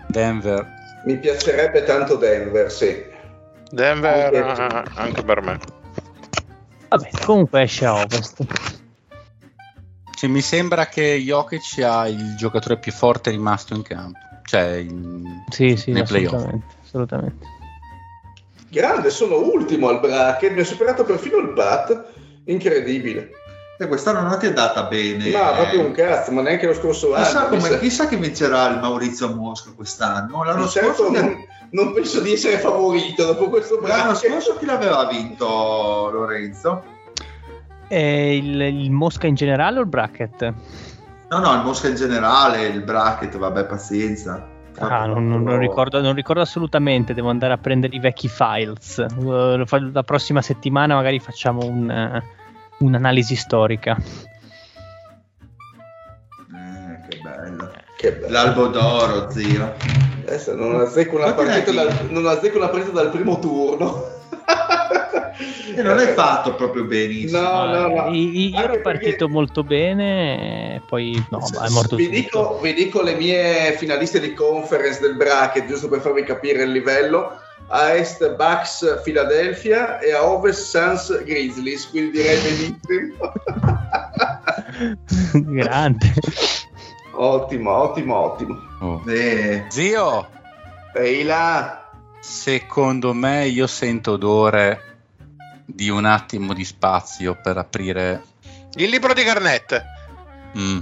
Denver. 0.07 0.67
Mi 1.05 1.17
piacerebbe 1.17 1.83
tanto 1.85 2.17
Denver, 2.17 2.69
sì. 2.69 3.03
Denver 3.69 4.35
anche, 4.35 4.91
anche 4.95 5.23
per 5.23 5.41
me. 5.41 5.57
Vabbè, 6.89 7.09
comunque 7.25 7.61
esce 7.61 7.85
a 7.85 7.93
ovest. 7.93 8.45
Cioè, 10.15 10.29
mi 10.29 10.41
sembra 10.41 10.85
che 10.87 11.17
Jokic 11.17 11.63
sia 11.63 12.07
il 12.07 12.35
giocatore 12.35 12.77
più 12.77 12.91
forte 12.91 13.31
rimasto 13.31 13.73
in 13.73 13.83
campo. 13.83 14.19
Cioè, 14.43 14.75
in, 14.75 15.43
sì, 15.49 15.77
sì, 15.77 15.91
nei 15.91 16.01
assolutamente, 16.01 16.65
assolutamente. 16.83 17.45
Grande, 18.69 19.09
sono 19.09 19.37
ultimo 19.37 19.87
al 19.87 20.01
bracket, 20.01 20.51
mi 20.51 20.59
ha 20.59 20.65
superato 20.65 21.05
perfino 21.05 21.37
il 21.37 21.53
Bat, 21.53 22.03
incredibile. 22.45 23.31
E 23.75 23.87
quest'anno 23.87 24.21
non 24.21 24.37
ti 24.37 24.45
è 24.45 24.49
andata 24.49 24.83
bene. 24.83 25.31
No, 25.31 25.51
proprio 25.53 25.85
un 25.85 25.91
cazzo, 25.91 26.31
ma 26.31 26.41
neanche 26.41 26.67
lo 26.67 26.73
scorso 26.73 27.11
chissà 27.13 27.47
anno. 27.47 27.57
Come, 27.57 27.79
chissà 27.79 28.07
che 28.07 28.17
vincerà 28.17 28.67
il 28.69 28.79
Maurizio 28.79 29.33
Mosca 29.33 29.71
quest'anno. 29.75 30.43
L'anno 30.43 30.67
certo 30.67 30.93
scorso 30.93 31.11
non, 31.11 31.35
non, 31.71 31.93
penso 31.93 32.21
di 32.21 32.33
essere 32.33 32.59
favorito 32.59 33.25
dopo 33.25 33.49
questo 33.49 33.77
bracket. 33.77 33.97
L'anno 33.97 34.15
scorso 34.15 34.57
chi 34.57 34.65
l'aveva 34.65 35.07
vinto 35.07 36.09
Lorenzo? 36.11 36.83
Eh, 37.87 38.37
il, 38.37 38.61
il 38.61 38.91
Mosca 38.91 39.25
in 39.25 39.35
generale 39.35 39.79
o 39.79 39.81
il 39.81 39.87
bracket? 39.87 40.53
No, 41.29 41.39
no, 41.39 41.53
il 41.55 41.63
Mosca 41.63 41.87
in 41.87 41.95
generale, 41.95 42.67
il 42.67 42.83
bracket, 42.83 43.37
vabbè, 43.37 43.65
pazienza. 43.65 44.49
Ah, 44.77 45.05
non, 45.05 45.27
non, 45.27 45.43
non, 45.43 45.57
ricordo, 45.57 45.99
non, 45.99 46.13
ricordo, 46.13 46.41
assolutamente, 46.41 47.13
devo 47.13 47.29
andare 47.29 47.53
a 47.53 47.57
prendere 47.57 47.95
i 47.95 47.99
vecchi 47.99 48.27
files. 48.27 49.03
La 49.91 50.03
prossima 50.03 50.41
settimana 50.41 50.95
magari 50.95 51.19
facciamo 51.19 51.63
un, 51.65 51.89
uh, 51.89 52.42
un'analisi 52.83 53.35
storica. 53.35 53.97
Eh, 56.53 57.07
che, 57.07 57.19
bello. 57.21 57.71
che 57.97 58.11
bello. 58.13 58.31
L'albo 58.31 58.67
d'oro, 58.67 59.29
zio. 59.31 59.73
Adesso 60.25 60.55
non 60.55 60.79
azzecco 60.79 61.15
una, 61.15 61.33
partita 61.33 61.71
dal, 61.71 62.07
non 62.09 62.25
azzecco 62.27 62.57
una 62.57 62.69
partita 62.69 62.91
dal 62.91 63.09
primo 63.09 63.39
turno. 63.39 64.11
E 65.75 65.81
non 65.81 65.97
è 65.97 66.13
fatto 66.13 66.53
proprio 66.53 66.83
benissimo. 66.83 67.41
No, 67.41 67.65
no, 67.65 67.87
no. 67.87 68.13
Io 68.13 68.57
ero 68.57 68.79
partito 68.81 69.09
perché... 69.09 69.27
molto 69.27 69.63
bene, 69.63 70.81
poi 70.87 71.25
no, 71.31 71.39
è 71.39 71.69
morto 71.69 71.95
vi 71.95 72.09
dico, 72.09 72.59
vi 72.61 72.73
dico, 72.73 73.01
le 73.01 73.15
mie 73.15 73.73
finaliste 73.77 74.19
di 74.19 74.33
conference 74.33 75.01
del 75.01 75.15
bracket, 75.15 75.65
giusto 75.65 75.89
per 75.89 76.01
farvi 76.01 76.23
capire 76.23 76.63
il 76.63 76.71
livello. 76.71 77.39
A 77.75 77.95
est 77.95 78.35
Bucks 78.35 79.01
Philadelphia 79.03 79.99
e 79.99 80.13
a 80.13 80.23
ovest 80.23 80.69
Suns 80.69 81.23
Grizzlies, 81.23 81.89
quindi 81.89 82.11
direi 82.11 82.39
benissimo. 82.39 83.33
Grande. 85.49 86.13
Ottimo, 87.13 87.71
ottimo, 87.71 88.15
ottimo. 88.15 88.59
Oh. 88.79 89.01
Eh. 89.09 89.65
Zio! 89.69 90.29
Ehi 90.93 91.23
là! 91.23 91.89
Secondo 92.19 93.11
me 93.13 93.47
io 93.47 93.65
sento 93.65 94.11
odore 94.11 94.97
di 95.65 95.89
un 95.89 96.05
attimo 96.05 96.53
di 96.53 96.63
spazio 96.63 97.35
per 97.41 97.57
aprire 97.57 98.21
il 98.75 98.89
libro 98.89 99.13
di 99.13 99.23
Garnett. 99.23 99.83
Mm. 100.55 100.79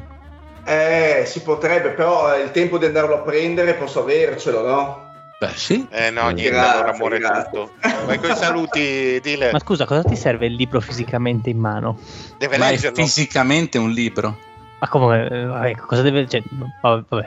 Eh, 0.65 1.23
si 1.25 1.41
potrebbe, 1.41 1.91
però 1.91 2.31
è 2.31 2.43
il 2.43 2.51
tempo 2.51 2.77
di 2.77 2.83
andarlo 2.83 3.15
a 3.15 3.21
prendere, 3.21 3.75
posso 3.75 4.01
avercelo, 4.01 4.67
no? 4.67 5.10
Beh, 5.41 5.53
sì. 5.55 5.87
Eh 5.89 6.11
no, 6.11 6.29
niente, 6.29 6.51
grazie, 6.51 6.71
allora 6.71 6.93
muore 6.97 7.17
grazie. 7.17 7.49
tutto. 7.49 7.71
Vai 8.05 8.19
con 8.19 8.29
i 8.29 8.35
saluti, 8.35 9.19
dile. 9.23 9.51
Ma 9.51 9.57
scusa, 9.57 9.85
cosa 9.85 10.03
ti 10.03 10.15
serve 10.15 10.45
il 10.45 10.53
libro 10.53 10.79
fisicamente 10.79 11.49
in 11.49 11.57
mano? 11.57 11.97
Deve 12.37 12.59
Ma 12.59 12.69
leggerlo. 12.69 12.95
è 12.95 13.01
fisicamente 13.01 13.79
un 13.79 13.89
libro. 13.89 14.37
Ma 14.77 14.87
come? 14.87 15.27
Eh, 15.27 15.45
vabbè, 15.45 15.75
cosa 15.77 16.03
deve... 16.03 16.27
Cioè, 16.27 16.43
vabbè. 16.81 17.25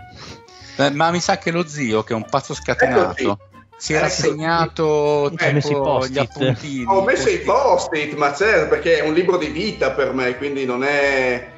Eh, 0.76 0.90
ma 0.90 1.10
mi 1.10 1.18
sa 1.18 1.38
che 1.38 1.50
lo 1.50 1.66
zio, 1.66 2.04
che 2.04 2.12
è 2.12 2.16
un 2.16 2.24
pazzo 2.30 2.54
scatenato, 2.54 3.36
si 3.76 3.94
era 3.94 4.06
ecco, 4.06 4.14
segnato 4.14 5.32
tipo, 5.34 6.06
gli 6.06 6.18
appuntini. 6.18 6.84
Ho 6.86 7.02
messo 7.02 7.28
i 7.28 7.38
post-it, 7.38 8.14
ma 8.14 8.32
certo, 8.32 8.68
perché 8.68 8.98
è 8.98 9.08
un 9.08 9.12
libro 9.12 9.38
di 9.38 9.48
vita 9.48 9.90
per 9.90 10.12
me, 10.12 10.36
quindi 10.36 10.64
non 10.64 10.84
è... 10.84 11.50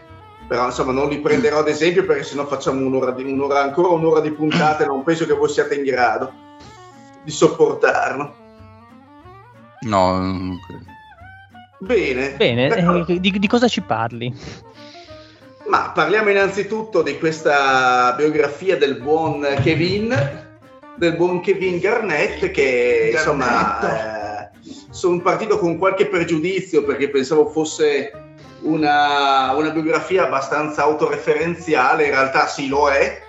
Però 0.48 0.66
insomma 0.66 0.92
non 0.92 1.08
li 1.08 1.18
prenderò 1.18 1.58
ad 1.58 1.68
esempio 1.68 2.04
perché 2.04 2.22
sennò 2.22 2.46
facciamo 2.46 2.84
un'ora, 2.84 3.10
di, 3.10 3.24
un'ora 3.24 3.62
ancora 3.62 3.88
un'ora 3.88 4.20
di 4.20 4.30
puntate 4.30 4.86
non 4.86 5.02
penso 5.02 5.26
che 5.26 5.34
voi 5.34 5.48
siate 5.48 5.74
in 5.74 5.82
grado 5.82 6.32
di 7.24 7.30
sopportarlo. 7.30 8.34
No, 9.80 10.18
non 10.18 10.58
credo. 10.66 10.84
Bene. 11.78 12.36
Bene, 12.36 12.68
però... 12.68 13.04
eh, 13.04 13.20
di, 13.20 13.30
di 13.30 13.48
cosa 13.48 13.66
ci 13.66 13.80
parli? 13.80 14.34
Ma 15.68 15.90
parliamo 15.90 16.30
innanzitutto 16.30 17.02
di 17.02 17.18
questa 17.18 18.14
biografia 18.16 18.76
del 18.76 18.96
buon 19.00 19.44
Kevin 19.62 20.44
del 20.96 21.16
buon 21.16 21.40
Kevin 21.40 21.78
Garnett 21.78 22.50
che 22.50 23.10
insomma 23.12 24.48
eh, 24.48 24.50
sono 24.90 25.20
partito 25.20 25.58
con 25.58 25.76
qualche 25.76 26.06
pregiudizio 26.06 26.84
perché 26.84 27.10
pensavo 27.10 27.48
fosse 27.48 28.10
una, 28.66 29.52
una, 29.54 29.70
biografia 29.70 30.24
abbastanza 30.24 30.82
autoreferenziale, 30.82 32.04
in 32.04 32.10
realtà 32.10 32.46
sì 32.46 32.68
lo 32.68 32.88
è, 32.88 33.22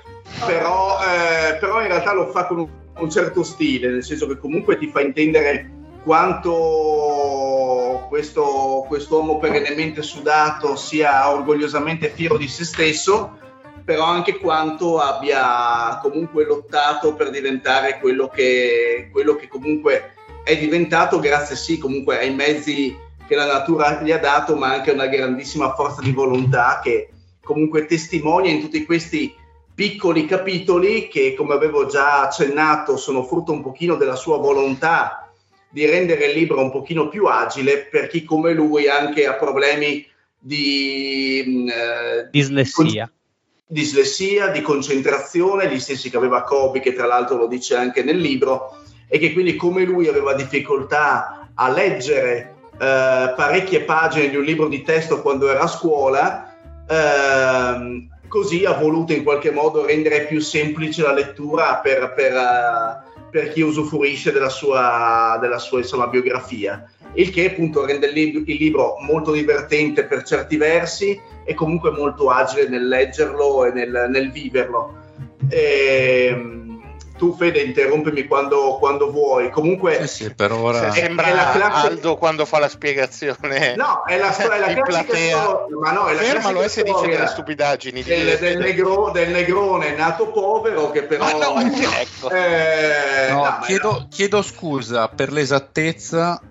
però, 0.45 0.97
eh, 0.99 1.57
però 1.57 1.81
in 1.81 1.87
realtà 1.87 2.13
lo 2.13 2.27
fa 2.27 2.45
con 2.45 2.59
un, 2.59 2.67
un 2.97 3.09
certo 3.09 3.43
stile, 3.43 3.89
nel 3.89 4.03
senso 4.03 4.27
che 4.27 4.37
comunque 4.37 4.77
ti 4.77 4.89
fa 4.89 5.01
intendere 5.01 5.71
quanto 6.03 8.05
questo 8.07 8.85
uomo 9.09 9.39
perennemente 9.39 10.01
sudato 10.01 10.75
sia 10.75 11.29
orgogliosamente 11.29 12.09
fiero 12.09 12.37
di 12.37 12.47
se 12.47 12.63
stesso 12.63 13.37
però 13.83 14.03
anche 14.03 14.37
quanto 14.37 14.99
abbia 14.99 15.99
comunque 16.01 16.45
lottato 16.45 17.13
per 17.13 17.29
diventare 17.29 17.99
quello 17.99 18.27
che, 18.27 19.09
quello 19.11 19.35
che 19.35 19.47
comunque 19.47 20.13
è 20.43 20.57
diventato 20.57 21.19
grazie 21.19 21.55
sì 21.55 21.77
comunque 21.77 22.19
ai 22.19 22.33
mezzi 22.33 22.97
che 23.27 23.35
la 23.35 23.45
natura 23.45 24.01
gli 24.01 24.11
ha 24.11 24.19
dato, 24.19 24.55
ma 24.55 24.73
anche 24.73 24.91
una 24.91 25.07
grandissima 25.07 25.73
forza 25.73 26.01
di 26.01 26.11
volontà 26.11 26.79
che 26.81 27.09
comunque 27.43 27.85
testimonia 27.85 28.51
in 28.51 28.61
tutti 28.61 28.85
questi 28.85 29.33
piccoli 29.75 30.25
capitoli 30.25 31.07
che, 31.07 31.35
come 31.35 31.53
avevo 31.53 31.85
già 31.85 32.21
accennato, 32.21 32.97
sono 32.97 33.23
frutto 33.23 33.51
un 33.51 33.61
pochino 33.61 33.95
della 33.95 34.15
sua 34.15 34.37
volontà 34.37 35.29
di 35.69 35.85
rendere 35.85 36.25
il 36.25 36.37
libro 36.37 36.61
un 36.61 36.71
pochino 36.71 37.09
più 37.09 37.25
agile 37.25 37.85
per 37.85 38.07
chi 38.07 38.23
come 38.23 38.53
lui 38.53 38.87
anche 38.87 39.27
ha 39.27 39.33
problemi 39.33 40.05
di 40.39 41.43
mm, 41.45 41.67
eh, 41.67 42.29
dislessia. 42.31 43.05
Di 43.05 43.81
dislessia, 43.81 44.47
di 44.47 44.61
concentrazione, 44.61 45.69
gli 45.69 45.79
stessi 45.79 46.09
che 46.09 46.17
aveva 46.17 46.43
Kobe, 46.43 46.79
che 46.79 46.93
tra 46.93 47.05
l'altro 47.05 47.35
lo 47.35 47.47
dice 47.47 47.75
anche 47.75 48.01
nel 48.01 48.17
libro, 48.17 48.77
e 49.07 49.19
che 49.19 49.33
quindi 49.33 49.55
come 49.55 49.83
lui 49.83 50.07
aveva 50.07 50.33
difficoltà 50.33 51.49
a 51.53 51.69
leggere 51.69 52.55
parecchie 52.77 53.81
pagine 53.81 54.29
di 54.29 54.35
un 54.35 54.43
libro 54.43 54.67
di 54.67 54.81
testo 54.83 55.21
quando 55.21 55.49
era 55.49 55.61
a 55.61 55.67
scuola, 55.67 56.53
eh, 56.87 58.07
così 58.27 58.65
ha 58.65 58.73
voluto 58.73 59.13
in 59.13 59.23
qualche 59.23 59.51
modo 59.51 59.85
rendere 59.85 60.25
più 60.25 60.39
semplice 60.39 61.01
la 61.01 61.13
lettura 61.13 61.77
per, 61.77 62.13
per, 62.13 62.33
uh, 62.33 63.29
per 63.29 63.51
chi 63.51 63.61
usufruisce 63.61 64.31
della 64.31 64.49
sua, 64.49 65.37
della 65.41 65.57
sua 65.57 65.79
insomma, 65.79 66.07
biografia, 66.07 66.89
il 67.13 67.29
che 67.29 67.51
appunto 67.51 67.85
rende 67.85 68.07
il, 68.07 68.13
lib- 68.13 68.47
il, 68.47 68.57
libro 68.57 68.97
molto 68.99 69.31
divertente 69.31 70.05
per 70.05 70.23
certi 70.23 70.57
versi 70.57 71.19
e 71.43 71.53
comunque 71.53 71.91
molto 71.91 72.29
agile 72.29 72.67
nel 72.67 72.87
leggerlo 72.87 73.65
e 73.65 73.71
nel, 73.71 74.07
nel 74.09 74.31
viverlo. 74.31 75.05
E, 75.49 76.27
ehm, 76.29 76.76
tu 77.17 77.35
Fede 77.35 77.61
interrompimi 77.61 78.25
quando, 78.25 78.77
quando 78.77 79.11
vuoi. 79.11 79.49
Comunque 79.49 80.07
sì, 80.07 80.23
sì, 80.23 80.33
per 80.33 80.51
ora 80.53 80.91
sembra 80.91 81.27
è 81.27 81.33
la 81.33 81.51
classe... 81.51 81.87
Aldo 81.87 82.15
quando 82.15 82.45
fa 82.45 82.59
la 82.59 82.69
spiegazione. 82.69 83.75
No 83.87 84.03
è 84.05 84.17
la, 84.17 84.35
è 84.35 84.59
la 84.59 84.81
classica 84.81 85.15
storia 85.15 85.77
ma 85.79 85.91
no 85.91 86.07
è 86.07 86.13
la 86.13 86.21
fermalo 86.21 86.61
e 86.61 86.69
se 86.69 86.83
dice 86.83 87.07
delle 87.07 87.27
stupidaggini 87.27 88.03
del, 88.03 88.37
del, 88.37 88.57
negro, 88.57 89.09
del, 89.11 89.29
negrone 89.29 89.95
nato 89.95 90.27
povero 90.31 90.91
che 90.91 91.03
però 91.03 91.29
no, 91.37 91.59
ecco. 91.61 92.29
eh, 92.29 93.27
no, 93.29 93.43
no, 93.43 93.59
chiedo, 93.63 94.07
chiedo 94.09 94.41
scusa 94.41 95.07
per 95.07 95.31
l'esattezza 95.31 96.41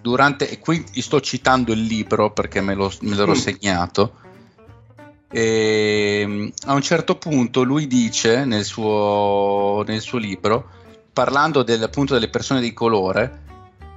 durante 0.00 0.48
e 0.48 0.58
qui 0.58 0.84
sto 0.94 1.20
citando 1.20 1.72
il 1.72 1.82
libro 1.82 2.30
perché 2.30 2.60
me, 2.60 2.74
lo, 2.74 2.90
me 3.00 3.14
l'ero 3.14 3.32
mm. 3.32 3.34
segnato 3.34 4.12
e 5.32 6.20
ehm, 6.22 6.52
a 6.66 6.74
un 6.74 6.82
certo 6.82 7.16
punto 7.16 7.62
lui 7.62 7.86
dice 7.86 8.44
nel 8.44 8.64
suo, 8.64 9.84
nel 9.86 10.00
suo 10.00 10.18
libro, 10.18 10.68
parlando 11.12 11.62
del, 11.62 11.82
appunto 11.82 12.14
delle 12.14 12.28
persone 12.28 12.60
di 12.60 12.72
colore, 12.72 13.48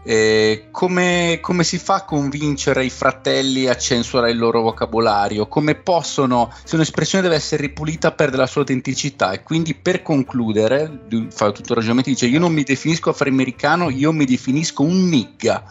eh, 0.05 0.67
come, 0.69 1.39
come, 1.41 1.63
si 1.63 1.77
fa 1.77 1.95
a 1.95 2.03
convincere 2.03 2.83
i 2.83 2.89
fratelli 2.89 3.67
a 3.67 3.77
censurare 3.77 4.31
il 4.31 4.37
loro 4.37 4.61
vocabolario? 4.61 5.47
Come 5.47 5.75
possono, 5.75 6.53
se 6.63 6.75
un'espressione 6.75 7.23
deve 7.23 7.35
essere 7.35 7.61
ripulita, 7.63 8.11
perde 8.11 8.37
la 8.37 8.45
sua 8.45 8.61
autenticità? 8.61 9.31
E 9.31 9.41
quindi 9.41 9.73
per 9.73 10.01
concludere, 10.03 11.05
fa 11.29 11.51
tutto 11.51 11.71
il 11.71 11.77
ragionamento, 11.77 12.09
dice 12.09 12.27
io 12.27 12.39
non 12.39 12.53
mi 12.53 12.63
definisco 12.63 13.09
afroamericano, 13.09 13.89
io 13.89 14.11
mi 14.11 14.25
definisco 14.25 14.83
un 14.83 15.07
nigga. 15.07 15.63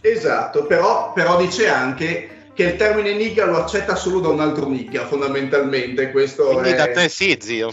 Esatto, 0.00 0.64
però, 0.64 1.12
però 1.12 1.36
dice 1.36 1.68
anche 1.68 2.39
che 2.60 2.66
il 2.66 2.76
termine 2.76 3.14
nigga 3.14 3.46
lo 3.46 3.56
accetta 3.56 3.96
solo 3.96 4.20
da 4.20 4.28
un 4.28 4.38
altro 4.40 4.68
nigga, 4.68 5.06
fondamentalmente. 5.06 6.10
Questo 6.10 6.48
Quindi 6.48 6.72
è... 6.72 6.76
da 6.76 6.90
te 6.90 7.08
sì, 7.08 7.38
zio. 7.40 7.70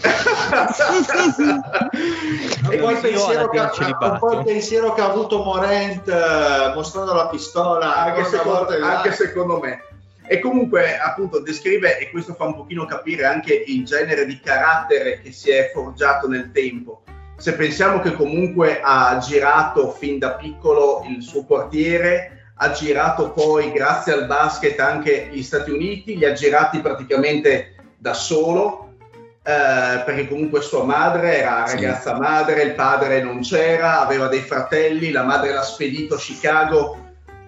e 2.70 2.78
poi 2.78 2.94
il 2.94 3.00
pensiero, 3.00 3.50
che, 3.50 3.58
un 3.58 4.16
po' 4.18 4.38
il 4.38 4.44
pensiero 4.44 4.94
che 4.94 5.02
ha 5.02 5.10
avuto 5.10 5.42
Morent 5.42 6.08
eh, 6.08 6.72
mostrando 6.74 7.12
la 7.12 7.28
pistola. 7.28 7.96
Anche, 7.96 8.24
secondo, 8.24 8.66
anche 8.82 9.12
secondo 9.12 9.58
me. 9.58 9.82
E 10.26 10.38
comunque, 10.40 10.96
appunto, 10.96 11.40
descrive, 11.40 11.98
e 11.98 12.08
questo 12.10 12.32
fa 12.32 12.44
un 12.44 12.54
pochino 12.54 12.86
capire 12.86 13.26
anche 13.26 13.52
il 13.66 13.84
genere 13.84 14.24
di 14.24 14.40
carattere 14.40 15.20
che 15.20 15.32
si 15.32 15.50
è 15.50 15.70
forgiato 15.70 16.28
nel 16.28 16.50
tempo. 16.50 17.02
Se 17.36 17.52
pensiamo 17.52 18.00
che 18.00 18.14
comunque 18.14 18.80
ha 18.82 19.18
girato 19.18 19.90
fin 19.90 20.18
da 20.18 20.32
piccolo 20.32 21.04
il 21.06 21.22
suo 21.22 21.44
quartiere, 21.44 22.37
ha 22.60 22.72
girato 22.72 23.30
poi, 23.30 23.70
grazie 23.70 24.12
al 24.12 24.26
basket, 24.26 24.78
anche 24.80 25.28
gli 25.30 25.42
Stati 25.42 25.70
Uniti, 25.70 26.16
li 26.16 26.24
ha 26.24 26.32
girati 26.32 26.80
praticamente 26.80 27.74
da 27.96 28.14
solo, 28.14 28.94
eh, 29.42 30.02
perché 30.04 30.26
comunque 30.28 30.60
sua 30.60 30.82
madre 30.82 31.38
era 31.38 31.64
ragazza 31.64 32.14
sì. 32.14 32.20
madre, 32.20 32.62
il 32.62 32.74
padre 32.74 33.22
non 33.22 33.42
c'era, 33.42 34.00
aveva 34.00 34.26
dei 34.26 34.40
fratelli, 34.40 35.12
la 35.12 35.22
madre 35.22 35.52
l'ha 35.52 35.62
spedito 35.62 36.14
a 36.14 36.18
Chicago 36.18 37.06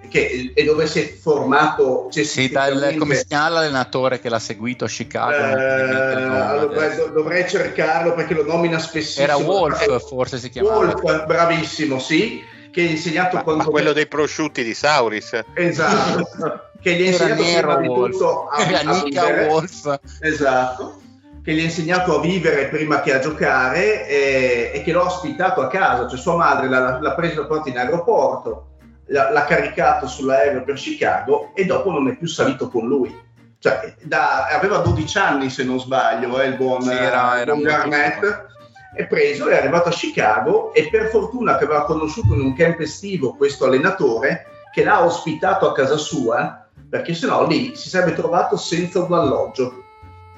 che, 0.08 0.52
e 0.54 0.64
dove 0.64 0.86
si 0.86 1.00
è 1.00 1.12
formato 1.12 2.08
sì, 2.10 2.48
dal, 2.48 2.96
come 2.98 3.16
si 3.16 3.26
chiama 3.26 3.48
l'allenatore 3.48 4.20
che 4.20 4.28
l'ha 4.28 4.38
seguito 4.38 4.84
a 4.84 4.88
Chicago? 4.88 5.58
Eh, 5.58 6.22
allora, 6.22 6.88
dovrei 7.12 7.48
cercarlo 7.48 8.14
perché 8.14 8.34
lo 8.34 8.44
nomina 8.44 8.78
spessissimo. 8.78 9.24
Era 9.24 9.36
Wolf 9.36 10.06
forse 10.08 10.38
si 10.38 10.50
chiamava. 10.50 10.76
Wolf 10.76 11.26
bravissimo 11.26 11.98
sì 11.98 12.58
che 12.70 12.82
ha 12.82 12.90
insegnato 12.90 13.36
ma, 13.36 13.42
quando... 13.42 13.64
Ma 13.64 13.70
quello 13.70 13.92
dei 13.92 14.06
prosciutti 14.06 14.62
di 14.62 14.74
Sauris. 14.74 15.40
Esatto, 15.54 16.70
che 16.80 16.94
gli 16.94 17.02
ha 17.02 17.10
insegnato 17.10 17.42
prima 17.42 17.76
di 17.76 17.86
tutto 17.86 18.48
a, 18.48 18.56
a 18.56 19.02
vivere. 19.02 19.46
Wolf. 19.46 20.00
Esatto, 20.20 21.00
che 21.42 21.52
gli 21.52 21.60
ha 21.60 21.64
insegnato 21.64 22.18
a 22.18 22.20
vivere 22.20 22.68
prima 22.68 23.00
che 23.00 23.14
a 23.14 23.18
giocare 23.18 24.06
e, 24.06 24.70
e 24.74 24.82
che 24.82 24.92
l'ha 24.92 25.04
ospitato 25.04 25.60
a 25.60 25.68
casa, 25.68 26.08
cioè 26.08 26.18
sua 26.18 26.36
madre 26.36 26.68
l'ha, 26.68 26.98
l'ha 27.00 27.14
preso 27.14 27.46
in 27.64 27.78
aeroporto, 27.78 28.76
l'ha, 29.06 29.30
l'ha 29.30 29.44
caricato 29.44 30.06
sull'aereo 30.06 30.64
per 30.64 30.76
Chicago 30.76 31.52
e 31.54 31.64
dopo 31.64 31.90
non 31.90 32.08
è 32.08 32.16
più 32.16 32.26
salito 32.26 32.68
con 32.68 32.86
lui. 32.86 33.28
Cioè, 33.58 33.94
da, 34.02 34.46
aveva 34.46 34.78
12 34.78 35.18
anni 35.18 35.50
se 35.50 35.64
non 35.64 35.78
sbaglio, 35.78 36.40
eh, 36.40 36.46
il 36.46 36.56
buon, 36.56 36.80
sì, 36.80 36.92
era, 36.92 37.38
era 37.40 37.52
buon 37.52 37.62
Garnett 37.62 38.48
è 38.94 39.06
preso, 39.06 39.48
è 39.48 39.56
arrivato 39.56 39.88
a 39.88 39.92
Chicago 39.92 40.74
e 40.74 40.88
per 40.90 41.08
fortuna 41.08 41.56
che 41.56 41.64
aveva 41.64 41.84
conosciuto 41.84 42.34
in 42.34 42.40
un 42.40 42.54
camp 42.54 42.80
estivo 42.80 43.34
questo 43.34 43.66
allenatore 43.66 44.46
che 44.72 44.84
l'ha 44.84 45.04
ospitato 45.04 45.68
a 45.68 45.72
casa 45.72 45.96
sua, 45.96 46.66
perché 46.88 47.14
sennò 47.14 47.46
lì 47.46 47.74
si 47.74 47.88
sarebbe 47.88 48.14
trovato 48.14 48.56
senza 48.56 49.02
un 49.02 49.12
alloggio. 49.12 49.84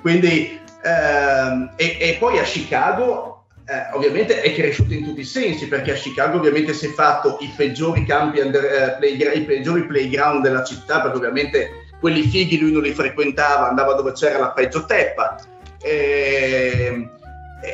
Quindi, 0.00 0.60
ehm, 0.82 1.72
e, 1.76 1.96
e, 2.00 2.16
poi 2.18 2.38
a 2.38 2.42
Chicago 2.42 3.44
eh, 3.66 3.94
ovviamente 3.94 4.40
è 4.40 4.52
cresciuto 4.52 4.92
in 4.92 5.04
tutti 5.04 5.20
i 5.20 5.24
sensi, 5.24 5.68
perché 5.68 5.92
a 5.92 5.96
Chicago 5.96 6.38
ovviamente 6.38 6.74
si 6.74 6.86
è 6.86 6.90
fatto 6.90 7.38
i 7.40 7.52
peggiori 7.56 8.04
campi, 8.04 8.40
under, 8.40 8.64
eh, 8.64 8.96
playground, 8.98 9.36
i 9.36 9.44
peggiori 9.44 9.86
playground 9.86 10.42
della 10.42 10.64
città, 10.64 11.00
perché 11.00 11.16
ovviamente 11.16 11.70
quelli 12.00 12.22
fighi 12.22 12.58
lui 12.58 12.72
non 12.72 12.82
li 12.82 12.92
frequentava, 12.92 13.68
andava 13.68 13.94
dove 13.94 14.12
c'era 14.12 14.38
la 14.38 14.50
peggio 14.50 14.84
teppa. 14.84 15.36
E, 15.80 17.08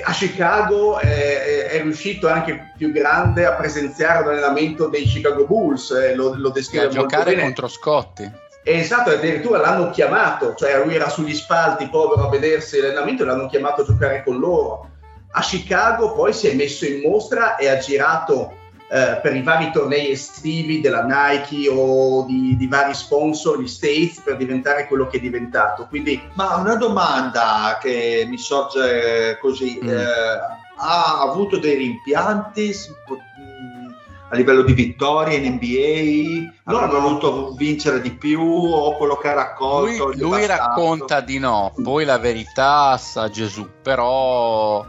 a 0.03 0.13
Chicago 0.13 0.99
è, 0.99 1.67
è, 1.69 1.81
riuscito 1.81 2.29
anche 2.29 2.73
più 2.77 2.93
grande 2.93 3.47
a 3.47 3.55
presenziare 3.55 4.25
l'allenamento 4.25 4.89
dei 4.89 5.05
Chicago 5.05 5.47
Bulls, 5.47 5.91
eh, 5.93 6.15
lo, 6.15 6.35
lo 6.37 6.51
descrive 6.51 6.85
a 6.85 6.89
giocare 6.89 7.31
bene. 7.31 7.43
contro 7.43 7.69
Scotti. 7.69 8.31
Esatto, 8.63 9.11
addirittura 9.11 9.59
l'hanno 9.59 9.89
chiamato, 9.91 10.55
cioè 10.55 10.83
lui 10.85 10.95
era 10.95 11.09
sugli 11.09 11.35
spalti 11.35 11.89
povero 11.89 12.27
a 12.27 12.29
vedersi 12.29 12.79
l'allenamento 12.79 13.23
e 13.23 13.27
l'hanno 13.27 13.49
chiamato 13.49 13.81
a 13.81 13.85
giocare 13.87 14.23
con 14.23 14.39
loro. 14.39 14.91
A 15.31 15.41
Chicago 15.41 16.13
poi 16.13 16.35
si 16.35 16.49
è 16.49 16.55
messo 16.55 16.85
in 16.85 17.01
mostra 17.01 17.57
e 17.57 17.69
ha 17.69 17.79
girato 17.79 18.58
eh, 18.91 19.19
per 19.21 19.37
i 19.37 19.43
vari 19.43 19.71
tornei 19.71 20.11
estivi 20.11 20.81
della 20.81 21.05
Nike 21.05 21.69
o 21.69 22.25
di, 22.25 22.57
di, 22.57 22.67
vari 22.67 22.95
sponsor, 22.95 23.61
gli 23.61 23.69
States, 23.69 24.21
per 24.21 24.37
diventare 24.37 24.87
quello 24.87 25.07
che 25.07 25.19
è 25.19 25.21
diventato. 25.21 25.87
Quindi... 25.89 26.21
Ma 26.35 26.57
una 26.57 26.75
domanda 26.75 27.79
che 27.81 28.27
mi 28.29 28.39
sorge 28.39 29.39
così, 29.41 29.79
mm. 29.83 29.89
eh, 29.89 30.41
ha 30.77 31.21
avuto 31.21 31.59
dei 31.59 31.77
rimpianti 31.77 32.73
mm, 33.11 33.91
a 34.31 34.37
livello 34.37 34.63
di 34.63 34.73
vittorie 34.73 35.37
in 35.37 35.53
NBA? 35.55 36.73
No, 36.73 36.79
ha 36.79 36.87
voluto 36.87 37.53
vincere 37.53 38.01
di 38.01 38.13
più 38.13 38.41
o 38.41 38.97
quello 38.97 39.17
che 39.17 39.29
ha 39.29 39.35
raccolto? 39.35 40.07
Lui, 40.07 40.19
lui 40.19 40.47
racconta 40.47 41.21
di 41.21 41.39
no, 41.39 41.75
poi 41.83 42.07
la 42.07 42.19
verità 42.19 42.97
sa 42.97 43.29
Gesù, 43.29 43.69
però 43.83 44.83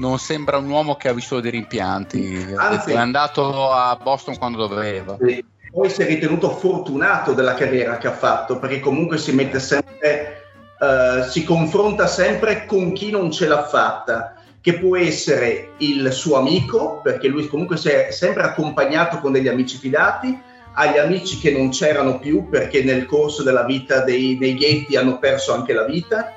non 0.00 0.18
sembra 0.18 0.56
un 0.56 0.68
uomo 0.68 0.96
che 0.96 1.08
ha 1.08 1.12
visto 1.12 1.40
dei 1.40 1.50
rimpianti. 1.50 2.54
Anzi, 2.56 2.92
è 2.92 2.96
andato 2.96 3.70
a 3.70 3.96
Boston 4.02 4.38
quando 4.38 4.66
doveva. 4.66 5.16
Sì. 5.20 5.44
Poi 5.70 5.88
si 5.88 6.02
è 6.02 6.06
ritenuto 6.06 6.50
fortunato 6.50 7.32
della 7.32 7.54
carriera 7.54 7.98
che 7.98 8.08
ha 8.08 8.12
fatto, 8.12 8.58
perché 8.58 8.80
comunque 8.80 9.18
si 9.18 9.32
mette 9.32 9.60
sempre, 9.60 10.42
uh, 10.80 11.28
si 11.28 11.44
confronta 11.44 12.08
sempre 12.08 12.64
con 12.66 12.92
chi 12.92 13.10
non 13.10 13.30
ce 13.30 13.46
l'ha 13.46 13.62
fatta, 13.62 14.34
che 14.60 14.78
può 14.78 14.96
essere 14.96 15.74
il 15.76 16.10
suo 16.12 16.38
amico, 16.38 17.00
perché 17.02 17.28
lui 17.28 17.46
comunque 17.46 17.76
si 17.76 17.88
è 17.88 18.10
sempre 18.10 18.42
accompagnato 18.42 19.18
con 19.18 19.30
degli 19.30 19.46
amici 19.46 19.76
fidati, 19.76 20.36
agli 20.72 20.98
amici 20.98 21.38
che 21.38 21.52
non 21.52 21.70
c'erano 21.70 22.18
più 22.18 22.48
perché 22.48 22.82
nel 22.82 23.04
corso 23.06 23.42
della 23.42 23.64
vita 23.64 24.02
dei, 24.02 24.38
dei 24.38 24.54
ghetti 24.54 24.96
hanno 24.96 25.18
perso 25.18 25.52
anche 25.52 25.72
la 25.72 25.84
vita 25.84 26.34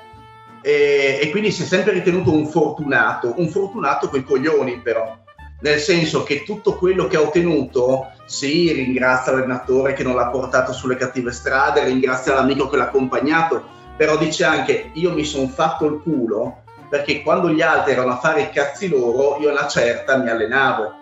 e, 0.66 1.18
e, 1.20 1.30
quindi 1.30 1.52
si 1.52 1.64
è 1.64 1.66
sempre 1.66 1.92
ritenuto 1.92 2.32
un 2.32 2.46
fortunato, 2.46 3.34
un 3.36 3.48
fortunato 3.50 4.08
coi 4.08 4.24
coglioni 4.24 4.80
però, 4.80 5.14
nel 5.60 5.78
senso 5.78 6.22
che 6.22 6.42
tutto 6.42 6.76
quello 6.76 7.06
che 7.06 7.18
ha 7.18 7.20
ottenuto, 7.20 8.12
sì, 8.24 8.72
ringrazia 8.72 9.32
l'allenatore 9.32 9.92
che 9.92 10.02
non 10.02 10.14
l'ha 10.14 10.28
portato 10.28 10.72
sulle 10.72 10.96
cattive 10.96 11.32
strade, 11.32 11.84
ringrazia 11.84 12.32
l'amico 12.32 12.70
che 12.70 12.78
l'ha 12.78 12.84
accompagnato, 12.84 13.62
però 13.94 14.16
dice 14.16 14.44
anche 14.44 14.88
io 14.94 15.12
mi 15.12 15.24
sono 15.24 15.48
fatto 15.48 15.84
il 15.84 16.00
culo 16.02 16.62
perché 16.88 17.20
quando 17.20 17.50
gli 17.50 17.60
altri 17.60 17.92
erano 17.92 18.12
a 18.12 18.18
fare 18.18 18.42
i 18.42 18.50
cazzi 18.50 18.88
loro, 18.88 19.36
io 19.40 19.50
alla 19.50 19.68
certa 19.68 20.16
mi 20.16 20.30
allenavo, 20.30 20.94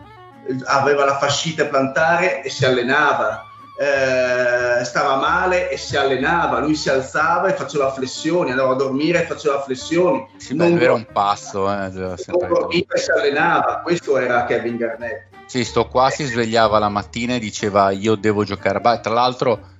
aveva 0.64 1.04
la 1.04 1.18
fascite 1.18 1.66
plantare 1.66 2.42
e 2.42 2.50
si 2.50 2.64
allenava, 2.64 3.46
eh, 3.82 4.84
stava 4.84 5.16
male 5.16 5.68
e 5.68 5.76
si 5.76 5.96
allenava, 5.96 6.60
lui 6.60 6.76
si 6.76 6.88
alzava 6.88 7.48
e 7.48 7.54
faceva 7.54 7.90
flessioni, 7.90 8.50
andava 8.52 8.74
a 8.74 8.76
dormire 8.76 9.22
e 9.22 9.26
faceva 9.26 9.60
flessioni. 9.60 10.24
Sì, 10.36 10.54
non 10.54 10.78
era 10.78 10.92
un 10.92 11.06
passo, 11.12 11.68
eh, 11.68 11.88
non 11.88 12.48
dormiva 12.48 12.94
e 12.94 12.98
si 12.98 13.10
allenava, 13.10 13.80
questo 13.82 14.16
era 14.18 14.44
Kevin 14.44 14.76
Garnett. 14.76 15.30
Sì, 15.46 15.64
sto 15.64 15.88
qua 15.88 16.10
si 16.10 16.24
svegliava 16.24 16.78
la 16.78 16.88
mattina 16.88 17.34
e 17.34 17.40
diceva 17.40 17.90
io 17.90 18.14
devo 18.14 18.44
giocare. 18.44 18.78
Beh, 18.78 19.00
tra 19.00 19.12
l'altro 19.12 19.70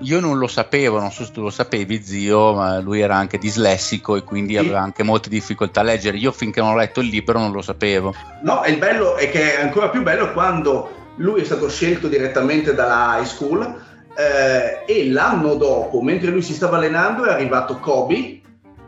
io 0.00 0.18
non 0.18 0.38
lo 0.38 0.48
sapevo, 0.48 0.98
non 0.98 1.12
so 1.12 1.24
se 1.24 1.30
tu 1.30 1.40
lo 1.40 1.50
sapevi 1.50 2.02
zio, 2.02 2.52
ma 2.52 2.80
lui 2.80 3.00
era 3.00 3.14
anche 3.14 3.38
dislessico 3.38 4.16
e 4.16 4.24
quindi 4.24 4.54
sì. 4.54 4.58
aveva 4.58 4.80
anche 4.80 5.04
molte 5.04 5.28
difficoltà 5.28 5.80
a 5.80 5.84
leggere. 5.84 6.16
Io 6.16 6.32
finché 6.32 6.60
non 6.60 6.70
ho 6.70 6.76
letto 6.76 6.98
il 6.98 7.06
libro 7.06 7.38
non 7.38 7.52
lo 7.52 7.62
sapevo. 7.62 8.12
No, 8.42 8.64
il 8.66 8.76
bello 8.76 9.14
è 9.14 9.30
che 9.30 9.56
è 9.56 9.62
ancora 9.62 9.88
più 9.88 10.02
bello 10.02 10.32
quando 10.32 11.04
lui 11.16 11.40
è 11.40 11.44
stato 11.44 11.68
scelto 11.68 12.08
direttamente 12.08 12.74
dalla 12.74 13.18
high 13.18 13.26
school 13.26 13.84
eh, 14.16 14.82
e 14.86 15.10
l'anno 15.10 15.54
dopo, 15.54 16.00
mentre 16.00 16.30
lui 16.30 16.42
si 16.42 16.54
stava 16.54 16.76
allenando, 16.76 17.24
è 17.24 17.32
arrivato 17.32 17.78
Kobe 17.78 18.40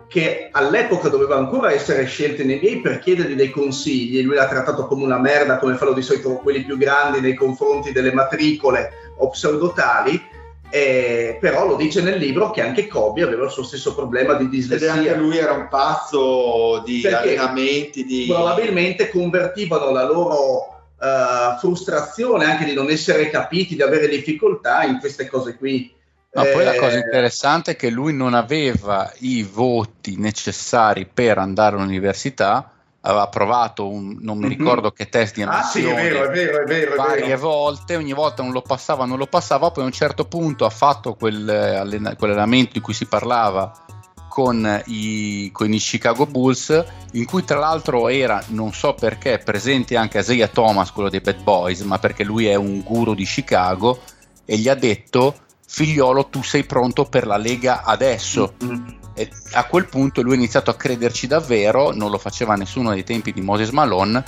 che 0.09 0.49
all'epoca 0.51 1.09
doveva 1.11 1.37
ancora 1.37 1.71
essere 1.71 2.07
scelto 2.07 2.41
in 2.41 2.49
NBA 2.49 2.81
per 2.83 2.99
chiedergli 2.99 3.35
dei 3.35 3.51
consigli, 3.51 4.23
lui 4.23 4.37
l'ha 4.37 4.49
trattato 4.49 4.87
come 4.87 5.05
una 5.05 5.19
merda, 5.19 5.59
come 5.59 5.75
fanno 5.75 5.93
di 5.93 6.01
solito 6.01 6.37
quelli 6.37 6.65
più 6.65 6.79
grandi 6.79 7.21
nei 7.21 7.35
confronti 7.35 7.93
delle 7.93 8.13
matricole 8.13 8.91
o 9.19 9.29
pseudotali, 9.29 10.21
eh, 10.71 11.37
però 11.41 11.67
lo 11.67 11.77
dice 11.77 12.01
nel 12.01 12.19
libro 12.19 12.51
che 12.51 12.63
anche 12.63 12.87
Kobe 12.87 13.23
aveva 13.23 13.45
il 13.45 13.51
suo 13.51 13.63
stesso 13.63 13.95
problema 13.95 14.33
di 14.33 14.49
dislessia. 14.49 14.95
Ed 14.95 14.99
anche 14.99 15.15
lui 15.17 15.37
era 15.37 15.53
un 15.53 15.69
pazzo 15.69 16.83
di 16.85 17.01
Perché 17.01 17.17
allenamenti. 17.17 18.05
Di... 18.05 18.27
Probabilmente 18.29 19.11
convertivano 19.11 19.91
la 19.91 20.05
loro 20.05 20.78
uh, 20.99 21.59
frustrazione 21.59 22.45
anche 22.45 22.65
di 22.65 22.75
non 22.75 22.91
essere 22.91 23.31
capiti, 23.31 23.75
di 23.75 23.83
avere 23.83 24.09
difficoltà 24.09 24.83
in 24.83 24.99
queste 24.99 25.27
cose 25.29 25.57
qui. 25.57 25.93
Ma 26.33 26.49
eh, 26.49 26.53
poi 26.53 26.65
la 26.65 26.75
cosa 26.75 26.97
eh, 26.97 27.01
interessante 27.01 27.73
è 27.73 27.77
che 27.77 27.91
lui 27.91 28.13
non 28.13 28.35
aveva 28.35 29.11
i 29.21 29.43
voti 29.43 30.17
necessari 30.19 31.07
per 31.07 31.39
andare 31.39 31.77
all'università, 31.77 32.73
aveva 33.01 33.29
provato 33.29 33.89
un, 33.89 34.19
non 34.21 34.39
mi 34.39 34.45
mhm. 34.45 34.57
ricordo 34.57 34.91
che 34.91 35.09
test 35.09 35.37
di 35.37 35.43
ammissione 35.43 35.91
ah, 35.91 36.01
sì, 36.01 36.07
è 36.07 36.11
vero, 36.11 36.25
è 36.25 36.31
vero, 36.31 36.63
è 36.63 36.67
vero, 36.67 36.97
varie 36.97 37.37
volte, 37.37 37.97
ogni 37.97 38.13
volta 38.13 38.43
non 38.43 38.53
lo 38.53 38.61
passava, 38.61 39.07
non 39.07 39.17
lo 39.17 39.27
passava, 39.27 39.71
poi 39.71 39.85
a 39.85 39.87
un 39.87 39.93
certo 39.93 40.27
punto 40.27 40.67
ha 40.67 40.71
fatto 40.71 41.15
quel, 41.15 42.15
quell'allenamento 42.19 42.73
di 42.75 42.81
cui 42.81 42.95
si 42.95 43.07
parlava 43.07 43.87
con 44.39 44.83
i, 44.87 45.51
con 45.53 45.73
i, 45.73 45.79
Chicago 45.79 46.25
Bulls, 46.25 46.85
in 47.15 47.25
cui 47.25 47.43
tra 47.43 47.59
l'altro 47.59 48.07
era, 48.07 48.41
non 48.51 48.73
so 48.73 48.95
perché, 48.95 49.39
presente 49.39 49.97
anche 49.97 50.21
Isaiah 50.21 50.47
Thomas, 50.47 50.93
quello 50.93 51.09
dei 51.09 51.21
Bad 51.21 51.43
Boys, 51.43 51.81
ma 51.81 51.99
perché 51.99 52.23
lui 52.23 52.47
è 52.47 52.55
un 52.55 52.81
guru 52.83 53.15
di 53.15 53.25
Chicago, 53.25 54.01
e 54.45 54.57
gli 54.57 54.69
ha 54.69 54.77
detto, 54.77 55.35
figliolo, 55.67 56.29
tu 56.29 56.45
sei 56.45 56.63
pronto 56.63 57.05
per 57.05 57.27
la 57.27 57.37
Lega 57.37 57.83
adesso. 57.83 58.55
Mm-hmm. 58.63 58.87
E 59.15 59.29
a 59.55 59.65
quel 59.65 59.89
punto 59.89 60.23
lui 60.23 60.35
ha 60.35 60.37
iniziato 60.37 60.71
a 60.71 60.77
crederci 60.77 61.27
davvero, 61.27 61.91
non 61.91 62.09
lo 62.09 62.19
faceva 62.19 62.55
nessuno 62.55 62.91
dei 62.91 63.03
tempi 63.03 63.33
di 63.33 63.41
Moses 63.41 63.71
Malone, 63.71 64.23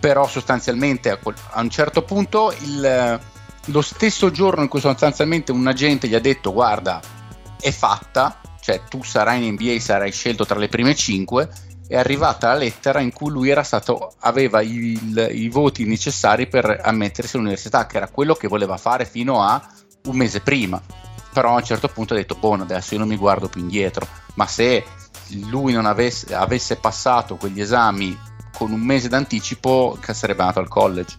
però 0.00 0.26
sostanzialmente 0.26 1.10
a, 1.10 1.16
quel, 1.18 1.36
a 1.50 1.60
un 1.60 1.70
certo 1.70 2.02
punto 2.02 2.52
il, 2.58 3.20
lo 3.66 3.82
stesso 3.82 4.32
giorno 4.32 4.62
in 4.62 4.68
cui 4.68 4.80
sostanzialmente 4.80 5.52
un 5.52 5.64
agente 5.68 6.08
gli 6.08 6.16
ha 6.16 6.20
detto 6.20 6.52
guarda 6.52 7.00
è 7.60 7.70
fatta, 7.70 8.40
cioè 8.62 8.82
tu 8.88 9.02
sarai 9.02 9.44
in 9.44 9.54
NBA, 9.54 9.80
sarai 9.80 10.12
scelto 10.12 10.46
tra 10.46 10.56
le 10.56 10.68
prime 10.68 10.94
5, 10.94 11.48
è 11.88 11.96
arrivata 11.96 12.46
la 12.46 12.54
lettera 12.54 13.00
in 13.00 13.12
cui 13.12 13.28
lui 13.28 13.52
stato, 13.64 14.14
aveva 14.20 14.62
il, 14.62 15.30
i 15.32 15.48
voti 15.48 15.84
necessari 15.84 16.46
per 16.46 16.80
ammettersi 16.80 17.34
all'università, 17.34 17.86
che 17.86 17.96
era 17.96 18.06
quello 18.06 18.34
che 18.34 18.46
voleva 18.46 18.76
fare 18.76 19.04
fino 19.04 19.42
a 19.42 19.60
un 20.04 20.16
mese 20.16 20.40
prima. 20.42 20.80
Però 21.32 21.50
a 21.50 21.56
un 21.56 21.64
certo 21.64 21.88
punto 21.88 22.14
ha 22.14 22.16
detto, 22.16 22.36
boh, 22.36 22.52
adesso 22.52 22.94
io 22.94 23.00
non 23.00 23.08
mi 23.08 23.16
guardo 23.16 23.48
più 23.48 23.60
indietro, 23.60 24.06
ma 24.34 24.46
se 24.46 24.84
lui 25.48 25.72
non 25.72 25.86
avesse, 25.86 26.32
avesse 26.32 26.76
passato 26.76 27.34
quegli 27.34 27.60
esami 27.60 28.16
con 28.56 28.70
un 28.70 28.80
mese 28.80 29.08
d'anticipo, 29.08 29.98
sarebbe 30.12 30.42
andato 30.42 30.60
al 30.60 30.68
college 30.68 31.18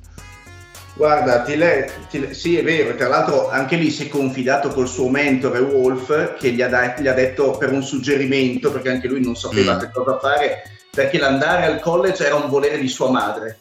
Guarda, 0.95 1.41
ti 1.41 1.55
le, 1.55 1.91
ti 2.09 2.19
le, 2.19 2.33
sì 2.33 2.57
è 2.57 2.63
vero, 2.63 2.95
tra 2.95 3.07
l'altro 3.07 3.49
anche 3.49 3.75
lì 3.75 3.89
si 3.89 4.05
è 4.05 4.09
confidato 4.09 4.69
col 4.69 4.87
suo 4.87 5.09
mentore 5.09 5.59
Wolf 5.59 6.35
che 6.37 6.51
gli 6.51 6.61
ha, 6.61 6.69
da, 6.69 6.95
gli 6.99 7.07
ha 7.07 7.13
detto 7.13 7.57
per 7.57 7.71
un 7.71 7.81
suggerimento, 7.81 8.71
perché 8.71 8.89
anche 8.89 9.07
lui 9.07 9.23
non 9.23 9.35
sapeva 9.35 9.75
mm. 9.75 9.79
che 9.79 9.89
cosa 9.91 10.19
fare, 10.19 10.61
perché 10.91 11.17
l'andare 11.17 11.65
al 11.65 11.79
college 11.79 12.25
era 12.25 12.35
un 12.35 12.47
volere 12.47 12.77
di 12.77 12.87
sua 12.87 13.09
madre 13.09 13.57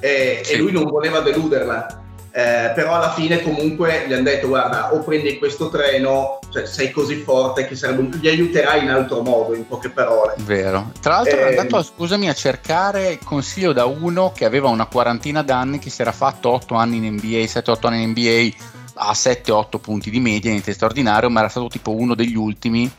e, 0.00 0.40
sì. 0.42 0.54
e 0.54 0.56
lui 0.56 0.72
non 0.72 0.84
voleva 0.84 1.20
deluderla 1.20 2.08
eh, 2.32 2.70
però 2.74 2.94
alla 2.94 3.10
fine 3.10 3.42
comunque 3.42 4.04
gli 4.06 4.12
hanno 4.12 4.22
detto 4.22 4.46
guarda 4.46 4.92
o 4.92 5.00
prendi 5.00 5.36
questo 5.38 5.68
treno 5.68 6.38
cioè 6.50 6.64
sei 6.64 6.92
così 6.92 7.16
forte 7.16 7.66
che 7.66 7.74
sarebbe, 7.74 8.16
gli 8.18 8.28
aiuterai 8.28 8.82
in 8.82 8.90
altro 8.90 9.22
modo 9.22 9.54
in 9.54 9.66
poche 9.66 9.90
parole. 9.90 10.34
Vero. 10.38 10.92
Tra 11.00 11.16
l'altro 11.16 11.38
eh, 11.38 11.48
è 11.48 11.58
andato 11.58 11.82
scusami 11.82 12.28
a 12.28 12.32
cercare 12.32 13.18
consiglio 13.24 13.72
da 13.72 13.84
uno 13.84 14.32
che 14.32 14.44
aveva 14.44 14.68
una 14.68 14.86
quarantina 14.86 15.42
d'anni 15.42 15.78
che 15.80 15.90
si 15.90 16.02
era 16.02 16.12
fatto 16.12 16.50
8 16.50 16.74
anni 16.74 16.98
in 16.98 17.14
NBA 17.14 17.44
7-8 17.44 17.86
anni 17.86 18.02
in 18.02 18.10
NBA 18.10 18.48
a 18.94 19.12
7-8 19.12 19.80
punti 19.80 20.10
di 20.10 20.20
media 20.20 20.50
niente 20.50 20.72
straordinario 20.72 21.30
ma 21.30 21.40
era 21.40 21.48
stato 21.48 21.68
tipo 21.68 21.94
uno 21.94 22.14
degli 22.14 22.36
ultimi 22.36 22.90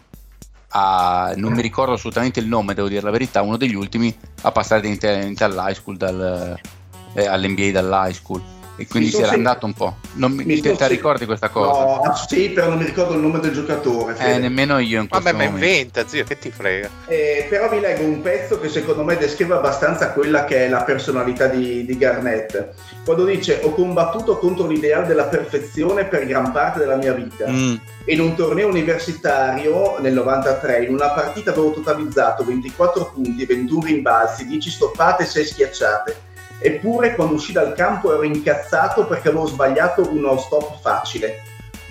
a, 0.73 1.33
non 1.35 1.53
mi 1.53 1.61
ricordo 1.61 1.93
assolutamente 1.93 2.39
il 2.39 2.47
nome 2.47 2.73
devo 2.73 2.87
dire 2.87 3.01
la 3.01 3.11
verità 3.11 3.41
uno 3.41 3.57
degli 3.57 3.75
ultimi 3.75 4.15
a 4.41 4.51
passare 4.51 4.81
dall'high 4.81 5.73
school 5.73 5.97
dal, 5.97 6.59
eh, 7.13 7.27
all'NBA 7.27 7.71
dall'high 7.71 8.13
school 8.13 8.41
e 8.81 8.87
quindi 8.87 9.09
si 9.09 9.17
era 9.17 9.29
sì. 9.29 9.35
andato 9.35 9.65
un 9.65 9.73
po'. 9.73 9.97
Non 10.13 10.31
mi, 10.31 10.43
mi 10.43 10.59
te, 10.59 10.75
te 10.75 10.87
ricordi 10.87 11.25
questa 11.25 11.49
cosa? 11.49 11.83
No, 11.83 12.01
ah, 12.01 12.15
sì, 12.15 12.49
però 12.49 12.69
non 12.69 12.79
mi 12.79 12.85
ricordo 12.85 13.13
il 13.13 13.19
nome 13.19 13.39
del 13.39 13.51
giocatore. 13.51 14.15
Eh, 14.17 14.39
nemmeno 14.39 14.79
io 14.79 15.01
in 15.01 15.07
Vabbè, 15.07 15.33
ma 15.33 15.43
inventa, 15.43 16.07
zio, 16.07 16.23
che 16.23 16.37
ti 16.37 16.49
frega. 16.49 16.89
Eh, 17.07 17.45
però 17.47 17.69
vi 17.69 17.79
leggo 17.79 18.03
un 18.03 18.21
pezzo 18.21 18.59
che 18.59 18.69
secondo 18.69 19.03
me 19.03 19.17
descrive 19.17 19.53
abbastanza 19.53 20.11
quella 20.11 20.45
che 20.45 20.65
è 20.65 20.69
la 20.69 20.81
personalità 20.81 21.47
di, 21.47 21.85
di 21.85 21.97
Garnett. 21.97 22.73
Quando 23.05 23.25
dice 23.25 23.59
ho 23.61 23.71
combattuto 23.71 24.37
contro 24.37 24.67
l'ideale 24.67 25.05
della 25.05 25.25
perfezione 25.25 26.05
per 26.05 26.25
gran 26.25 26.51
parte 26.51 26.79
della 26.79 26.95
mia 26.95 27.13
vita. 27.13 27.47
Mm. 27.47 27.75
In 28.05 28.19
un 28.19 28.35
torneo 28.35 28.67
universitario 28.67 29.99
nel 29.99 30.13
93, 30.13 30.85
in 30.85 30.93
una 30.93 31.09
partita 31.09 31.51
avevo 31.51 31.71
totalizzato 31.71 32.43
24 32.43 33.11
punti, 33.13 33.45
21 33.45 33.85
rimbalzi, 33.85 34.47
10 34.47 34.69
stoppate 34.71 35.23
e 35.23 35.25
6 35.27 35.45
schiacciate 35.45 36.29
Eppure 36.63 37.15
quando 37.15 37.33
uscì 37.33 37.51
dal 37.53 37.73
campo 37.73 38.13
ero 38.13 38.21
incazzato 38.21 39.07
perché 39.07 39.29
avevo 39.29 39.47
sbagliato 39.47 40.07
uno 40.07 40.38
stop 40.38 40.79
facile. 40.79 41.41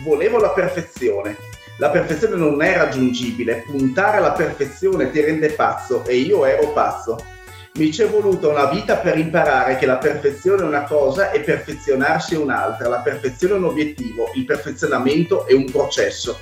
Volevo 0.05 0.38
la 0.38 0.51
perfezione. 0.51 1.36
La 1.78 1.90
perfezione 1.90 2.36
non 2.36 2.62
è 2.62 2.76
raggiungibile, 2.76 3.64
puntare 3.66 4.18
alla 4.18 4.32
perfezione 4.32 5.10
ti 5.10 5.20
rende 5.20 5.51
pazzo 5.51 6.05
e 6.05 6.16
io 6.16 6.44
ero 6.44 6.68
pazzo. 6.68 7.18
Mi 7.74 7.92
ci 7.92 8.02
è 8.02 8.09
voluta 8.09 8.47
una 8.47 8.66
vita 8.66 8.97
per 8.97 9.18
imparare 9.18 9.76
che 9.76 9.86
la 9.86 9.97
perfezione 9.97 10.62
è 10.62 10.66
una 10.66 10.84
cosa 10.84 11.32
e 11.32 11.40
perfezionarsi 11.40 12.34
è 12.34 12.38
un'altra. 12.38 12.88
La 12.88 13.01
perfezione 13.01 13.55
è 13.55 13.56
un 13.56 13.64
obiettivo, 13.64 14.30
il 14.34 14.44
perfezionamento 14.44 15.47
è 15.47 15.52
un 15.52 15.64
processo. 15.64 16.38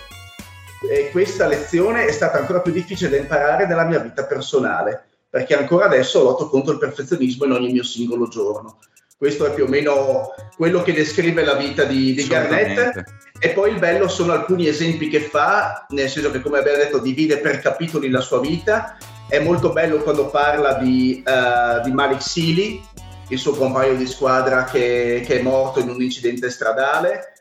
E 0.90 1.09
questa 1.10 1.46
lezione 1.46 2.05
è 2.05 2.12
stata 2.12 2.38
ancora 2.38 2.60
più 2.60 2.72
difficile 2.72 3.10
da 3.10 3.16
imparare 3.16 3.66
nella 3.66 3.84
mia 3.84 4.00
vita 4.00 4.24
personale 4.24 5.07
perché 5.30 5.56
ancora 5.56 5.86
adesso 5.86 6.22
lotto 6.22 6.48
contro 6.48 6.72
il 6.72 6.78
perfezionismo 6.78 7.44
in 7.44 7.52
ogni 7.52 7.72
mio 7.72 7.82
singolo 7.82 8.28
giorno. 8.28 8.78
Questo 9.18 9.46
è 9.46 9.52
più 9.52 9.64
o 9.64 9.68
meno 9.68 10.32
quello 10.56 10.80
che 10.82 10.92
descrive 10.92 11.44
la 11.44 11.55
vita 11.55 11.82
di, 11.82 12.14
di 12.14 12.26
Garnett. 12.26 13.02
E 13.40 13.48
poi 13.50 13.72
il 13.72 13.78
bello 13.80 14.06
sono 14.06 14.32
alcuni 14.32 14.68
esempi 14.68 15.09
che 15.09 15.20
fa, 15.20 15.86
nel 15.90 16.09
senso 16.09 16.30
che, 16.30 16.40
come 16.40 16.59
abbiamo 16.59 16.78
detto, 16.78 16.98
divide 16.98 17.38
per 17.38 17.59
capitoli 17.59 18.10
la 18.10 18.20
sua 18.20 18.38
vita. 18.38 18.96
È 19.28 19.40
molto 19.40 19.72
bello 19.72 19.98
quando 19.98 20.28
parla 20.28 20.74
di, 20.74 21.22
uh, 21.26 21.82
di 21.82 21.90
Malik 21.90 22.22
Sili, 22.22 22.80
il 23.28 23.38
suo 23.38 23.52
compagno 23.55 23.94
di 23.94 24.06
squadra 24.06 24.64
che, 24.64 25.24
che 25.26 25.40
è 25.40 25.42
morto 25.42 25.80
in 25.80 25.88
un 25.88 26.00
incidente 26.00 26.48
stradale. 26.48 27.32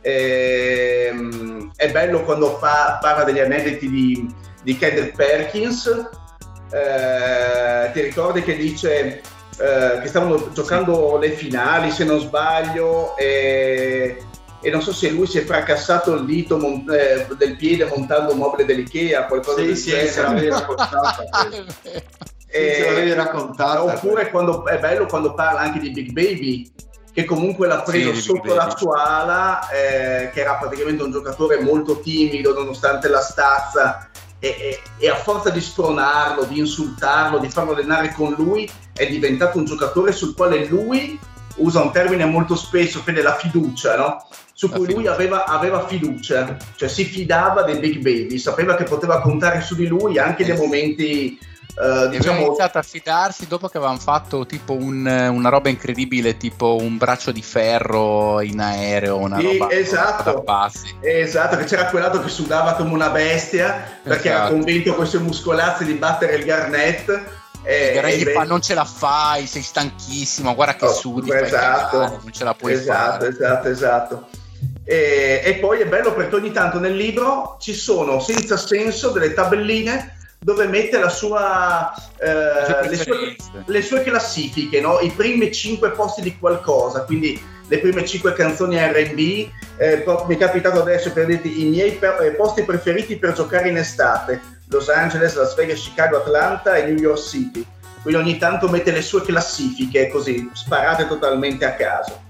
E, 0.00 1.10
um, 1.12 1.70
è 1.76 1.92
bello 1.92 2.24
quando 2.24 2.58
fa, 2.58 2.98
parla 3.00 3.22
degli 3.22 3.38
aneddoti 3.38 3.88
di, 3.88 4.34
di 4.64 4.76
Kendall 4.76 5.14
Perkins, 5.14 6.08
eh, 6.70 7.90
ti 7.92 8.00
ricordi 8.00 8.42
che 8.42 8.56
dice 8.56 9.22
eh, 9.58 10.00
che 10.00 10.08
stavano 10.08 10.52
giocando 10.52 11.18
le 11.18 11.32
finali 11.32 11.90
se 11.90 12.04
non 12.04 12.20
sbaglio 12.20 13.16
e, 13.16 14.22
e, 14.60 14.70
non 14.70 14.80
so 14.80 14.92
se 14.92 15.10
lui 15.10 15.26
si 15.26 15.38
è 15.38 15.44
fracassato 15.44 16.14
il 16.14 16.24
dito 16.24 16.56
mon- 16.56 16.86
eh, 16.90 17.26
del 17.36 17.56
piede 17.56 17.84
montando 17.84 18.32
un 18.32 18.38
mobile 18.38 18.64
dell'Ikea 18.64 19.26
qualcosa 19.26 19.60
sì, 19.60 19.66
del 19.66 19.76
sì, 19.76 19.90
genere. 19.90 20.48
Sì, 22.50 22.58
ce 22.58 22.84
l'avevi 22.84 23.12
raccontato. 23.12 23.84
Oppure 23.84 24.28
quando, 24.28 24.66
è 24.66 24.76
bello 24.80 25.06
quando 25.06 25.34
parla 25.34 25.60
anche 25.60 25.78
di 25.78 25.90
Big 25.90 26.10
Baby, 26.10 26.72
che 27.12 27.24
comunque 27.24 27.68
l'ha 27.68 27.82
preso 27.82 28.12
Sì, 28.12 28.22
sotto 28.22 28.54
la 28.54 28.74
sua 28.76 29.20
ala, 29.20 29.68
eh, 29.70 30.30
che 30.30 30.40
era 30.40 30.54
praticamente 30.54 31.02
un 31.02 31.12
giocatore 31.12 31.60
molto 31.60 32.00
timido 32.00 32.52
nonostante 32.52 33.08
la 33.08 33.20
stazza, 33.20 34.08
e, 34.40 34.80
e- 34.98 35.08
a 35.08 35.14
forza 35.16 35.50
di 35.50 35.60
spronarlo, 35.60 36.44
di 36.44 36.58
insultarlo, 36.58 37.38
di 37.38 37.48
farlo 37.48 37.72
allenare 37.74 38.12
con 38.12 38.34
lui, 38.36 38.68
è 38.92 39.06
diventato 39.06 39.58
un 39.58 39.64
giocatore 39.66 40.12
sul 40.12 40.34
quale 40.34 40.64
lui 40.66 41.18
usa 41.56 41.82
un 41.82 41.92
termine 41.92 42.24
molto 42.24 42.56
spesso, 42.56 43.00
Fede, 43.00 43.22
la 43.22 43.36
fiducia, 43.36 43.96
no? 43.96 44.26
Su 44.52 44.68
La 44.68 44.76
cui 44.76 44.86
lui 44.86 44.94
fiducia. 44.94 45.12
aveva, 45.12 45.44
aveva 45.44 45.86
fiducia, 45.86 46.56
cioè 46.76 46.88
si 46.88 47.04
fidava 47.04 47.62
dei 47.62 47.78
Big 47.78 47.96
Baby, 47.98 48.38
sapeva 48.38 48.76
che 48.76 48.84
poteva 48.84 49.20
contare 49.20 49.60
su 49.60 49.74
di 49.74 49.86
lui 49.86 50.18
anche 50.18 50.44
nei 50.44 50.56
momenti, 50.56 51.38
eh, 51.78 51.82
aveva 51.84 52.06
diciamo, 52.08 52.40
iniziato 52.46 52.78
a 52.78 52.82
fidarsi 52.82 53.46
dopo 53.46 53.68
che 53.68 53.76
avevano 53.78 53.98
fatto 53.98 54.46
tipo 54.46 54.72
un- 54.74 55.06
una 55.32 55.48
roba 55.48 55.68
incredibile, 55.68 56.36
tipo 56.36 56.76
un 56.76 56.96
braccio 56.96 57.30
di 57.32 57.42
ferro 57.42 58.40
in 58.40 58.60
aereo, 58.60 59.16
una 59.18 59.38
Sì, 59.38 59.58
roba 59.58 59.70
esatto. 59.70 60.44
Esatto, 61.00 61.56
che 61.56 61.64
c'era 61.64 61.86
quell'altro 61.86 62.22
che 62.22 62.28
sudava 62.28 62.74
come 62.74 62.92
una 62.92 63.10
bestia 63.10 63.98
perché 64.02 64.28
era 64.28 64.38
Esatto. 64.38 64.52
convinto 64.54 64.94
con 64.94 65.04
i 65.04 65.08
suoi 65.08 65.22
muscolazzi 65.22 65.84
di 65.84 65.94
battere 65.94 66.36
il 66.36 66.44
Garnett. 66.44 67.38
E, 67.62 68.00
gli 68.16 68.22
e- 68.26 68.32
fa, 68.32 68.44
non 68.44 68.62
ce 68.62 68.72
la 68.74 68.86
fai, 68.86 69.46
sei 69.46 69.60
stanchissimo, 69.62 70.54
guarda 70.54 70.76
che 70.76 70.86
Oh, 70.86 70.92
sudi, 70.94 71.30
esatto. 71.30 71.98
cagare, 71.98 72.18
non 72.22 72.32
ce 72.32 72.44
la 72.44 72.54
puoi 72.54 72.72
esatto, 72.72 73.10
fare. 73.24 73.28
esatto, 73.28 73.68
esatto. 73.68 74.28
E, 74.84 75.42
e 75.44 75.54
poi 75.54 75.80
è 75.80 75.86
bello 75.86 76.12
perché 76.14 76.34
ogni 76.34 76.50
tanto 76.52 76.78
nel 76.78 76.96
libro 76.96 77.56
ci 77.60 77.74
sono 77.74 78.18
senza 78.18 78.56
senso 78.56 79.10
delle 79.10 79.32
tabelline 79.34 80.16
dove 80.42 80.66
mette 80.66 80.98
la 80.98 81.10
sua, 81.10 81.94
eh, 82.18 82.64
sue 82.64 82.88
le, 82.88 82.96
sue, 82.96 83.36
le 83.66 83.82
sue 83.82 84.02
classifiche, 84.02 84.80
no? 84.80 84.98
i 85.00 85.10
primi 85.10 85.52
cinque 85.52 85.90
posti 85.90 86.22
di 86.22 86.38
qualcosa, 86.38 87.04
quindi 87.04 87.40
le 87.68 87.78
prime 87.78 88.04
cinque 88.06 88.32
canzoni 88.32 88.78
RB. 88.78 89.48
Eh, 89.76 90.04
mi 90.26 90.34
è 90.34 90.38
capitato 90.38 90.80
adesso 90.80 91.12
per 91.12 91.26
dirti 91.26 91.62
i 91.62 91.68
miei 91.68 91.92
per- 91.92 92.22
eh, 92.22 92.32
posti 92.32 92.64
preferiti 92.64 93.16
per 93.16 93.34
giocare 93.34 93.68
in 93.68 93.76
estate: 93.76 94.40
Los 94.68 94.88
Angeles, 94.88 95.36
Las 95.36 95.54
Vegas, 95.54 95.80
Chicago, 95.80 96.16
Atlanta 96.16 96.74
e 96.74 96.86
New 96.86 96.98
York 96.98 97.20
City. 97.20 97.64
Quindi 98.02 98.20
ogni 98.20 98.38
tanto 98.38 98.68
mette 98.68 98.92
le 98.92 99.02
sue 99.02 99.22
classifiche 99.22 100.08
così, 100.08 100.48
sparate 100.54 101.06
totalmente 101.06 101.66
a 101.66 101.74
caso. 101.74 102.28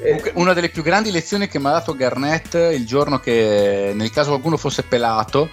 Eh, 0.00 0.32
una 0.34 0.54
delle 0.54 0.70
più 0.70 0.82
grandi 0.82 1.12
lezioni 1.12 1.46
che 1.46 1.60
mi 1.60 1.66
ha 1.66 1.70
dato 1.70 1.94
Garnett 1.94 2.54
il 2.54 2.84
giorno 2.84 3.20
che 3.20 3.92
nel 3.94 4.10
caso 4.10 4.30
qualcuno 4.30 4.56
fosse 4.56 4.82
pelato 4.82 5.50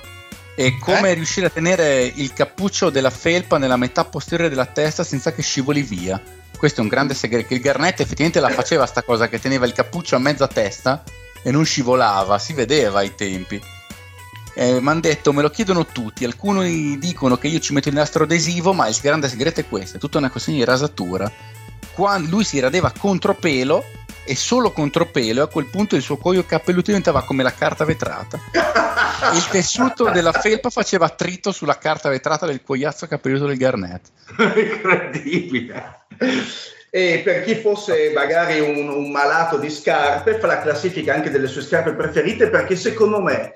è 0.55 0.77
come 0.79 1.11
Eh? 1.11 1.13
riuscire 1.13 1.47
a 1.47 1.49
tenere 1.49 2.03
il 2.03 2.31
cappuccio 2.33 2.89
della 2.89 3.09
felpa 3.09 3.57
nella 3.57 3.75
metà 3.75 4.05
posteriore 4.05 4.49
della 4.49 4.65
testa 4.65 5.03
senza 5.03 5.33
che 5.33 5.41
scivoli 5.41 5.81
via. 5.81 6.21
Questo 6.57 6.79
è 6.79 6.83
un 6.83 6.89
grande 6.89 7.13
segreto. 7.13 7.49
Che 7.49 7.55
il 7.55 7.59
Garnett 7.59 7.99
effettivamente 7.99 8.39
la 8.39 8.49
faceva 8.49 8.85
sta 8.85 9.03
cosa 9.03 9.27
che 9.27 9.39
teneva 9.39 9.65
il 9.65 9.73
cappuccio 9.73 10.15
a 10.15 10.19
mezza 10.19 10.47
testa 10.47 11.03
e 11.43 11.51
non 11.51 11.65
scivolava, 11.65 12.39
si 12.39 12.53
vedeva 12.53 12.99
ai 12.99 13.13
tempi. 13.13 13.61
mi 14.55 14.87
hanno 14.87 14.99
detto, 15.01 15.33
me 15.33 15.41
lo 15.41 15.49
chiedono 15.49 15.85
tutti, 15.85 16.23
alcuni 16.23 16.97
dicono 16.97 17.37
che 17.37 17.49
io 17.49 17.59
ci 17.59 17.73
metto 17.73 17.89
il 17.89 17.95
nastro 17.95 18.23
adesivo, 18.23 18.71
ma 18.73 18.87
il 18.87 18.97
grande 19.01 19.27
segreto 19.27 19.59
è 19.59 19.67
questo, 19.67 19.97
è 19.97 19.99
tutta 19.99 20.17
una 20.17 20.31
questione 20.31 20.59
di 20.59 20.63
rasatura. 20.63 21.29
Quando 21.93 22.29
lui 22.29 22.45
si 22.45 22.59
radeva 22.59 22.91
contropelo 22.97 23.83
e 24.25 24.35
solo 24.35 24.71
contropelo, 24.71 25.41
e 25.41 25.43
a 25.43 25.47
quel 25.47 25.67
punto 25.67 25.95
il 25.95 26.01
suo 26.01 26.17
cuoio 26.17 26.43
capelluto 26.45 26.87
diventava 26.87 27.23
come 27.23 27.43
la 27.43 27.53
carta 27.53 27.85
vetrata. 27.85 28.39
Il 29.33 29.47
tessuto 29.49 30.09
della 30.09 30.31
felpa 30.31 30.69
faceva 30.69 31.05
attrito 31.05 31.51
sulla 31.51 31.77
carta 31.77 32.09
vetrata 32.09 32.45
del 32.45 32.61
cuoiazzo 32.61 33.07
capelluto 33.07 33.45
del 33.45 33.57
Garnett. 33.57 34.07
Incredibile. 34.37 36.05
E 36.89 37.21
per 37.23 37.43
chi 37.43 37.55
fosse 37.55 38.11
magari 38.13 38.59
un, 38.59 38.87
un 38.87 39.11
malato 39.11 39.57
di 39.57 39.69
scarpe, 39.69 40.39
fa 40.39 40.47
la 40.47 40.61
classifica 40.61 41.13
anche 41.13 41.29
delle 41.29 41.47
sue 41.47 41.61
scarpe 41.61 41.93
preferite 41.93 42.49
perché 42.49 42.75
secondo 42.75 43.21
me 43.21 43.53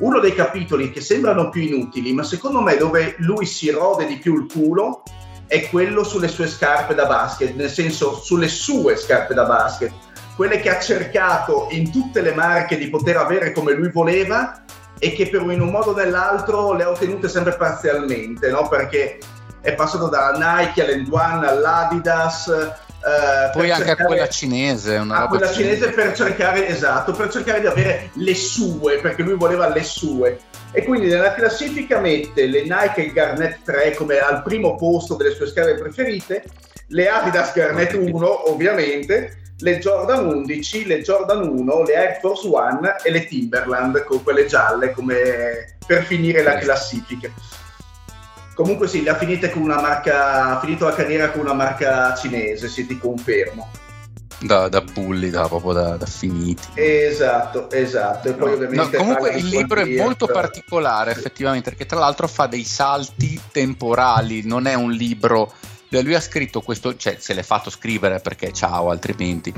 uno 0.00 0.18
dei 0.18 0.34
capitoli 0.34 0.90
che 0.90 1.00
sembrano 1.00 1.48
più 1.48 1.62
inutili, 1.62 2.12
ma 2.12 2.22
secondo 2.22 2.60
me 2.60 2.76
dove 2.76 3.14
lui 3.18 3.46
si 3.46 3.70
rode 3.70 4.06
di 4.06 4.16
più 4.16 4.34
il 4.36 4.46
culo 4.50 5.02
è 5.46 5.68
quello 5.68 6.02
sulle 6.02 6.28
sue 6.28 6.48
scarpe 6.48 6.94
da 6.94 7.06
basket, 7.06 7.54
nel 7.54 7.68
senso 7.68 8.14
sulle 8.14 8.48
sue 8.48 8.96
scarpe 8.96 9.34
da 9.34 9.44
basket, 9.44 9.92
quelle 10.36 10.60
che 10.60 10.70
ha 10.70 10.80
cercato 10.80 11.68
in 11.70 11.90
tutte 11.90 12.20
le 12.20 12.34
marche 12.34 12.76
di 12.76 12.88
poter 12.88 13.16
avere 13.16 13.52
come 13.52 13.72
lui 13.72 13.90
voleva 13.90 14.62
e 14.98 15.12
che 15.12 15.28
per 15.28 15.42
in 15.42 15.60
un 15.60 15.70
modo 15.70 15.90
o 15.90 15.94
nell'altro 15.94 16.74
le 16.74 16.84
ha 16.84 16.90
ottenute 16.90 17.28
sempre 17.28 17.56
parzialmente, 17.56 18.50
no? 18.50 18.68
perché 18.68 19.18
è 19.60 19.74
passato 19.74 20.08
dalla 20.08 20.60
Nike 20.60 20.82
all'Enduan 20.84 21.44
all'Adidas. 21.44 22.48
eh, 22.48 23.50
Poi 23.52 23.70
anche 23.70 23.82
a 23.82 23.86
cercare- 23.86 24.04
quella 24.06 24.28
cinese, 24.28 24.96
una 24.96 25.16
a 25.16 25.20
roba 25.22 25.36
quella 25.36 25.52
cinese 25.52 25.90
per 25.90 26.14
cercare, 26.14 26.68
esatto, 26.68 27.12
per 27.12 27.30
cercare 27.30 27.60
di 27.60 27.66
avere 27.66 28.10
le 28.14 28.34
sue, 28.34 28.98
perché 28.98 29.22
lui 29.22 29.34
voleva 29.34 29.68
le 29.68 29.82
sue. 29.82 30.38
E 30.70 30.84
quindi 30.84 31.08
nella 31.08 31.34
classifica 31.34 31.98
mette 31.98 32.46
le 32.46 32.62
Nike 32.62 33.12
Garnett 33.12 33.58
3 33.64 33.94
come 33.94 34.18
al 34.18 34.42
primo 34.42 34.76
posto 34.76 35.16
delle 35.16 35.34
sue 35.34 35.48
scarpe 35.48 35.74
preferite, 35.74 36.44
le 36.88 37.08
Adidas 37.08 37.52
Garnett 37.52 37.92
1 37.92 38.50
ovviamente, 38.50 39.41
le 39.62 39.78
Jordan 39.78 40.26
11, 40.26 40.86
le 40.86 41.02
Jordan 41.02 41.48
1, 41.48 41.82
le 41.84 41.94
Air 41.94 42.18
Force 42.20 42.46
One 42.48 42.96
e 43.02 43.10
le 43.10 43.26
Timberland 43.26 44.04
con 44.04 44.22
quelle 44.22 44.46
gialle 44.46 44.90
come 44.90 45.76
per 45.86 46.04
finire 46.04 46.42
la 46.42 46.58
classifica. 46.58 47.30
Comunque 48.54 48.86
sì, 48.86 49.06
ha 49.08 49.16
finite 49.16 49.50
con 49.50 49.62
una 49.62 49.80
marca, 49.80 50.56
ha 50.56 50.60
finito 50.60 50.84
la 50.84 50.94
carriera 50.94 51.30
con 51.30 51.40
una 51.40 51.54
marca 51.54 52.14
cinese, 52.14 52.68
sì, 52.68 52.86
ti 52.86 52.98
confermo. 52.98 53.70
da, 54.40 54.68
da 54.68 54.80
bulli, 54.80 55.30
da, 55.30 55.46
proprio 55.46 55.72
da, 55.72 55.96
da 55.96 56.06
finiti. 56.06 56.68
Esatto, 56.74 57.70
esatto. 57.70 58.28
E 58.28 58.32
poi 58.32 58.48
No, 58.48 58.54
ovviamente 58.54 58.96
comunque 58.96 59.30
parla 59.30 59.40
di 59.40 59.44
il 59.44 59.56
libro 59.56 59.80
è 59.80 59.96
molto 59.96 60.26
particolare 60.26 61.12
effettivamente 61.12 61.70
perché 61.70 61.86
tra 61.86 62.00
l'altro 62.00 62.26
fa 62.26 62.46
dei 62.46 62.64
salti 62.64 63.40
temporali, 63.50 64.44
non 64.44 64.66
è 64.66 64.74
un 64.74 64.90
libro 64.90 65.52
lui 66.00 66.14
ha 66.14 66.20
scritto 66.20 66.60
questo, 66.62 66.96
cioè 66.96 67.16
se 67.18 67.34
l'è 67.34 67.42
fatto 67.42 67.68
scrivere 67.68 68.20
perché 68.20 68.52
ciao 68.52 68.88
altrimenti 68.90 69.52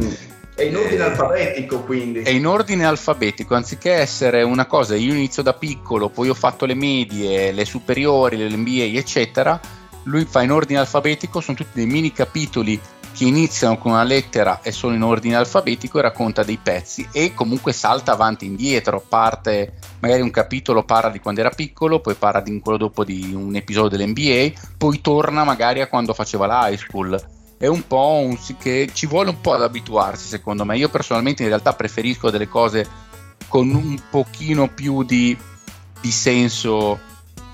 È 0.54 0.62
in 0.62 0.76
ordine 0.76 1.02
Eh, 1.02 1.06
alfabetico, 1.06 1.80
quindi. 1.82 2.20
è 2.20 2.30
in 2.30 2.46
ordine 2.46 2.84
alfabetico 2.84 3.54
anziché 3.54 3.92
essere 3.92 4.42
una 4.42 4.66
cosa 4.66 4.96
io 4.96 5.12
inizio 5.12 5.42
da 5.42 5.52
piccolo 5.52 6.08
poi 6.08 6.28
ho 6.28 6.34
fatto 6.34 6.64
le 6.66 6.74
medie 6.74 7.52
le 7.52 7.64
superiori 7.64 8.36
le 8.36 8.56
MBA 8.56 8.98
eccetera 8.98 9.60
lui 10.04 10.24
fa 10.24 10.42
in 10.42 10.50
ordine 10.52 10.78
alfabetico 10.80 11.40
sono 11.40 11.56
tutti 11.56 11.70
dei 11.74 11.86
mini 11.86 12.12
capitoli 12.12 12.78
che 13.14 13.24
iniziano 13.24 13.78
con 13.78 13.92
una 13.92 14.02
lettera 14.02 14.60
e 14.60 14.72
sono 14.72 14.94
in 14.94 15.02
ordine 15.02 15.36
alfabetico 15.36 15.98
e 15.98 16.02
racconta 16.02 16.42
dei 16.42 16.58
pezzi 16.60 17.06
e 17.12 17.32
comunque 17.32 17.72
salta 17.72 18.12
avanti 18.12 18.44
e 18.44 18.48
indietro 18.48 19.04
parte 19.08 19.74
magari 20.00 20.20
un 20.20 20.32
capitolo 20.32 20.82
parla 20.82 21.10
di 21.10 21.20
quando 21.20 21.40
era 21.40 21.50
piccolo 21.50 22.00
poi 22.00 22.14
parla 22.14 22.40
di 22.40 22.58
quello 22.60 22.76
dopo 22.76 23.04
di 23.04 23.32
un 23.32 23.54
episodio 23.54 23.96
dell'NBA 23.96 24.60
poi 24.76 25.00
torna 25.00 25.44
magari 25.44 25.80
a 25.80 25.86
quando 25.86 26.12
faceva 26.12 26.46
la 26.46 26.68
high 26.68 26.76
school. 26.76 27.22
È 27.56 27.66
un 27.66 27.86
po' 27.86 28.20
un 28.22 28.36
che 28.58 28.90
ci 28.92 29.06
vuole 29.06 29.30
un 29.30 29.40
po' 29.40 29.52
ad 29.54 29.62
abituarsi 29.62 30.26
secondo 30.26 30.64
me. 30.64 30.76
Io 30.76 30.88
personalmente 30.88 31.42
in 31.42 31.48
realtà 31.48 31.72
preferisco 31.72 32.30
delle 32.30 32.48
cose 32.48 32.86
con 33.48 33.70
un 33.70 33.98
pochino 34.10 34.68
più 34.68 35.04
di, 35.04 35.36
di 36.00 36.10
senso 36.10 36.98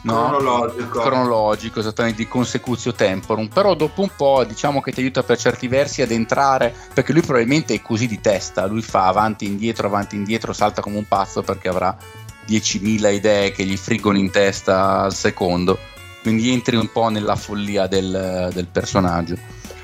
no? 0.03 0.29
Cronologico. 0.29 1.01
cronologico, 1.01 1.81
esattamente 1.81 2.19
di 2.19 2.29
consecutio 2.29 2.93
temporum, 2.93 3.49
però 3.49 3.75
dopo 3.75 4.03
un 4.03 4.11
po' 4.17 4.45
diciamo 4.45 4.81
che 4.81 4.93
ti 4.93 5.01
aiuta 5.01 5.23
per 5.23 5.39
certi 5.39 5.69
versi 5.69 6.03
ad 6.03 6.11
entrare, 6.11 6.75
perché 6.93 7.13
lui 7.13 7.23
probabilmente 7.23 7.75
è 7.75 7.83
così 7.83 8.07
di 8.07 8.21
testa, 8.21 8.67
lui 8.67 8.83
fa 8.83 9.07
avanti 9.07 9.47
indietro, 9.47 9.87
avanti 9.87 10.17
indietro, 10.17 10.53
salta 10.53 10.81
come 10.81 10.97
un 10.97 11.07
pazzo 11.07 11.43
perché 11.43 11.69
avrà 11.69 11.97
10.000 12.49 13.13
idee 13.13 13.53
che 13.53 13.65
gli 13.65 13.77
friggono 13.77 14.19
in 14.19 14.31
testa 14.31 15.01
al 15.03 15.15
secondo, 15.15 15.79
quindi 16.23 16.51
entri 16.53 16.77
un 16.77 16.91
po' 16.91 17.09
nella 17.09 17.37
follia 17.37 17.87
del, 17.87 18.51
del 18.53 18.67
personaggio. 18.67 19.37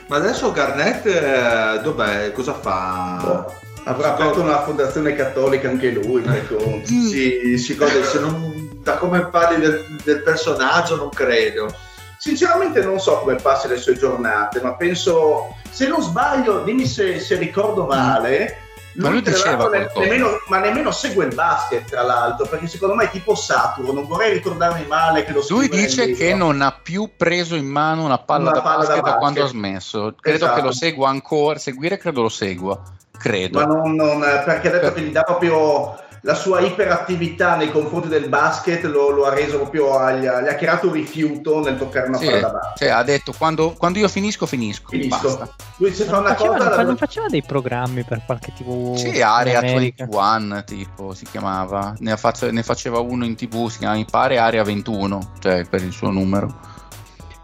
Ma 0.09 0.17
adesso 0.17 0.53
Garnett 0.53 1.05
eh, 1.07 1.81
dov'è? 1.83 2.31
Cosa 2.33 2.55
fa? 2.55 3.65
Avrà 3.89 4.15
aperto 4.15 4.41
una 4.41 4.63
fondazione 4.63 5.15
cattolica 5.15 5.69
anche 5.69 5.91
lui, 5.91 6.21
per 6.23 6.47
conto. 6.49 6.87
Si, 6.87 7.57
si 7.57 7.77
gode- 7.77 8.03
se 8.05 8.19
non- 8.19 8.81
da 8.83 8.97
come 8.97 9.27
parli 9.27 9.61
del, 9.61 9.85
del 10.03 10.23
personaggio 10.23 10.97
non 10.97 11.09
credo. 11.11 11.73
Sinceramente 12.19 12.83
non 12.83 12.99
so 12.99 13.19
come 13.19 13.37
passi 13.37 13.69
le 13.69 13.77
sue 13.77 13.95
giornate, 13.97 14.61
ma 14.61 14.75
penso, 14.75 15.55
se 15.71 15.87
non 15.87 16.03
sbaglio, 16.03 16.63
dimmi 16.65 16.87
se, 16.87 17.21
se 17.21 17.37
ricordo 17.37 17.85
male, 17.85 18.57
Ma 18.97 19.09
lui 19.11 19.23
diceva 19.23 19.69
ne- 19.69 19.91
nemmeno, 19.97 20.29
ma 20.49 20.59
nemmeno 20.59 20.91
segue 20.91 21.25
il 21.27 21.35
basket, 21.35 21.85
tra 21.89 22.03
l'altro, 22.03 22.47
perché 22.47 22.67
secondo 22.67 22.95
me 22.95 23.05
è 23.05 23.11
tipo 23.11 23.35
Saturno, 23.35 23.93
non 23.93 24.07
vorrei 24.07 24.33
ricordarmi 24.33 24.87
male 24.87 25.25
che 25.25 25.33
lo 25.33 25.45
Lui 25.49 25.69
dice 25.69 26.13
che 26.13 26.35
non 26.35 26.61
ha 26.63 26.73
più 26.73 27.11
preso 27.17 27.55
in 27.57 27.67
mano 27.67 28.05
una 28.05 28.19
palla, 28.19 28.51
Una 28.51 28.51
da, 28.53 28.61
palla 28.63 28.73
da 28.73 28.79
basket 28.79 28.97
da 28.97 29.03
basket. 29.03 29.19
quando 29.21 29.45
ha 29.45 29.47
smesso. 29.49 30.15
Credo 30.21 30.37
Esatto. 30.45 30.55
che 30.61 30.67
lo 30.67 30.73
segua 30.73 31.09
ancora, 31.11 31.59
seguire 31.59 31.99
credo 31.99 32.23
lo 32.23 32.29
segua, 32.29 32.81
credo. 33.19 33.59
ma 33.59 33.65
non, 33.67 33.95
non- 33.95 34.21
perché 34.21 34.69
ha 34.69 34.71
detto 34.73 34.85
Per- 34.87 34.95
che 34.95 35.01
gli 35.03 35.13
dà 35.13 35.23
proprio 35.23 35.97
la 36.27 36.35
sua 36.35 36.59
iperattività 36.59 37.55
nei 37.55 37.71
confronti 37.71 38.09
del 38.09 38.29
basket 38.29 38.83
lo, 38.85 39.11
lo 39.11 39.27
ha 39.27 39.33
reso 39.33 39.59
proprio, 39.59 39.97
agli, 39.97 40.23
gli 40.23 40.27
ha 40.27 40.55
creato 40.57 40.89
un 40.89 40.95
rifiuto 40.95 41.61
nel 41.63 41.79
toccare 41.79 42.09
una 42.09 42.19
Sì, 42.19 42.27
palla 42.27 42.41
da 42.41 42.49
basket. 42.49 42.77
sì, 42.79 42.89
ha 42.89 43.03
detto 43.05 43.33
quando, 43.39 43.75
quando 43.79 43.99
io 44.01 44.09
finisco, 44.09 44.45
finisco. 44.45 44.89
Finisco. 44.91 45.23
Basta. 45.23 45.49
Lui 45.77 45.95
se 45.95 46.05
fa 46.05 46.11
Non 46.17 46.21
una 46.23 46.35
faceva, 46.35 46.53
cosa... 46.55 46.65
non 46.65 46.71
fa- 46.73 46.77
la- 46.79 46.87
non 46.89 46.97
faceva 46.97 47.27
dei 47.29 47.43
programmi 47.43 48.03
per 48.03 48.23
qualche 48.27 48.53
TV 48.53 48.97
Sì, 48.97 49.21
Area 49.23 49.59
America? 49.61 50.05
21 50.05 50.65
tipo 50.65 51.15
si 51.15 51.27
chiamava, 51.31 51.95
ne, 51.99 52.11
ha 52.11 52.17
fatto- 52.17 52.51
ne 52.51 52.63
faceva 52.65 52.99
uno 52.99 53.25
in 53.25 53.37
tv, 53.37 53.69
si 53.69 53.79
chiama 53.79 53.95
mi 53.95 54.05
pare 54.11 54.39
Area 54.39 54.65
21, 54.65 55.35
cioè 55.39 55.65
per 55.65 55.83
il 55.85 55.93
suo 55.93 56.11
numero. 56.11 56.75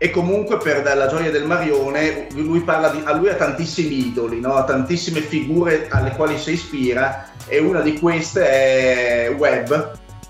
E 0.02 0.10
comunque 0.10 0.56
per 0.56 0.82
la 0.82 1.06
gioia 1.06 1.30
del 1.30 1.44
Marione, 1.44 2.26
lui 2.32 2.58
parla 2.62 2.88
di, 2.88 3.00
a 3.04 3.14
lui 3.14 3.28
ha 3.28 3.36
tantissimi 3.36 4.08
idoli, 4.08 4.40
no? 4.40 4.54
ha 4.54 4.64
tantissime 4.64 5.20
figure 5.20 5.86
alle 5.90 6.10
quali 6.16 6.36
si 6.38 6.54
ispira 6.54 7.30
e 7.46 7.60
una 7.60 7.82
di 7.82 7.96
queste 8.00 8.44
è 8.44 9.30
Webb, 9.38 9.72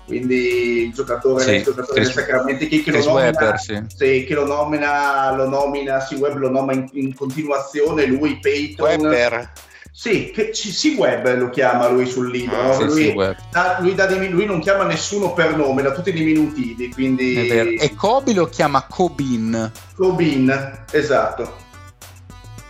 quindi 0.05 0.83
il 0.83 0.93
giocatore, 0.93 1.43
Sì, 1.43 1.55
il 1.55 1.63
giocatore 1.63 2.01
Chris- 2.01 2.13
del 2.13 2.23
Sacramento 2.23 2.67
che, 2.67 2.83
che 2.83 2.91
lo 2.91 2.97
nomina, 2.99 3.15
Webber, 3.15 3.59
sì. 3.59 3.83
sì, 3.87 4.25
che 4.25 4.35
lo 4.35 4.45
nomina, 4.45 5.33
lo 5.33 5.49
nomina, 5.49 5.99
sì, 6.01 6.15
Webb 6.17 6.35
lo 6.35 6.51
nomina 6.51 6.73
in, 6.73 6.89
in 6.91 7.15
continuazione, 7.15 8.05
lui, 8.05 8.37
Peyton. 8.39 8.87
Webber. 8.87 9.51
Sì, 9.95 10.31
che, 10.31 10.49
sì, 10.53 10.95
Webb 10.97 11.27
lo 11.37 11.49
chiama 11.51 11.87
lui 11.87 12.07
sul 12.07 12.31
libro. 12.31 12.59
Ah, 12.59 12.65
no? 12.67 12.73
Sì, 12.73 12.83
lui, 12.85 13.03
sì, 13.03 13.35
dà- 13.51 13.77
lui 13.79 13.93
dà 13.93 14.07
dei- 14.07 14.27
lui 14.29 14.45
non 14.45 14.59
chiama 14.59 14.85
nessuno 14.85 15.33
per 15.33 15.55
nome, 15.55 15.83
da 15.83 15.91
tutti 15.91 16.11
diminutivi, 16.11 16.91
quindi... 16.91 17.47
E 17.47 17.93
Kobe 17.95 18.33
lo 18.33 18.47
chiama 18.47 18.85
Cobin, 18.89 19.71
Cobin, 19.95 20.83
esatto. 20.91 21.61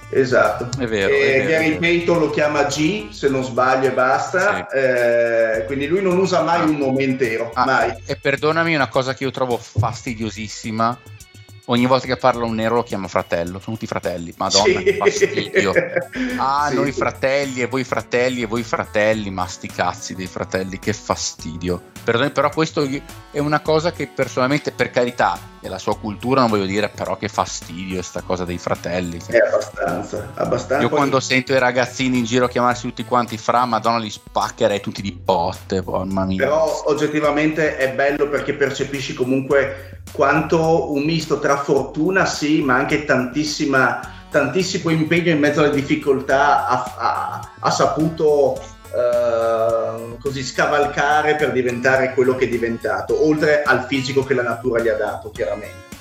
Esatto. 0.09 0.69
è 0.79 0.85
vero. 0.85 1.11
E 1.11 1.41
è 1.43 1.47
Gary. 1.47 1.77
Payton 1.79 2.19
lo 2.19 2.29
chiama 2.29 2.63
G, 2.65 3.09
se 3.09 3.29
non 3.29 3.43
sbaglio, 3.43 3.87
e 3.87 3.91
basta. 3.91 4.67
Eh, 4.67 5.65
quindi 5.65 5.87
lui 5.87 6.01
non 6.01 6.17
usa 6.17 6.41
mai 6.43 6.69
un 6.69 6.77
nome 6.77 7.03
intero, 7.03 7.49
Ah, 7.53 7.65
mai. 7.65 7.93
E 8.05 8.15
perdonami 8.15 8.75
una 8.75 8.89
cosa 8.89 9.13
che 9.13 9.23
io 9.23 9.31
trovo 9.31 9.57
fastidiosissima. 9.57 10.97
Ogni 11.67 11.85
volta 11.85 12.07
che 12.07 12.17
parla 12.17 12.43
un 12.43 12.55
nero 12.55 12.75
lo 12.75 12.83
chiama 12.83 13.07
fratello, 13.07 13.57
sono 13.59 13.75
tutti 13.77 13.87
fratelli, 13.87 14.33
madonna 14.37 14.63
Sì. 14.79 14.83
che 14.83 14.93
fastidio. 14.97 15.71
Ah, 16.37 16.67
Sì, 16.69 16.75
noi 16.75 16.91
fratelli 16.91 17.61
e 17.61 17.67
voi 17.67 17.83
fratelli 17.85 18.41
e 18.41 18.45
voi 18.47 18.63
fratelli, 18.63 19.29
ma 19.29 19.47
sti 19.47 19.67
cazzi 19.67 20.13
dei 20.13 20.27
fratelli, 20.27 20.77
che 20.77 20.91
fastidio. 20.91 21.81
Perdoni, 22.03 22.31
però 22.31 22.49
questo 22.49 22.85
è 23.31 23.39
una 23.39 23.61
cosa 23.61 23.93
che 23.93 24.07
personalmente, 24.07 24.71
per 24.71 24.89
carità, 24.89 25.39
è 25.61 25.69
la 25.69 25.77
sua 25.77 25.97
cultura, 25.97 26.41
non 26.41 26.49
voglio 26.49 26.65
dire, 26.65 26.89
però 26.89 27.15
che 27.15 27.29
fastidio 27.29 28.01
sta 28.01 28.21
cosa 28.21 28.43
dei 28.43 28.57
fratelli. 28.57 29.21
È 29.25 29.37
abbastanza, 29.37 30.31
abbastanza. 30.33 30.83
Io 30.83 30.89
quando 30.89 31.21
sento 31.21 31.53
i 31.53 31.59
ragazzini 31.59 32.17
in 32.17 32.25
giro 32.25 32.49
chiamarsi 32.49 32.87
tutti 32.87 33.05
quanti 33.05 33.37
fra, 33.37 33.63
madonna 33.65 33.99
li 33.99 34.09
spaccherei 34.09 34.81
tutti 34.81 35.01
di 35.01 35.13
botte, 35.13 35.81
mamma 35.81 36.25
mia. 36.25 36.43
Però 36.43 36.83
oggettivamente 36.87 37.77
è 37.77 37.93
bello 37.93 38.27
perché 38.27 38.53
percepisci 38.53 39.13
comunque 39.13 40.01
quanto 40.13 40.93
un 40.93 41.03
misto 41.03 41.39
tra 41.39 41.57
fortuna, 41.57 42.25
sì, 42.25 42.61
ma 42.61 42.75
anche 42.75 43.03
tantissima, 43.03 43.99
tantissimo 44.29 44.91
impegno 44.91 45.31
in 45.31 45.39
mezzo 45.39 45.61
alle 45.61 45.71
difficoltà 45.71 46.67
ha, 46.67 46.95
ha- 46.97 47.51
ha 47.59 47.71
saputo 47.71 48.61
eh, 48.93 50.17
così 50.19 50.43
scavalcare 50.43 51.35
per 51.35 51.51
diventare 51.51 52.13
quello 52.13 52.35
che 52.35 52.45
è 52.45 52.47
diventato, 52.47 53.25
oltre 53.27 53.63
al 53.63 53.85
fisico 53.87 54.23
che 54.23 54.35
la 54.35 54.43
natura 54.43 54.81
gli 54.81 54.87
ha 54.87 54.95
dato, 54.95 55.31
chiaramente. 55.31 55.91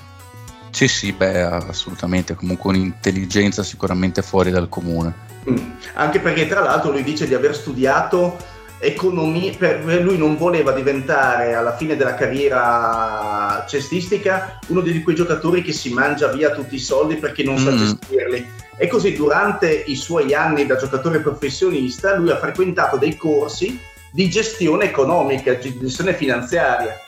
Sì, 0.70 0.89
sì, 0.89 1.12
beh, 1.12 1.43
assolutamente, 1.43 2.34
comunque 2.34 2.70
un'intelligenza 2.70 3.62
sicuramente 3.62 4.20
fuori 4.20 4.51
dal 4.51 4.68
comune. 4.68 5.30
Mm. 5.48 5.70
Anche 5.94 6.20
perché 6.20 6.47
tra 6.47 6.60
l'altro 6.60 6.90
lui 6.90 7.02
dice 7.02 7.26
di 7.26 7.34
aver 7.34 7.55
studiato 7.55 8.36
economia, 8.84 9.52
per 9.56 9.84
lui 10.02 10.18
non 10.18 10.36
voleva 10.36 10.72
diventare 10.72 11.54
alla 11.54 11.76
fine 11.76 11.96
della 11.96 12.14
carriera 12.14 13.64
cestistica 13.68 14.59
uno 14.68 14.80
di 14.80 15.02
quei 15.02 15.14
giocatori 15.14 15.62
che 15.62 15.72
si 15.72 15.92
mangia 15.92 16.28
via 16.28 16.50
tutti 16.50 16.74
i 16.74 16.80
soldi 16.80 17.16
perché 17.16 17.42
non 17.44 17.59
sa 17.59 17.70
Mm. 17.70 17.76
gestirli. 17.78 18.46
E 18.76 18.88
così 18.88 19.14
durante 19.14 19.70
i 19.72 19.94
suoi 19.94 20.34
anni 20.34 20.66
da 20.66 20.76
giocatore 20.76 21.20
professionista 21.20 22.16
lui 22.16 22.30
ha 22.30 22.38
frequentato 22.38 22.96
dei 22.96 23.16
corsi 23.16 23.78
di 24.10 24.28
gestione 24.28 24.86
economica, 24.86 25.52
di 25.54 25.78
gestione 25.78 26.14
finanziaria 26.14 27.00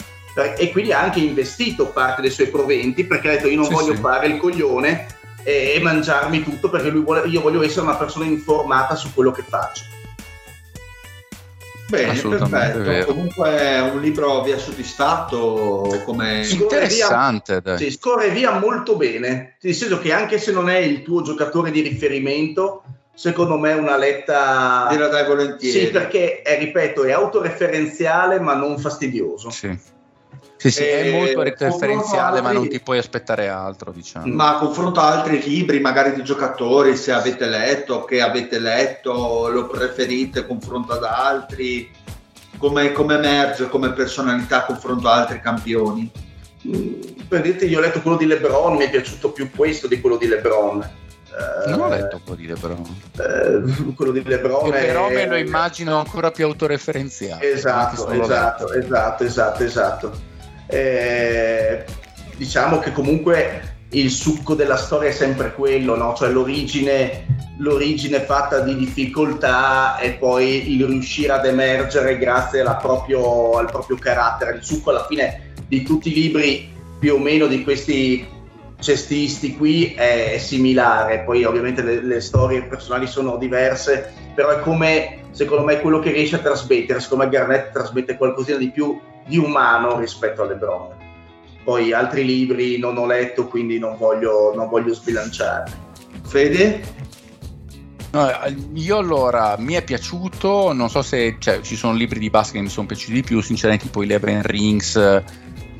e 0.56 0.70
quindi 0.70 0.92
ha 0.92 1.01
anche 1.01 1.20
investito 1.20 1.86
parte 1.86 2.20
dei 2.22 2.30
suoi 2.30 2.48
proventi 2.48 3.05
perché 3.05 3.28
ha 3.28 3.32
detto 3.32 3.48
io 3.48 3.56
non 3.56 3.66
Sì, 3.66 3.72
voglio 3.72 3.94
sì. 3.94 4.01
fare 4.01 4.26
il 4.28 4.36
coglione 4.38 5.06
e, 5.42 5.72
e 5.76 5.80
mangiarmi 5.80 6.42
tutto 6.42 6.70
perché 6.70 6.88
lui 6.90 7.02
vuole- 7.02 7.26
io 7.28 7.40
voglio 7.40 7.62
essere 7.62 7.82
una 7.82 7.96
persona 7.96 8.24
informata 8.26 8.94
su 8.94 9.12
quello 9.12 9.30
che 9.32 9.42
faccio. 9.48 9.82
Bene, 11.89 12.19
perfetto. 12.19 12.82
vero. 12.82 13.05
Comunque 13.06 13.81
un 13.93 14.01
libro 14.01 14.43
vi 14.43 14.52
ha 14.52 14.59
soddisfatto 14.59 16.02
come... 16.05 16.47
Interessante, 16.48 17.61
dai. 17.61 17.78
Sì, 17.78 17.90
scorre 17.90 18.31
via 18.31 18.59
molto 18.59 18.97
bene, 18.97 19.56
nel 19.61 19.74
senso 19.74 19.98
che 19.98 20.12
anche 20.12 20.39
se 20.39 20.52
non 20.52 20.70
è 20.70 20.78
il 20.78 21.02
tuo 21.02 21.23
giocatore 21.23 21.70
di 21.70 21.82
riferimento, 21.82 22.82
secondo 23.15 23.59
me 23.59 23.73
è 23.73 23.77
una 23.77 23.97
letta... 23.97 24.89
Gliela 24.90 25.09
dai 25.09 25.27
volentieri. 25.27 25.86
Sì, 25.86 25.90
perché, 25.90 26.43
è, 26.43 26.59
ripeto, 26.59 27.05
è 27.05 27.12
autoreferenziale 27.12 28.40
ma 28.40 28.55
non 28.55 28.78
fastidioso. 28.78 29.51
Sì. 29.51 29.78
Sì, 30.65 30.70
sì, 30.70 30.82
è 30.82 31.07
Eh, 31.09 31.11
molto 31.12 31.43
referenziale, 31.43 32.41
ma 32.41 32.51
non 32.53 32.66
ti 32.70 32.81
puoi 32.81 32.97
aspettare 32.97 33.49
altro, 33.49 33.93
diciamo. 33.93 34.32
Ma 34.35 34.57
confronto 34.59 34.99
a 34.99 35.12
altri 35.12 35.43
libri, 35.43 35.78
magari 35.78 36.15
di 36.15 36.24
giocatori, 36.24 36.97
se 36.97 37.12
avete 37.12 37.45
letto, 37.45 38.05
che 38.05 38.23
avete 38.23 38.59
letto, 38.59 39.49
lo 39.49 39.66
preferite 39.66 40.47
confronto 40.47 40.93
ad 40.95 41.05
altri, 41.05 41.91
come, 42.57 42.93
come 42.93 43.16
emerge 43.16 43.69
come 43.69 43.93
personalità 43.93 44.65
confronto 44.65 45.07
a 45.07 45.16
altri 45.16 45.39
campioni? 45.41 46.11
Mm, 46.66 46.93
Per 47.28 47.43
dirti, 47.43 47.66
io 47.66 47.77
ho 47.77 47.82
letto 47.82 48.01
quello 48.01 48.16
di 48.16 48.24
LeBron, 48.24 48.77
mi 48.77 48.85
è 48.86 48.91
piaciuto 48.91 49.32
più 49.32 49.51
questo 49.55 49.86
di 49.86 50.01
quello 50.01 50.16
di 50.16 50.28
LeBron. 50.28 50.81
Eh, 50.82 51.69
Non 51.73 51.81
ho 51.81 51.89
letto 51.89 52.20
quello 52.24 52.41
di 52.41 52.47
Lebron. 52.47 52.82
eh, 53.19 53.93
quello 53.95 54.12
di 54.12 54.23
LeBron 54.24 54.73
E 54.73 54.78
è- 54.78 54.86
però 54.86 55.11
me 55.11 55.27
lo 55.27 55.36
immagino 55.36 55.99
ancora 55.99 56.31
più 56.31 56.47
autoreferenziale. 56.47 57.53
Esatto, 57.53 58.09
esatto, 58.09 58.73
esatto, 58.73 59.24
esatto, 59.24 59.62
esatto. 59.62 60.32
Eh, 60.66 61.85
diciamo 62.36 62.78
che 62.78 62.93
comunque 62.93 63.74
il 63.91 64.11
succo 64.11 64.55
della 64.55 64.77
storia 64.77 65.09
è 65.09 65.12
sempre 65.12 65.53
quello, 65.55 65.97
no? 65.97 66.15
cioè 66.15 66.31
l'origine, 66.31 67.27
l'origine 67.59 68.20
fatta 68.20 68.61
di 68.61 68.77
difficoltà 68.77 69.99
e 69.99 70.12
poi 70.12 70.74
il 70.74 70.85
riuscire 70.85 71.32
ad 71.32 71.47
emergere 71.47 72.19
grazie 72.19 72.62
proprio- 72.81 73.53
al 73.53 73.70
proprio 73.70 73.97
carattere. 73.97 74.57
Il 74.57 74.65
succo 74.65 74.91
alla 74.91 75.07
fine 75.07 75.53
di 75.69 75.82
tutti 75.82 76.11
i 76.11 76.15
libri 76.15 76.73
più 76.99 77.15
o 77.15 77.19
meno 77.19 77.47
di 77.47 77.62
questi 77.62 78.27
cestisti 78.81 79.57
qui 79.57 79.95
è, 79.95 80.32
è 80.32 80.39
similare, 80.39 81.20
poi 81.20 81.45
ovviamente 81.45 81.82
le, 81.82 82.03
le 82.03 82.20
storie 82.20 82.65
personali 82.65 83.07
sono 83.07 83.36
diverse, 83.36 84.12
però 84.35 84.51
è 84.51 84.61
come 84.61 85.20
secondo 85.31 85.65
me 85.65 85.81
quello 85.81 86.01
che 86.01 86.11
riesce 86.11 86.36
a 86.36 86.41
trasmettere, 86.41 87.01
secondo 87.01 87.24
me 87.24 87.31
Garnett 87.31 87.73
trasmette 87.73 88.16
qualcosina 88.16 88.59
di 88.59 88.70
più 88.70 89.01
di 89.26 89.38
umano 89.38 89.98
rispetto 89.98 90.42
a 90.42 90.46
LeBron. 90.46 90.88
Poi 91.64 91.92
altri 91.92 92.24
libri 92.24 92.78
non 92.78 92.96
ho 92.98 93.06
letto, 93.06 93.46
quindi 93.46 93.78
non 93.78 93.96
voglio, 93.96 94.52
non 94.55 94.68
voglio 94.68 94.92
sbilanciare. 94.92 95.72
Fede? 96.26 96.82
No, 98.12 98.30
io 98.74 98.96
allora 98.96 99.56
mi 99.59 99.74
è 99.74 99.82
piaciuto, 99.82 100.72
non 100.72 100.88
so 100.88 101.02
se 101.02 101.36
cioè, 101.40 101.62
ci 101.62 101.74
sono 101.74 101.94
libri 101.94 102.20
di 102.20 102.30
basket 102.30 102.56
che 102.56 102.62
mi 102.62 102.68
sono 102.68 102.86
piaciuti 102.86 103.12
di 103.12 103.22
più, 103.22 103.40
sinceramente 103.40 103.86
tipo 103.86 104.02
Eleven 104.02 104.42
Rings 104.42 105.22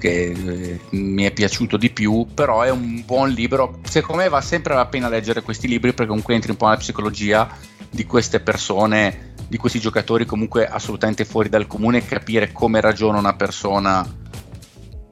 che 0.05 0.33
eh, 0.33 0.81
mi 0.91 1.23
è 1.23 1.31
piaciuto 1.31 1.77
di 1.77 1.91
più, 1.91 2.27
però 2.35 2.63
è 2.63 2.71
un 2.71 3.05
buon 3.07 3.31
libro, 3.31 3.79
secondo 3.85 4.23
me 4.23 4.29
va 4.29 4.41
sempre 4.41 4.75
la 4.75 4.85
pena 4.87 5.09
leggere 5.09 5.43
questi 5.43 5.67
libri 5.69 5.93
perché 5.93 6.09
comunque 6.09 6.35
entri 6.35 6.51
un 6.51 6.57
po' 6.57 6.67
nella 6.67 6.77
psicologia 6.77 7.49
di 7.89 8.05
queste 8.05 8.41
persone, 8.41 9.34
di 9.47 9.57
questi 9.57 9.81
giocatori 9.81 10.25
comunque 10.25 10.67
assolutamente 10.67 11.25
fuori 11.25 11.49
dal 11.49 11.67
comune 11.67 11.99
e 11.99 12.07
capire 12.07 12.53
come 12.53 12.81
ragiona 12.81 13.19
una 13.19 13.35
persona 13.35 14.07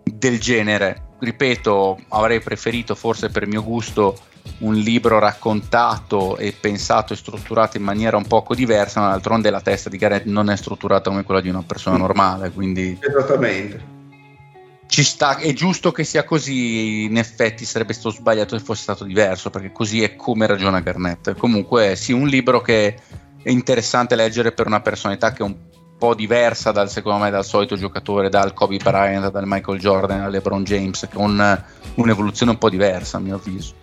del 0.04 0.40
genere. 0.40 1.10
Ripeto, 1.18 2.00
avrei 2.08 2.40
preferito 2.40 2.94
forse 2.94 3.28
per 3.28 3.46
mio 3.46 3.62
gusto 3.62 4.18
un 4.58 4.74
libro 4.74 5.18
raccontato 5.18 6.36
e 6.36 6.52
pensato 6.52 7.12
e 7.12 7.16
strutturato 7.16 7.76
in 7.76 7.82
maniera 7.82 8.16
un 8.16 8.26
poco 8.26 8.54
diversa, 8.54 9.00
ma 9.00 9.08
d'altronde 9.08 9.50
la 9.50 9.60
testa 9.60 9.88
di 9.88 9.96
Garrett 9.96 10.26
non 10.26 10.50
è 10.50 10.56
strutturata 10.56 11.10
come 11.10 11.22
quella 11.22 11.40
di 11.40 11.48
una 11.48 11.62
persona 11.62 11.96
normale, 11.96 12.50
quindi 12.50 12.98
Esattamente. 13.00 13.84
ci 14.86 15.04
sta, 15.04 15.36
è 15.36 15.52
giusto 15.52 15.92
che 15.92 16.02
sia 16.04 16.24
così, 16.24 17.04
in 17.04 17.18
effetti 17.18 17.64
sarebbe 17.64 17.92
stato 17.92 18.10
sbagliato 18.10 18.58
se 18.58 18.64
fosse 18.64 18.82
stato 18.82 19.04
diverso, 19.04 19.50
perché 19.50 19.70
così 19.70 20.02
è 20.02 20.16
come 20.16 20.46
ragiona 20.46 20.80
Garnett. 20.80 21.36
Comunque 21.36 21.94
sì, 21.94 22.12
un 22.12 22.26
libro 22.26 22.60
che 22.60 22.96
interessante 23.50 24.14
leggere 24.14 24.52
per 24.52 24.66
una 24.66 24.80
personalità 24.80 25.32
che 25.32 25.42
è 25.42 25.46
un 25.46 25.56
po' 25.98 26.14
diversa 26.14 26.72
dal, 26.72 26.90
secondo 26.90 27.22
me, 27.22 27.30
dal 27.30 27.44
solito 27.44 27.76
giocatore, 27.76 28.28
dal 28.28 28.52
Kobe 28.52 28.78
Bryant, 28.78 29.30
dal 29.30 29.44
Michael 29.46 29.78
Jordan, 29.78 30.20
al 30.20 30.30
LeBron 30.30 30.64
James, 30.64 31.08
un- 31.14 31.62
un'evoluzione 31.94 32.52
un 32.52 32.58
po' 32.58 32.68
diversa 32.68 33.18
a 33.18 33.20
mio 33.20 33.36
avviso. 33.36 33.74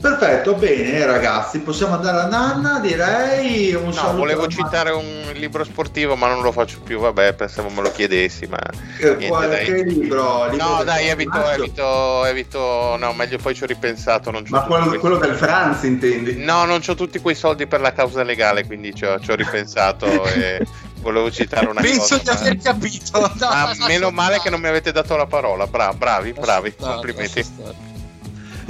Perfetto, 0.00 0.54
bene 0.54 1.04
ragazzi, 1.04 1.58
possiamo 1.60 1.94
andare 1.94 2.20
a 2.20 2.26
Nanna, 2.26 2.78
direi 2.80 3.74
un 3.74 3.90
No, 3.90 4.14
volevo 4.14 4.46
citare 4.48 4.90
un 4.92 5.30
libro 5.34 5.62
sportivo, 5.62 6.16
ma 6.16 6.26
non 6.28 6.40
lo 6.42 6.52
faccio 6.52 6.80
più. 6.80 6.98
Vabbè, 7.00 7.34
pensavo 7.34 7.68
me 7.68 7.82
lo 7.82 7.92
chiedessi, 7.92 8.46
ma 8.46 8.58
Eh, 8.98 9.04
niente, 9.16 9.26
qual- 9.28 9.48
dai. 9.50 9.64
che 9.66 9.82
libro? 9.84 10.48
Libro 10.48 10.66
No, 10.76 10.84
dai, 10.84 11.08
evito, 11.08 11.50
evito, 11.50 12.24
evito. 12.24 12.96
No, 12.98 13.12
meglio 13.12 13.36
poi 13.36 13.54
ci 13.54 13.62
ho 13.64 13.66
ripensato. 13.66 14.30
Non 14.30 14.42
Ma 14.48 14.62
quello, 14.62 14.98
quello 14.98 15.16
del 15.18 15.34
Franz, 15.34 15.82
intendi? 15.82 16.42
No, 16.42 16.64
non 16.64 16.80
ho 16.86 16.94
tutti 16.94 17.18
quei 17.20 17.34
soldi 17.34 17.66
per 17.66 17.80
la 17.82 17.92
causa 17.92 18.22
legale, 18.22 18.64
quindi 18.64 18.94
ci 18.94 19.04
ho, 19.04 19.20
ci 19.20 19.30
ho 19.30 19.34
ripensato 19.34 20.06
e 20.32 20.66
volevo 21.00 21.30
citare 21.30 21.66
una 21.66 21.82
Penso 21.82 22.16
cosa. 22.18 22.22
di 22.22 22.28
aver 22.30 22.56
capito. 22.58 23.18
No, 23.20 23.32
Ma 23.38 23.74
meno 23.86 24.10
male 24.10 24.40
che 24.40 24.48
non 24.48 24.60
mi 24.60 24.68
avete 24.68 24.92
dato 24.92 25.14
la 25.16 25.26
parola. 25.26 25.66
Bra- 25.66 25.92
bravi, 25.92 26.32
bravi, 26.32 26.74
complimenti. 26.74 27.88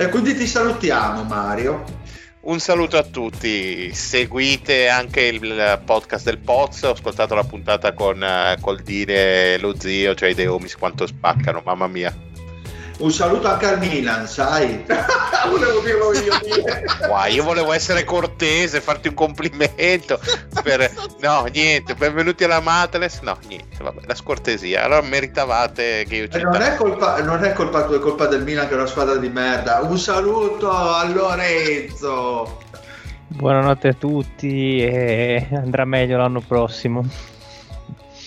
E 0.00 0.08
quindi 0.08 0.34
ti 0.34 0.46
salutiamo 0.46 1.24
Mario. 1.24 1.84
Un 2.44 2.58
saluto 2.58 2.96
a 2.96 3.02
tutti, 3.02 3.92
seguite 3.92 4.88
anche 4.88 5.20
il 5.26 5.82
podcast 5.84 6.24
del 6.24 6.38
Poz, 6.38 6.84
ho 6.84 6.92
ascoltato 6.92 7.34
la 7.34 7.44
puntata 7.44 7.92
con 7.92 8.24
eh, 8.24 8.56
col 8.62 8.80
dire 8.80 9.58
lo 9.58 9.78
zio, 9.78 10.14
cioè 10.14 10.30
i 10.30 10.34
Deomis 10.34 10.74
quanto 10.76 11.06
spaccano, 11.06 11.60
mamma 11.62 11.86
mia. 11.86 12.16
Un 13.00 13.10
saluto 13.10 13.48
anche 13.48 13.66
al 13.66 13.78
Milan, 13.78 14.26
sai? 14.28 14.84
Volevo 15.48 15.80
dirlo 15.80 16.12
io. 16.12 16.38
dire. 16.42 16.84
Wow, 17.08 17.24
io 17.30 17.42
volevo 17.42 17.72
essere 17.72 18.04
cortese, 18.04 18.82
farti 18.82 19.08
un 19.08 19.14
complimento. 19.14 20.20
Per... 20.62 20.90
No, 21.20 21.46
niente, 21.50 21.94
benvenuti 21.94 22.44
alla 22.44 22.60
Matles. 22.60 23.20
No, 23.22 23.38
niente, 23.48 23.82
vabbè, 23.82 24.02
la 24.04 24.14
scortesia. 24.14 24.84
Allora 24.84 25.00
meritavate 25.00 26.04
che 26.06 26.14
io 26.16 26.28
Eh, 26.30 26.42
non, 26.42 26.60
è 26.60 26.74
colpa, 26.76 27.22
non 27.22 27.42
è 27.42 27.54
colpa 27.54 27.84
tua, 27.84 27.96
è 27.96 28.00
colpa 28.00 28.26
del 28.26 28.42
Milan 28.42 28.66
che 28.68 28.74
è 28.74 28.76
una 28.76 28.86
squadra 28.86 29.16
di 29.16 29.28
merda. 29.30 29.80
Un 29.80 29.98
saluto 29.98 30.70
a 30.70 31.02
Lorenzo. 31.08 32.58
Buonanotte 33.28 33.88
a 33.88 33.94
tutti 33.94 34.82
e 34.84 35.46
andrà 35.52 35.86
meglio 35.86 36.18
l'anno 36.18 36.40
prossimo. 36.40 37.02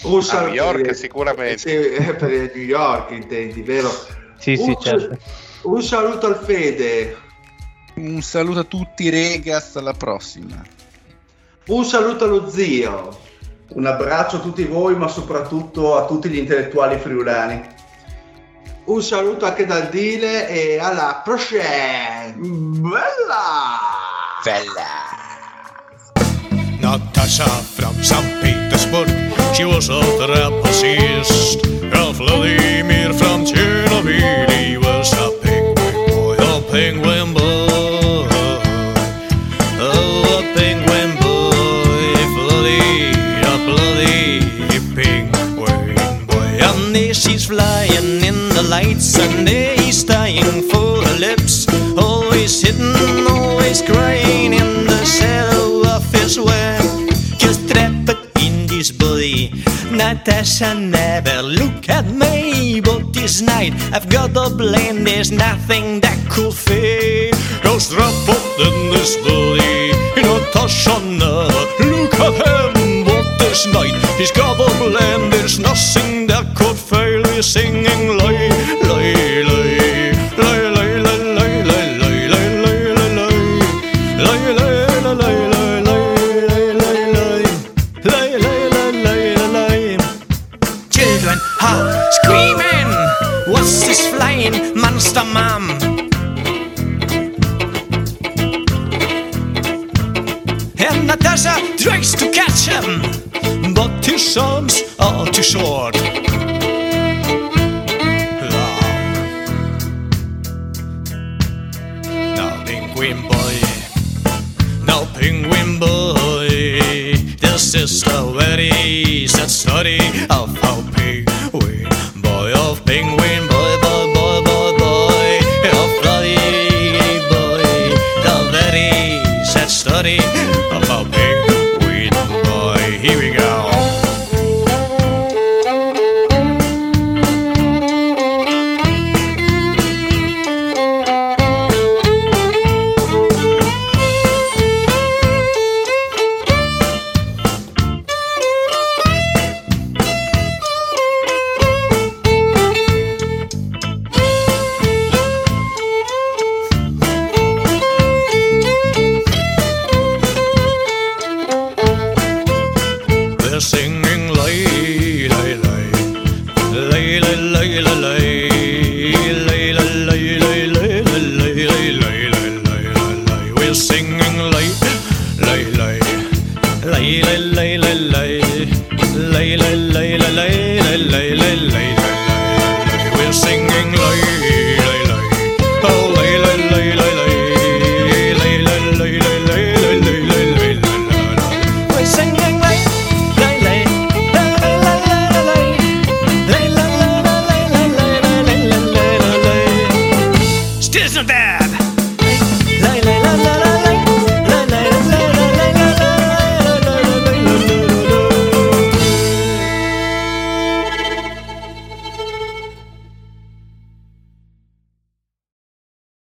Un 0.03 0.17
A 0.19 0.21
saluto 0.23 0.45
New 0.47 0.55
York 0.55 0.95
sicuramente. 0.95 1.57
Sì, 1.59 1.69
eh, 1.69 2.15
per 2.15 2.31
il 2.31 2.51
New 2.55 2.63
York 2.63 3.11
intendi, 3.11 3.61
vero? 3.61 4.21
Sì, 4.43 4.57
sì, 4.57 4.71
Un- 4.71 4.81
certo. 4.81 5.17
Un 5.61 5.81
saluto 5.81 6.27
al 6.27 6.35
Fede. 6.43 7.17
Un 7.95 8.21
saluto 8.21 8.59
a 8.59 8.63
tutti, 8.65 9.09
regas, 9.09 9.77
alla 9.77 9.93
prossima. 9.93 10.61
Un 11.67 11.85
saluto 11.85 12.25
allo 12.25 12.49
zio. 12.49 13.17
Un 13.69 13.85
abbraccio 13.85 14.35
a 14.35 14.39
tutti 14.39 14.65
voi, 14.65 14.97
ma 14.97 15.07
soprattutto 15.07 15.95
a 15.95 16.05
tutti 16.05 16.27
gli 16.27 16.39
intellettuali 16.39 16.99
friulani. 16.99 17.65
Un 18.85 19.01
saluto 19.01 19.45
anche 19.45 19.65
dal 19.65 19.87
Dile 19.87 20.49
e 20.49 20.77
alla 20.77 21.21
prochaine. 21.23 22.35
Bella! 22.37 23.79
Natasha 26.81 27.45
from 27.45 27.97
St. 28.01 28.41
Petersburg, 28.41 29.09
she 29.53 29.63
was 29.63 29.87
a 29.87 30.01
trapezist. 30.17 31.82